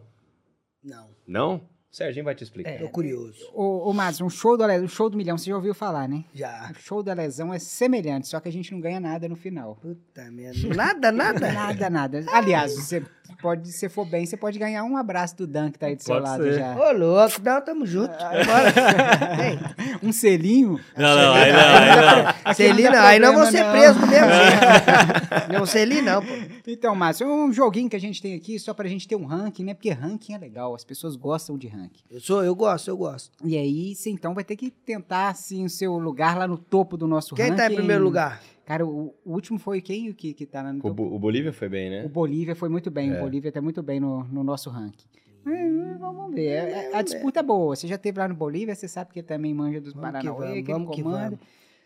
Não, 0.83 1.09
Não? 1.27 1.69
Serginho 1.89 2.25
vai 2.25 2.35
te 2.35 2.43
explicar. 2.43 2.77
tô 2.77 2.89
curioso. 2.89 3.49
Ô, 3.53 3.89
ô 3.89 3.93
Márcio, 3.93 4.25
um 4.25 4.29
show 4.29 4.55
do, 4.55 4.65
um 4.65 4.87
show 4.87 5.09
do 5.09 5.17
milhão, 5.17 5.37
você 5.37 5.49
já 5.49 5.55
ouviu 5.55 5.73
falar, 5.73 6.09
né? 6.09 6.25
Já. 6.35 6.69
O 6.71 6.79
show 6.79 7.01
da 7.01 7.13
lesão 7.13 7.51
é 7.53 7.57
semelhante, 7.57 8.27
só 8.27 8.39
que 8.39 8.49
a 8.49 8.51
gente 8.51 8.71
não 8.73 8.81
ganha 8.81 8.99
nada 8.99 9.27
no 9.29 9.35
final. 9.35 9.77
Puta 9.77 10.29
merda. 10.29 10.75
Nada, 10.75 11.11
nada. 11.11 11.51
Nada, 11.53 11.89
nada. 11.89 12.25
Aliás, 12.33 12.75
você 12.75 13.01
pode, 13.41 13.71
se 13.71 13.87
for 13.89 14.05
bem, 14.05 14.25
você 14.25 14.37
pode 14.37 14.57
ganhar 14.59 14.83
um 14.83 14.97
abraço 14.97 15.35
do 15.37 15.47
Dan 15.47 15.71
que 15.71 15.79
tá 15.79 15.87
aí 15.87 15.95
do 15.95 16.03
seu 16.03 16.15
Pode 16.15 16.27
lado 16.27 16.43
ser. 16.43 16.59
já. 16.59 16.75
Ô, 16.75 16.91
louco, 16.91 17.41
não, 17.43 17.61
tamo 17.61 17.85
junto. 17.85 18.13
Bora. 18.17 18.73
Vem. 19.37 19.59
Um 20.03 20.11
selinho. 20.11 20.79
Não, 20.97 21.15
não, 21.15 21.33
aí 21.33 21.51
não, 21.51 21.59
aí 21.59 22.23
não. 22.45 22.53
Celina, 22.53 23.01
aí 23.01 23.19
não 23.19 23.33
vou 23.33 23.45
ser 23.45 23.65
preso 23.71 23.99
mesmo 23.99 24.29
jeito. 24.29 25.45
Não, 25.51 25.65
Celina 25.65 26.15
não, 26.15 26.21
pô. 26.21 26.33
Então, 26.67 26.95
Márcio, 26.95 27.25
é 27.25 27.27
um 27.27 27.51
joguinho 27.51 27.89
que 27.89 27.95
a 27.95 27.99
gente 27.99 28.21
tem 28.21 28.33
aqui 28.33 28.57
só 28.59 28.73
pra 28.73 28.87
gente 28.87 29.07
ter 29.07 29.15
um 29.15 29.25
ranking, 29.25 29.63
né? 29.63 29.73
Porque 29.73 29.89
ranking 29.91 30.33
é 30.33 30.37
legal, 30.37 30.73
as 30.73 30.83
pessoas 30.83 31.15
gostam 31.15 31.57
de 31.57 31.67
ranking. 31.67 32.03
Eu 32.09 32.19
sou, 32.19 32.43
eu 32.43 32.55
gosto, 32.55 32.89
eu 32.89 32.97
gosto. 32.97 33.31
E 33.43 33.57
aí, 33.57 33.95
você 33.95 34.09
então 34.09 34.33
vai 34.33 34.43
ter 34.43 34.55
que 34.55 34.69
tentar, 34.69 35.29
assim, 35.29 35.65
o 35.65 35.69
seu 35.69 35.97
lugar 35.97 36.37
lá 36.37 36.47
no 36.47 36.57
topo 36.57 36.97
do 36.97 37.07
nosso 37.07 37.35
Quem 37.35 37.45
ranking. 37.45 37.57
tá 37.57 37.71
em 37.71 37.75
primeiro 37.75 38.03
lugar? 38.03 38.41
Cara, 38.65 38.85
o, 38.85 39.13
o 39.23 39.31
último 39.33 39.59
foi 39.59 39.79
quem 39.81 40.11
que, 40.11 40.33
que 40.33 40.45
tá 40.45 40.61
lá 40.63 40.73
no 40.73 40.83
O, 40.85 40.89
o 40.89 41.19
Bolívia 41.19 41.53
foi 41.53 41.69
bem, 41.69 41.87
O 41.87 41.91
né? 41.91 42.07
Bolívia 42.07 42.55
foi 42.55 42.67
muito 42.67 42.89
bem, 42.89 43.11
É. 43.11 43.17
o 43.17 43.21
Bolívia 43.21 43.51
tá 43.51 43.61
muito 43.61 43.83
bem 43.83 43.99
no, 43.99 44.23
no 44.23 44.43
nosso 44.43 44.69
ranking. 44.69 45.05
Hum, 45.45 45.97
vamos 45.99 46.33
ver. 46.33 46.47
É- 46.47 46.89
é- 46.91 46.95
a 46.95 47.01
disputa 47.03 47.39
é 47.41 47.43
boa. 47.43 47.75
Você 47.75 47.87
já 47.87 47.97
teve 47.97 48.17
lá 48.19 48.27
no 48.27 48.33
Bolívia, 48.33 48.73
você 48.73 48.87
sabe 48.87 49.13
que 49.13 49.19
ele 49.19 49.27
também 49.27 49.53
manja 49.53 49.79
dos 49.79 49.93
Vamos 49.93 50.07
que 50.07 50.13
Paranauê, 50.13 50.37
vamos, 50.39 50.65
que, 50.65 50.71
ele 50.71 50.85
que 50.95 51.03
comanda. 51.03 51.23
vamos. 51.37 51.39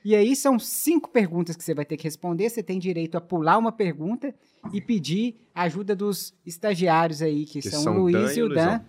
E 0.05 0.15
aí 0.15 0.33
são 0.33 0.57
cinco 0.57 1.09
perguntas 1.09 1.57
que 1.57 1.63
você 1.63 1.73
vai 1.73 1.83
ter 1.83 1.97
que 1.97 2.05
responder. 2.05 2.49
Você 2.49 2.63
tem 2.63 2.79
direito 2.79 3.17
a 3.17 3.21
pular 3.21 3.57
uma 3.57 3.73
pergunta 3.73 4.33
e 4.71 4.79
pedir 4.79 5.35
a 5.53 5.63
ajuda 5.63 5.93
dos 5.93 6.33
estagiários 6.45 7.21
aí, 7.21 7.43
que, 7.43 7.59
Que 7.61 7.69
são, 7.69 7.81
são 7.83 7.97
o 7.99 8.05
o 8.05 8.11
Dan 8.11 8.19
Luiz 8.21 8.37
e 8.37 8.41
o 8.41 8.45
o 8.45 8.49
Dan, 8.55 8.79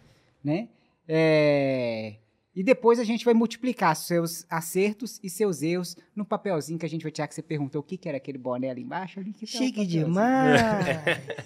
né? 0.45 0.69
É, 1.09 2.15
E 2.55 2.65
depois 2.65 2.99
a 2.99 3.05
gente 3.05 3.25
vai 3.25 3.33
multiplicar 3.33 3.95
seus 3.95 4.45
acertos 4.51 5.21
e 5.23 5.31
seus 5.31 5.63
erros 5.63 5.97
no 6.17 6.25
papelzinho 6.25 6.79
que 6.81 6.85
a 6.87 6.89
gente 6.89 7.03
vai 7.03 7.13
tirar 7.13 7.29
que 7.29 7.35
você 7.35 7.43
perguntou 7.43 7.81
o 7.81 7.85
que, 7.85 7.97
que 7.97 8.09
era 8.09 8.19
aquele 8.19 8.39
boné 8.39 8.71
ali 8.71 8.83
embaixo. 8.83 9.21
Ali, 9.21 9.33
Chique 9.47 9.73
papelzinho. 9.73 10.05
demais. 10.07 10.61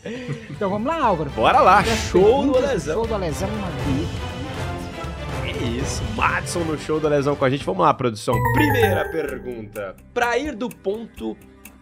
Então 0.50 0.70
vamos 0.70 0.86
lá, 0.88 1.04
Álvaro. 1.04 1.28
Bora 1.30 1.60
lá, 1.60 1.84
show 1.84 2.46
do 2.46 2.56
Olezão. 2.56 2.94
Show 2.94 3.06
do 3.06 3.14
Alesão 3.14 3.48
aqui. 3.48 4.34
É 5.46 5.78
isso, 5.82 6.02
Madison 6.16 6.60
no 6.64 6.78
show 6.78 6.98
do 6.98 7.08
Lesão 7.08 7.36
com 7.36 7.44
a 7.44 7.50
gente. 7.50 7.64
Vamos 7.64 7.82
lá, 7.84 7.92
produção. 7.92 8.34
Primeira 8.54 9.08
pergunta. 9.10 9.96
Pra 10.14 10.38
ir 10.38 10.54
do 10.54 10.68
ponto 10.70 11.36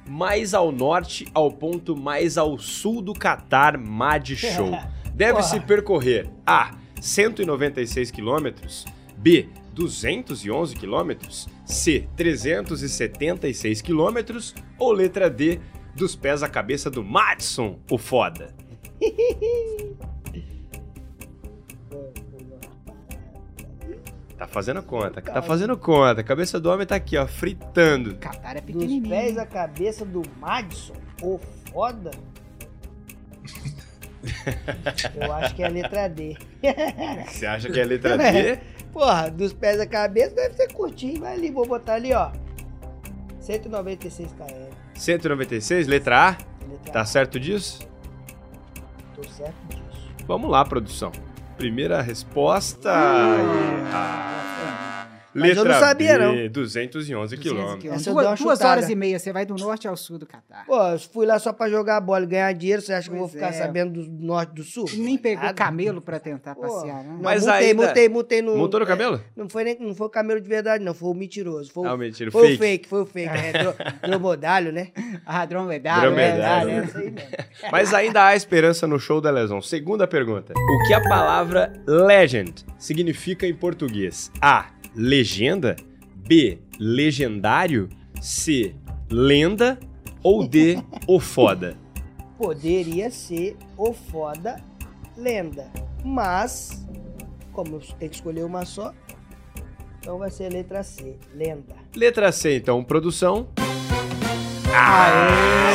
mais 0.08 0.52
ao 0.52 0.72
norte 0.72 1.28
ao 1.32 1.50
ponto 1.50 1.96
mais 1.96 2.36
ao 2.36 2.58
sul 2.58 3.00
do 3.00 3.12
Catar, 3.12 3.78
Mad 3.78 4.28
Show, 4.30 4.72
deve-se 5.14 5.60
percorrer 5.60 6.28
A. 6.44 6.74
196 7.00 8.10
quilômetros, 8.12 8.84
B. 9.22 9.48
211 9.72 10.74
quilômetros, 10.76 11.48
C. 11.64 12.06
376 12.16 13.80
quilômetros 13.80 14.54
ou 14.78 14.92
letra 14.92 15.30
D. 15.30 15.60
Dos 15.94 16.16
pés 16.16 16.42
à 16.42 16.48
cabeça 16.48 16.90
do 16.90 17.02
Madison, 17.04 17.78
o 17.90 17.96
foda. 17.98 18.54
Tá 24.36 24.48
fazendo 24.48 24.82
conta, 24.82 25.22
tá 25.22 25.40
fazendo 25.40 25.76
conta. 25.76 26.20
A 26.20 26.24
cabeça 26.24 26.58
do 26.58 26.68
homem 26.68 26.84
tá 26.84 26.96
aqui, 26.96 27.16
ó, 27.16 27.28
fritando. 27.28 28.16
Catar 28.16 28.56
é 28.56 28.60
Dos 28.60 28.64
pequenininho. 28.72 29.08
pés 29.08 29.38
à 29.38 29.46
cabeça 29.46 30.04
do 30.04 30.20
Madison, 30.40 30.94
o 31.22 31.38
foda. 31.70 32.10
Eu 35.14 35.32
acho 35.32 35.54
que 35.54 35.62
é 35.62 35.66
a 35.66 35.68
letra 35.68 36.08
D. 36.08 36.36
Você 37.28 37.46
acha 37.46 37.70
que 37.70 37.78
é 37.78 37.82
a 37.84 37.86
letra 37.86 38.18
D? 38.32 38.58
Porra, 38.93 39.30
dos 39.30 39.53
pés 39.53 39.80
à 39.80 39.86
cabeça 39.86 40.34
deve 40.34 40.55
ser 40.55 40.72
curtinho. 40.72 41.20
Vai 41.20 41.34
ali, 41.34 41.51
vou 41.51 41.66
botar 41.66 41.95
ali, 41.95 42.12
ó. 42.12 42.30
196 43.40 44.32
km. 44.32 44.70
196, 44.95 45.86
letra 45.86 46.28
A. 46.28 46.30
Letra 46.68 46.93
Tá 46.93 47.01
A. 47.01 47.05
certo 47.05 47.40
disso? 47.40 47.80
Tô 49.16 49.24
certo 49.24 49.55
disso. 49.68 49.82
Vamos 50.26 50.51
lá, 50.51 50.64
produção. 50.64 51.11
Primeira 51.57 52.01
resposta. 52.03 52.90
Ah. 52.93 54.71
Mas 55.35 55.57
eu 55.57 55.64
Letra 55.64 55.72
não 55.72 55.80
sabia, 55.80 56.18
B, 56.18 56.49
211 56.49 57.37
quilômetros. 57.39 57.93
Essa 57.93 58.11
eu 58.11 58.14
Duas, 58.14 58.39
duas 58.41 58.61
horas 58.61 58.89
e 58.91 58.95
meia, 58.95 59.18
você 59.18 59.33
vai 59.33 59.47
do 59.47 59.55
norte 59.55 59.89
ao 59.89 59.97
sul 59.97 60.18
do 60.18 60.26
Catar. 60.26 60.66
Pô, 60.66 60.76
eu 60.89 60.99
fui 60.99 61.24
lá 61.26 61.39
só 61.39 61.53
pra 61.53 61.68
jogar 61.70 62.01
bola 62.01 62.24
e 62.24 62.26
ganhar 62.26 62.53
dinheiro. 62.53 62.83
Você 62.83 62.93
acha 62.93 63.09
que 63.09 63.14
eu 63.14 63.18
vou 63.18 63.28
Pois 63.28 63.41
ficar 63.43 63.49
é. 63.49 63.53
sabendo 63.53 64.03
do 64.05 64.24
norte 64.26 64.51
e 64.51 64.55
do 64.57 64.62
sul? 64.62 64.85
Nem 64.95 65.16
pegou 65.16 65.45
Nada. 65.45 65.55
camelo 65.55 66.01
pra 66.03 66.18
tentar 66.20 66.55
Pô, 66.55 66.62
passear, 66.62 67.03
né? 67.03 67.11
Não, 67.14 67.22
Mas 67.22 67.47
mutei, 67.47 67.70
ainda- 67.70 67.87
mutei, 67.87 68.09
mutei 68.09 68.43
no. 68.43 68.57
Montou 68.57 68.80
no 68.80 68.87
cabelo? 68.87 69.20
Não 69.37 69.49
foi, 69.49 69.64
nem, 69.64 69.76
não 69.80 69.95
foi 69.95 70.07
o 70.07 70.11
camelo 70.11 70.41
de 70.41 70.49
verdade, 70.49 70.85
não. 70.85 70.93
Foi 70.95 71.09
o 71.11 71.14
mentiroso. 71.14 71.72
Foi, 71.72 71.87
Ah, 71.89 71.93
o- 71.93 71.95
o 71.95 71.99
mentira, 71.99 72.30
foi 72.30 72.43
fake. 72.49 72.55
o 72.55 72.59
fake, 72.59 72.89
foi 72.89 73.03
o 73.03 73.07
fake. 73.07 73.28
É, 73.28 73.53
dro- 73.53 73.74
dromodalho, 74.07 74.70
né? 74.72 74.89
Ah, 75.24 75.47
dromedário. 75.47 76.03
Dromedário. 76.11 76.68
é, 76.70 76.72
É, 76.74 76.80
né? 76.80 76.85
isso 76.87 76.99
aí 76.99 77.11
mesmo. 77.11 77.28
Mas 77.72 77.95
ainda 77.95 78.26
há 78.26 78.37
esperança 78.37 78.87
no 78.87 78.99
show 78.99 79.20
da 79.20 79.30
lesão. 79.30 79.62
Segunda 79.62 80.07
pergunta. 80.07 80.53
O 80.57 80.87
que 80.87 80.93
a 80.95 81.01
palavra 81.03 81.72
legend 81.87 82.64
significa 82.78 83.47
em 83.47 83.55
português? 83.55 84.30
A. 84.41 84.66
Legenda. 84.95 85.76
B. 86.16 86.59
Legendário. 86.78 87.88
C. 88.20 88.74
Lenda. 89.11 89.78
ou 90.22 90.47
D, 90.47 90.82
o 91.07 91.18
foda? 91.18 91.76
Poderia 92.38 93.11
ser 93.11 93.57
o 93.76 93.93
foda 93.93 94.57
lenda. 95.16 95.70
Mas, 96.05 96.86
como 97.53 97.76
eu 97.76 97.80
tenho 97.99 98.11
que 98.11 98.16
escolher 98.16 98.45
uma 98.45 98.64
só, 98.64 98.93
então 100.01 100.18
vai 100.18 100.30
ser 100.30 100.53
letra 100.53 100.82
C, 100.82 101.16
lenda. 101.34 101.74
Letra 101.95 102.32
C, 102.32 102.57
então, 102.57 102.82
produção. 102.82 103.49
Ah, 104.74 105.72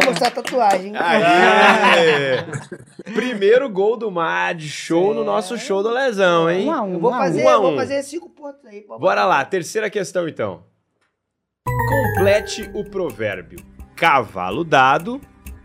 vou 0.00 0.10
mostrar 0.10 0.28
a 0.28 0.30
tatuagem. 0.30 0.92
Aê! 0.96 2.42
Primeiro 3.14 3.68
gol 3.68 3.96
do 3.96 4.10
Mad, 4.10 4.60
show 4.62 5.14
no 5.14 5.24
nosso 5.24 5.56
show 5.58 5.82
do 5.82 5.90
Lesão, 5.90 6.50
hein? 6.50 6.66
Um 6.66 6.72
a 6.72 6.82
um, 6.82 6.92
Eu 6.94 7.00
vou 7.00 7.10
um 7.10 7.14
a 7.14 7.18
um. 7.18 7.20
fazer, 7.22 7.44
um 7.44 7.48
a 7.48 7.52
eu 7.52 7.62
vou 7.62 7.72
um. 7.72 7.76
fazer 7.76 8.02
cinco 8.02 8.30
pontos 8.30 8.64
aí. 8.66 8.84
Bora 8.86 9.24
lá, 9.24 9.44
terceira 9.44 9.88
questão 9.90 10.28
então. 10.28 10.64
Complete 11.88 12.70
o 12.74 12.84
provérbio. 12.84 13.58
Cavalo 13.94 14.64
dado. 14.64 15.20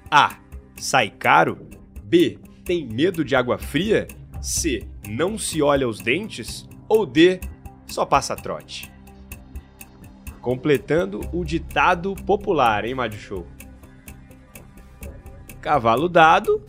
A. 0.09 0.37
Sai 0.77 1.09
caro. 1.09 1.67
B. 2.03 2.39
Tem 2.65 2.85
medo 2.87 3.23
de 3.23 3.35
água 3.35 3.57
fria. 3.57 4.07
C. 4.41 4.87
Não 5.07 5.37
se 5.37 5.61
olha 5.61 5.87
os 5.87 5.99
dentes. 5.99 6.67
Ou 6.87 7.05
D. 7.05 7.39
Só 7.87 8.05
passa 8.05 8.35
trote. 8.35 8.91
Completando 10.41 11.21
o 11.31 11.43
ditado 11.43 12.15
popular, 12.25 12.85
hein, 12.85 12.95
Mad 12.95 13.13
Show? 13.13 13.45
Cavalo 15.61 16.09
dado. 16.09 16.61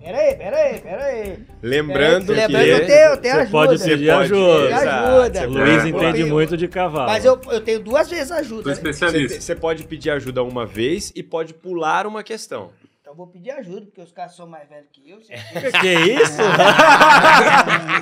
Pera 0.00 0.18
aí, 0.18 0.34
pera 0.36 0.56
aí, 0.58 0.80
pera 0.80 1.04
aí. 1.04 1.38
Lembrando 1.62 2.26
Pera 2.26 2.40
aí, 2.42 2.46
que. 2.46 2.52
lembrando 2.52 2.66
que 2.76 2.82
eu 2.82 2.86
tenho, 2.86 3.10
eu 3.12 3.16
tenho 3.16 3.34
Você 3.34 3.40
ajuda. 3.40 3.50
pode 3.50 3.78
Você 3.78 3.88
pedir 3.90 4.06
pode- 4.12 4.24
ajuda. 4.34 4.66
Exato, 4.66 4.88
ajuda. 5.08 5.40
você 5.40 5.46
O 5.46 5.50
Luiz 5.50 5.76
pode- 5.76 5.88
entende 5.88 6.20
Eu- 6.20 6.28
muito 6.28 6.56
de 6.58 6.68
cavalo. 6.68 7.06
Mas 7.10 7.24
eu, 7.24 7.40
eu 7.50 7.60
tenho 7.62 7.80
duas 7.80 8.10
vezes 8.10 8.30
ajuda. 8.30 8.62
Sou 8.62 8.70
né? 8.70 8.74
Você, 8.74 8.90
especialista. 8.90 9.40
você 9.40 9.54
pode 9.54 9.84
pedir 9.84 10.10
ajuda 10.10 10.42
uma 10.42 10.66
vez 10.66 11.10
e 11.16 11.22
pode 11.22 11.54
pular 11.54 12.06
uma 12.06 12.22
questão. 12.22 12.70
Então 13.14 13.14
eu 13.14 13.16
vou 13.16 13.26
pedir 13.28 13.50
ajuda, 13.52 13.86
porque 13.86 14.00
os 14.00 14.12
caras 14.12 14.34
são 14.34 14.46
mais 14.46 14.68
velhos 14.68 14.88
que 14.92 15.08
eu. 15.08 15.18
você- 15.20 15.34
Que 15.80 15.94
isso? 15.94 16.42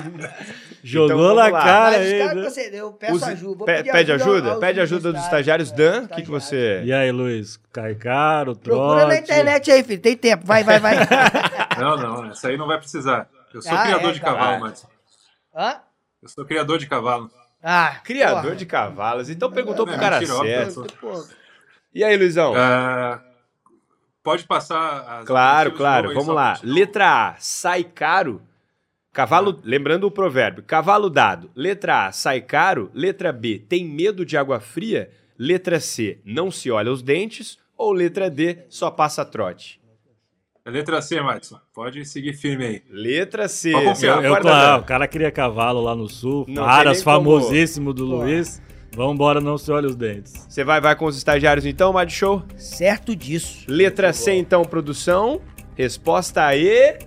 Jogou 0.83 1.05
Então, 1.07 1.17
vamos 1.17 1.35
na 1.37 1.47
lá. 1.49 1.63
cara 1.63 1.97
Mas 1.97 2.07
aí. 2.11 2.19
caras, 2.19 2.35
né? 2.35 2.43
você, 2.49 2.69
eu 2.73 2.91
peço 2.93 3.13
Use- 3.15 3.25
ajuda. 3.31 3.57
Vou 3.57 3.65
pe- 3.65 3.75
pedir 3.77 3.91
pede 3.91 4.11
ajuda? 4.11 4.49
aos 4.51 4.59
Pede 4.59 4.79
ajuda 4.81 5.13
dos 5.13 5.23
estagiários. 5.23 5.71
Dan, 5.71 6.03
o 6.03 6.07
que, 6.09 6.21
que 6.23 6.29
você. 6.29 6.81
E 6.83 6.91
aí, 6.91 7.11
Luiz? 7.11 7.57
Cai 7.71 7.95
caro, 7.95 8.55
trote? 8.55 8.77
Procura 8.79 9.07
na 9.07 9.17
internet 9.17 9.71
aí, 9.71 9.83
filho. 9.83 10.01
Tem 10.01 10.17
tempo. 10.17 10.45
Vai, 10.45 10.63
vai, 10.63 10.79
vai. 10.79 10.95
Não, 11.79 11.97
não, 11.97 12.29
essa 12.31 12.49
aí 12.49 12.57
não 12.57 12.67
vai 12.67 12.77
precisar. 12.77 13.27
Eu 13.51 13.61
sou 13.61 13.75
Ah, 13.75 13.83
criador 13.83 14.09
é, 14.11 14.13
de 14.13 14.19
tá. 14.19 14.25
cavalo, 14.27 14.55
Ah. 14.55 14.59
Madison. 14.59 14.87
Hã? 15.55 15.75
Eu 16.21 16.29
sou 16.29 16.45
criador 16.45 16.77
de 16.77 16.87
cavalo. 16.87 17.31
Ah, 17.63 17.99
Criador 18.03 18.43
porra. 18.43 18.55
de 18.55 18.65
cavalos. 18.65 19.29
Então 19.29 19.51
perguntou 19.51 19.85
pro 19.85 19.95
É, 19.95 19.97
cara 19.97 20.19
mentira, 20.19 20.69
certo. 20.69 20.85
Pô, 21.01 21.25
E 21.93 22.03
aí, 22.03 22.15
Luizão? 22.17 22.53
Ah, 22.55 23.21
pode 24.23 24.45
passar 24.45 25.19
as 25.19 25.25
Claro, 25.25 25.73
claro. 25.73 26.09
Vamos 26.09 26.25
só 26.25 26.33
lá. 26.33 26.59
Letra 26.63 27.29
A, 27.29 27.35
sai 27.37 27.83
caro. 27.83 28.41
Cavalo, 29.11 29.59
lembrando 29.63 30.05
o 30.05 30.11
provérbio, 30.11 30.63
cavalo 30.63 31.07
dado. 31.07 31.51
Letra 31.55 32.07
A, 32.07 32.11
sai 32.11 32.41
caro. 32.41 32.89
Letra 32.93 33.31
B, 33.31 33.59
tem 33.59 33.85
medo 33.85 34.25
de 34.25 34.37
água 34.37 34.59
fria. 34.59 35.11
Letra 35.37 35.79
C, 35.79 36.19
não 36.25 36.49
se 36.49 36.71
olha 36.71 36.91
os 36.91 37.03
dentes. 37.03 37.59
Ou 37.77 37.91
letra 37.91 38.29
D, 38.29 38.59
só 38.69 38.89
passa 38.89 39.25
trote. 39.25 39.81
É 40.65 40.69
Letra 40.69 41.01
C, 41.01 41.19
Madison. 41.19 41.59
Pode 41.73 42.05
seguir 42.05 42.33
firme 42.33 42.65
aí. 42.65 42.83
Letra 42.89 43.49
C. 43.49 43.73
Eu, 43.73 43.81
concorda, 43.81 44.39
claro, 44.39 44.81
o 44.81 44.85
cara 44.85 45.07
cria 45.07 45.29
cavalo 45.29 45.81
lá 45.81 45.93
no 45.93 46.07
sul. 46.07 46.45
Não 46.47 46.63
Aras, 46.63 47.03
famosíssimo 47.03 47.93
do 47.93 48.07
Pô. 48.07 48.15
Luiz. 48.15 48.61
Vambora, 48.95 49.41
não 49.41 49.57
se 49.57 49.71
olha 49.71 49.87
os 49.87 49.95
dentes. 49.95 50.45
Você 50.47 50.63
vai, 50.63 50.79
vai 50.79 50.95
com 50.95 51.05
os 51.05 51.17
estagiários 51.17 51.65
então, 51.65 51.91
Mad 51.91 52.09
Show? 52.09 52.43
certo 52.55 53.15
disso. 53.15 53.65
Letra 53.67 54.13
C, 54.13 54.33
então, 54.33 54.63
produção. 54.63 55.41
Resposta 55.75 56.45
aí. 56.45 56.99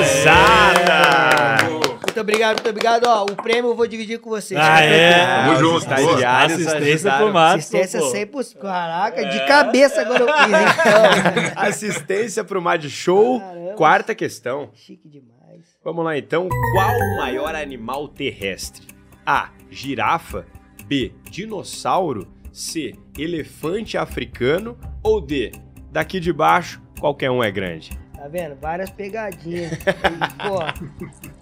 Exata! 0.00 1.68
Muito 2.02 2.20
obrigado, 2.20 2.56
muito 2.56 2.68
obrigado. 2.68 3.04
Ó, 3.06 3.24
o 3.26 3.36
prêmio 3.36 3.70
eu 3.70 3.76
vou 3.76 3.86
dividir 3.86 4.18
com 4.18 4.28
vocês. 4.28 4.58
Ah, 4.60 4.80
é? 4.82 5.44
Tamo 5.44 5.56
junto, 5.56 5.78
estagiários 5.78 6.66
Assistência 6.66 7.12
pro 7.12 7.32
Matos. 7.32 7.74
Assistência 7.74 8.00
pô. 8.00 8.40
100%. 8.40 8.58
Caraca, 8.58 9.24
de 9.24 9.46
cabeça 9.46 10.00
agora 10.00 10.24
eu 10.24 10.26
fiz, 10.26 10.48
então. 10.48 11.52
Assistência 11.62 12.42
pro 12.42 12.60
Mad 12.60 12.84
Show. 12.86 13.38
Caramba. 13.38 13.74
Quarta 13.74 14.14
questão. 14.16 14.70
Chique 14.74 15.08
demais. 15.08 15.78
Vamos 15.84 16.04
lá 16.04 16.18
então. 16.18 16.48
Qual 16.48 16.96
o 16.96 17.16
maior 17.18 17.54
animal 17.54 18.08
terrestre? 18.08 18.97
A. 19.28 19.50
Girafa. 19.70 20.46
B. 20.86 21.12
Dinossauro. 21.30 22.26
C. 22.50 22.94
Elefante 23.18 23.98
africano. 23.98 24.78
Ou 25.02 25.20
D. 25.20 25.52
Daqui 25.92 26.18
de 26.18 26.32
baixo, 26.32 26.80
qualquer 26.98 27.30
um 27.30 27.44
é 27.44 27.50
grande. 27.50 27.90
Tá 28.16 28.26
vendo? 28.26 28.56
Várias 28.58 28.88
pegadinhas. 28.88 29.72
Pô, 30.42 30.62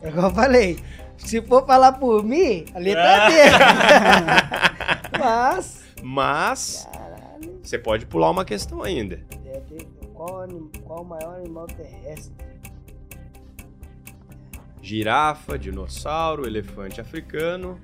é 0.05 0.09
igual 0.09 0.29
eu 0.31 0.35
falei. 0.35 0.79
Se 1.17 1.41
for 1.43 1.65
falar 1.65 1.93
por 1.93 2.25
mim, 2.25 2.65
a 2.75 2.79
letra 2.81 3.03
é 3.03 3.29
dele. 3.31 3.57
Mas, 5.19 5.85
Mas 6.03 6.89
caralho, 6.93 7.61
você 7.63 7.79
pode 7.79 8.05
pular 8.07 8.31
uma 8.31 8.45
questão 8.45 8.83
ainda. 8.83 9.17
deve 9.45 9.61
ter- 9.77 9.87
qual, 10.13 10.47
qual 10.85 11.03
o 11.03 11.05
maior 11.05 11.37
animal 11.37 11.67
terrestre? 11.69 12.35
Girafa, 14.87 15.59
dinossauro, 15.59 16.47
elefante 16.47 17.01
africano. 17.01 17.81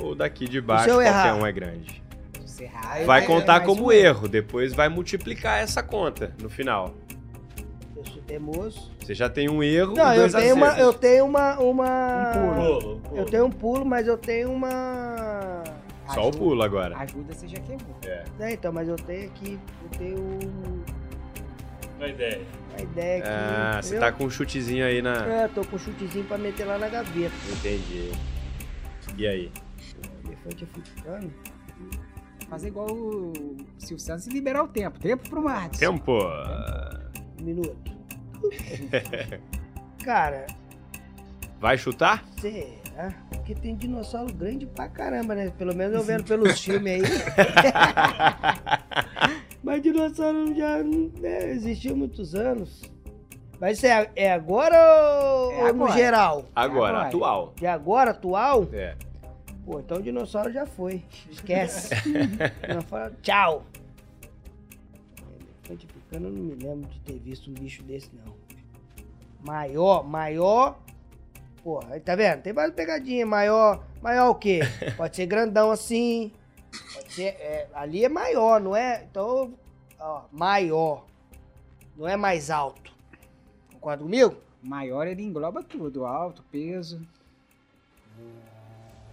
Ou 0.00 0.16
daqui 0.16 0.48
de 0.48 0.60
baixo, 0.60 0.88
eu 0.88 0.94
qualquer 0.96 1.08
errar? 1.08 1.36
um 1.36 1.46
é 1.46 1.52
grande. 1.52 2.02
Se 2.44 2.64
errar, 2.64 3.04
Vai 3.04 3.22
é 3.22 3.26
contar 3.26 3.60
como 3.60 3.86
um 3.86 3.92
erro, 3.92 4.26
depois 4.26 4.72
vai 4.72 4.88
multiplicar 4.88 5.60
essa 5.60 5.80
conta 5.80 6.34
no 6.42 6.50
final. 6.50 6.92
Eu 7.94 8.04
sou 8.04 8.22
teimoso. 8.22 8.90
Você 8.98 9.14
já 9.14 9.28
tem 9.28 9.48
um 9.48 9.62
erro. 9.62 9.94
Não, 9.94 10.12
eu 10.12 10.28
tenho, 10.28 10.56
uma, 10.56 10.78
eu 10.78 10.92
tenho 10.92 11.24
uma. 11.24 11.60
uma... 11.60 12.32
Pulo, 12.32 12.98
pulo. 12.98 13.16
Eu 13.16 13.24
tenho 13.26 13.44
um 13.46 13.50
pulo, 13.50 13.84
mas 13.84 14.08
eu 14.08 14.18
tenho 14.18 14.50
uma. 14.50 15.62
Só 16.12 16.28
o 16.28 16.32
pulo 16.32 16.60
agora. 16.64 16.96
Ajuda 16.96 17.32
você 17.32 17.46
já 17.46 17.60
queimou. 17.60 17.96
É, 18.04 18.52
então, 18.52 18.72
mas 18.72 18.88
eu 18.88 18.96
tenho 18.96 19.28
aqui. 19.28 19.56
Eu 19.84 19.98
tenho 19.98 20.38
Uma 21.96 22.08
ideia. 22.08 22.40
Ideia 22.82 23.18
aqui. 23.18 23.28
Ah, 23.30 23.80
você 23.82 23.98
tá 23.98 24.12
com 24.12 24.24
um 24.24 24.30
chutezinho 24.30 24.84
aí 24.84 25.02
na. 25.02 25.26
É, 25.26 25.48
tô 25.48 25.64
com 25.64 25.76
um 25.76 25.78
chutezinho 25.78 26.24
pra 26.24 26.38
meter 26.38 26.64
lá 26.64 26.78
na 26.78 26.88
gaveta. 26.88 27.34
Entendi. 27.50 28.12
E 29.16 29.26
aí? 29.26 29.52
Elefante 30.24 30.64
africano. 30.64 31.32
Fazer 32.48 32.68
igual 32.68 32.90
o 32.90 33.32
Silvio 33.78 34.04
Santos 34.04 34.26
e 34.26 34.30
liberar 34.30 34.64
o 34.64 34.68
tempo. 34.68 34.98
Tempo 34.98 35.28
pro 35.28 35.42
Matos. 35.42 35.78
Tempo! 35.78 36.18
Um 37.40 37.44
minuto. 37.44 37.90
Cara, 40.04 40.46
Vai 41.60 41.76
chutar? 41.76 42.24
será? 42.40 43.12
Porque 43.30 43.54
tem 43.54 43.76
dinossauro 43.76 44.32
grande 44.32 44.64
pra 44.66 44.88
caramba, 44.88 45.34
né? 45.34 45.52
Pelo 45.58 45.74
menos 45.74 45.94
eu 45.94 46.02
vendo 46.02 46.24
pelos 46.24 46.60
filmes 46.60 46.92
aí. 46.92 47.02
Mas 49.62 49.82
dinossauro 49.82 50.54
já 50.54 50.82
né, 50.82 51.50
existiu 51.50 51.92
há 51.92 51.96
muitos 51.96 52.34
anos. 52.34 52.82
Mas 53.60 53.76
isso 53.76 53.86
é, 53.86 54.10
é 54.16 54.32
agora 54.32 54.74
ou, 54.74 55.52
É 55.52 55.56
ou 55.56 55.74
no 55.74 55.84
agora. 55.84 55.92
geral? 55.92 56.44
Agora, 56.56 56.88
Agora. 56.96 57.08
atual. 57.08 57.52
De 57.56 57.66
agora, 57.66 58.10
atual? 58.12 58.66
É. 58.72 58.96
Pô, 59.66 59.78
então 59.80 59.98
o 59.98 60.02
dinossauro 60.02 60.50
já 60.50 60.64
foi. 60.64 61.04
Esquece. 61.30 61.94
tchau. 63.22 63.64
Elefante 65.68 65.86
africano, 65.86 66.28
eu 66.28 66.32
não 66.32 66.42
me 66.42 66.54
lembro 66.54 66.88
de 66.88 67.00
ter 67.00 67.18
visto 67.18 67.50
um 67.50 67.54
bicho 67.54 67.82
desse, 67.82 68.10
não. 68.14 68.34
Maior, 69.44 70.02
maior. 70.08 70.78
Pô, 71.62 71.80
aí 71.90 72.00
tá 72.00 72.16
vendo? 72.16 72.40
Tem 72.40 72.54
várias 72.54 72.74
pegadinhas. 72.74 73.28
Maior, 73.28 73.84
maior 74.00 74.30
o 74.30 74.34
quê? 74.34 74.60
Pode 74.96 75.14
ser 75.14 75.26
grandão 75.26 75.70
assim. 75.70 76.32
Pode 76.94 77.12
ser. 77.12 77.28
é, 77.38 77.68
ali 77.74 78.04
é 78.04 78.08
maior, 78.08 78.60
não 78.60 78.74
é? 78.76 79.04
Então, 79.10 79.52
ó, 79.98 80.22
maior. 80.32 81.04
Não 81.96 82.06
é 82.08 82.16
mais 82.16 82.50
alto. 82.50 82.92
Concorda 83.72 84.02
comigo? 84.02 84.36
Maior 84.62 85.06
ele 85.06 85.22
engloba 85.22 85.62
tudo. 85.62 86.04
Alto, 86.04 86.42
peso. 86.50 87.00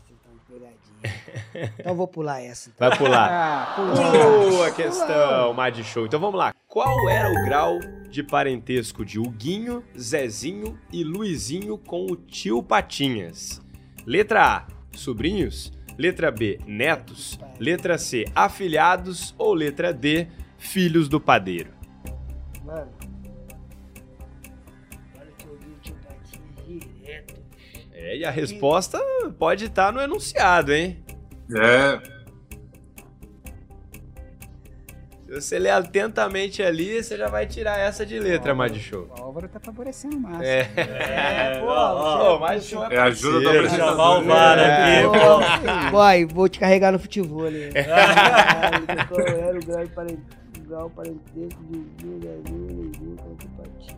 Estão 0.09 0.31
pegadinha. 0.47 1.73
Então 1.79 1.91
eu 1.91 1.95
vou 1.95 2.07
pular 2.07 2.41
essa. 2.41 2.71
Vai 2.77 2.95
pular. 2.97 3.27
Ah. 3.29 3.75
Boa 4.49 4.71
questão, 4.71 5.53
Mad 5.53 5.77
Show. 5.83 6.05
Então 6.05 6.19
vamos 6.19 6.37
lá. 6.37 6.53
Qual 6.67 7.09
era 7.09 7.29
o 7.29 7.45
grau 7.45 7.79
de 8.09 8.23
parentesco 8.23 9.03
de 9.05 9.19
Huguinho, 9.19 9.83
Zezinho 9.97 10.79
e 10.91 11.03
Luizinho 11.03 11.77
com 11.77 12.05
o 12.05 12.15
tio 12.15 12.61
Patinhas? 12.61 13.61
Letra 14.05 14.57
A, 14.57 14.67
sobrinhos. 14.95 15.71
Letra 15.97 16.29
B, 16.31 16.59
netos. 16.67 17.39
Letra 17.59 17.97
C, 17.97 18.25
afilhados. 18.35 19.33
Ou 19.37 19.53
letra 19.53 19.93
D, 19.93 20.27
filhos 20.57 21.09
do 21.09 21.19
padeiro? 21.19 21.71
Mano. 22.63 22.91
Olha 25.17 25.31
que 25.37 25.45
eu 25.45 25.57
vi 25.57 25.71
o 25.71 25.79
tio 25.81 25.95
Patinho 25.95 26.79
direto. 26.79 27.35
É, 27.91 28.17
e 28.17 28.25
a 28.25 28.29
resposta 28.29 28.99
pode 29.39 29.65
estar 29.65 29.91
no 29.91 29.99
enunciado, 29.99 30.73
hein? 30.73 31.03
É, 31.55 32.16
você 35.29 35.59
ler 35.59 35.71
atentamente 35.71 36.63
ali, 36.63 37.03
você 37.03 37.17
já 37.17 37.27
vai 37.27 37.45
tirar 37.45 37.77
essa 37.79 38.05
de 38.05 38.19
letra, 38.19 38.55
Mad 38.55 38.75
Show. 38.77 39.07
O 39.17 39.21
Álvaro 39.23 39.47
tá 39.49 39.59
favorecendo 39.59 40.19
mais. 40.19 40.41
É. 40.41 40.69
É, 40.75 41.59
pô, 41.59 41.67
ó, 41.67 42.39
Mad 42.39 42.61
Show 42.61 42.85
é 42.85 42.95
é 42.95 42.99
ajuda. 42.99 43.39
Deixa 43.39 43.57
apresentador. 43.59 43.89
chamar 43.91 44.17
o 44.19 44.23
VAR 44.23 44.59
É. 44.59 44.99
aqui, 44.99 45.07
pô. 45.07 45.91
Boy, 45.91 46.25
vou 46.25 46.47
te 46.49 46.59
carregar 46.59 46.91
no 46.91 46.99
futebol 46.99 47.45
ali. 47.45 47.69
Era 50.69 50.85
o 50.85 50.89
parentesco 50.89 51.63
de 51.63 51.79
Galinha, 52.19 52.67
Leivinho, 52.67 53.15
Conto 53.15 53.47
Patins? 53.57 53.95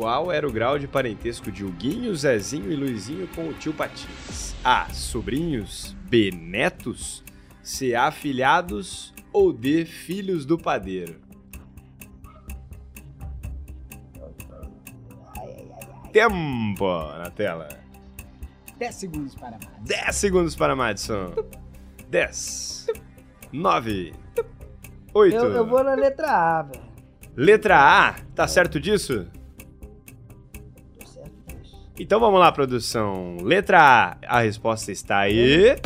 Qual 0.00 0.32
era 0.32 0.48
o 0.48 0.50
grau 0.50 0.78
de 0.78 0.88
parentesco 0.88 1.52
de 1.52 1.62
Huguinho, 1.62 2.16
Zezinho 2.16 2.72
e 2.72 2.74
Luizinho 2.74 3.28
com 3.36 3.48
o 3.48 3.52
tio 3.52 3.74
Patins? 3.74 4.56
A. 4.64 4.88
Sobrinhos. 4.94 5.94
B. 6.08 6.30
Netos. 6.30 7.22
C. 7.62 7.94
Afilhados. 7.94 9.12
Ou 9.30 9.52
D. 9.52 9.84
Filhos 9.84 10.46
do 10.46 10.56
padeiro? 10.56 11.20
Tempo 16.10 16.86
na 17.18 17.30
tela. 17.30 17.68
10 18.78 18.94
segundos 18.94 19.34
para 19.34 19.50
mais. 19.50 19.82
10 19.82 20.16
segundos 20.16 20.56
para 20.56 20.74
Madison. 20.74 21.34
10. 22.08 22.86
9. 23.52 24.14
8. 25.12 25.36
Eu, 25.36 25.52
eu 25.56 25.66
vou 25.66 25.84
na 25.84 25.92
letra 25.92 26.30
A, 26.30 26.62
velho. 26.62 26.84
Letra 27.36 28.08
A. 28.08 28.14
Tá 28.34 28.48
certo 28.48 28.80
disso? 28.80 29.28
Então 32.02 32.18
vamos 32.18 32.40
lá, 32.40 32.50
produção. 32.50 33.36
Letra 33.42 33.78
A. 33.78 34.16
A 34.38 34.40
resposta 34.40 34.90
está 34.90 35.18
aí. 35.18 35.76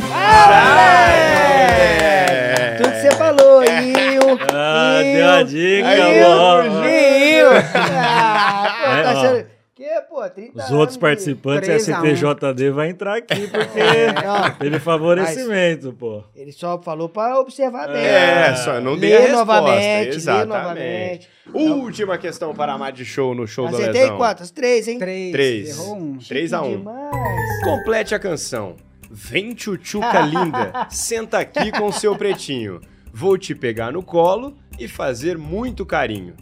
É! 1.25 2.75
Tudo 2.77 2.89
que 2.91 3.01
você 3.01 3.11
falou, 3.11 3.61
Inho. 3.63 4.39
Ah, 4.53 4.99
deu 5.03 5.29
a 5.29 5.43
dica, 5.43 5.87
mano. 5.89 6.85
Inho. 6.87 7.47
Ah, 7.75 8.75
pô, 8.85 8.91
É, 8.91 9.03
tá 9.03 9.09
ó. 9.09 9.11
achando... 9.19 9.54
Pô, 10.01 10.29
30 10.29 10.63
Os 10.63 10.71
outros 10.71 10.93
de- 10.95 10.99
participantes, 11.01 11.67
3 11.67 11.89
a 11.89 12.01
1. 12.01 12.05
STJD 12.15 12.69
vai 12.71 12.89
entrar 12.89 13.17
aqui 13.17 13.47
porque 13.47 14.23
Não, 14.23 14.51
teve 14.57 14.79
favorecimento, 14.79 15.93
pô. 15.93 16.23
ele 16.35 16.51
só 16.51 16.81
falou 16.81 17.09
pra 17.09 17.39
observar 17.39 17.87
bem. 17.87 18.03
É, 18.03 18.55
só 18.55 18.79
não 18.81 18.97
dei 18.97 19.13
a 19.15 19.19
Ler 19.19 19.21
resposta. 19.27 19.45
novamente, 19.45 20.15
Exatamente. 20.15 20.47
novamente. 20.63 21.29
Última 21.53 22.17
questão 22.17 22.53
para 22.53 22.73
a 22.73 22.77
Mad 22.77 22.99
Show 23.03 23.33
no 23.35 23.47
show 23.47 23.67
do 23.67 23.75
Acertei 23.75 24.01
Lesão. 24.03 24.17
quantas? 24.17 24.51
Três, 24.51 24.87
hein? 24.87 24.99
3. 24.99 25.31
Três. 25.31 25.69
Errou 25.69 25.95
um. 25.97 26.17
3 26.17 26.53
a 26.53 26.61
1 26.61 26.77
Demais. 26.77 27.63
Complete 27.63 28.15
a 28.15 28.19
canção. 28.19 28.75
Vem 29.11 29.53
tchutchuca 29.53 30.19
linda, 30.25 30.87
senta 30.89 31.39
aqui 31.39 31.71
com 31.71 31.91
seu 31.91 32.15
pretinho. 32.15 32.81
Vou 33.13 33.37
te 33.37 33.55
pegar 33.55 33.93
no 33.93 34.03
colo 34.03 34.55
e 34.77 34.87
fazer 34.87 35.37
muito 35.37 35.85
carinho. 35.85 36.35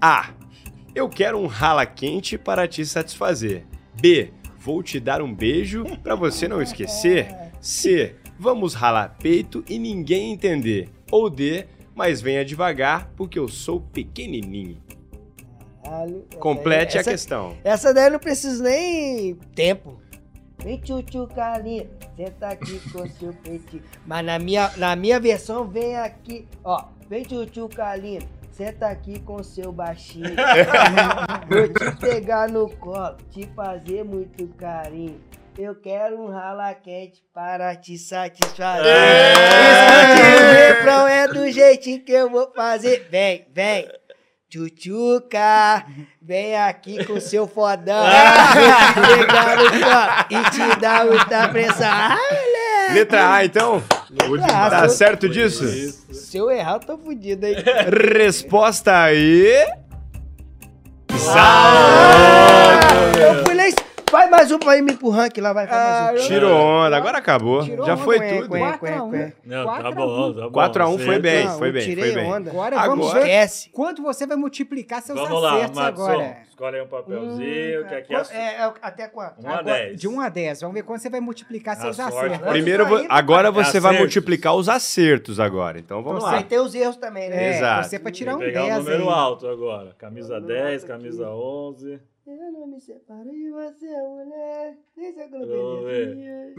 A. 0.00 0.28
Eu 0.94 1.08
quero 1.08 1.38
um 1.38 1.46
rala 1.46 1.86
quente 1.86 2.36
para 2.36 2.68
te 2.68 2.84
satisfazer. 2.84 3.64
B. 3.98 4.30
Vou 4.58 4.82
te 4.82 5.00
dar 5.00 5.22
um 5.22 5.34
beijo 5.34 5.84
para 6.02 6.14
você 6.14 6.46
não 6.46 6.60
esquecer. 6.60 7.34
C. 7.60 8.16
Vamos 8.38 8.74
ralar 8.74 9.16
peito 9.20 9.64
e 9.66 9.78
ninguém 9.78 10.32
entender. 10.32 10.90
Ou 11.10 11.30
D. 11.30 11.66
Mas 11.94 12.20
venha 12.20 12.44
devagar 12.44 13.10
porque 13.16 13.38
eu 13.38 13.48
sou 13.48 13.80
pequenininho. 13.80 14.82
Caralho. 15.82 16.26
Complete 16.38 16.98
essa, 16.98 17.08
a 17.10 17.12
questão. 17.12 17.56
Essa 17.64 17.94
daí 17.94 18.06
eu 18.06 18.12
não 18.12 18.18
preciso 18.18 18.62
nem 18.62 19.34
tempo. 19.54 20.00
Vem 20.62 20.78
tchutchu 20.78 21.26
carinha, 21.26 21.86
senta 22.16 22.48
aqui 22.48 22.78
com 22.90 23.06
seu 23.08 23.32
peitinho. 23.32 23.82
Mas 24.06 24.24
na 24.24 24.38
minha, 24.38 24.70
na 24.76 24.94
minha 24.94 25.18
versão 25.18 25.66
vem 25.66 25.96
aqui, 25.96 26.46
ó. 26.62 26.84
Vem 27.08 27.24
tchutchu 27.24 27.68
carinha, 27.68 28.20
senta 28.52 28.86
aqui 28.88 29.18
com 29.20 29.42
seu 29.42 29.72
baixinho. 29.72 30.34
Vou 31.48 31.68
te 31.68 31.96
pegar 31.98 32.48
no 32.48 32.68
colo, 32.68 33.16
te 33.30 33.48
fazer 33.56 34.04
muito 34.04 34.46
carinho. 34.54 35.20
Eu 35.58 35.74
quero 35.74 36.18
um 36.18 36.30
rala 36.30 36.72
quente 36.72 37.22
para 37.34 37.76
te 37.76 37.98
satisfazer. 37.98 38.86
Refrão, 40.56 41.06
é 41.06 41.28
do 41.28 41.50
jeitinho 41.50 42.02
que 42.02 42.12
eu 42.12 42.30
vou 42.30 42.50
fazer. 42.54 43.06
Vem, 43.10 43.46
vem. 43.52 43.86
Tchutchuca, 44.48 45.84
vem 46.20 46.56
aqui 46.56 47.04
com 47.04 47.18
seu 47.20 47.46
fodão. 47.46 48.04
Vou 48.94 49.04
te 49.04 49.18
pegar 49.18 49.56
no 49.56 49.70
colo 49.70 50.26
e 50.30 50.50
te 50.50 50.80
dar 50.80 51.06
muita 51.06 51.48
pressão. 51.48 51.88
Ah, 51.90 52.16
moleque. 52.30 52.92
Letra 52.94 53.34
A, 53.34 53.44
então? 53.46 53.82
Ah, 54.44 54.70
Tá 54.70 54.88
se, 54.90 54.96
certo 54.98 55.26
disso? 55.28 55.64
eu, 55.64 56.01
se 56.32 56.38
eu 56.38 56.50
errar, 56.50 56.76
eu 56.76 56.80
tô 56.80 56.96
fudido 56.96 57.44
aí. 57.44 57.56
Resposta 58.16 59.02
aí. 59.02 59.66
Ah, 61.28 62.80
lá. 64.12 64.18
Vai 64.18 64.30
mais 64.30 64.50
um 64.52 64.58
pra 64.58 64.76
ir 64.76 64.82
me 64.82 64.94
pro 64.96 65.08
ranking 65.08 65.40
lá, 65.40 65.52
vai, 65.52 65.66
vai 65.66 65.76
mais 65.76 66.24
um. 66.24 66.26
Tirou 66.28 66.52
onda, 66.54 66.96
agora 66.96 67.18
acabou. 67.18 67.62
Tirou 67.64 67.86
Já 67.86 67.94
onda, 67.94 68.04
foi 68.04 68.20
tudo. 68.20 68.48
cué. 68.48 68.60
4 68.60 68.88
a 68.94 69.02
1. 69.04 69.32
Não, 69.44 69.64
Quatro 69.64 69.82
tá 69.82 69.88
a 69.88 69.92
bom, 69.92 70.28
um. 70.28 70.34
tá 70.34 70.40
bom. 70.42 70.52
4 70.52 70.82
a 70.82 70.88
1 70.88 70.98
foi 70.98 71.18
bem, 71.18 71.44
Não, 71.46 71.58
foi 71.58 71.72
bem, 71.72 71.82
tirei 71.84 72.12
foi 72.12 72.22
bem. 72.22 72.32
onda. 72.32 72.50
Agora, 72.50 72.76
Agora- 72.78 72.88
vamos 72.90 73.12
ver 73.12 73.18
Esquece. 73.20 73.70
quanto 73.70 74.02
você 74.02 74.26
vai 74.26 74.36
multiplicar 74.36 75.02
seus 75.02 75.18
Vamos 75.18 75.42
lá, 75.42 75.54
acertos 75.56 75.76
Madison. 75.78 76.04
agora. 76.04 76.36
Escolhe 76.48 76.76
aí 76.76 76.82
um 76.82 76.86
papelzinho, 76.86 77.88
que 77.88 77.94
aqui 77.94 78.14
é, 78.14 78.22
É, 78.32 78.62
é, 78.62 78.72
até 78.82 79.08
quanto? 79.08 79.40
1 79.42 79.48
a 79.48 79.52
Agora, 79.58 79.64
10. 79.64 80.00
De 80.00 80.08
1 80.08 80.20
a 80.20 80.28
10. 80.28 80.60
Vamos 80.60 80.74
ver 80.74 80.82
quanto 80.82 81.00
você 81.02 81.10
vai 81.10 81.20
multiplicar 81.20 81.76
seus 81.76 81.96
sorte. 81.96 82.16
acertos. 82.16 82.48
Primeiro, 82.50 82.84
agora 83.08 83.50
você 83.50 83.80
vai 83.80 83.98
multiplicar 83.98 84.54
os 84.54 84.68
acertos 84.68 85.40
agora. 85.40 85.78
Então 85.78 86.02
vamos 86.02 86.24
Aí 86.24 86.36
lá. 86.36 86.42
tem 86.42 86.58
os 86.60 86.74
erros 86.74 86.96
também, 86.96 87.28
né? 87.30 87.52
É, 87.52 87.56
Exato. 87.56 87.88
você 87.88 87.98
pra 87.98 88.12
tirar 88.12 88.36
um 88.36 88.38
que 88.38 88.44
pegar 88.44 88.62
10 88.62 88.74
um 88.74 88.78
número 88.78 89.10
alto 89.10 89.48
agora. 89.48 89.94
Camisa 89.98 90.38
Número 90.38 90.46
10, 90.62 90.82
alto 90.82 90.92
aqui. 90.92 91.02
camisa 91.02 91.28
11. 91.30 92.00
Eu 92.24 92.52
não 92.52 92.66
me 92.68 92.80
separo 92.80 93.28
de 93.30 93.50
você, 93.50 93.86
mulher. 94.00 94.78
Nem 94.96 95.08
aquela 95.08 95.44
Vamos 95.46 95.84
belezinha. 95.84 96.54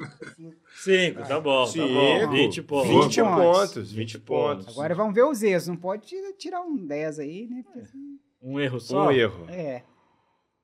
5, 0.76 1.27
tá 1.27 1.40
bom, 1.40 1.64
tá 1.65 1.72
Cinco. 1.72 1.88
bom. 1.94 2.30
20 2.31 2.61
pontos. 2.64 2.90
20 2.90 3.22
pontos. 3.23 3.44
pontos, 3.73 3.91
20 3.94 4.19
pontos. 4.19 4.68
Agora 4.68 4.94
vamos 4.94 5.15
ver 5.15 5.23
os 5.23 5.41
erros. 5.41 5.68
Não 5.69 5.77
pode 5.77 6.06
tira- 6.06 6.34
tirar 6.34 6.61
um 6.61 6.76
10 6.85 7.19
aí, 7.19 7.48
né? 7.48 7.64
Porque 7.64 7.80
assim, 7.80 8.19
Um 8.41 8.60
erro 8.60 8.80
só? 8.80 9.07
Um 9.07 9.11
erro. 9.11 9.49
É. 9.49 9.84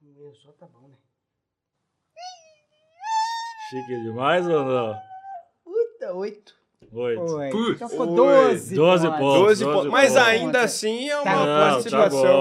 Meu, 0.01 0.33
só 0.35 0.51
tá 0.51 0.67
bom, 0.67 0.89
né? 0.89 0.95
Chique 3.69 4.03
demais 4.03 4.45
ou 4.47 4.65
não? 4.65 4.95
Puta, 5.63 6.13
oito. 6.15 6.58
8. 6.91 7.27
Foi. 7.27 7.49
Putz. 7.49 7.71
Então 7.75 7.89
ficou 7.89 8.09
Oi. 8.09 8.15
12. 8.15 8.75
12 8.75 9.07
pontos. 9.07 9.19
pontos. 9.19 9.41
12 9.59 9.65
pontos. 9.65 9.85
Mas 9.91 10.17
ainda 10.17 10.61
assim 10.61 11.09
é 11.09 11.15
uma 11.17 11.23
Tá- 11.23 11.35
Não, 11.35 11.45
tá. 11.45 11.89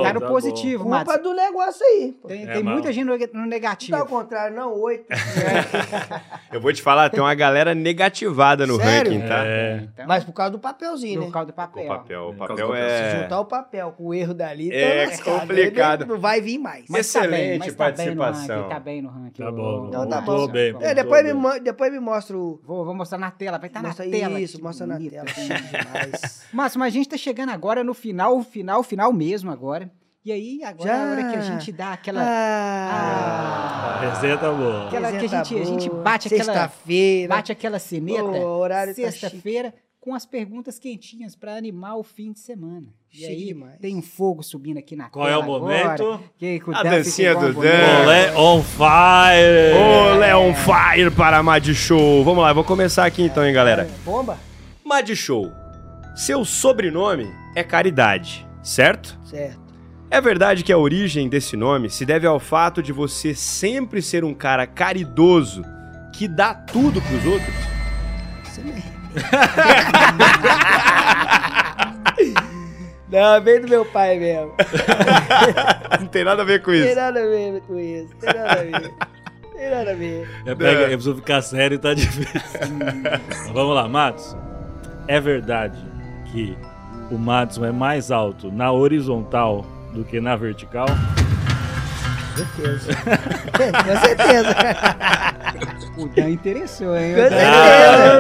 Tá 0.02 0.12
no 0.14 0.20
Tá 0.20 0.26
positivo, 0.28 0.82
Culpa 0.84 0.98
Matos. 1.04 1.22
do 1.22 1.34
negócio 1.34 1.84
aí. 1.86 2.14
pô. 2.20 2.28
Tem, 2.28 2.48
É, 2.48 2.52
tem 2.54 2.62
muita 2.62 2.92
gente 2.92 3.04
no, 3.04 3.12
no 3.12 3.18
Não 3.18 3.28
tá 3.28 3.38
ao 3.40 3.46
negativo. 3.46 4.06
contrário, 4.06 4.56
não, 4.56 4.72
oito. 4.74 5.04
Eu 6.52 6.60
vou 6.60 6.72
te 6.72 6.82
falar, 6.82 7.10
tem 7.10 7.20
uma 7.20 7.34
galera 7.34 7.74
negativada 7.74 8.66
no 8.66 8.76
Sério? 8.76 9.12
ranking, 9.12 9.26
tá? 9.28 9.44
É. 9.44 9.80
Então, 9.92 10.06
Mas 10.06 10.24
por 10.24 10.32
causa 10.32 10.52
do 10.52 10.58
papelzinho, 10.58 11.20
né? 11.20 11.30
caldo 11.30 11.48
do 11.48 11.52
O 11.52 11.54
papel. 11.56 11.86
papel, 11.86 12.22
o 12.28 12.34
Por 12.34 12.46
causa 12.48 12.62
papel 12.62 12.66
do 12.66 12.72
papel. 12.72 12.88
Se 12.88 13.02
é... 13.16 13.22
juntar 13.22 13.40
o 13.40 13.44
papel 13.44 13.92
com 13.96 14.04
o 14.06 14.14
erro 14.14 14.34
dali, 14.34 14.72
É 14.72 15.04
tá 15.04 15.10
lascado. 15.10 15.40
complicado. 15.40 16.06
Não 16.06 16.18
vai 16.18 16.40
vir 16.40 16.58
mais. 16.58 16.84
Mas- 16.88 17.12
tá 17.12 17.20
Excelente 17.20 17.72
tá 17.74 17.90
bem 17.92 18.14
no 18.14 18.16
participação. 18.16 18.68
tá 18.68 18.80
bem 18.80 19.02
no 19.02 19.08
ranking. 19.08 19.42
Tá 19.42 19.50
bom. 19.52 19.86
Então 19.88 20.08
tá 20.08 20.20
bom. 20.20 20.48
Bem. 20.48 20.74
É, 20.80 20.94
depois, 20.94 21.24
me, 21.34 21.60
depois 21.60 21.92
me 21.92 22.00
mostra 22.00 22.36
o... 22.36 22.60
Vou, 22.64 22.84
vou 22.84 22.94
mostrar 22.94 23.18
na 23.18 23.30
tela, 23.30 23.58
vai 23.58 23.68
estar 23.68 23.82
na 23.82 23.92
tela. 23.92 24.37
Isso, 24.42 24.62
mostra 24.62 24.86
na 24.86 24.94
bonito. 24.94 25.12
tela. 25.12 25.28
chique 25.28 25.62
demais. 25.78 26.44
Márcio, 26.52 26.78
mas 26.80 26.92
a 26.92 26.96
gente 26.96 27.08
tá 27.08 27.16
chegando 27.16 27.50
agora 27.50 27.82
no 27.84 27.94
final, 27.94 28.42
final, 28.42 28.82
final 28.82 29.12
mesmo 29.12 29.50
agora. 29.50 29.90
E 30.24 30.32
aí, 30.32 30.62
agora 30.62 30.90
é 30.90 30.94
a 30.94 31.10
hora 31.10 31.24
que 31.30 31.36
a 31.36 31.40
Já. 31.40 31.52
gente 31.52 31.72
dá 31.72 31.92
aquela... 31.94 32.20
Ah, 32.22 33.98
A 34.00 34.10
resenha 34.14 34.36
tá 34.36 34.52
boa. 34.52 34.86
Aquela 34.88 35.10
que 35.10 35.16
a 35.26 35.28
tá 35.28 35.44
gente- 35.44 35.58
a 35.60 35.64
gente 35.64 35.88
boa. 35.88 36.02
bate 36.02 36.28
aquela- 36.28 36.44
Sexta-feira. 36.44 37.28
Bate 37.34 37.52
aquela 37.52 37.78
ceneta, 37.78 38.22
o 38.22 38.58
horário 38.58 38.94
tá 38.94 39.00
sexta-feira, 39.10 39.72
com 40.00 40.14
as 40.14 40.26
perguntas 40.26 40.78
quentinhas 40.78 41.34
pra 41.34 41.56
animar 41.56 41.96
o 41.96 42.02
fim 42.02 42.32
de 42.32 42.40
semana. 42.40 42.88
E 43.12 43.16
Chique 43.18 43.30
aí, 43.32 43.46
demais. 43.46 43.78
tem 43.80 43.96
um 43.96 44.02
fogo 44.02 44.42
subindo 44.42 44.78
aqui 44.78 44.94
na 44.94 45.08
Qual 45.08 45.26
é 45.26 45.36
o 45.36 45.42
agora, 45.42 45.62
momento? 45.62 46.20
que 46.38 46.60
o 46.66 46.74
A 46.76 46.82
Dan 46.82 46.90
dancinha 46.90 47.34
do 47.34 47.54
Dan. 47.54 48.02
Olé 48.04 48.32
on 48.36 48.62
fire! 48.62 49.72
Ô, 49.74 50.14
Leon 50.18 50.54
Fire 50.54 51.10
para 51.10 51.42
Mad 51.42 51.66
Show. 51.72 52.22
Vamos 52.22 52.42
lá, 52.42 52.52
vou 52.52 52.62
começar 52.64 53.06
aqui 53.06 53.22
então, 53.22 53.46
hein, 53.46 53.54
galera. 53.54 53.88
Bomba? 54.04 54.38
Mad 54.84 55.08
Show. 55.14 55.50
Seu 56.14 56.44
sobrenome 56.44 57.32
é 57.56 57.64
Caridade, 57.64 58.46
certo? 58.62 59.18
Certo. 59.24 59.58
É 60.10 60.20
verdade 60.20 60.62
que 60.62 60.72
a 60.72 60.78
origem 60.78 61.28
desse 61.28 61.56
nome 61.56 61.88
se 61.88 62.04
deve 62.04 62.26
ao 62.26 62.38
fato 62.38 62.82
de 62.82 62.92
você 62.92 63.34
sempre 63.34 64.02
ser 64.02 64.22
um 64.24 64.34
cara 64.34 64.66
caridoso 64.66 65.62
que 66.14 66.28
dá 66.28 66.52
tudo 66.54 67.00
pros 67.00 67.24
outros? 67.24 67.54
Você 68.44 68.60
me. 68.62 68.82
Não, 73.10 73.42
vem 73.42 73.60
do 73.60 73.68
meu 73.68 73.84
pai 73.86 74.18
mesmo. 74.18 74.52
Não 76.00 76.06
tem 76.08 76.24
nada 76.24 76.42
a 76.42 76.44
ver 76.44 76.62
com 76.62 76.70
Não 76.70 76.78
tem 76.78 76.86
isso. 76.88 76.96
nada 76.96 77.20
a 77.20 77.26
ver 77.26 77.60
com 77.62 77.78
isso. 77.78 78.08
Não 78.12 78.20
tem 78.20 78.34
nada 78.40 78.52
a 78.52 78.64
ver. 78.64 78.70
Não 79.42 79.50
tem 79.56 79.70
nada 79.70 79.90
a 79.90 79.94
ver. 79.94 80.28
É, 80.46 80.54
pega, 80.54 80.80
eu 80.82 80.88
preciso 80.88 81.14
ficar 81.16 81.42
sério 81.42 81.74
e 81.76 81.78
tá 81.78 81.94
difícil. 81.94 82.40
Mas 83.28 83.50
vamos 83.50 83.74
lá, 83.74 83.88
Matos. 83.88 84.36
É 85.06 85.18
verdade 85.20 85.78
que 86.30 86.56
o 87.10 87.16
Matson 87.16 87.64
é 87.64 87.72
mais 87.72 88.10
alto 88.10 88.52
na 88.52 88.70
horizontal 88.70 89.64
do 89.94 90.04
que 90.04 90.20
na 90.20 90.36
vertical? 90.36 90.86
certeza. 92.36 92.92
Com 92.94 93.96
certeza. 94.06 94.54
O 95.96 96.06
Dan 96.08 96.30
interessou, 96.30 96.96
hein? 96.96 97.14
Dan 97.14 97.34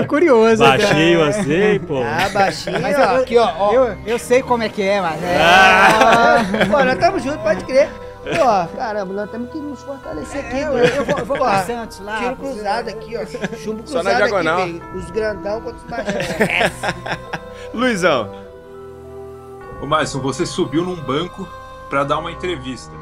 é 0.00 0.04
curioso. 0.06 0.62
Baixinho 0.62 1.20
Dan. 1.20 1.28
assim, 1.28 1.78
pô. 1.86 2.02
Ah, 2.02 2.28
baixinho. 2.30 2.80
Mas 2.82 2.98
ó, 2.98 3.16
aqui, 3.20 3.36
ó. 3.38 3.50
ó. 3.58 3.72
Eu, 3.72 3.96
eu 4.06 4.18
sei 4.18 4.42
como 4.42 4.62
é 4.62 4.68
que 4.68 4.82
é, 4.82 5.00
mas. 5.00 5.22
É. 5.22 5.38
Ah, 5.40 6.38
Pô, 6.70 6.84
nós 6.84 6.94
estamos 6.94 7.22
juntos, 7.22 7.40
pode 7.42 7.64
crer. 7.64 7.88
Pô, 8.24 8.76
caramba, 8.76 9.14
nós 9.14 9.30
temos 9.30 9.50
que 9.50 9.58
nos 9.58 9.82
fortalecer 9.82 10.44
aqui. 10.44 10.56
É, 10.56 10.64
eu, 10.66 10.72
pô. 10.72 10.78
eu 10.78 11.04
vou, 11.04 11.18
eu 11.18 11.24
vou 11.24 11.38
pra 11.38 11.62
Santos 11.62 12.00
lá. 12.00 12.18
Tiro 12.18 12.36
cruzado 12.36 12.88
aqui, 12.90 13.16
ó. 13.16 13.24
Chumbo 13.56 13.82
Só 13.86 14.00
cruzado 14.00 14.04
na 14.04 14.14
diagonal. 14.16 14.62
aqui. 14.62 14.82
Os 14.96 15.10
grandão 15.10 15.60
contra 15.60 15.76
os 15.78 15.84
baixinhos. 15.84 16.26
Luizão, 17.72 18.30
Ô, 19.80 19.86
Madison, 19.86 20.20
você 20.20 20.44
subiu 20.44 20.84
num 20.84 20.96
banco 20.96 21.46
pra 21.88 22.02
dar 22.04 22.18
uma 22.18 22.30
entrevista. 22.32 22.92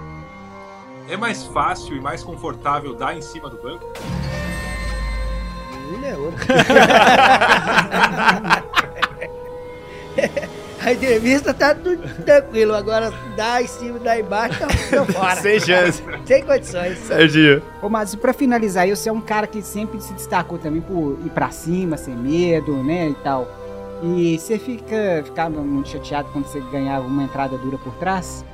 É 1.08 1.16
mais 1.16 1.44
fácil 1.44 1.96
e 1.96 2.00
mais 2.00 2.22
confortável 2.22 2.94
dar 2.94 3.16
em 3.16 3.22
cima 3.22 3.48
do 3.48 3.56
banco? 3.58 3.86
Um 5.92 6.04
é 6.04 6.16
outro. 6.16 6.44
A 10.82 10.92
entrevista 10.92 11.52
tá 11.52 11.74
tudo 11.74 11.98
tranquilo, 12.24 12.72
agora 12.74 13.12
dá 13.36 13.60
em 13.60 13.66
cima, 13.66 13.98
dá 13.98 14.18
embaixo, 14.20 14.60
tá 14.60 14.68
fora. 15.12 15.34
sem 15.40 15.58
chance. 15.58 16.00
Sem 16.24 16.44
condições. 16.44 16.98
Serginho. 16.98 17.60
Ô, 17.82 17.88
mas 17.88 18.14
pra 18.14 18.32
finalizar, 18.32 18.88
você 18.88 19.08
é 19.08 19.12
um 19.12 19.20
cara 19.20 19.48
que 19.48 19.60
sempre 19.62 20.00
se 20.00 20.12
destacou 20.12 20.58
também 20.58 20.80
por 20.80 21.18
ir 21.24 21.30
pra 21.30 21.50
cima, 21.50 21.96
sem 21.96 22.14
medo, 22.14 22.72
né, 22.84 23.08
e 23.08 23.14
tal. 23.14 23.48
E 24.02 24.38
você 24.38 24.58
fica, 24.60 25.22
ficava 25.24 25.60
muito 25.60 25.88
chateado 25.88 26.28
quando 26.32 26.46
você 26.46 26.60
ganhava 26.70 27.04
uma 27.06 27.24
entrada 27.24 27.58
dura 27.58 27.78
por 27.78 27.94
trás? 27.94 28.44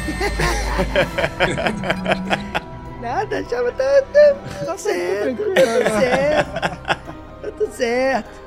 Nada, 3.00 3.44
chama, 3.48 3.72
tá, 3.72 4.02
tá, 4.12 4.34
tá 4.66 4.76
certo, 4.78 5.36
tá 5.36 5.44
tudo 5.62 5.90
certo. 6.00 6.50
Tá 7.40 7.50
tudo 7.56 7.72
certo. 7.72 8.40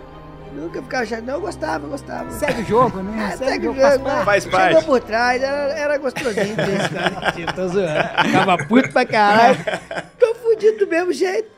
Nunca 0.53 0.81
ficava 0.83 1.03
chateado. 1.03 1.25
Não, 1.27 1.33
eu 1.35 1.41
gostava, 1.41 1.85
eu 1.85 1.89
gostava. 1.89 2.29
Segue 2.31 2.61
o 2.61 2.65
jogo, 2.65 3.01
né? 3.01 3.31
Ah, 3.33 3.37
segue 3.37 3.67
o 3.67 3.73
faz 3.73 3.93
jogo, 3.93 4.05
parte. 4.05 4.25
Faz 4.25 4.43
Chegou 4.43 4.59
parte. 4.59 4.85
por 4.85 4.99
trás, 4.99 5.41
era, 5.41 5.57
era 5.73 5.97
gostosinho 5.97 6.55
desse 6.55 6.89
cara. 6.89 7.21
Mentira, 7.25 7.53
tô 7.53 7.67
zoando. 7.67 8.09
Ficava 8.25 8.57
puto 8.65 8.91
pra 8.91 9.05
caralho. 9.05 9.57
Tô 10.19 10.35
fudido 10.35 10.85
do 10.85 10.87
mesmo 10.87 11.11
jeito. 11.11 11.49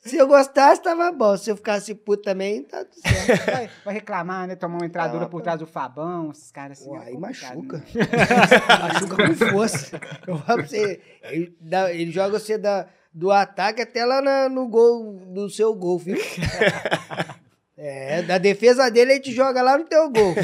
Se 0.00 0.16
eu 0.16 0.26
gostasse, 0.26 0.82
tava 0.82 1.10
bom. 1.12 1.36
Se 1.36 1.50
eu 1.50 1.56
ficasse 1.56 1.94
puto 1.94 2.22
também, 2.22 2.62
tá 2.62 2.84
tudo 2.84 3.00
certo. 3.02 3.44
Vai, 3.52 3.70
vai 3.84 3.94
reclamar, 3.94 4.46
né? 4.46 4.56
Tomar 4.56 4.78
uma 4.78 4.86
entrada 4.86 5.12
dura 5.12 5.24
Ah, 5.24 5.28
por 5.28 5.38
pô. 5.38 5.42
trás 5.44 5.58
do 5.58 5.66
Fabão, 5.66 6.30
esses 6.30 6.50
caras 6.50 6.80
assim. 6.80 6.88
Pô, 6.90 6.96
é 6.96 7.12
machuca. 7.12 7.78
né? 7.78 7.84
machuca 8.92 9.16
com 9.28 9.34
força. 9.50 10.00
Eu 10.26 10.38
falo 10.38 10.58
pra 10.60 10.68
você, 10.68 11.00
ele, 11.24 11.56
dá- 11.60 11.92
ele 11.92 12.10
joga 12.12 12.38
você 12.38 12.56
da, 12.56 12.86
do 13.12 13.30
ataque 13.30 13.82
até 13.82 14.04
lá 14.04 14.22
na- 14.22 14.48
no 14.48 14.66
gol, 14.68 15.20
no 15.26 15.50
seu 15.50 15.74
gol, 15.74 15.98
viu? 15.98 16.16
É, 17.80 18.22
da 18.22 18.38
defesa 18.38 18.90
dele, 18.90 19.12
a 19.12 19.14
gente 19.14 19.32
joga 19.32 19.62
lá 19.62 19.78
no 19.78 19.84
teu 19.84 20.10
gol. 20.10 20.34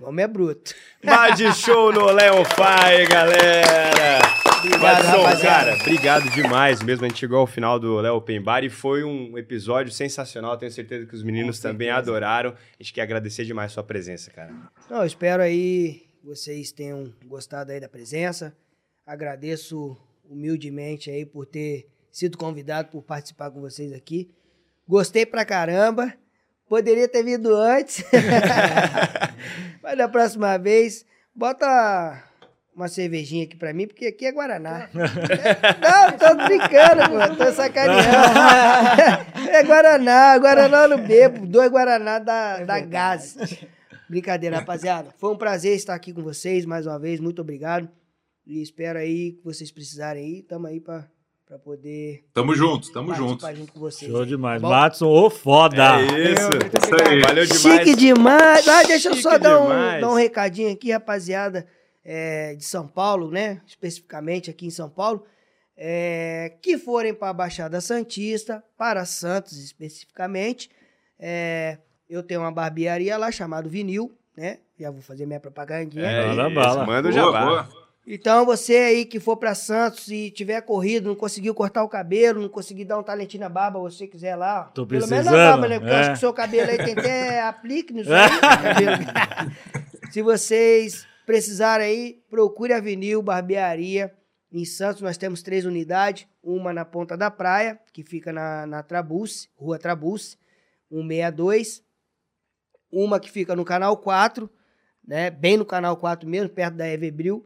O 0.00 0.08
homem 0.08 0.24
é 0.24 0.26
bruto. 0.26 0.74
Mad 1.04 1.38
Show 1.54 1.92
no 1.92 2.06
Leon 2.06 2.42
Fire, 2.42 3.06
galera! 3.06 4.53
Obrigado, 4.64 5.04
rapaziada. 5.04 5.70
cara, 5.70 5.74
obrigado 5.80 6.30
demais 6.30 6.82
mesmo. 6.82 7.04
A 7.04 7.08
gente 7.08 7.18
chegou 7.18 7.38
ao 7.38 7.46
final 7.46 7.78
do 7.78 7.96
Léo 7.96 8.16
Open 8.16 8.40
Bar 8.40 8.64
e 8.64 8.70
foi 8.70 9.04
um 9.04 9.36
episódio 9.36 9.92
sensacional. 9.92 10.56
Tenho 10.56 10.72
certeza 10.72 11.06
que 11.06 11.14
os 11.14 11.22
meninos 11.22 11.58
também 11.58 11.90
adoraram. 11.90 12.50
A 12.50 12.82
gente 12.82 12.92
quer 12.92 13.02
agradecer 13.02 13.44
demais 13.44 13.70
a 13.70 13.74
sua 13.74 13.82
presença, 13.82 14.30
cara. 14.30 14.52
Não, 14.88 14.98
eu 14.98 15.06
espero 15.06 15.42
aí 15.42 16.06
que 16.20 16.26
vocês 16.26 16.72
tenham 16.72 17.12
gostado 17.26 17.72
aí 17.72 17.78
da 17.80 17.88
presença. 17.88 18.56
Agradeço 19.06 19.96
humildemente 20.24 21.10
aí 21.10 21.26
por 21.26 21.44
ter 21.44 21.86
sido 22.10 22.38
convidado 22.38 22.88
por 22.88 23.02
participar 23.02 23.50
com 23.50 23.60
vocês 23.60 23.92
aqui. 23.92 24.30
Gostei 24.88 25.26
pra 25.26 25.44
caramba. 25.44 26.14
Poderia 26.66 27.06
ter 27.06 27.22
vindo 27.22 27.54
antes. 27.54 28.02
Mas 29.82 29.98
da 29.98 30.08
próxima 30.08 30.56
vez, 30.56 31.04
bota 31.34 32.24
uma 32.74 32.88
cervejinha 32.88 33.44
aqui 33.44 33.56
pra 33.56 33.72
mim, 33.72 33.86
porque 33.86 34.06
aqui 34.06 34.26
é 34.26 34.32
Guaraná. 34.32 34.88
Não, 34.94 36.18
tô 36.18 36.34
brincando, 36.44 37.02
pô. 37.08 37.36
Tô 37.44 37.52
sacaneando. 37.52 38.04
É 39.54 39.62
Guaraná. 39.62 40.36
Guaraná 40.38 40.82
eu 40.82 40.88
não 40.88 41.06
bebo. 41.06 41.46
Dois 41.46 41.70
Guaraná 41.70 42.18
dá, 42.18 42.64
dá 42.64 42.80
gás. 42.80 43.36
Brincadeira, 44.08 44.58
rapaziada. 44.58 45.14
Foi 45.16 45.32
um 45.32 45.36
prazer 45.36 45.76
estar 45.76 45.94
aqui 45.94 46.12
com 46.12 46.22
vocês 46.22 46.64
mais 46.66 46.86
uma 46.86 46.98
vez. 46.98 47.20
Muito 47.20 47.40
obrigado. 47.40 47.88
E 48.44 48.60
espero 48.60 48.98
aí 48.98 49.32
que 49.32 49.44
vocês 49.44 49.70
precisarem 49.70 50.24
aí. 50.24 50.42
Tamo 50.42 50.66
aí 50.66 50.80
pra, 50.80 51.06
pra 51.46 51.56
poder 51.56 52.24
Tamo 52.32 52.52
junto, 52.56 52.92
tamo 52.92 53.14
junto. 53.14 53.46
junto 53.54 53.72
com 53.72 53.78
vocês. 53.78 54.10
Show 54.10 54.22
aí, 54.22 54.26
demais. 54.26 54.60
tá 54.60 54.66
bom? 54.66 54.74
Matson, 54.74 55.06
ô 55.06 55.30
foda! 55.30 56.00
É 56.00 56.32
isso. 56.32 56.48
Isso 56.82 57.08
aí. 57.08 57.20
Valeu 57.20 57.46
demais. 57.46 57.60
Chique 57.62 57.94
demais. 57.94 58.68
Ah, 58.68 58.82
deixa 58.82 59.08
eu 59.10 59.14
só 59.14 59.32
Chique 59.34 59.42
dar 59.44 59.60
um, 59.60 59.68
dar 60.00 60.10
um 60.10 60.14
recadinho 60.14 60.72
aqui, 60.72 60.90
rapaziada, 60.90 61.64
é, 62.04 62.54
de 62.54 62.64
São 62.64 62.86
Paulo, 62.86 63.30
né? 63.30 63.60
Especificamente 63.66 64.50
aqui 64.50 64.66
em 64.66 64.70
São 64.70 64.90
Paulo. 64.90 65.24
é, 65.76 66.52
que 66.62 66.78
forem 66.78 67.12
para 67.12 67.30
a 67.30 67.32
Baixada 67.32 67.80
Santista, 67.80 68.62
para 68.76 69.04
Santos 69.04 69.58
especificamente. 69.58 70.70
É, 71.18 71.78
eu 72.08 72.22
tenho 72.22 72.40
uma 72.40 72.52
barbearia 72.52 73.16
lá 73.16 73.30
chamada 73.30 73.68
Vinil, 73.68 74.12
né? 74.36 74.58
Já 74.78 74.90
vou 74.90 75.02
fazer 75.02 75.26
minha 75.26 75.40
propagandinha. 75.40 76.04
É 76.04 76.26
Manda 76.26 76.50
bala. 76.50 76.86
Manda 76.86 77.08
o 77.08 77.12
jabá. 77.12 77.68
Então, 78.06 78.44
você 78.44 78.76
aí 78.76 79.04
que 79.06 79.18
for 79.18 79.36
pra 79.36 79.54
Santos 79.54 80.08
e 80.08 80.30
tiver 80.30 80.60
corrido, 80.60 81.08
não 81.08 81.14
conseguiu 81.14 81.54
cortar 81.54 81.82
o 81.82 81.88
cabelo, 81.88 82.42
não 82.42 82.50
conseguiu 82.50 82.86
dar 82.86 82.98
um 82.98 83.02
talentinho 83.02 83.40
na 83.40 83.48
barba, 83.48 83.78
você 83.78 84.06
quiser 84.06 84.36
lá. 84.36 84.64
Tô 84.74 84.86
Pelo 84.86 85.08
menos 85.08 85.24
precisando, 85.24 85.36
na 85.36 85.50
barba, 85.50 85.68
né? 85.68 85.78
Porque 85.78 85.90
eu 85.90 85.96
é. 85.96 86.00
acho 86.00 86.10
que 86.10 86.16
o 86.16 86.20
seu 86.20 86.32
cabelo 86.32 86.70
aí 86.70 86.76
tem 86.76 86.92
até 86.92 87.42
aplique 87.42 87.94
no 87.94 88.04
seu 88.04 88.12
cabelo. 88.12 88.96
Se 90.12 90.20
vocês 90.20 91.06
precisarem 91.24 91.86
aí, 91.86 92.22
procure 92.28 92.72
a 92.72 92.80
Vinil 92.80 93.22
Barbearia. 93.22 94.14
Em 94.52 94.64
Santos 94.64 95.02
nós 95.02 95.16
temos 95.16 95.42
três 95.42 95.64
unidades. 95.64 96.26
Uma 96.42 96.72
na 96.72 96.84
ponta 96.84 97.16
da 97.16 97.30
praia, 97.30 97.80
que 97.92 98.02
fica 98.02 98.32
na, 98.32 98.66
na 98.66 98.82
Trabuce, 98.82 99.48
Rua 99.56 99.78
Trabuce, 99.78 100.36
162. 100.90 101.82
Uma 102.90 103.18
que 103.18 103.30
fica 103.30 103.56
no 103.56 103.64
Canal 103.64 103.96
4, 103.96 104.48
né? 105.06 105.30
Bem 105.30 105.56
no 105.56 105.64
Canal 105.64 105.96
4 105.96 106.28
mesmo, 106.28 106.50
perto 106.50 106.76
da 106.76 106.88
Everbril. 106.88 107.44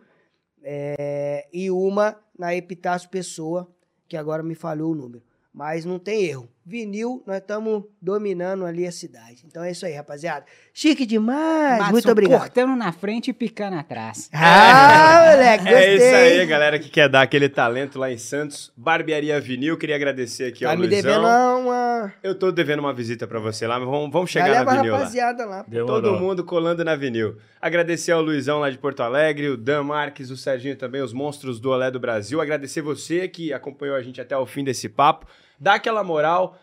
É, 0.62 1.48
e 1.52 1.70
uma 1.70 2.20
na 2.38 2.54
Epitácio 2.54 3.08
Pessoa, 3.08 3.72
que 4.06 4.16
agora 4.16 4.42
me 4.42 4.54
falhou 4.54 4.92
o 4.92 4.94
número. 4.94 5.24
Mas 5.52 5.84
não 5.84 5.98
tem 5.98 6.24
erro. 6.24 6.48
Vinil, 6.68 7.22
nós 7.26 7.38
estamos 7.38 7.84
dominando 8.00 8.66
ali 8.66 8.86
a 8.86 8.92
cidade. 8.92 9.42
Então 9.46 9.64
é 9.64 9.70
isso 9.70 9.86
aí, 9.86 9.94
rapaziada. 9.94 10.44
Chique 10.74 11.06
demais. 11.06 11.90
Muito 11.90 12.10
obrigado. 12.10 12.40
Cortando 12.40 12.76
na 12.76 12.92
frente 12.92 13.30
e 13.30 13.32
picando 13.32 13.78
atrás. 13.78 14.28
Ah, 14.34 15.30
moleque, 15.32 15.64
gostei. 15.64 15.82
É 15.82 15.94
isso 15.96 16.40
aí, 16.40 16.46
galera 16.46 16.78
que 16.78 16.90
quer 16.90 17.08
dar 17.08 17.22
aquele 17.22 17.48
talento 17.48 17.98
lá 17.98 18.12
em 18.12 18.18
Santos. 18.18 18.70
Barbearia 18.76 19.40
Vinil, 19.40 19.78
queria 19.78 19.96
agradecer 19.96 20.44
aqui 20.44 20.64
Tá 20.64 20.72
ao 20.72 20.76
me 20.76 20.86
Luizão. 20.86 21.02
devendo 21.02 21.20
uma... 21.20 21.54
uma... 21.56 22.12
Eu 22.22 22.34
tô 22.34 22.52
devendo 22.52 22.80
uma 22.80 22.92
visita 22.92 23.26
pra 23.26 23.40
você 23.40 23.66
lá, 23.66 23.78
mas 23.80 23.88
vamos, 23.88 24.12
vamos 24.12 24.30
Já 24.30 24.42
chegar 24.44 24.58
leva 24.58 24.64
na 24.66 24.72
a 24.72 24.76
Vinil 24.82 24.92
lá. 24.92 24.98
rapaziada 24.98 25.46
lá. 25.46 25.64
Demorou. 25.66 26.02
Todo 26.02 26.20
mundo 26.20 26.44
colando 26.44 26.84
na 26.84 26.94
vinil. 26.94 27.36
Agradecer 27.62 28.12
ao 28.12 28.20
Luizão 28.20 28.60
lá 28.60 28.68
de 28.68 28.76
Porto 28.76 29.00
Alegre, 29.02 29.48
o 29.48 29.56
Dan 29.56 29.84
Marques, 29.84 30.30
o 30.30 30.36
Serginho 30.36 30.76
também, 30.76 31.00
os 31.00 31.14
monstros 31.14 31.58
do 31.58 31.70
Olé 31.70 31.90
do 31.90 31.98
Brasil. 31.98 32.40
Agradecer 32.42 32.82
você 32.82 33.26
que 33.26 33.54
acompanhou 33.54 33.96
a 33.96 34.02
gente 34.02 34.20
até 34.20 34.36
o 34.36 34.44
fim 34.44 34.62
desse 34.62 34.86
papo. 34.88 35.26
Dá 35.60 35.74
aquela 35.74 36.04
moral, 36.04 36.58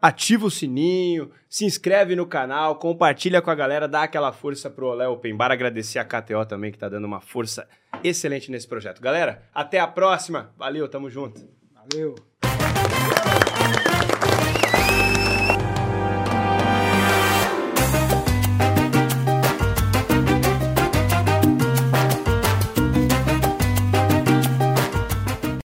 ativa 0.00 0.46
o 0.46 0.50
sininho, 0.50 1.30
se 1.48 1.64
inscreve 1.64 2.16
no 2.16 2.26
canal, 2.26 2.76
compartilha 2.76 3.42
com 3.42 3.50
a 3.50 3.54
galera, 3.54 3.86
dá 3.86 4.02
aquela 4.02 4.32
força 4.32 4.70
pro 4.70 4.88
Olé 4.88 5.06
Open 5.06 5.36
Bar. 5.36 5.52
Agradecer 5.52 5.98
a 5.98 6.04
KTO 6.04 6.46
também 6.46 6.72
que 6.72 6.78
tá 6.78 6.88
dando 6.88 7.04
uma 7.04 7.20
força 7.20 7.68
excelente 8.02 8.50
nesse 8.50 8.66
projeto. 8.66 9.00
Galera, 9.00 9.42
até 9.54 9.78
a 9.78 9.86
próxima. 9.86 10.52
Valeu, 10.56 10.88
tamo 10.88 11.10
junto. 11.10 11.46
Valeu. 11.74 12.14